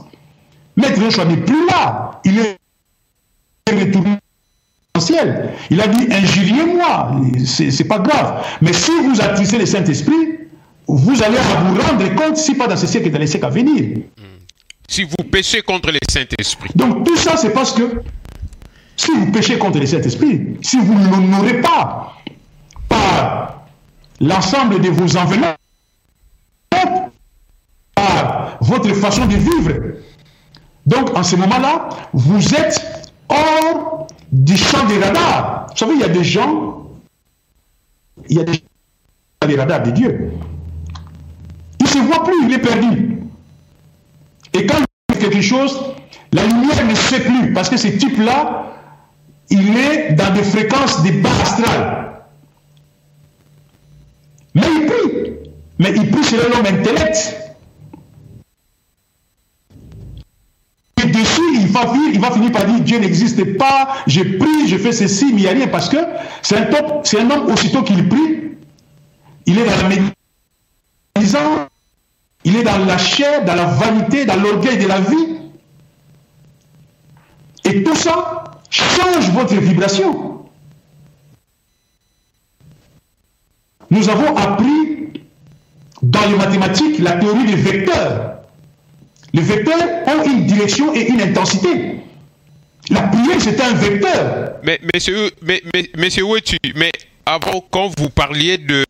Maître 0.76 1.00
Joshua 1.00 1.24
n'est 1.24 1.36
plus 1.36 1.66
là. 1.66 2.20
Il 2.24 2.38
est 2.38 2.56
retourné 3.70 4.16
ciel. 5.00 5.50
Il 5.70 5.80
a 5.80 5.86
dit 5.86 6.06
injuriez-moi, 6.12 7.12
c'est 7.44 7.84
pas 7.84 7.98
grave. 7.98 8.44
Mais 8.60 8.72
si 8.72 8.92
vous 9.04 9.20
attristez 9.20 9.58
le 9.58 9.66
Saint-Esprit, 9.66 10.39
vous 10.96 11.22
allez 11.22 11.36
vous 11.36 11.80
rendre 11.80 12.14
compte, 12.14 12.36
si 12.36 12.54
pas 12.54 12.66
dans 12.66 12.76
ce 12.76 12.86
siècle, 12.86 13.10
dans 13.10 13.18
les 13.18 13.26
siècles 13.26 13.46
à 13.46 13.50
venir. 13.50 13.98
Si 14.88 15.04
vous 15.04 15.24
péchez 15.30 15.62
contre 15.62 15.90
le 15.92 15.98
Saint-Esprit. 16.10 16.70
Donc 16.74 17.04
tout 17.04 17.16
ça, 17.16 17.36
c'est 17.36 17.50
parce 17.50 17.72
que 17.72 18.02
si 18.96 19.12
vous 19.12 19.30
péchez 19.30 19.56
contre 19.58 19.78
le 19.78 19.86
Saint-Esprit, 19.86 20.56
si 20.62 20.78
vous 20.78 20.94
ne 20.94 21.08
l'honorez 21.08 21.60
pas 21.60 22.16
par 22.88 23.64
l'ensemble 24.20 24.80
de 24.80 24.88
vos 24.88 25.16
enveloppes, 25.16 25.56
par 27.94 28.58
votre 28.60 28.92
façon 28.94 29.26
de 29.26 29.36
vivre, 29.36 29.72
donc 30.86 31.16
en 31.16 31.22
ce 31.22 31.36
moment-là, 31.36 31.88
vous 32.12 32.54
êtes 32.54 32.80
hors 33.28 34.08
du 34.32 34.56
champ 34.56 34.86
des 34.86 34.98
radars. 34.98 35.66
Vous 35.70 35.76
savez, 35.76 35.94
il 35.94 36.00
y 36.00 36.04
a 36.04 36.08
des 36.08 36.24
gens, 36.24 36.88
il 38.28 38.36
y 38.38 38.40
a 38.40 39.46
des 39.46 39.56
radars 39.56 39.82
de 39.84 39.90
Dieu. 39.92 40.32
Se 41.90 41.98
voit 41.98 42.22
plus, 42.22 42.34
il 42.44 42.54
est 42.54 42.58
perdu. 42.58 43.18
Et 44.54 44.64
quand 44.64 44.76
il 44.78 45.14
fait 45.14 45.22
quelque 45.22 45.42
chose, 45.42 45.76
la 46.32 46.44
lumière 46.44 46.86
ne 46.86 46.94
se 46.94 47.14
fait 47.14 47.20
plus, 47.20 47.52
parce 47.52 47.68
que 47.68 47.76
ce 47.76 47.88
type-là, 47.88 48.76
il 49.50 49.76
est 49.76 50.12
dans 50.12 50.32
des 50.32 50.44
fréquences 50.44 51.02
de 51.02 51.10
bas 51.20 51.30
astral. 51.42 52.22
Mais 54.54 54.62
il 54.72 54.86
prie. 54.86 55.32
Mais 55.80 55.92
il 55.96 56.10
prie 56.12 56.22
selon 56.22 56.48
l'homme 56.50 56.66
intellect. 56.66 57.36
Et 61.02 61.06
dessus, 61.06 61.42
il 61.54 61.66
va, 61.66 61.92
il 62.12 62.20
va 62.20 62.30
finir 62.30 62.52
par 62.52 62.66
dire 62.66 62.80
Dieu 62.80 62.98
n'existe 63.00 63.56
pas, 63.58 63.96
j'ai 64.06 64.38
pris, 64.38 64.68
je 64.68 64.76
fais 64.76 64.92
ceci, 64.92 65.32
mais 65.32 65.40
il 65.40 65.42
n'y 65.42 65.48
a 65.48 65.52
rien, 65.52 65.66
parce 65.66 65.88
que 65.88 65.96
c'est 66.42 66.56
un, 66.56 66.66
top, 66.66 67.04
un 67.18 67.30
homme 67.30 67.50
aussitôt 67.50 67.82
qu'il 67.82 68.08
prie, 68.08 68.52
il 69.46 69.58
est 69.58 69.64
dans 69.64 69.88
la 69.88 69.96
médisance, 71.16 71.69
il 72.44 72.56
est 72.56 72.62
dans 72.62 72.78
la 72.84 72.98
chair, 72.98 73.44
dans 73.44 73.54
la 73.54 73.66
vanité, 73.66 74.24
dans 74.24 74.36
l'orgueil 74.36 74.78
de 74.78 74.86
la 74.86 75.00
vie. 75.00 75.38
Et 77.64 77.82
tout 77.82 77.94
ça 77.94 78.44
change 78.70 79.30
votre 79.30 79.54
vibration. 79.54 80.44
Nous 83.90 84.08
avons 84.08 84.36
appris 84.36 85.12
dans 86.02 86.26
les 86.30 86.36
mathématiques 86.36 86.98
la 87.00 87.12
théorie 87.12 87.46
des 87.46 87.56
vecteurs. 87.56 88.36
Les 89.32 89.42
vecteurs 89.42 89.78
ont 90.06 90.24
une 90.24 90.46
direction 90.46 90.94
et 90.94 91.08
une 91.08 91.20
intensité. 91.20 91.96
La 92.88 93.02
prière, 93.02 93.40
c'est 93.40 93.60
un 93.60 93.74
vecteur. 93.74 94.54
Mais, 94.64 94.80
monsieur, 94.94 95.30
mais, 95.42 95.62
mais, 95.96 96.90
avant, 97.26 97.64
quand 97.70 97.92
vous 97.98 98.10
parliez 98.10 98.58
de, 98.58 98.84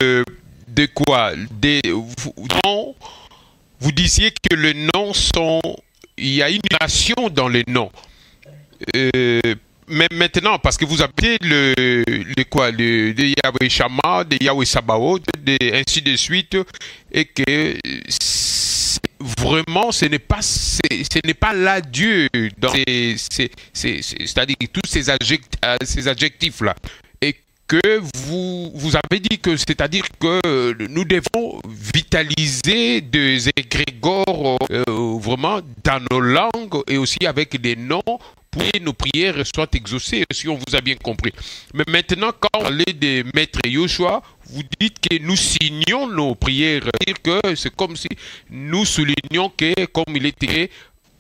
de 0.68 0.86
quoi? 0.94 1.32
Des, 1.60 1.82
vous, 1.92 2.32
vous 3.80 3.92
disiez 3.92 4.30
que 4.30 4.54
les 4.54 4.74
noms 4.74 5.12
sont. 5.12 5.60
Il 6.16 6.34
y 6.34 6.42
a 6.42 6.50
une 6.50 6.60
nation 6.80 7.30
dans 7.30 7.48
les 7.48 7.64
noms. 7.66 7.90
Euh, 8.94 9.40
mais 9.88 10.06
maintenant, 10.12 10.58
parce 10.58 10.76
que 10.76 10.84
vous 10.84 11.02
avez 11.02 11.38
le, 11.40 11.74
le 12.06 12.44
quoi, 12.44 12.70
le, 12.70 13.12
le 13.12 13.34
Yahweh 13.42 13.68
Shama, 13.68 14.24
le 14.30 14.42
Yahweh 14.42 14.66
Sabaoth, 14.66 15.24
ainsi 15.72 16.02
de 16.02 16.14
suite, 16.16 16.56
et 17.10 17.24
que 17.24 17.76
vraiment, 19.20 19.92
ce 19.92 20.06
n'est 20.06 20.18
pas, 20.18 20.42
ce 20.42 21.26
n'est 21.26 21.34
pas 21.34 21.52
là 21.52 21.80
Dieu 21.80 22.28
dans 22.58 22.72
c'est-à-dire 23.72 24.56
tous 24.72 24.88
ces, 24.88 25.10
adjectifs, 25.10 25.60
ces 25.84 26.08
adjectifs 26.08 26.60
là, 26.60 26.74
que 27.70 28.00
vous, 28.26 28.72
vous 28.74 28.96
avez 28.96 29.20
dit 29.20 29.38
que 29.38 29.56
c'est-à-dire 29.56 30.04
que 30.18 30.88
nous 30.88 31.04
devons 31.04 31.60
vitaliser 31.68 33.00
des 33.00 33.48
égrégores 33.56 34.58
euh, 34.72 34.82
vraiment 35.20 35.60
dans 35.84 36.02
nos 36.10 36.18
langues 36.18 36.82
et 36.88 36.98
aussi 36.98 37.24
avec 37.24 37.60
des 37.60 37.76
noms 37.76 38.18
pour 38.50 38.62
que 38.62 38.78
nos 38.80 38.92
prières 38.92 39.36
soient 39.54 39.68
exaucées, 39.72 40.24
si 40.32 40.48
on 40.48 40.56
vous 40.56 40.74
a 40.74 40.80
bien 40.80 40.96
compris. 40.96 41.32
Mais 41.72 41.84
maintenant, 41.86 42.32
quand 42.38 42.48
on 42.54 42.62
parle 42.62 42.82
des 42.98 43.24
maîtres 43.34 43.60
Yoshua, 43.64 44.20
vous 44.46 44.62
dites 44.80 44.98
que 44.98 45.22
nous 45.22 45.36
signons 45.36 46.08
nos 46.08 46.34
prières. 46.34 46.82
Dire 47.06 47.22
que 47.22 47.54
c'est 47.54 47.74
comme 47.74 47.94
si 47.96 48.08
nous 48.50 48.84
soulignons 48.84 49.52
que, 49.56 49.84
comme 49.86 50.16
il 50.16 50.26
était 50.26 50.70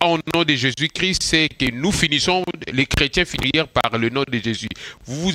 en 0.00 0.18
nom 0.34 0.44
de 0.44 0.54
Jésus-Christ, 0.54 1.22
c'est 1.22 1.48
que 1.48 1.70
nous 1.70 1.92
finissons, 1.92 2.44
les 2.72 2.86
chrétiens 2.86 3.24
finirent 3.24 3.68
par 3.68 3.98
le 3.98 4.08
nom 4.08 4.24
de 4.26 4.38
Jésus. 4.38 4.68
Vous 5.04 5.32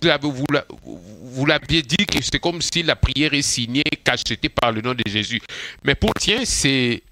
l'aviez 1.46 1.82
dit 1.82 2.06
que 2.06 2.22
c'est 2.22 2.40
comme 2.40 2.62
si 2.62 2.84
la 2.84 2.96
prière 2.96 3.34
est 3.34 3.42
signée, 3.42 3.84
cachetée 4.04 4.50
par 4.50 4.72
le 4.72 4.82
nom 4.82 4.94
de 4.94 5.04
Jésus. 5.08 5.42
Mais 5.84 5.96
pour 5.96 6.14
tiens, 6.16 6.42
c'est 6.44 7.04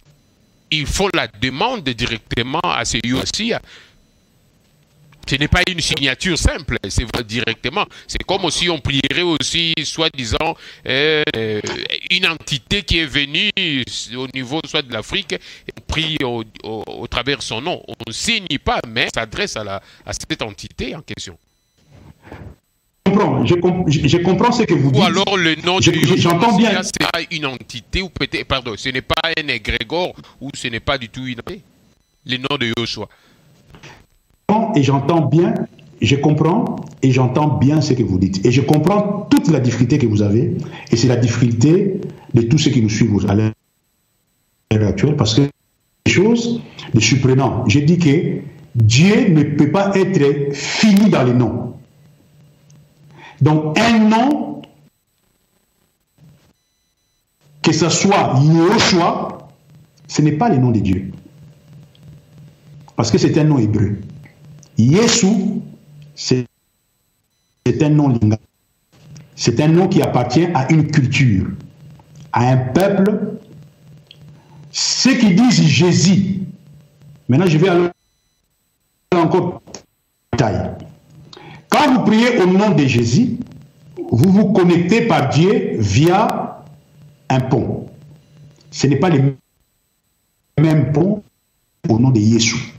il 0.71 0.87
faut 0.87 1.09
la 1.13 1.27
demande 1.27 1.83
directement 1.83 2.59
à 2.63 2.83
ces 2.83 2.99
aussi. 3.13 3.53
Ce 5.27 5.35
n'est 5.35 5.47
pas 5.47 5.61
une 5.69 5.79
signature 5.79 6.37
simple, 6.37 6.77
c'est 6.89 7.05
directement. 7.25 7.85
C'est 8.07 8.23
comme 8.23 8.49
si 8.51 8.69
on 8.69 8.79
prierait 8.79 9.21
aussi, 9.21 9.73
soi-disant, 9.83 10.55
euh, 10.87 11.23
une 12.11 12.27
entité 12.27 12.83
qui 12.83 12.99
est 12.99 13.05
venue 13.05 13.51
au 14.15 14.27
niveau 14.33 14.59
soit 14.65 14.81
de 14.81 14.91
l'Afrique, 14.91 15.35
prie 15.87 16.17
au, 16.23 16.43
travers 17.07 17.41
son 17.41 17.61
nom. 17.61 17.81
On 17.87 17.93
ne 18.07 18.11
signe 18.13 18.47
pas, 18.63 18.79
mais 18.87 19.07
s'adresse 19.13 19.55
à, 19.55 19.81
à 20.05 20.13
cette 20.13 20.41
entité 20.41 20.95
en 20.95 21.01
question. 21.01 21.37
Je 23.05 23.55
comprends, 23.55 23.85
je, 23.87 24.17
comprends 24.17 24.51
ce 24.51 24.63
que 24.63 24.73
vous 24.73 24.91
dites. 24.91 25.01
Ou 25.01 25.05
alors 25.05 25.37
le 25.37 25.55
nom 25.63 25.79
de 25.79 26.17
j'entends 26.17 26.57
bien. 26.57 26.81
C'est 26.83 27.35
une 27.35 27.45
entité 27.45 28.01
ou 28.01 28.09
peut-être, 28.09 28.47
pardon, 28.47 28.73
ce 28.75 28.89
n'est 28.89 29.01
pas 29.01 29.15
un 29.37 29.47
égrégore 29.47 30.15
ou 30.41 30.49
ce 30.53 30.67
n'est 30.67 30.79
pas 30.79 30.97
du 30.97 31.09
tout 31.09 31.25
une 31.25 31.39
entité. 31.39 31.61
Le 32.25 32.37
nom 32.37 32.57
de 32.57 32.73
Yoshua 32.77 33.07
et 34.75 34.83
j'entends 34.83 35.21
bien, 35.21 35.53
je 36.01 36.15
comprends 36.15 36.77
et 37.01 37.11
j'entends 37.11 37.57
bien 37.57 37.81
ce 37.81 37.93
que 37.93 38.03
vous 38.03 38.17
dites. 38.17 38.45
Et 38.45 38.51
je 38.51 38.61
comprends 38.61 39.27
toute 39.29 39.49
la 39.49 39.59
difficulté 39.59 39.97
que 39.97 40.07
vous 40.07 40.21
avez. 40.21 40.55
Et 40.91 40.95
c'est 40.95 41.07
la 41.07 41.15
difficulté 41.15 42.01
de 42.33 42.41
tous 42.41 42.57
ceux 42.57 42.71
qui 42.71 42.81
nous 42.81 42.89
suivent 42.89 43.25
à 43.29 43.35
l'heure 43.35 43.51
actuelle 44.71 45.15
parce 45.15 45.35
que 45.35 45.41
des 46.05 46.11
choses 46.11 46.61
de 46.93 46.99
surprenant. 46.99 47.65
Je 47.67 47.79
dis 47.79 47.97
que 47.99 48.41
Dieu 48.75 49.29
ne 49.29 49.43
peut 49.43 49.71
pas 49.71 49.91
être 49.95 50.53
fini 50.53 51.09
dans 51.09 51.23
les 51.23 51.33
noms. 51.33 51.75
Donc 53.41 53.77
un 53.77 53.99
nom, 54.09 54.61
que 57.61 57.71
ce 57.71 57.89
soit 57.89 58.39
Yoshua, 58.41 59.49
ce 60.07 60.21
n'est 60.21 60.33
pas 60.33 60.49
le 60.49 60.57
nom 60.57 60.71
de 60.71 60.79
Dieu. 60.79 61.11
Parce 62.95 63.11
que 63.11 63.17
c'est 63.17 63.37
un 63.37 63.43
nom 63.43 63.59
hébreu. 63.59 63.97
Yesu, 64.77 65.61
c'est 66.15 66.47
un 67.81 67.89
nom. 67.89 68.19
C'est 69.35 69.59
un 69.59 69.67
nom 69.67 69.87
qui 69.87 70.01
appartient 70.01 70.47
à 70.53 70.71
une 70.71 70.87
culture, 70.91 71.47
à 72.31 72.49
un 72.51 72.57
peuple. 72.57 73.39
Ceux 74.71 75.15
qui 75.15 75.33
disent 75.33 75.61
Jésus, 75.61 76.41
maintenant 77.27 77.47
je 77.47 77.57
vais 77.57 77.69
aller 77.69 77.89
encore 79.15 79.61
détail. 80.31 80.71
Quand 81.69 81.93
vous 81.93 82.03
priez 82.03 82.39
au 82.39 82.47
nom 82.47 82.71
de 82.71 82.85
Jésus, 82.85 83.37
vous 84.11 84.31
vous 84.31 84.53
connectez 84.53 85.07
par 85.07 85.29
Dieu 85.29 85.77
via 85.79 86.63
un 87.29 87.39
pont. 87.39 87.87
Ce 88.71 88.87
n'est 88.87 88.97
pas 88.97 89.09
le 89.09 89.35
même 90.59 90.91
pont 90.91 91.23
au 91.89 91.99
nom 91.99 92.09
de 92.09 92.19
Jésus. 92.19 92.72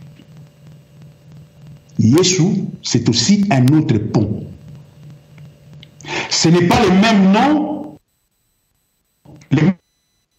Yeshua, 1.98 2.50
c'est 2.82 3.08
aussi 3.08 3.46
un 3.50 3.66
autre 3.68 3.98
pont. 3.98 4.44
Ce 6.30 6.48
n'est 6.48 6.66
pas 6.66 6.82
le 6.82 6.90
même 6.90 7.32
nom. 7.32 7.96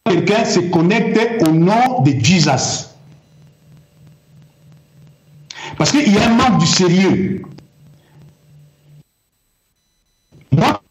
Quelqu'un 0.06 0.45
se 0.45 0.60
connecte 0.60 1.19
au 1.48 1.52
nom 1.52 2.02
de 2.03 2.11
Jesus. 2.23 2.90
Parce 5.77 5.91
qu'il 5.91 6.14
y 6.14 6.18
a 6.18 6.30
un 6.30 6.36
manque 6.36 6.60
du 6.60 6.65
sérieux. 6.65 7.41
Moi, 10.52 10.82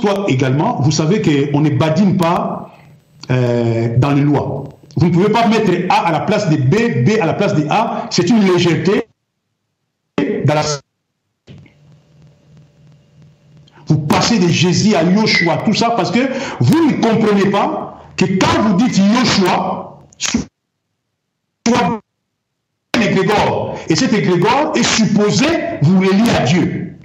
toi 0.00 0.24
également, 0.28 0.80
vous 0.80 0.90
savez 0.90 1.22
qu'on 1.22 1.60
ne 1.60 1.70
badine 1.70 2.16
pas 2.16 2.74
euh, 3.30 3.96
dans 3.98 4.12
les 4.12 4.22
lois. 4.22 4.64
Vous 4.96 5.06
ne 5.06 5.12
pouvez 5.12 5.30
pas 5.30 5.46
mettre 5.46 5.70
A 5.88 6.08
à 6.08 6.12
la 6.12 6.20
place 6.20 6.50
de 6.50 6.56
B, 6.56 7.04
B 7.06 7.20
à 7.20 7.26
la 7.26 7.34
place 7.34 7.54
de 7.54 7.66
A. 7.70 8.06
C'est 8.10 8.28
une 8.28 8.44
légèreté 8.44 9.01
Vous 13.86 13.98
passez 13.98 14.38
de 14.38 14.48
Jésus 14.48 14.94
à 14.94 15.02
Yoshua, 15.02 15.58
tout 15.64 15.74
ça 15.74 15.90
parce 15.90 16.10
que 16.10 16.20
vous 16.60 16.90
ne 16.90 17.02
comprenez 17.02 17.50
pas 17.50 18.02
que 18.16 18.24
quand 18.24 18.62
vous 18.62 18.76
dites 18.76 18.96
Yoshua, 18.98 20.00
soit 20.18 22.00
un 22.96 23.00
égrégore. 23.00 23.78
Et 23.88 23.96
cet 23.96 24.12
égrégore 24.12 24.72
est 24.76 24.82
supposé 24.82 25.46
vous 25.82 25.98
relier 25.98 26.30
à 26.38 26.44
Dieu. 26.44 26.96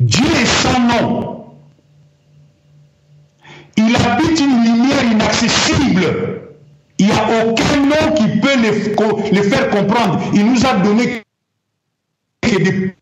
Dieu 0.00 0.26
est 0.40 0.46
sans 0.46 0.80
nom. 0.80 1.46
Il 3.76 3.94
habite 3.96 4.40
une 4.40 4.64
lumière 4.64 5.04
inaccessible. 5.12 6.49
Il 7.00 7.06
n'y 7.06 7.12
a 7.12 7.46
aucun 7.46 7.76
nom 7.78 8.14
qui 8.14 8.28
peut 8.40 8.60
les, 9.32 9.42
faire 9.42 9.70
comprendre. 9.70 10.20
Il 10.34 10.44
nous 10.44 10.66
a 10.66 10.74
donné 10.74 11.22
que 12.42 12.62
des... 12.62 12.94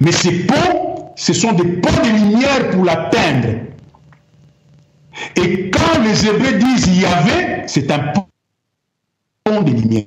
Mais 0.00 0.10
ces 0.10 0.44
ponts, 0.44 1.12
ce 1.14 1.32
sont 1.32 1.52
des 1.52 1.62
ponts 1.62 2.02
de 2.02 2.08
lumière 2.08 2.70
pour 2.70 2.84
l'atteindre. 2.84 3.60
Et 5.36 5.70
quand 5.70 6.02
les 6.02 6.26
Hébreux 6.26 6.58
disent 6.58 6.88
il 6.88 7.00
y 7.00 7.04
avait, 7.04 7.62
c'est 7.68 7.92
un 7.92 8.12
pont 9.44 9.62
de 9.62 9.70
lumière 9.70 10.06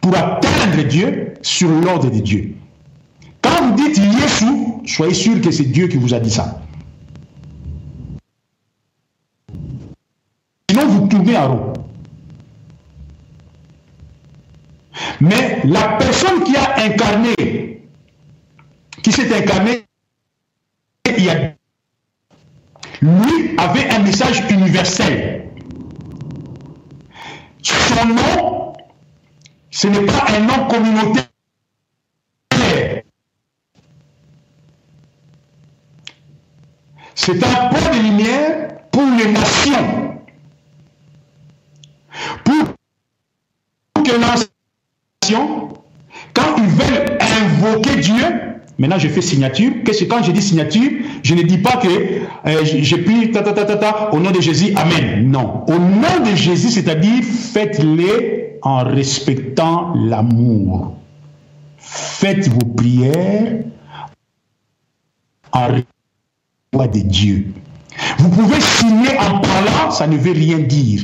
pour 0.00 0.16
atteindre 0.16 0.82
Dieu 0.82 1.34
sur 1.42 1.68
l'ordre 1.68 2.10
de 2.10 2.18
Dieu. 2.18 2.56
Quand 3.40 3.68
vous 3.68 3.76
dites 3.76 3.94
Jésus, 3.94 4.84
soyez 4.84 5.14
sûr 5.14 5.40
que 5.40 5.52
c'est 5.52 5.70
Dieu 5.70 5.86
qui 5.86 5.96
vous 5.96 6.12
a 6.12 6.18
dit 6.18 6.32
ça. 6.32 6.63
Mais 15.20 15.62
la 15.64 15.96
personne 15.98 16.44
qui 16.44 16.54
a 16.56 16.84
incarné, 16.84 17.80
qui 19.02 19.12
s'est 19.12 19.34
incarné, 19.34 19.84
lui 23.00 23.56
avait 23.58 23.90
un 23.90 24.00
message 24.00 24.42
universel. 24.50 25.50
Son 27.62 28.06
nom, 28.08 28.72
ce 29.70 29.88
n'est 29.88 30.06
pas 30.06 30.26
un 30.28 30.40
nom 30.40 30.68
communautaire. 30.68 31.24
C'est 37.14 37.42
un 37.42 37.68
point 37.68 37.90
de 37.90 38.02
lumière 38.02 38.68
pour 38.90 39.04
les 39.16 39.32
nations. 39.32 40.03
Pour 42.44 42.74
que 44.04 44.10
les 44.10 44.18
nations, 44.18 45.68
quand 46.32 46.56
ils 46.58 46.66
veulent 46.66 47.18
invoquer 47.20 48.00
Dieu, 48.00 48.54
Maintenant, 48.78 48.98
je 48.98 49.08
fais 49.08 49.20
signature. 49.20 49.72
Que 49.84 50.04
quand 50.04 50.22
je 50.22 50.32
dis 50.32 50.42
signature, 50.42 50.90
je 51.22 51.34
ne 51.34 51.42
dis 51.42 51.58
pas 51.58 51.76
que 51.76 51.88
euh, 51.88 52.64
j'ai 52.64 52.98
pris 52.98 53.30
ta, 53.30 53.42
ta, 53.42 53.52
ta, 53.52 53.64
ta, 53.64 53.76
ta, 53.76 54.10
au 54.12 54.18
nom 54.18 54.32
de 54.32 54.40
Jésus, 54.40 54.74
Amen. 54.74 55.30
Non. 55.30 55.64
Au 55.68 55.78
nom 55.78 56.28
de 56.28 56.34
Jésus, 56.34 56.70
c'est-à-dire 56.70 57.22
faites-les 57.22 58.58
en 58.62 58.82
respectant 58.82 59.94
l'amour. 59.94 60.96
Faites 61.78 62.48
vos 62.48 62.66
prières 62.74 63.62
en 65.52 65.66
respectant 65.68 66.98
de 66.98 67.08
Dieu. 67.08 67.46
Vous 68.18 68.28
pouvez 68.30 68.60
signer 68.60 69.16
en 69.18 69.38
parlant, 69.38 69.90
ça 69.92 70.08
ne 70.08 70.16
veut 70.16 70.32
rien 70.32 70.58
dire. 70.58 71.02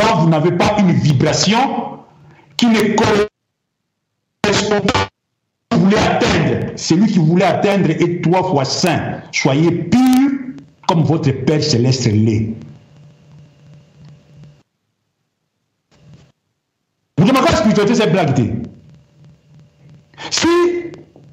Quand 0.00 0.20
vous 0.20 0.30
n'avez 0.30 0.52
pas 0.52 0.76
une 0.78 0.92
vibration 0.92 1.98
qui 2.56 2.66
ne 2.66 2.94
correspond 2.94 4.80
pas 4.80 5.10
voulez 5.76 5.96
atteindre, 5.96 6.72
celui 6.76 7.06
qui 7.06 7.18
voulait 7.18 7.44
atteindre 7.44 7.90
est 7.90 8.22
trois 8.22 8.42
fois 8.48 8.64
saint. 8.64 9.20
Soyez 9.32 9.70
pur 9.70 10.30
comme 10.88 11.02
votre 11.02 11.30
Père 11.30 11.62
céleste 11.62 12.06
l'est. 12.06 12.54
Vous 17.18 17.24
demandez 17.24 17.50
la 17.50 17.56
spiritualité, 17.56 17.94
c'est 17.94 18.10
blague. 18.10 18.66
Si 20.30 20.48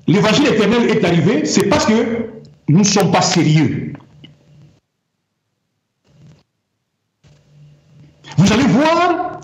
l'évangile 0.07 0.48
éternel 0.48 0.89
est 0.89 1.03
arrivé, 1.06 1.45
c'est 1.45 1.69
parce 1.69 1.85
que 1.85 2.30
nous 2.68 2.80
ne 2.80 2.84
sommes 2.84 3.11
pas 3.11 3.22
sérieux. 3.22 3.94
Vous 8.38 8.53
allez 8.53 8.66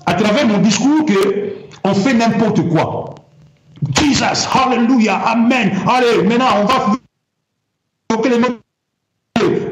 à 0.05 0.13
travers 0.13 0.47
mon 0.47 0.59
discours 0.59 1.05
que 1.05 1.55
on 1.83 1.93
fait 1.93 2.13
n'importe 2.13 2.67
quoi. 2.69 3.15
Jesus, 3.97 4.47
Hallelujah, 4.53 5.21
Amen. 5.25 5.71
Allez, 5.87 6.23
maintenant 6.23 6.45
on 6.61 6.65
va 6.65 6.97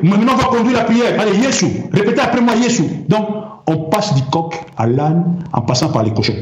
Maintenant 0.04 0.34
on 0.34 0.38
va 0.38 0.44
conduire 0.46 0.78
la 0.78 0.84
prière. 0.84 1.20
Allez, 1.20 1.38
Yesu. 1.38 1.68
Répétez 1.94 2.22
après 2.22 2.42
moi 2.42 2.56
Yesu. 2.56 2.84
Donc, 3.08 3.28
on 3.68 3.78
passe 3.90 4.14
du 4.16 4.24
coq 4.24 4.60
à 4.78 4.88
l'âne 4.88 5.44
en 5.54 5.62
passant 5.62 5.92
par 5.92 6.04
les 6.04 6.14
cochons. 6.14 6.36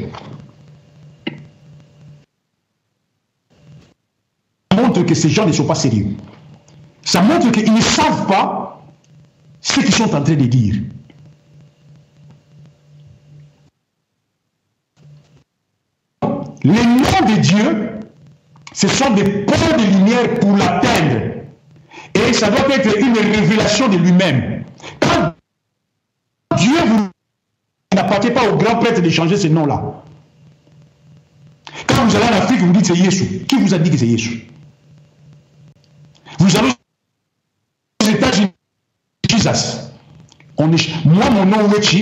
Ça 4.72 4.82
montre 4.82 5.04
que 5.04 5.14
ces 5.14 5.30
gens 5.30 5.46
ne 5.46 5.52
sont 5.52 5.66
pas 5.66 5.76
sérieux. 5.76 6.16
Ça 7.04 7.22
montre 7.22 7.52
qu'ils 7.52 7.74
ne 7.74 7.82
savent 7.82 8.28
pas 8.28 8.82
ce 9.62 9.82
qu'ils 9.82 9.94
sont 9.94 10.06
en 10.16 10.22
train 10.22 10.36
de 10.36 10.46
dire. 10.46 10.76
Les 16.64 16.72
noms 16.74 17.36
de 17.36 17.40
Dieu, 17.40 17.90
ce 18.74 18.88
sont 18.88 19.14
des 19.14 19.24
points 19.24 19.78
de 19.78 19.84
lumière 19.84 20.40
pour 20.40 20.58
l'atteindre. 20.58 21.40
Et 22.14 22.34
ça 22.34 22.50
doit 22.50 22.74
être 22.74 22.98
une 22.98 23.18
révélation 23.18 23.88
de 23.88 23.98
lui-même. 23.98 24.66
Quand 25.00 25.34
Dieu 26.58 26.76
vous 26.86 27.10
n'appartient 27.96 28.32
pas 28.32 28.50
au 28.50 28.58
grand 28.58 28.78
prêtre 28.78 29.02
de 29.02 29.10
changer 29.10 29.38
ces 29.38 29.50
noms-là. 29.50 30.04
Quand 31.88 32.06
vous 32.06 32.16
allez 32.16 32.26
en 32.26 32.38
Afrique, 32.38 32.60
vous 32.60 32.74
dites 32.74 32.86
c'est 32.86 32.96
Jésus. 32.96 33.46
Qui 33.48 33.56
vous 33.56 33.74
a 33.74 33.78
dit 33.78 33.90
que 33.90 33.98
c'est 33.98 34.08
Jésus 34.08 34.48
Vous 36.40 36.58
allez 36.58 36.70
aux 38.04 38.10
États-Unis, 38.10 38.54
Jesus. 39.30 39.92
moi, 40.58 41.30
mon 41.30 41.46
nom 41.46 41.58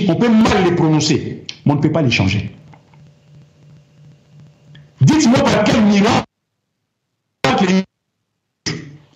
on 0.08 0.14
peut 0.16 0.28
mal 0.28 0.64
les 0.64 0.72
prononcer, 0.72 1.44
mais 1.64 1.72
on 1.72 1.76
ne 1.76 1.80
peut 1.80 1.92
pas 1.92 2.02
les 2.02 2.10
changer. 2.10 2.54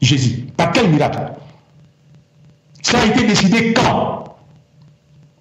Jésus, 0.03 0.47
par 0.57 0.73
quel 0.73 0.91
miracle 0.91 1.33
Ça 2.83 3.01
a 3.01 3.07
été 3.07 3.25
décidé 3.25 3.73
quand? 3.73 4.25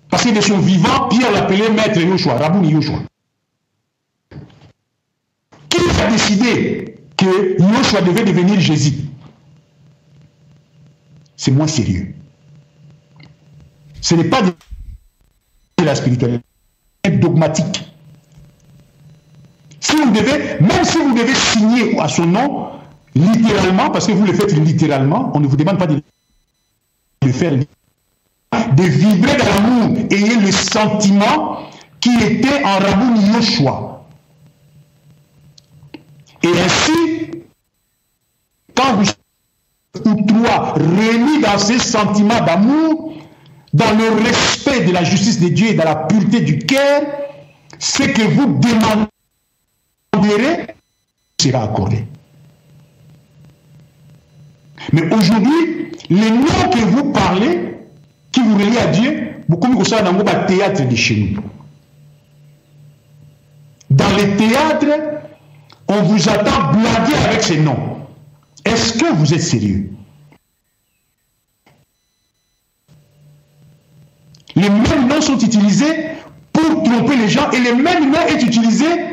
Parce 0.10 0.24
que 0.24 0.30
de 0.30 0.42
son 0.42 0.60
vivant, 0.60 1.08
Pierre 1.10 1.32
l'appelait 1.32 1.70
maître 1.70 2.00
Yoshua, 2.00 2.38
Rabouni 2.38 2.70
Yoshua. 2.70 3.00
Qui 5.68 5.80
a 6.00 6.12
décidé 6.12 7.00
que 7.18 7.60
Yoshua 7.60 8.02
devait 8.02 8.24
devenir 8.24 8.60
Jésus? 8.60 8.94
C'est 11.36 11.52
moins 11.52 11.68
sérieux. 11.68 12.14
Ce 14.00 14.14
n'est 14.14 14.26
pas 14.26 14.44
de 14.44 14.54
la 15.84 15.96
spiritualité 15.96 16.44
dogmatique. 17.14 17.84
Si 19.80 19.96
vous 19.96 20.12
devez, 20.12 20.60
même 20.60 20.84
si 20.84 20.98
vous 21.00 21.16
devez 21.16 21.34
signer 21.34 22.00
à 22.00 22.08
son 22.08 22.28
nom, 22.28 22.81
littéralement, 23.16 23.90
parce 23.90 24.08
que 24.08 24.12
vous 24.14 24.26
le 24.26 24.34
faites 24.34 24.54
littéralement, 24.54 25.32
on 25.34 25.40
ne 25.40 25.48
vous 25.48 25.58
demande 25.58 25.78
pas 25.78 25.88
de 25.88 26.02
le 27.24 27.32
faire 27.32 27.54
de 27.54 28.84
vibrer 28.84 29.38
dans 29.38 29.46
l'amour, 29.46 29.98
ayez 30.12 30.36
le 30.36 30.52
sentiment 30.52 31.60
qui 32.00 32.16
était 32.22 32.64
en 32.64 32.80
Raboun 32.80 33.34
Yoshua. 33.34 34.06
Et 36.44 36.50
ainsi, 36.50 37.32
quand 38.76 38.96
vous 38.96 39.06
ou 40.06 40.26
trois 40.26 40.74
réunis 40.74 41.42
dans 41.42 41.58
ces 41.58 41.80
sentiments 41.80 42.44
d'amour, 42.46 43.14
dans 43.74 43.92
le 43.92 44.24
respect 44.24 44.86
de 44.86 44.92
la 44.92 45.04
justice 45.04 45.40
de 45.40 45.50
Dieu 45.50 45.68
et 45.68 45.74
dans 45.74 45.84
la 45.84 45.96
pureté 45.96 46.42
du 46.42 46.60
cœur, 46.60 47.04
ce 47.78 48.04
que 48.04 48.22
vous 48.22 48.60
demandez 48.60 49.08
sera 51.40 51.64
accordé. 51.64 52.06
Mais 54.94 55.14
aujourd'hui, 55.14 55.92
les 56.10 56.32
noms 56.32 56.70
que 56.72 56.80
vous 56.86 57.12
parlez, 57.12 57.76
qui 58.32 58.42
vous 58.42 58.58
relient 58.58 58.78
à 58.78 58.88
Dieu, 58.88 59.32
beaucoup 59.48 59.84
ça 59.84 60.02
dans 60.02 60.14
le 60.14 60.24
théâtre 60.48 60.88
de 60.88 60.96
chez 60.96 61.16
nous. 61.16 61.44
Dans 63.90 64.10
les 64.16 64.36
théâtres, 64.38 65.22
on 65.88 66.02
vous 66.04 66.30
attend 66.30 66.72
blaguer 66.72 67.16
avec 67.26 67.44
ces 67.44 67.60
noms. 67.60 67.98
Est-ce 68.64 68.98
que 68.98 69.14
vous 69.14 69.34
êtes 69.34 69.42
sérieux? 69.42 69.92
Les 74.56 74.70
mêmes 74.70 75.08
noms 75.08 75.22
sont 75.22 75.40
utilisés 75.40 76.12
pour 76.54 76.84
tromper 76.84 77.18
les 77.18 77.30
gens 77.30 77.50
et 77.52 77.60
les 77.60 77.74
mêmes 77.74 78.12
noms 78.12 78.28
sont 78.28 78.46
utilisés 78.46 79.06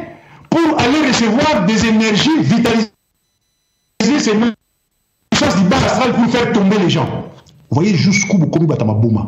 pour 0.51 0.79
allez 0.79 1.09
recevoir 1.09 1.67
des 1.67 1.87
énergies 1.87 2.41
vitalisées 2.41 2.91
fasse 5.49 5.63
du 5.63 5.75
astral 5.75 6.13
pour 6.13 6.31
faire 6.31 6.53
tomber 6.53 6.79
les 6.79 6.91
gens. 6.91 7.07
Vous 7.71 7.75
voyez 7.75 7.95
jusqu'où 7.95 8.39
Bukomi 8.39 8.67
Batamabouma. 8.67 9.27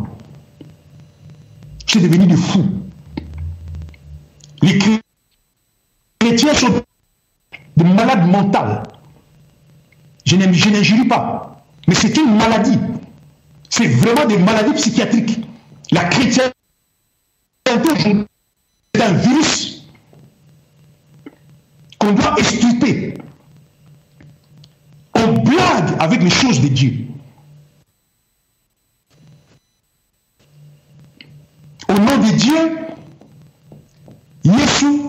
C'est 1.87 2.01
devenu 2.01 2.27
des 2.27 2.37
fous. 2.37 2.65
Les 4.63 4.79
chrétiens 6.21 6.55
sont 6.55 6.83
des 7.77 7.85
malades 7.85 8.29
mentales. 8.29 8.83
Je 10.25 10.37
n'injurie 10.37 11.09
pas. 11.09 11.63
Mais 11.89 11.95
c'est 11.95 12.17
une 12.17 12.37
maladie. 12.37 12.79
C'est 13.69 13.89
vraiment 13.89 14.27
des 14.27 14.39
maladies 14.39 14.75
psychiatriques. 14.75 15.41
La 15.93 16.05
chrétienté 16.05 16.53
c'est 18.95 19.03
un 19.03 19.13
virus 19.13 19.85
qu'on 21.99 22.13
doit 22.13 22.35
extirper. 22.39 23.15
On 25.23 25.33
blague 25.33 25.97
avec 25.99 26.23
les 26.23 26.31
choses 26.31 26.61
de 26.61 26.69
Dieu. 26.69 27.07
Au 31.89 31.95
nom 31.95 32.19
de 32.19 32.37
Dieu, 32.37 32.79
Jésus, 34.45 35.01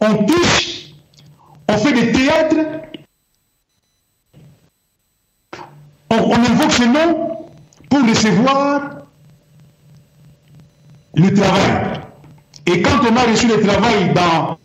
on 0.00 0.24
touche, 0.24 0.92
on 1.68 1.76
fait 1.76 1.92
des 1.92 2.12
théâtres, 2.12 2.56
on, 6.10 6.16
on 6.16 6.34
invoque 6.34 6.72
ce 6.72 6.84
nom 6.84 7.48
pour 7.90 8.08
recevoir 8.08 9.02
le 11.14 11.34
travail. 11.34 12.00
Et 12.66 12.82
quand 12.82 13.00
on 13.10 13.16
a 13.16 13.22
reçu 13.22 13.48
le 13.48 13.60
travail 13.60 14.12
dans 14.14 14.58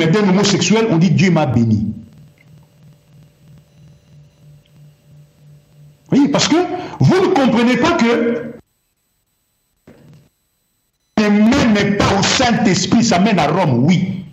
film 0.00 0.12
d'un 0.12 0.28
homosexuel, 0.28 0.86
on 0.90 0.98
dit 0.98 1.10
Dieu 1.10 1.30
m'a 1.30 1.46
béni. 1.46 1.94
Oui, 6.12 6.28
parce 6.28 6.48
que 6.48 6.56
vous 6.98 7.28
ne 7.28 7.34
comprenez 7.34 7.76
pas 7.76 7.92
que 7.92 8.50
ne 11.18 11.74
mène 11.74 11.96
pas 11.96 12.18
au 12.18 12.22
Saint-Esprit, 12.22 13.04
ça 13.04 13.18
mène 13.18 13.38
à 13.38 13.46
Rome, 13.46 13.84
oui. 13.84 14.24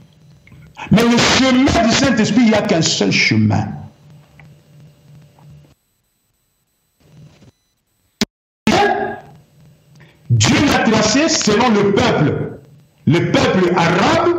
Mais 0.91 1.03
le 1.03 1.17
chemin 1.17 1.87
du 1.87 1.93
Saint-Esprit, 1.93 2.41
il 2.43 2.49
n'y 2.49 2.55
a 2.55 2.61
qu'un 2.61 2.81
seul 2.81 3.11
chemin. 3.11 3.67
Dieu 10.29 10.55
l'a 10.71 10.79
tracé 10.89 11.29
selon 11.29 11.69
le 11.69 11.93
peuple. 11.93 12.59
Le 13.05 13.31
peuple 13.31 13.73
arabe 13.75 14.36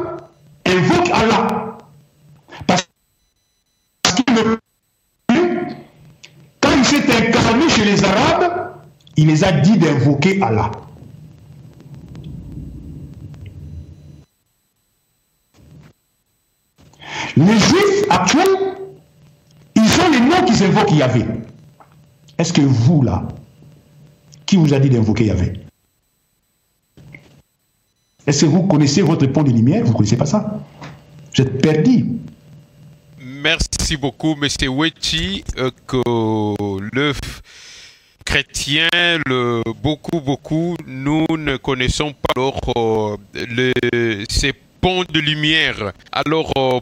il 9.18 9.26
les 9.26 9.42
a 9.42 9.50
dit 9.50 9.76
d'invoquer 9.76 10.40
Allah. 10.40 10.70
Les 17.36 17.58
juifs 17.58 18.04
actuels, 18.10 18.46
ils 19.74 19.80
ont 19.80 20.10
les 20.12 20.20
noms 20.20 20.44
qu'ils 20.46 20.62
invoquent 20.62 20.92
Yahvé. 20.92 21.24
Est-ce 22.38 22.52
que 22.52 22.60
vous, 22.60 23.02
là, 23.02 23.26
qui 24.46 24.54
vous 24.54 24.72
a 24.72 24.78
dit 24.78 24.88
d'invoquer 24.88 25.26
Yahvé 25.26 25.64
Est-ce 28.24 28.44
que 28.44 28.50
vous 28.50 28.68
connaissez 28.68 29.02
votre 29.02 29.26
pont 29.26 29.42
de 29.42 29.50
lumière? 29.50 29.82
Vous 29.82 29.90
ne 29.90 29.96
connaissez 29.96 30.16
pas 30.16 30.26
ça? 30.26 30.60
Vous 31.34 31.42
êtes 31.42 31.60
perdu. 31.60 32.06
Merci 33.20 33.96
beaucoup, 33.96 34.36
M. 34.40 34.48
Wechi, 34.78 35.42
euh, 35.58 35.72
que 35.88 35.96
le 36.94 37.12
chrétien, 38.28 38.88
le, 39.24 39.62
beaucoup, 39.82 40.20
beaucoup, 40.20 40.76
nous 40.86 41.24
ne 41.30 41.56
connaissons 41.56 42.12
pas. 42.12 42.52
Euh, 42.76 43.16
ces 44.28 44.52
ponts 44.52 45.04
de 45.04 45.18
lumière. 45.18 45.92
Alors, 46.12 46.52
euh, 46.58 46.80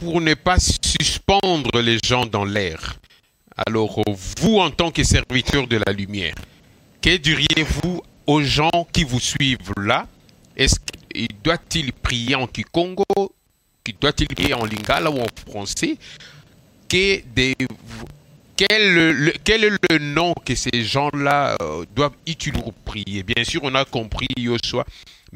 pour, 0.00 0.20
ne 0.20 0.34
pas 0.34 0.58
suspendre 0.58 1.80
les 1.80 1.98
gens 2.04 2.26
dans 2.26 2.44
l'air, 2.44 2.98
alors 3.64 4.02
vous, 4.40 4.58
en 4.58 4.70
tant 4.70 4.90
que 4.90 5.04
serviteur 5.04 5.68
de 5.68 5.78
la 5.86 5.92
lumière, 5.92 6.34
que 7.00 7.16
diriez-vous 7.16 8.02
aux 8.26 8.42
gens 8.42 8.86
qui 8.92 9.04
vous 9.04 9.20
suivent 9.20 9.72
là? 9.76 10.08
Est-ce 10.56 10.80
qu'il 10.80 11.28
doit-il 11.44 11.92
prier 11.92 12.34
en 12.34 12.48
Kikongo 12.48 13.04
doit-il 14.00 14.26
prier 14.28 14.54
en 14.54 14.64
lingala 14.64 15.10
ou 15.10 15.20
en 15.20 15.50
français 15.50 15.96
que 16.88 17.22
des, 17.34 17.54
quel, 18.68 18.94
le, 18.94 19.32
quel, 19.42 19.64
est 19.64 19.90
le 19.90 19.98
nom 19.98 20.34
que 20.44 20.54
ces 20.54 20.84
gens-là 20.84 21.56
euh, 21.60 21.84
doivent 21.94 22.16
utiliser 22.26 22.62
pour 22.62 22.72
prier? 22.72 23.22
Bien 23.22 23.44
sûr, 23.44 23.60
on 23.64 23.74
a 23.74 23.84
compris 23.84 24.28
Yoshua, 24.36 24.84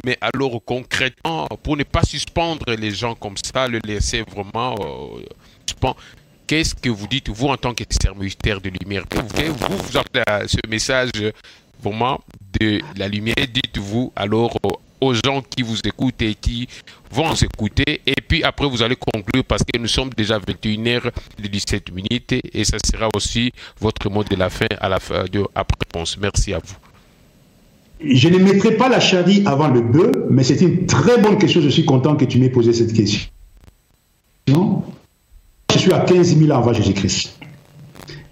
mais 0.05 0.17
alors 0.21 0.61
concrètement, 0.65 1.49
pour 1.63 1.77
ne 1.77 1.83
pas 1.83 2.03
suspendre 2.03 2.67
les 2.79 2.91
gens 2.91 3.15
comme 3.15 3.37
ça, 3.37 3.67
le 3.67 3.81
laisser 3.85 4.23
vraiment 4.23 4.75
euh, 4.81 5.95
Qu'est-ce 6.47 6.77
que 6.77 6.89
vous 6.89 7.09
dites, 7.09 7.29
vous, 7.29 7.49
en 7.49 7.57
tant 7.57 7.75
que 7.75 7.83
serviteur 7.91 8.61
de 8.61 8.71
lumière? 8.71 9.03
Vous, 9.13 9.23
vous, 9.23 9.77
vous 9.77 9.97
avez 9.97 10.47
ce 10.47 10.59
message 10.69 11.11
vraiment 11.83 12.21
de 12.61 12.81
la 12.97 13.09
lumière, 13.09 13.35
dites-vous 13.53 14.13
alors 14.15 14.57
aux 15.01 15.15
gens 15.15 15.43
qui 15.43 15.63
vous 15.63 15.79
écoutent 15.85 16.23
et 16.23 16.35
qui 16.35 16.69
vont 17.11 17.35
s'écouter. 17.35 18.01
Et 18.07 18.21
puis 18.27 18.43
après, 18.43 18.69
vous 18.69 18.83
allez 18.83 18.97
conclure 18.97 19.45
parce 19.45 19.63
que 19.63 19.79
nous 19.79 19.87
sommes 19.87 20.11
déjà 20.17 20.39
21h 20.39 21.11
de 21.43 21.49
17 21.49 21.93
minutes 21.93 22.35
et 22.53 22.65
ça 22.65 22.79
sera 22.85 23.09
aussi 23.15 23.53
votre 23.81 24.11
mot 24.11 24.25
de 24.25 24.37
la 24.37 24.51
fin 24.51 24.67
à 24.81 24.89
la 24.89 25.01
fin 25.01 25.25
de 25.25 25.45
après 25.55 25.77
réponse. 25.87 26.17
Merci 26.21 26.53
à 26.55 26.59
vous. 26.59 26.77
Je 28.05 28.29
ne 28.29 28.39
mettrai 28.39 28.77
pas 28.77 28.89
la 28.89 29.01
charrie 29.01 29.43
avant 29.47 29.69
le 29.69 29.81
bœuf, 29.81 30.13
mais 30.31 30.45
c'est 30.45 30.61
une 30.61 30.87
très 30.87 31.19
bonne 31.19 31.39
question. 31.39 31.61
Je 31.63 31.69
suis 31.69 31.85
content 31.87 32.15
que 32.17 32.27
tu 32.27 32.39
m'aies 32.39 32.51
posé 32.51 32.73
cette 32.73 32.93
question. 32.93 33.31
Je 34.49 35.79
suis 35.79 35.93
à 35.93 36.01
15 36.01 36.37
000 36.37 36.51
ans 36.51 36.59
avant 36.59 36.73
Jésus-Christ. 36.73 37.39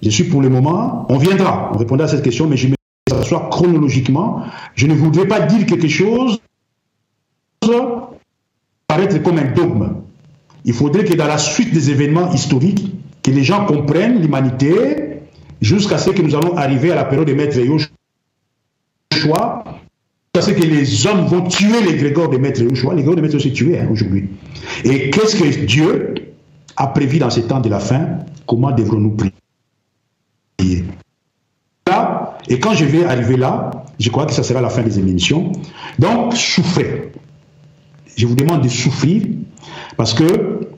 Je 0.03 0.11
suis 0.11 0.25
pour 0.25 0.43
le 0.43 0.51
moment, 0.51 1.07
on 1.09 1.17
viendra, 1.17 1.71
on 1.75 1.79
répondra 1.79 2.05
à 2.05 2.09
cette 2.09 2.23
question, 2.23 2.47
mais 2.47 2.57
je 2.59 2.69
ça 3.09 3.23
soit 3.23 3.49
chronologiquement. 3.51 4.43
Je 4.75 4.87
ne 4.87 4.95
voudrais 4.95 5.27
pas 5.27 5.41
dire 5.41 5.67
quelque 5.67 5.89
chose 5.89 6.41
paraître 8.87 9.23
comme 9.23 9.39
un 9.39 9.53
dogme. 9.53 9.95
Il 10.65 10.73
faudrait 10.73 11.05
que 11.05 11.15
dans 11.15 11.27
la 11.27 11.39
suite 11.39 11.73
des 11.73 11.91
événements 11.91 12.33
historiques, 12.33 12.93
que 13.23 13.31
les 13.31 13.45
gens 13.45 13.67
comprennent 13.67 14.21
l'humanité 14.21 15.21
jusqu'à 15.61 15.99
ce 15.99 16.11
que 16.11 16.23
nous 16.23 16.35
allons 16.35 16.57
arriver 16.57 16.93
à 16.93 16.95
la 16.95 17.05
période 17.05 17.27
de 17.29 17.35
Maître 17.35 17.59
Yoshua, 17.59 17.89
jusqu'à 19.13 20.41
ce 20.41 20.51
que 20.51 20.63
les 20.63 21.07
hommes 21.07 21.27
vont 21.27 21.43
tuer 21.49 21.83
les 21.83 21.97
Grégor 21.97 22.29
de 22.31 22.39
Maître 22.39 22.63
Yoshua. 22.63 22.95
Les 22.95 23.03
Grégor 23.03 23.17
de 23.17 23.21
Maître 23.23 23.39
sont 23.39 23.51
tués 23.51 23.79
hein, 23.79 23.89
aujourd'hui. 23.91 24.29
Et 24.85 25.11
qu'est-ce 25.11 25.37
que 25.37 25.65
Dieu 25.65 26.15
a 26.77 26.87
prévu 26.89 27.19
dans 27.19 27.31
ces 27.31 27.45
temps 27.45 27.61
de 27.61 27.69
la 27.69 27.81
fin? 27.81 28.19
Comment 28.47 28.71
devrons-nous 28.73 29.11
prier? 29.11 29.33
Et 32.49 32.61
quand 32.61 32.75
je 32.75 32.85
vais 32.85 33.05
arriver 33.05 33.37
là, 33.37 33.71
je 33.99 34.11
crois 34.11 34.27
que 34.27 34.33
ça 34.33 34.43
sera 34.43 34.61
la 34.61 34.69
fin 34.69 34.83
des 34.83 34.99
émissions. 34.99 35.53
Donc, 35.99 36.35
souffrez 36.35 37.13
je 38.17 38.27
vous 38.27 38.35
demande 38.35 38.63
de 38.63 38.69
souffrir 38.69 39.23
parce 39.97 40.15
que 40.15 40.69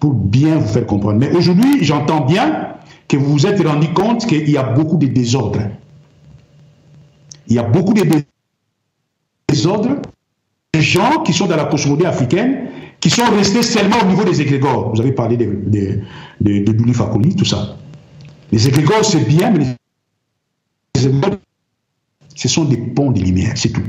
pour 0.00 0.14
bien 0.14 0.58
vous 0.58 0.68
faire 0.68 0.86
comprendre. 0.86 1.18
Mais 1.18 1.30
aujourd'hui, 1.32 1.84
j'entends 1.84 2.24
bien 2.24 2.74
que 3.08 3.16
vous 3.16 3.32
vous 3.32 3.46
êtes 3.46 3.60
rendu 3.66 3.88
compte 3.92 4.26
qu'il 4.26 4.48
y 4.48 4.56
a 4.56 4.62
beaucoup 4.62 4.96
de 4.96 5.06
désordre. 5.06 5.60
Il 7.46 7.54
y 7.54 7.58
a 7.58 7.62
beaucoup 7.62 7.94
de 7.94 8.04
désordre. 9.48 9.96
Des 10.74 10.82
gens 10.82 11.22
qui 11.22 11.32
sont 11.32 11.46
dans 11.46 11.56
la 11.56 11.64
cosmologie 11.64 12.06
africaine, 12.06 12.68
qui 13.00 13.10
sont 13.10 13.24
restés 13.34 13.62
seulement 13.62 13.96
au 14.02 14.06
niveau 14.06 14.22
des 14.22 14.40
égrégores. 14.42 14.92
Vous 14.94 15.00
avez 15.00 15.12
parlé 15.12 15.36
de, 15.36 15.46
de, 15.66 16.02
de, 16.40 17.32
tout 17.32 17.44
ça. 17.44 17.76
Les 18.52 18.68
égrégores, 18.68 19.04
c'est 19.04 19.26
bien, 19.26 19.50
mais 19.50 19.76
les 20.94 21.06
égrégores 21.06 21.38
ce 22.38 22.46
sont 22.46 22.64
des 22.64 22.76
ponts 22.76 23.10
de 23.10 23.20
lumière, 23.20 23.54
c'est 23.56 23.70
tout. 23.70 23.82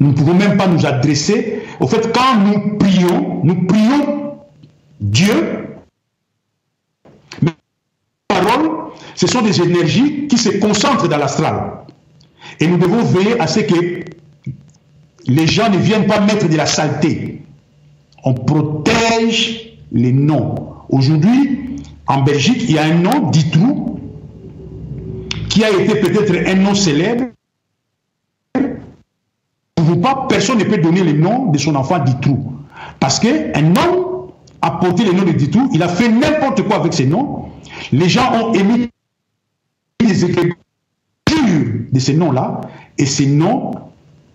Nous 0.00 0.08
ne 0.08 0.14
pouvons 0.14 0.32
même 0.32 0.56
pas 0.56 0.66
nous 0.66 0.86
adresser. 0.86 1.62
Au 1.78 1.86
fait, 1.86 2.10
quand 2.14 2.40
nous 2.40 2.78
prions, 2.78 3.42
nous 3.44 3.66
prions 3.66 4.38
Dieu. 5.02 5.66
Mais 7.42 7.50
les 7.50 8.34
paroles, 8.34 8.70
ce 9.14 9.26
sont 9.26 9.42
des 9.42 9.60
énergies 9.60 10.28
qui 10.28 10.38
se 10.38 10.48
concentrent 10.48 11.06
dans 11.06 11.18
l'astral. 11.18 11.72
Et 12.58 12.66
nous 12.66 12.78
devons 12.78 13.02
veiller 13.02 13.38
à 13.38 13.48
ce 13.48 13.60
que 13.60 14.00
les 15.26 15.46
gens 15.46 15.68
ne 15.68 15.76
viennent 15.76 16.06
pas 16.06 16.20
mettre 16.20 16.48
de 16.48 16.56
la 16.56 16.64
saleté. 16.64 17.42
On 18.24 18.32
protège 18.32 19.76
les 19.92 20.12
noms. 20.12 20.54
Aujourd'hui, 20.88 21.76
en 22.06 22.22
Belgique, 22.22 22.62
il 22.62 22.76
y 22.76 22.78
a 22.78 22.84
un 22.84 22.94
nom, 22.94 23.28
Ditrou, 23.28 23.93
qui 25.54 25.62
a 25.62 25.70
été 25.70 26.00
peut-être 26.00 26.48
un 26.48 26.56
nom 26.56 26.74
célèbre, 26.74 27.26
pas, 30.02 30.26
personne 30.28 30.58
ne 30.58 30.64
peut 30.64 30.78
donner 30.78 31.04
le 31.04 31.12
nom 31.12 31.52
de 31.52 31.58
son 31.58 31.76
enfant 31.76 32.00
Ditrou. 32.00 32.54
Parce 32.98 33.20
qu'un 33.20 33.54
homme 33.54 34.30
a 34.60 34.72
porté 34.72 35.04
le 35.04 35.12
nom 35.12 35.22
de 35.22 35.30
Ditrou, 35.30 35.70
il 35.72 35.80
a 35.84 35.88
fait 35.88 36.08
n'importe 36.08 36.62
quoi 36.62 36.76
avec 36.80 36.92
ses 36.92 37.06
noms. 37.06 37.50
Les 37.92 38.08
gens 38.08 38.32
ont 38.34 38.52
émis 38.52 38.90
des 40.00 40.24
écritures 40.24 40.56
de 41.92 41.98
ces 42.00 42.14
noms-là, 42.14 42.62
et 42.98 43.06
ces 43.06 43.26
noms 43.26 43.70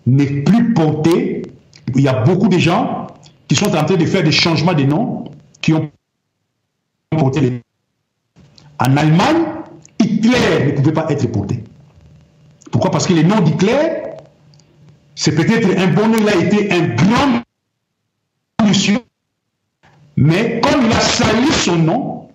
n'est 0.06 0.40
plus 0.42 0.72
porté. 0.72 1.42
Il 1.94 2.00
y 2.00 2.08
a 2.08 2.22
beaucoup 2.22 2.48
de 2.48 2.56
gens 2.56 3.08
qui 3.46 3.56
sont 3.56 3.76
en 3.76 3.84
train 3.84 3.96
de 3.96 4.06
faire 4.06 4.22
des 4.22 4.32
changements 4.32 4.72
de 4.72 4.84
noms, 4.84 5.24
qui 5.60 5.74
ont 5.74 5.90
porté 7.10 7.40
les 7.42 7.60
En 8.78 8.96
Allemagne, 8.96 9.49
Hitler 10.20 10.66
ne 10.66 10.72
pouvait 10.72 10.92
pas 10.92 11.06
être 11.10 11.26
porté. 11.32 11.62
Pourquoi? 12.70 12.90
Parce 12.90 13.06
que 13.06 13.14
le 13.14 13.22
nom 13.22 13.40
d'Hitler, 13.40 14.02
c'est 15.14 15.34
peut-être 15.34 15.78
un 15.78 15.88
bon 15.88 16.12
il 16.18 16.28
a 16.28 16.36
été 16.36 16.72
un 16.72 16.94
grand 16.94 17.42
monsieur, 18.66 18.98
mais 20.16 20.60
comme 20.60 20.84
il 20.84 20.92
a 20.92 21.00
sali 21.00 21.50
son 21.52 21.76
nom, 21.76 22.28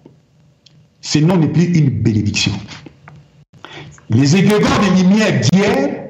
ce 1.01 1.19
nom 1.19 1.37
n'est 1.37 1.47
plus 1.47 1.65
une 1.77 1.89
bénédiction. 1.89 2.51
Les 4.09 4.35
égrégores 4.35 4.79
des 4.79 5.01
lumières 5.03 5.41
d'hier, 5.41 6.09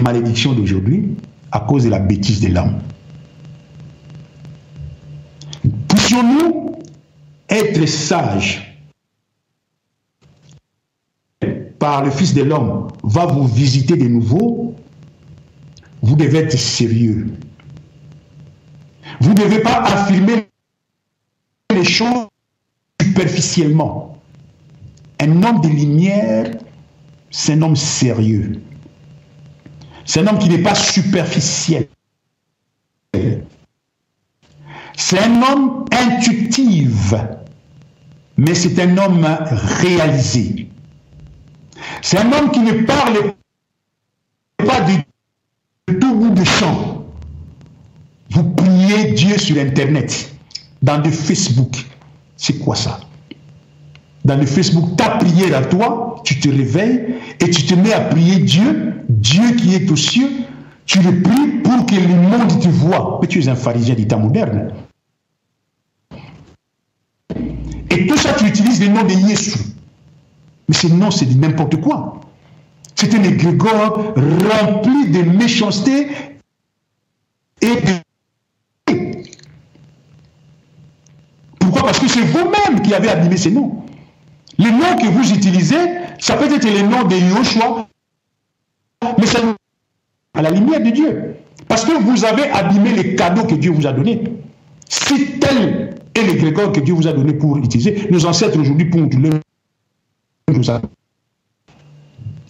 malédiction 0.00 0.52
d'aujourd'hui, 0.52 1.16
à 1.50 1.60
cause 1.60 1.84
de 1.84 1.90
la 1.90 1.98
bêtise 1.98 2.40
de 2.40 2.48
l'homme. 2.48 2.78
Puissions-nous 5.88 6.78
être 7.48 7.86
sages 7.86 8.65
par 11.78 12.04
le 12.04 12.10
Fils 12.10 12.34
de 12.34 12.42
l'homme 12.42 12.88
va 13.02 13.26
vous 13.26 13.46
visiter 13.46 13.96
de 13.96 14.08
nouveau, 14.08 14.74
vous 16.02 16.16
devez 16.16 16.38
être 16.38 16.58
sérieux. 16.58 17.32
Vous 19.20 19.30
ne 19.30 19.34
devez 19.34 19.60
pas 19.60 19.82
affirmer 19.82 20.48
les 21.74 21.84
choses 21.84 22.28
superficiellement. 23.02 24.18
Un 25.20 25.42
homme 25.42 25.60
de 25.60 25.68
lumière, 25.68 26.50
c'est 27.30 27.54
un 27.54 27.62
homme 27.62 27.76
sérieux. 27.76 28.60
C'est 30.04 30.20
un 30.20 30.26
homme 30.28 30.38
qui 30.38 30.48
n'est 30.48 30.62
pas 30.62 30.74
superficiel. 30.74 31.88
C'est 34.96 35.18
un 35.18 35.42
homme 35.42 35.84
intuitif, 35.92 37.14
mais 38.36 38.54
c'est 38.54 38.78
un 38.80 38.96
homme 38.96 39.26
réalisé. 39.80 40.68
C'est 42.02 42.18
un 42.18 42.32
homme 42.32 42.50
qui 42.50 42.60
ne 42.60 42.84
parle 42.84 43.34
pas 44.58 44.80
de 44.80 45.92
tout 45.98 46.14
bout 46.14 46.30
de 46.30 46.44
champ. 46.44 47.04
Vous 48.30 48.44
priez 48.54 49.12
Dieu 49.12 49.38
sur 49.38 49.56
Internet, 49.58 50.32
dans 50.82 50.98
le 50.98 51.10
Facebook. 51.10 51.76
C'est 52.36 52.58
quoi 52.58 52.76
ça? 52.76 53.00
Dans 54.24 54.36
le 54.36 54.46
Facebook, 54.46 54.96
ta 54.96 55.10
prière 55.10 55.56
à 55.56 55.62
toi, 55.62 56.20
tu 56.24 56.40
te 56.40 56.48
réveilles 56.48 57.16
et 57.40 57.50
tu 57.50 57.64
te 57.64 57.74
mets 57.74 57.92
à 57.92 58.00
prier 58.00 58.40
Dieu, 58.40 58.94
Dieu 59.08 59.52
qui 59.52 59.74
est 59.74 59.90
aux 59.90 59.96
cieux, 59.96 60.28
tu 60.84 61.00
le 61.00 61.22
pries 61.22 61.58
pour 61.62 61.86
que 61.86 61.94
le 61.94 62.14
monde 62.14 62.60
te 62.60 62.68
voie. 62.68 63.18
Mais 63.20 63.28
tu 63.28 63.40
es 63.40 63.48
un 63.48 63.54
pharisien 63.54 63.94
d'état 63.94 64.16
moderne. 64.16 64.72
Et 67.90 68.06
tout 68.06 68.16
ça, 68.16 68.32
tu 68.34 68.46
utilises 68.46 68.80
le 68.80 68.88
nom 68.88 69.04
de 69.04 69.10
Jésus. 69.10 69.58
Mais 70.68 70.88
nom, 70.90 71.10
c'est 71.10 71.26
n'importe 71.36 71.80
quoi. 71.80 72.20
C'est 72.94 73.14
un 73.14 73.22
égrégore 73.22 74.14
rempli 74.16 75.10
de 75.10 75.22
méchanceté 75.22 76.08
et 77.60 77.66
de... 77.66 77.92
Pourquoi? 81.58 81.82
Parce 81.82 81.98
que 81.98 82.08
c'est 82.08 82.22
vous-même 82.22 82.82
qui 82.82 82.94
avez 82.94 83.10
abîmé 83.10 83.36
ces 83.36 83.50
noms. 83.50 83.82
Les 84.58 84.70
noms 84.70 84.96
que 85.00 85.06
vous 85.08 85.32
utilisez, 85.32 85.76
ça 86.18 86.36
peut 86.36 86.52
être 86.52 86.64
les 86.64 86.82
noms 86.82 87.04
de 87.04 87.16
Yoshua, 87.16 87.86
mais 89.18 89.26
c'est 89.26 89.42
à 90.34 90.42
la 90.42 90.50
lumière 90.50 90.80
de 90.80 90.90
Dieu. 90.90 91.36
Parce 91.68 91.84
que 91.84 91.92
vous 91.92 92.24
avez 92.24 92.48
abîmé 92.50 92.92
les 92.92 93.16
cadeaux 93.16 93.44
que 93.44 93.54
Dieu 93.54 93.72
vous 93.72 93.86
a 93.86 93.92
donnés. 93.92 94.22
Si 94.88 95.38
tel 95.38 95.94
est 96.14 96.22
l'égrégore 96.22 96.72
que 96.72 96.80
Dieu 96.80 96.94
vous 96.94 97.06
a 97.06 97.12
donné 97.12 97.34
pour 97.34 97.58
utiliser, 97.58 98.08
nos 98.10 98.24
ancêtres 98.24 98.58
aujourd'hui 98.58 98.86
pour 98.86 99.00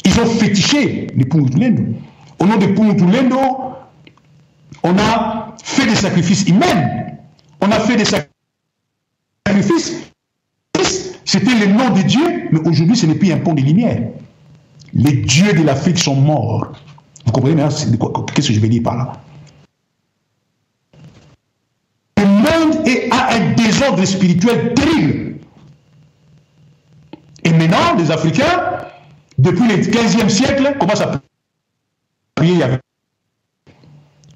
ils 0.04 0.20
ont 0.20 0.26
fétiché 0.26 1.08
les 1.14 1.24
Pungutulendo. 1.24 1.82
Au 2.38 2.46
nom 2.46 2.56
de 2.56 2.66
Pungutulendo, 2.66 3.38
on 4.82 4.98
a 4.98 5.56
fait 5.62 5.86
des 5.86 5.94
sacrifices 5.94 6.48
humains. 6.48 7.06
On 7.60 7.70
a 7.70 7.80
fait 7.80 7.96
des 7.96 8.04
sacrifices. 8.04 10.02
C'était 11.24 11.54
le 11.54 11.72
nom 11.72 11.90
de 11.90 12.02
Dieu, 12.02 12.48
mais 12.52 12.60
aujourd'hui, 12.60 12.96
ce 12.96 13.06
n'est 13.06 13.16
plus 13.16 13.32
un 13.32 13.38
pont 13.38 13.54
de 13.54 13.62
lumière. 13.62 14.00
Les 14.92 15.12
dieux 15.12 15.52
de 15.52 15.62
l'Afrique 15.62 15.98
sont 15.98 16.14
morts. 16.14 16.72
Vous 17.24 17.32
comprenez 17.32 17.62
Qu'est-ce 18.34 18.48
que 18.48 18.54
je 18.54 18.60
vais 18.60 18.68
dire 18.68 18.82
par 18.84 18.96
là? 18.96 19.12
Le 22.18 22.24
monde 22.24 22.86
est 22.86 23.08
à 23.10 23.34
un 23.34 23.54
désordre 23.54 24.04
spirituel 24.04 24.74
terrible. 24.74 25.25
Maintenant, 27.68 27.96
les 27.96 28.10
Africains, 28.12 28.78
depuis 29.38 29.66
le 29.66 29.76
15e 29.76 30.28
siècle, 30.28 30.76
commencent 30.78 31.00
à 31.00 31.20
prier 32.36 32.58
Yahvé. 32.58 32.78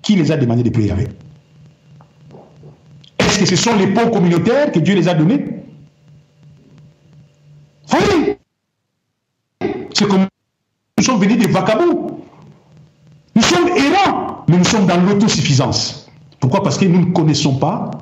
Qui 0.02 0.16
les 0.16 0.32
a 0.32 0.36
demandé 0.36 0.64
de 0.64 0.70
prier 0.70 0.88
Yahvé? 0.88 1.08
Est-ce 3.20 3.38
que 3.38 3.46
ce 3.46 3.54
sont 3.54 3.76
les 3.76 3.86
pauvres 3.88 4.10
communautaires 4.10 4.72
que 4.72 4.80
Dieu 4.80 4.96
les 4.96 5.06
a 5.06 5.14
donnés? 5.14 5.44
Oui 7.92 8.36
C'est 9.94 10.08
comme 10.08 10.26
nous 10.98 11.04
sommes 11.04 11.20
venus 11.20 11.38
des 11.38 11.46
vacabous. 11.46 12.24
Nous 13.36 13.42
sommes 13.42 13.68
errants, 13.68 14.44
mais 14.48 14.56
nous 14.56 14.64
sommes 14.64 14.86
dans 14.86 15.00
l'autosuffisance. 15.00 16.10
Pourquoi? 16.40 16.64
Parce 16.64 16.78
que 16.78 16.84
nous 16.86 17.06
ne 17.06 17.12
connaissons 17.12 17.58
pas 17.58 17.92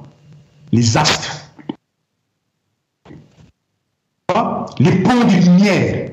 les 0.72 0.96
astres 0.96 1.47
les 4.78 4.92
ponts 5.02 5.24
de 5.24 5.32
lumière. 5.32 6.10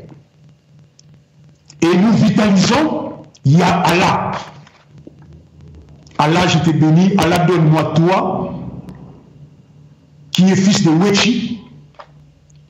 Et 1.82 1.98
nous 1.98 2.14
vitalisons, 2.14 3.14
il 3.44 3.60
y 3.60 3.62
a 3.62 3.82
Allah. 3.82 4.32
Allah, 6.18 6.48
je 6.48 6.60
te 6.60 6.72
bénis, 6.72 7.14
Allah 7.18 7.40
donne-moi 7.40 7.94
toi, 7.96 8.54
qui 10.32 10.50
est 10.50 10.56
fils 10.56 10.84
de 10.84 10.90
Wechi. 10.90 11.62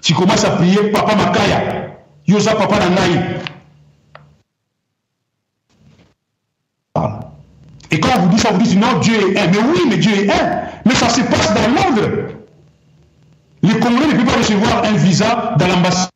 Tu 0.02 0.14
commences 0.14 0.44
à 0.44 0.52
prier 0.52 0.92
Papa 0.92 1.16
Makaya, 1.16 1.98
Yosa 2.28 2.56
Papa 2.56 2.78
Nangaï. 2.80 3.42
Et 7.92 8.00
quand 8.00 8.10
on 8.18 8.22
vous 8.24 8.30
dit 8.30 8.40
ça, 8.40 8.52
vous 8.52 8.62
dites 8.62 8.80
non, 8.80 9.00
Dieu 9.00 9.16
est 9.16 9.40
un. 9.40 9.48
Mais 9.48 9.58
oui, 9.60 9.80
mais 9.90 9.98
Dieu 9.98 10.12
est 10.12 10.30
un. 10.30 10.62
Mais 10.86 10.96
ça 10.96 11.10
se 11.10 11.22
passe 11.22 11.54
dans 11.54 11.74
l'ordre. 11.74 12.35
Le 13.66 13.80
Congolais 13.80 14.14
ne 14.14 14.18
peut 14.20 14.26
pas 14.26 14.38
recevoir 14.38 14.84
un 14.84 14.94
visa 14.94 15.56
dans 15.58 15.68
l'ambassade. 15.68 16.10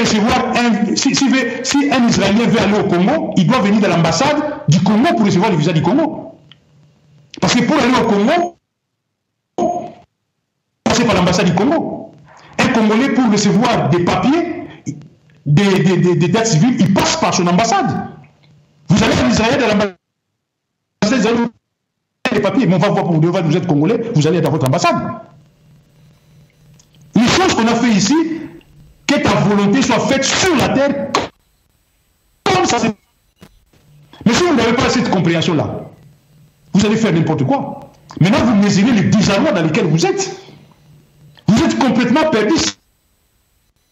Recevoir 0.00 0.52
un, 0.56 0.94
si, 0.96 1.90
un 1.90 2.08
Israélien 2.08 2.46
veut 2.46 2.60
aller 2.60 2.78
au 2.78 2.84
Congo, 2.84 3.34
il 3.36 3.46
doit 3.46 3.60
venir 3.60 3.80
dans 3.80 3.88
l'ambassade 3.88 4.36
du 4.68 4.80
Congo 4.82 5.08
pour 5.16 5.26
recevoir 5.26 5.50
le 5.50 5.56
visa 5.56 5.72
du 5.72 5.82
Congo. 5.82 6.38
Parce 7.40 7.54
que 7.54 7.62
pour 7.62 7.76
aller 7.76 7.94
au 7.94 8.04
Congo, 8.06 8.56
passer 10.84 11.04
par 11.04 11.14
l'ambassade 11.14 11.46
du 11.46 11.54
Congo. 11.54 12.12
Un 12.58 12.68
Congolais 12.68 13.10
pour 13.10 13.30
recevoir 13.30 13.88
des 13.90 14.04
papiers, 14.04 14.68
des, 15.46 15.78
des, 15.80 16.14
des, 16.16 16.28
dates 16.28 16.46
civiles, 16.46 16.76
il 16.78 16.92
passe 16.94 17.16
par 17.16 17.34
son 17.34 17.46
ambassade. 17.46 18.08
Vous 18.88 19.02
allez 19.02 19.14
en 19.24 19.30
Israël 19.30 19.60
dans 19.60 19.68
l'ambassade 19.68 21.50
les 22.32 22.40
papiers, 22.40 22.66
mais 22.66 22.74
on 22.74 22.78
va 22.78 22.88
voir 22.88 23.04
pour 23.04 23.20
vous, 23.20 23.32
vous 23.32 23.56
êtes 23.56 23.66
congolais, 23.66 24.00
vous 24.14 24.26
allez 24.26 24.40
dans 24.40 24.50
votre 24.50 24.66
ambassade. 24.66 24.96
Une 27.14 27.28
chose 27.28 27.54
qu'on 27.54 27.66
a 27.66 27.74
fait 27.74 27.90
ici, 27.90 28.14
que 29.06 29.14
ta 29.16 29.34
volonté 29.34 29.82
soit 29.82 30.00
faite 30.00 30.24
sur 30.24 30.56
la 30.56 30.68
terre, 30.70 31.08
comme 32.44 32.64
ça 32.64 32.78
c'est. 32.78 32.94
Mais 34.24 34.32
si 34.32 34.44
vous 34.44 34.54
n'avez 34.54 34.72
pas 34.72 34.88
cette 34.88 35.10
compréhension-là, 35.10 35.90
vous 36.72 36.86
allez 36.86 36.96
faire 36.96 37.12
n'importe 37.12 37.44
quoi. 37.44 37.80
Maintenant, 38.20 38.44
vous 38.44 38.54
mesurez 38.56 38.92
le 38.92 39.10
désarroi 39.10 39.52
dans 39.52 39.62
lequel 39.62 39.86
vous 39.86 40.06
êtes. 40.06 40.36
Vous 41.48 41.62
êtes 41.62 41.78
complètement 41.78 42.30
perdu, 42.30 42.54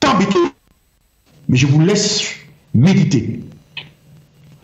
sans 0.02 0.18
Mais 1.48 1.56
je 1.56 1.66
vous 1.66 1.80
laisse 1.80 2.34
méditer 2.74 3.40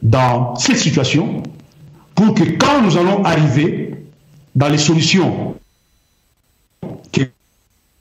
dans 0.02 0.54
cette 0.56 0.78
situation 0.78 1.42
pour 2.16 2.34
que 2.34 2.42
quand 2.56 2.82
nous 2.82 2.96
allons 2.96 3.22
arriver 3.24 3.94
dans 4.54 4.68
les 4.68 4.78
solutions 4.78 5.54
qu'il 7.12 7.30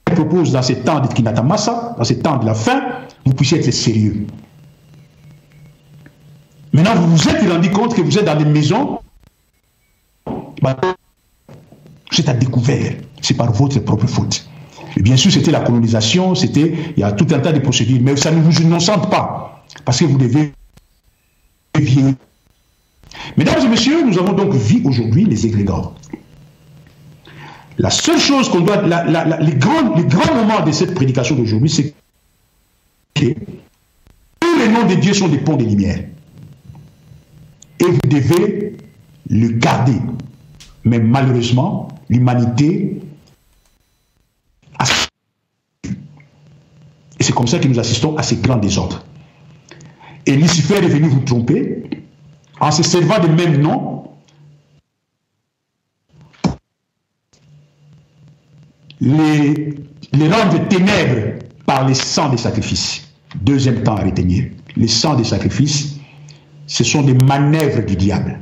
propose 0.04 0.52
dans 0.52 0.62
ces 0.62 0.80
temps 0.80 1.00
de 1.00 1.08
Kinatamasa, 1.08 1.94
dans 1.96 2.04
ces 2.04 2.18
temps 2.18 2.38
de 2.38 2.46
la 2.46 2.54
fin, 2.54 2.82
vous 3.24 3.34
puissiez 3.34 3.58
être 3.58 3.70
sérieux. 3.70 4.26
Maintenant, 6.72 6.94
vous 6.96 7.16
vous 7.16 7.28
êtes 7.28 7.48
rendu 7.48 7.70
compte 7.70 7.94
que 7.94 8.00
vous 8.00 8.18
êtes 8.18 8.24
dans 8.24 8.36
des 8.36 8.46
maisons. 8.46 9.00
Bah, 10.62 10.76
c'est 12.10 12.28
à 12.28 12.34
découvert. 12.34 12.94
C'est 13.20 13.34
par 13.34 13.52
votre 13.52 13.78
propre 13.80 14.06
faute. 14.06 14.48
Et 14.96 15.02
bien 15.02 15.16
sûr, 15.16 15.30
c'était 15.30 15.50
la 15.50 15.60
colonisation, 15.60 16.34
c'était, 16.34 16.74
il 16.96 17.00
y 17.00 17.02
a 17.02 17.12
tout 17.12 17.26
un 17.34 17.38
tas 17.40 17.52
de 17.52 17.58
procédures, 17.58 18.00
mais 18.00 18.16
ça 18.16 18.30
ne 18.30 18.40
vous 18.40 18.62
innocente 18.62 19.10
pas, 19.10 19.62
parce 19.84 19.98
que 19.98 20.06
vous 20.06 20.16
devez 20.16 20.52
vivre. 21.78 22.14
Mesdames 23.36 23.64
et 23.64 23.68
messieurs, 23.68 24.04
nous 24.04 24.18
avons 24.18 24.32
donc 24.32 24.54
vu 24.54 24.82
aujourd'hui 24.84 25.24
les 25.24 25.46
égrégores. 25.46 25.94
La 27.78 27.90
seule 27.90 28.18
chose 28.18 28.48
qu'on 28.48 28.60
doit, 28.60 28.82
les, 28.82 29.54
grands, 29.54 29.94
les 29.96 30.04
grands 30.04 30.34
moments 30.34 30.64
de 30.64 30.72
cette 30.72 30.94
prédication 30.94 31.34
d'aujourd'hui, 31.34 31.68
c'est 31.68 31.94
que 33.14 33.34
tous 34.40 34.58
les 34.58 34.68
noms 34.68 34.86
de 34.86 34.94
Dieu 34.94 35.12
sont 35.12 35.28
des 35.28 35.38
ponts 35.38 35.56
de 35.56 35.64
lumière. 35.64 36.04
Et 37.80 37.84
vous 37.84 38.08
devez 38.08 38.76
le 39.28 39.48
garder. 39.48 39.96
Mais 40.84 40.98
malheureusement, 40.98 41.88
l'humanité 42.08 43.00
a... 44.78 44.84
Et 47.18 47.22
c'est 47.22 47.34
comme 47.34 47.46
ça 47.46 47.58
que 47.58 47.68
nous 47.68 47.78
assistons 47.78 48.16
à 48.16 48.22
ces 48.22 48.36
grands 48.36 48.56
désordres. 48.56 49.04
Et 50.24 50.34
Lucifer 50.34 50.76
est 50.76 50.88
venu 50.88 51.08
vous 51.08 51.20
tromper 51.20 51.82
en 52.60 52.70
se 52.70 52.82
servant 52.82 53.18
des 53.18 53.28
mêmes 53.28 53.60
noms 53.60 54.10
les, 59.00 59.74
les 60.12 60.28
rendre 60.28 60.68
ténèbres 60.68 61.44
par 61.66 61.86
les 61.86 61.94
sangs 61.94 62.30
des 62.30 62.36
sacrifices. 62.36 63.06
Deuxième 63.42 63.82
temps 63.82 63.96
à 63.96 64.04
retenir. 64.04 64.50
Les 64.76 64.88
sangs 64.88 65.16
des 65.16 65.24
sacrifices, 65.24 65.96
ce 66.66 66.84
sont 66.84 67.02
des 67.02 67.14
manœuvres 67.14 67.82
du 67.84 67.96
diable. 67.96 68.38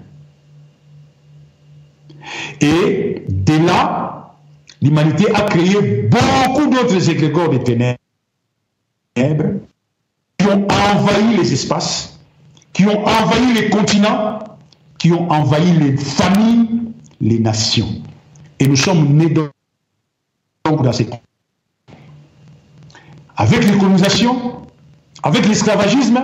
Et 2.61 3.25
dès 3.29 3.59
là, 3.59 4.37
l'humanité 4.81 5.27
a 5.35 5.43
créé 5.43 6.09
beaucoup 6.09 6.71
d'autres 6.71 7.11
égrégores 7.11 7.51
de 7.51 7.59
ténèbres 7.59 7.97
qui 10.39 10.47
ont 10.47 10.67
envahi 10.69 11.37
les 11.37 11.53
espaces, 11.53 12.14
qui 12.75 12.87
ont 12.87 13.07
envahi 13.07 13.55
les 13.55 13.71
continents, 13.71 14.41
qui 14.99 15.13
ont 15.13 15.31
envahi 15.31 15.73
les 15.79 15.97
familles, 15.97 16.93
les 17.21 17.39
nations. 17.39 18.03
Et 18.59 18.69
nous 18.69 18.77
sommes 18.77 19.17
nés 19.17 19.31
dans 19.31 19.49
dans 20.73 20.93
ces 20.93 21.09
Avec 23.37 23.65
les 23.65 23.79
colonisations, 23.79 24.63
avec 25.23 25.47
l'esclavagisme, 25.47 26.21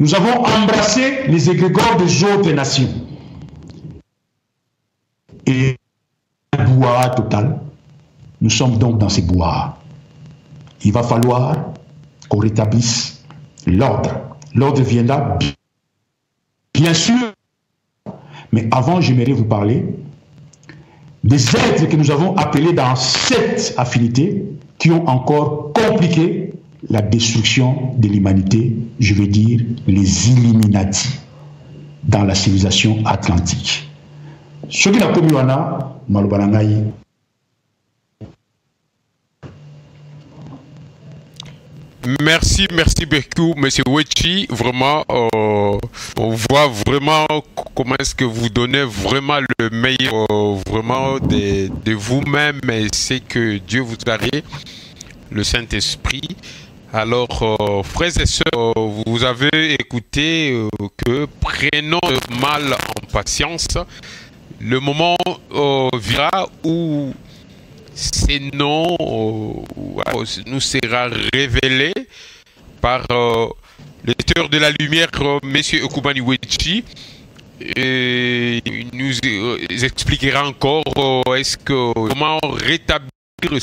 nous 0.00 0.14
avons 0.14 0.44
embrassé 0.44 1.28
les 1.28 1.48
égrégores 1.48 1.96
des 1.96 2.24
autres 2.24 2.50
nations. 2.50 2.88
Et 5.46 5.76
bois 6.66 7.08
total, 7.10 7.60
nous 8.40 8.50
sommes 8.50 8.78
donc 8.78 8.98
dans 8.98 9.08
ces 9.08 9.22
bois. 9.22 9.78
Il 10.84 10.92
va 10.92 11.04
falloir 11.04 11.56
qu'on 12.28 12.38
rétablisse 12.38 13.22
l'ordre. 13.66 14.10
L'ordre 14.54 14.82
viendra, 14.82 15.36
bien 15.38 15.52
sûr, 16.94 17.32
mais 18.52 18.68
avant, 18.70 19.00
j'aimerais 19.00 19.32
vous 19.32 19.44
parler 19.44 19.84
des 21.24 21.48
êtres 21.56 21.88
que 21.88 21.96
nous 21.96 22.10
avons 22.10 22.36
appelés 22.36 22.72
dans 22.72 22.96
cette 22.96 23.74
affinité 23.76 24.44
qui 24.78 24.90
ont 24.90 25.08
encore 25.08 25.72
compliqué 25.72 26.52
la 26.90 27.00
destruction 27.00 27.94
de 27.96 28.08
l'humanité, 28.08 28.76
je 28.98 29.14
veux 29.14 29.28
dire 29.28 29.60
les 29.86 30.30
Illuminati 30.30 31.10
dans 32.02 32.24
la 32.24 32.34
civilisation 32.34 32.98
atlantique. 33.06 33.88
Ce 34.68 34.88
qui 34.88 34.98
n'a 34.98 35.06
pas 35.08 35.20
Merci, 42.04 42.66
merci 42.74 43.06
beaucoup, 43.06 43.54
Monsieur 43.56 43.84
Wechi. 43.88 44.46
Vraiment, 44.50 45.04
euh, 45.08 45.78
on 46.18 46.30
voit 46.30 46.66
vraiment 46.66 47.26
comment 47.76 47.94
est-ce 48.00 48.12
que 48.12 48.24
vous 48.24 48.48
donnez 48.48 48.82
vraiment 48.82 49.38
le 49.38 49.70
meilleur, 49.70 50.26
euh, 50.32 50.56
vraiment 50.68 51.20
de, 51.20 51.92
vous-même 51.92 52.58
et 52.72 52.88
c'est 52.92 53.20
que 53.20 53.58
Dieu 53.58 53.82
vous 53.82 53.94
a 54.08 54.18
le 55.30 55.44
Saint-Esprit. 55.44 56.36
Alors, 56.92 57.40
euh, 57.60 57.84
frères 57.84 58.18
et 58.20 58.26
sœurs, 58.26 58.74
vous 59.06 59.22
avez 59.22 59.74
écouté 59.74 60.66
que 60.96 61.28
prenons 61.40 62.00
le 62.02 62.40
mal 62.40 62.72
en 62.74 63.12
patience. 63.12 63.68
Le 64.60 64.80
moment 64.80 65.16
viendra 65.52 66.48
où 66.64 67.14
ces 67.94 68.40
noms 68.54 68.96
euh, 69.00 70.24
nous 70.46 70.60
sera 70.60 71.08
révélé 71.32 71.92
par 72.80 73.04
euh, 73.10 73.46
l'éditeur 74.04 74.48
de 74.48 74.58
la 74.58 74.70
lumière, 74.70 75.08
euh, 75.20 75.38
Monsieur 75.42 75.84
Okubani 75.84 76.20
Wechi. 76.20 76.84
Il 77.60 78.88
nous 78.92 79.84
expliquera 79.84 80.48
encore 80.48 80.82
est-ce 81.36 81.56
que 81.56 81.92
comment 81.92 82.38
rétablir 82.42 83.08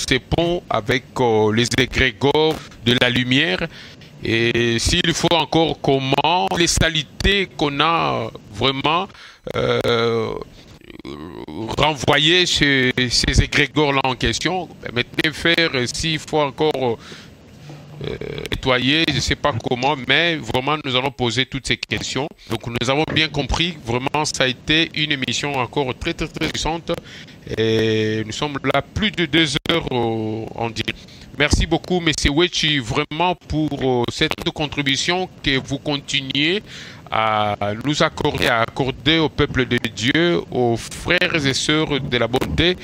ces 0.07 0.19
ponts 0.19 0.63
avec 0.69 1.03
les 1.53 1.67
égrégores 1.77 2.55
de 2.85 2.95
la 3.01 3.09
lumière 3.09 3.59
et 4.23 4.77
s'il 4.79 5.13
faut 5.13 5.33
encore 5.33 5.81
comment 5.81 6.47
les 6.57 6.67
salités 6.67 7.49
qu'on 7.57 7.77
a 7.81 8.31
vraiment 8.53 9.09
renvoyer 11.77 12.45
ces, 12.45 12.91
ces 13.09 13.41
égrégores-là 13.41 14.01
en 14.03 14.15
question. 14.15 14.69
Maintenant, 14.93 15.33
faire, 15.33 15.71
s'il 15.93 16.19
faut 16.19 16.39
encore 16.39 16.97
euh, 18.01 18.15
nettoyer, 18.49 19.03
je 19.09 19.15
ne 19.15 19.19
sais 19.19 19.35
pas 19.35 19.53
comment, 19.67 19.95
mais 20.07 20.37
vraiment, 20.37 20.77
nous 20.85 20.95
allons 20.95 21.11
poser 21.11 21.45
toutes 21.45 21.67
ces 21.67 21.77
questions. 21.77 22.27
Donc, 22.49 22.65
nous 22.67 22.89
avons 22.89 23.03
bien 23.13 23.27
compris, 23.27 23.77
vraiment, 23.85 24.23
ça 24.23 24.45
a 24.45 24.47
été 24.47 24.89
une 24.95 25.11
émission 25.11 25.53
encore 25.55 25.93
très, 25.97 26.13
très, 26.13 26.27
très 26.27 26.47
puissante. 26.47 26.91
Et 27.57 28.23
nous 28.25 28.31
sommes 28.31 28.57
là 28.73 28.81
plus 28.81 29.11
de 29.11 29.25
deux 29.25 29.55
heures 29.69 29.91
en 29.91 30.69
direct. 30.69 30.97
Merci 31.39 31.65
beaucoup, 31.65 32.03
M. 32.05 32.11
Wechi, 32.35 32.79
vraiment 32.79 33.33
pour 33.33 33.69
euh, 33.81 34.03
cette 34.11 34.33
contribution 34.53 35.29
que 35.41 35.57
vous 35.57 35.77
continuez 35.77 36.61
à 37.11 37.55
nous 37.85 38.03
accorder, 38.03 38.47
à 38.47 38.61
accorder 38.61 39.17
au 39.19 39.29
peuple 39.29 39.65
de 39.65 39.77
Dieu, 39.77 40.41
aux 40.51 40.77
frères 40.77 41.45
et 41.45 41.53
sœurs 41.53 41.99
de 41.99 42.17
la 42.17 42.27
bonté, 42.27 42.75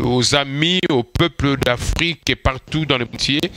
aux 0.00 0.34
amis, 0.34 0.80
au 0.90 1.02
peuple 1.02 1.56
d'Afrique 1.56 2.28
et 2.28 2.36
partout 2.36 2.84
dans 2.84 2.98
le 2.98 3.04
monde 3.06 3.50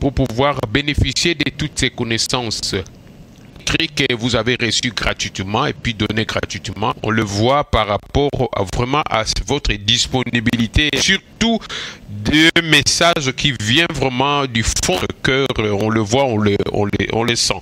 pour 0.00 0.12
pouvoir 0.12 0.58
bénéficier 0.70 1.34
de 1.34 1.50
toutes 1.56 1.78
ces 1.78 1.90
connaissances 1.90 2.74
que 3.64 4.14
vous 4.14 4.36
avez 4.36 4.56
reçu 4.60 4.90
gratuitement 4.90 5.66
et 5.66 5.72
puis 5.72 5.94
donné 5.94 6.24
gratuitement. 6.24 6.94
On 7.02 7.10
le 7.10 7.22
voit 7.22 7.64
par 7.64 7.86
rapport 7.86 8.30
vraiment 8.74 9.02
à 9.10 9.24
votre 9.46 9.72
disponibilité. 9.74 10.90
surtout 10.94 11.58
des 12.08 12.50
messages 12.62 13.32
qui 13.36 13.52
viennent 13.60 13.86
vraiment 13.92 14.46
du 14.46 14.62
fond 14.62 14.98
du 14.98 15.14
cœur. 15.22 15.46
On 15.58 15.90
le 15.90 16.00
voit, 16.00 16.24
on 16.24 16.38
le, 16.38 16.56
on 16.72 16.86
les, 16.86 17.08
on 17.12 17.24
les 17.24 17.36
sent. 17.36 17.60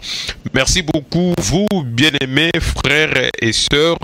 Merci 0.55 0.83
beaucoup, 0.83 1.35
vous, 1.39 1.67
bien-aimés 1.85 2.53
frères 2.61 3.31
et 3.41 3.53
sœurs, 3.53 3.99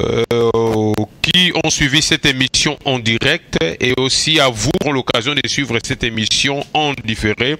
euh, 0.00 0.92
qui 1.20 1.52
ont 1.62 1.70
suivi 1.70 2.00
cette 2.00 2.26
émission 2.26 2.78
en 2.84 2.98
direct 2.98 3.58
et 3.80 3.92
aussi 3.98 4.40
à 4.40 4.48
vous 4.48 4.70
pour 4.80 4.92
l'occasion 4.92 5.34
de 5.34 5.46
suivre 5.46 5.78
cette 5.84 6.04
émission 6.04 6.64
en 6.72 6.92
différé. 7.04 7.56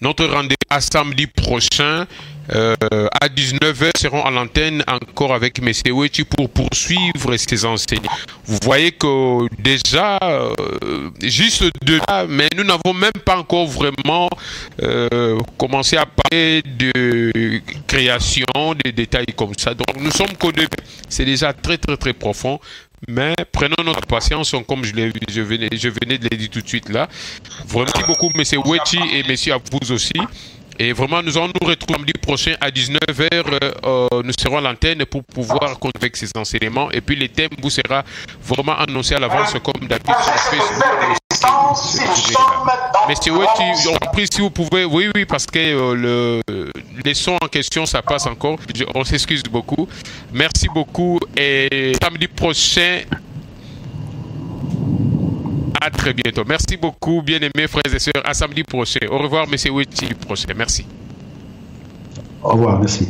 Notre 0.00 0.26
rendez-vous 0.26 0.56
à 0.68 0.80
samedi 0.80 1.26
prochain 1.26 2.06
euh, 2.52 2.74
à 3.20 3.28
19h, 3.28 3.90
seront 3.98 4.24
à 4.24 4.30
l'antenne 4.30 4.84
encore 4.86 5.34
avec 5.34 5.58
M. 5.58 5.72
Wechi 5.94 6.24
pour 6.24 6.48
poursuivre 6.50 7.36
ses 7.36 7.64
enseignements. 7.64 8.10
Vous 8.44 8.58
voyez 8.62 8.92
que 8.92 9.48
déjà, 9.60 10.18
euh, 10.22 10.52
juste 11.22 11.64
de 11.82 11.98
là, 12.08 12.26
mais 12.28 12.48
nous 12.56 12.64
n'avons 12.64 12.94
même 12.94 13.10
pas 13.24 13.38
encore 13.38 13.66
vraiment 13.66 14.28
euh, 14.82 15.38
commencé 15.58 15.96
à 15.96 16.06
parler 16.06 16.62
de 16.62 17.60
création, 17.86 18.44
des 18.84 18.92
détails 18.92 19.26
comme 19.36 19.52
ça. 19.56 19.74
Donc 19.74 19.88
nous 19.98 20.10
sommes 20.10 20.36
qu'au 20.38 20.52
début. 20.52 20.68
C'est 21.08 21.24
déjà 21.24 21.52
très 21.52 21.78
très 21.78 21.96
très 21.96 22.12
profond. 22.12 22.60
Mais 23.08 23.34
prenons 23.52 23.84
notre 23.84 24.06
patience, 24.06 24.54
comme 24.66 24.82
je, 24.84 24.92
je, 25.28 25.40
venais, 25.42 25.68
de 25.68 26.28
le 26.30 26.36
dire 26.36 26.50
tout 26.50 26.62
de 26.62 26.68
suite 26.68 26.88
là. 26.88 27.08
Merci 27.74 28.02
beaucoup, 28.06 28.30
M. 28.34 28.42
Wechi 28.64 28.98
et 29.12 29.20
M. 29.20 29.52
à 29.52 29.58
vous 29.58 29.92
aussi. 29.92 30.14
Et 30.78 30.92
vraiment, 30.92 31.22
nous 31.22 31.36
allons 31.38 31.52
nous 31.60 31.66
retrouver 31.66 31.98
samedi 31.98 32.12
prochain 32.20 32.54
à 32.60 32.70
19h. 32.70 33.28
Euh, 33.32 33.72
euh, 33.84 34.22
nous 34.22 34.32
serons 34.38 34.58
à 34.58 34.60
l'antenne 34.60 35.04
pour 35.06 35.24
pouvoir 35.24 35.78
compter 35.78 35.98
avec 35.98 36.16
ces 36.16 36.28
enseignements. 36.36 36.90
Et 36.90 37.00
puis, 37.00 37.16
les 37.16 37.28
thèmes 37.28 37.50
vous 37.62 37.70
sera 37.70 38.04
vraiment 38.42 38.76
annoncé 38.76 39.14
à 39.14 39.18
l'avance 39.18 39.52
comme 39.64 39.86
d'habitude 39.86 40.14
sur. 40.50 40.62
Monsieur 43.08 43.32
si 44.32 44.40
vous 44.40 44.50
pouvez. 44.50 44.84
Oui, 44.84 45.08
oui, 45.14 45.24
parce 45.24 45.46
que 45.46 45.58
euh, 45.58 45.94
le, 45.94 46.72
les 47.04 47.14
sons 47.14 47.38
en 47.42 47.48
question, 47.48 47.86
ça 47.86 48.02
passe 48.02 48.26
encore. 48.26 48.58
on 48.94 49.04
s'excuse 49.04 49.42
beaucoup. 49.44 49.88
Merci 50.32 50.68
beaucoup 50.72 51.18
et 51.36 51.92
samedi 52.02 52.28
prochain. 52.28 53.00
À 55.80 55.90
très 55.90 56.12
bientôt. 56.14 56.44
Merci 56.46 56.76
beaucoup, 56.76 57.22
bien-aimés 57.22 57.68
frères 57.68 57.94
et 57.94 57.98
sœurs. 57.98 58.22
À 58.24 58.34
samedi 58.34 58.62
prochain. 58.62 59.06
Au 59.10 59.18
revoir, 59.18 59.46
monsieur 59.48 59.70
Witty, 59.70 60.14
prochain. 60.14 60.52
Merci. 60.56 60.86
Au 62.42 62.50
revoir, 62.50 62.78
merci. 62.78 63.08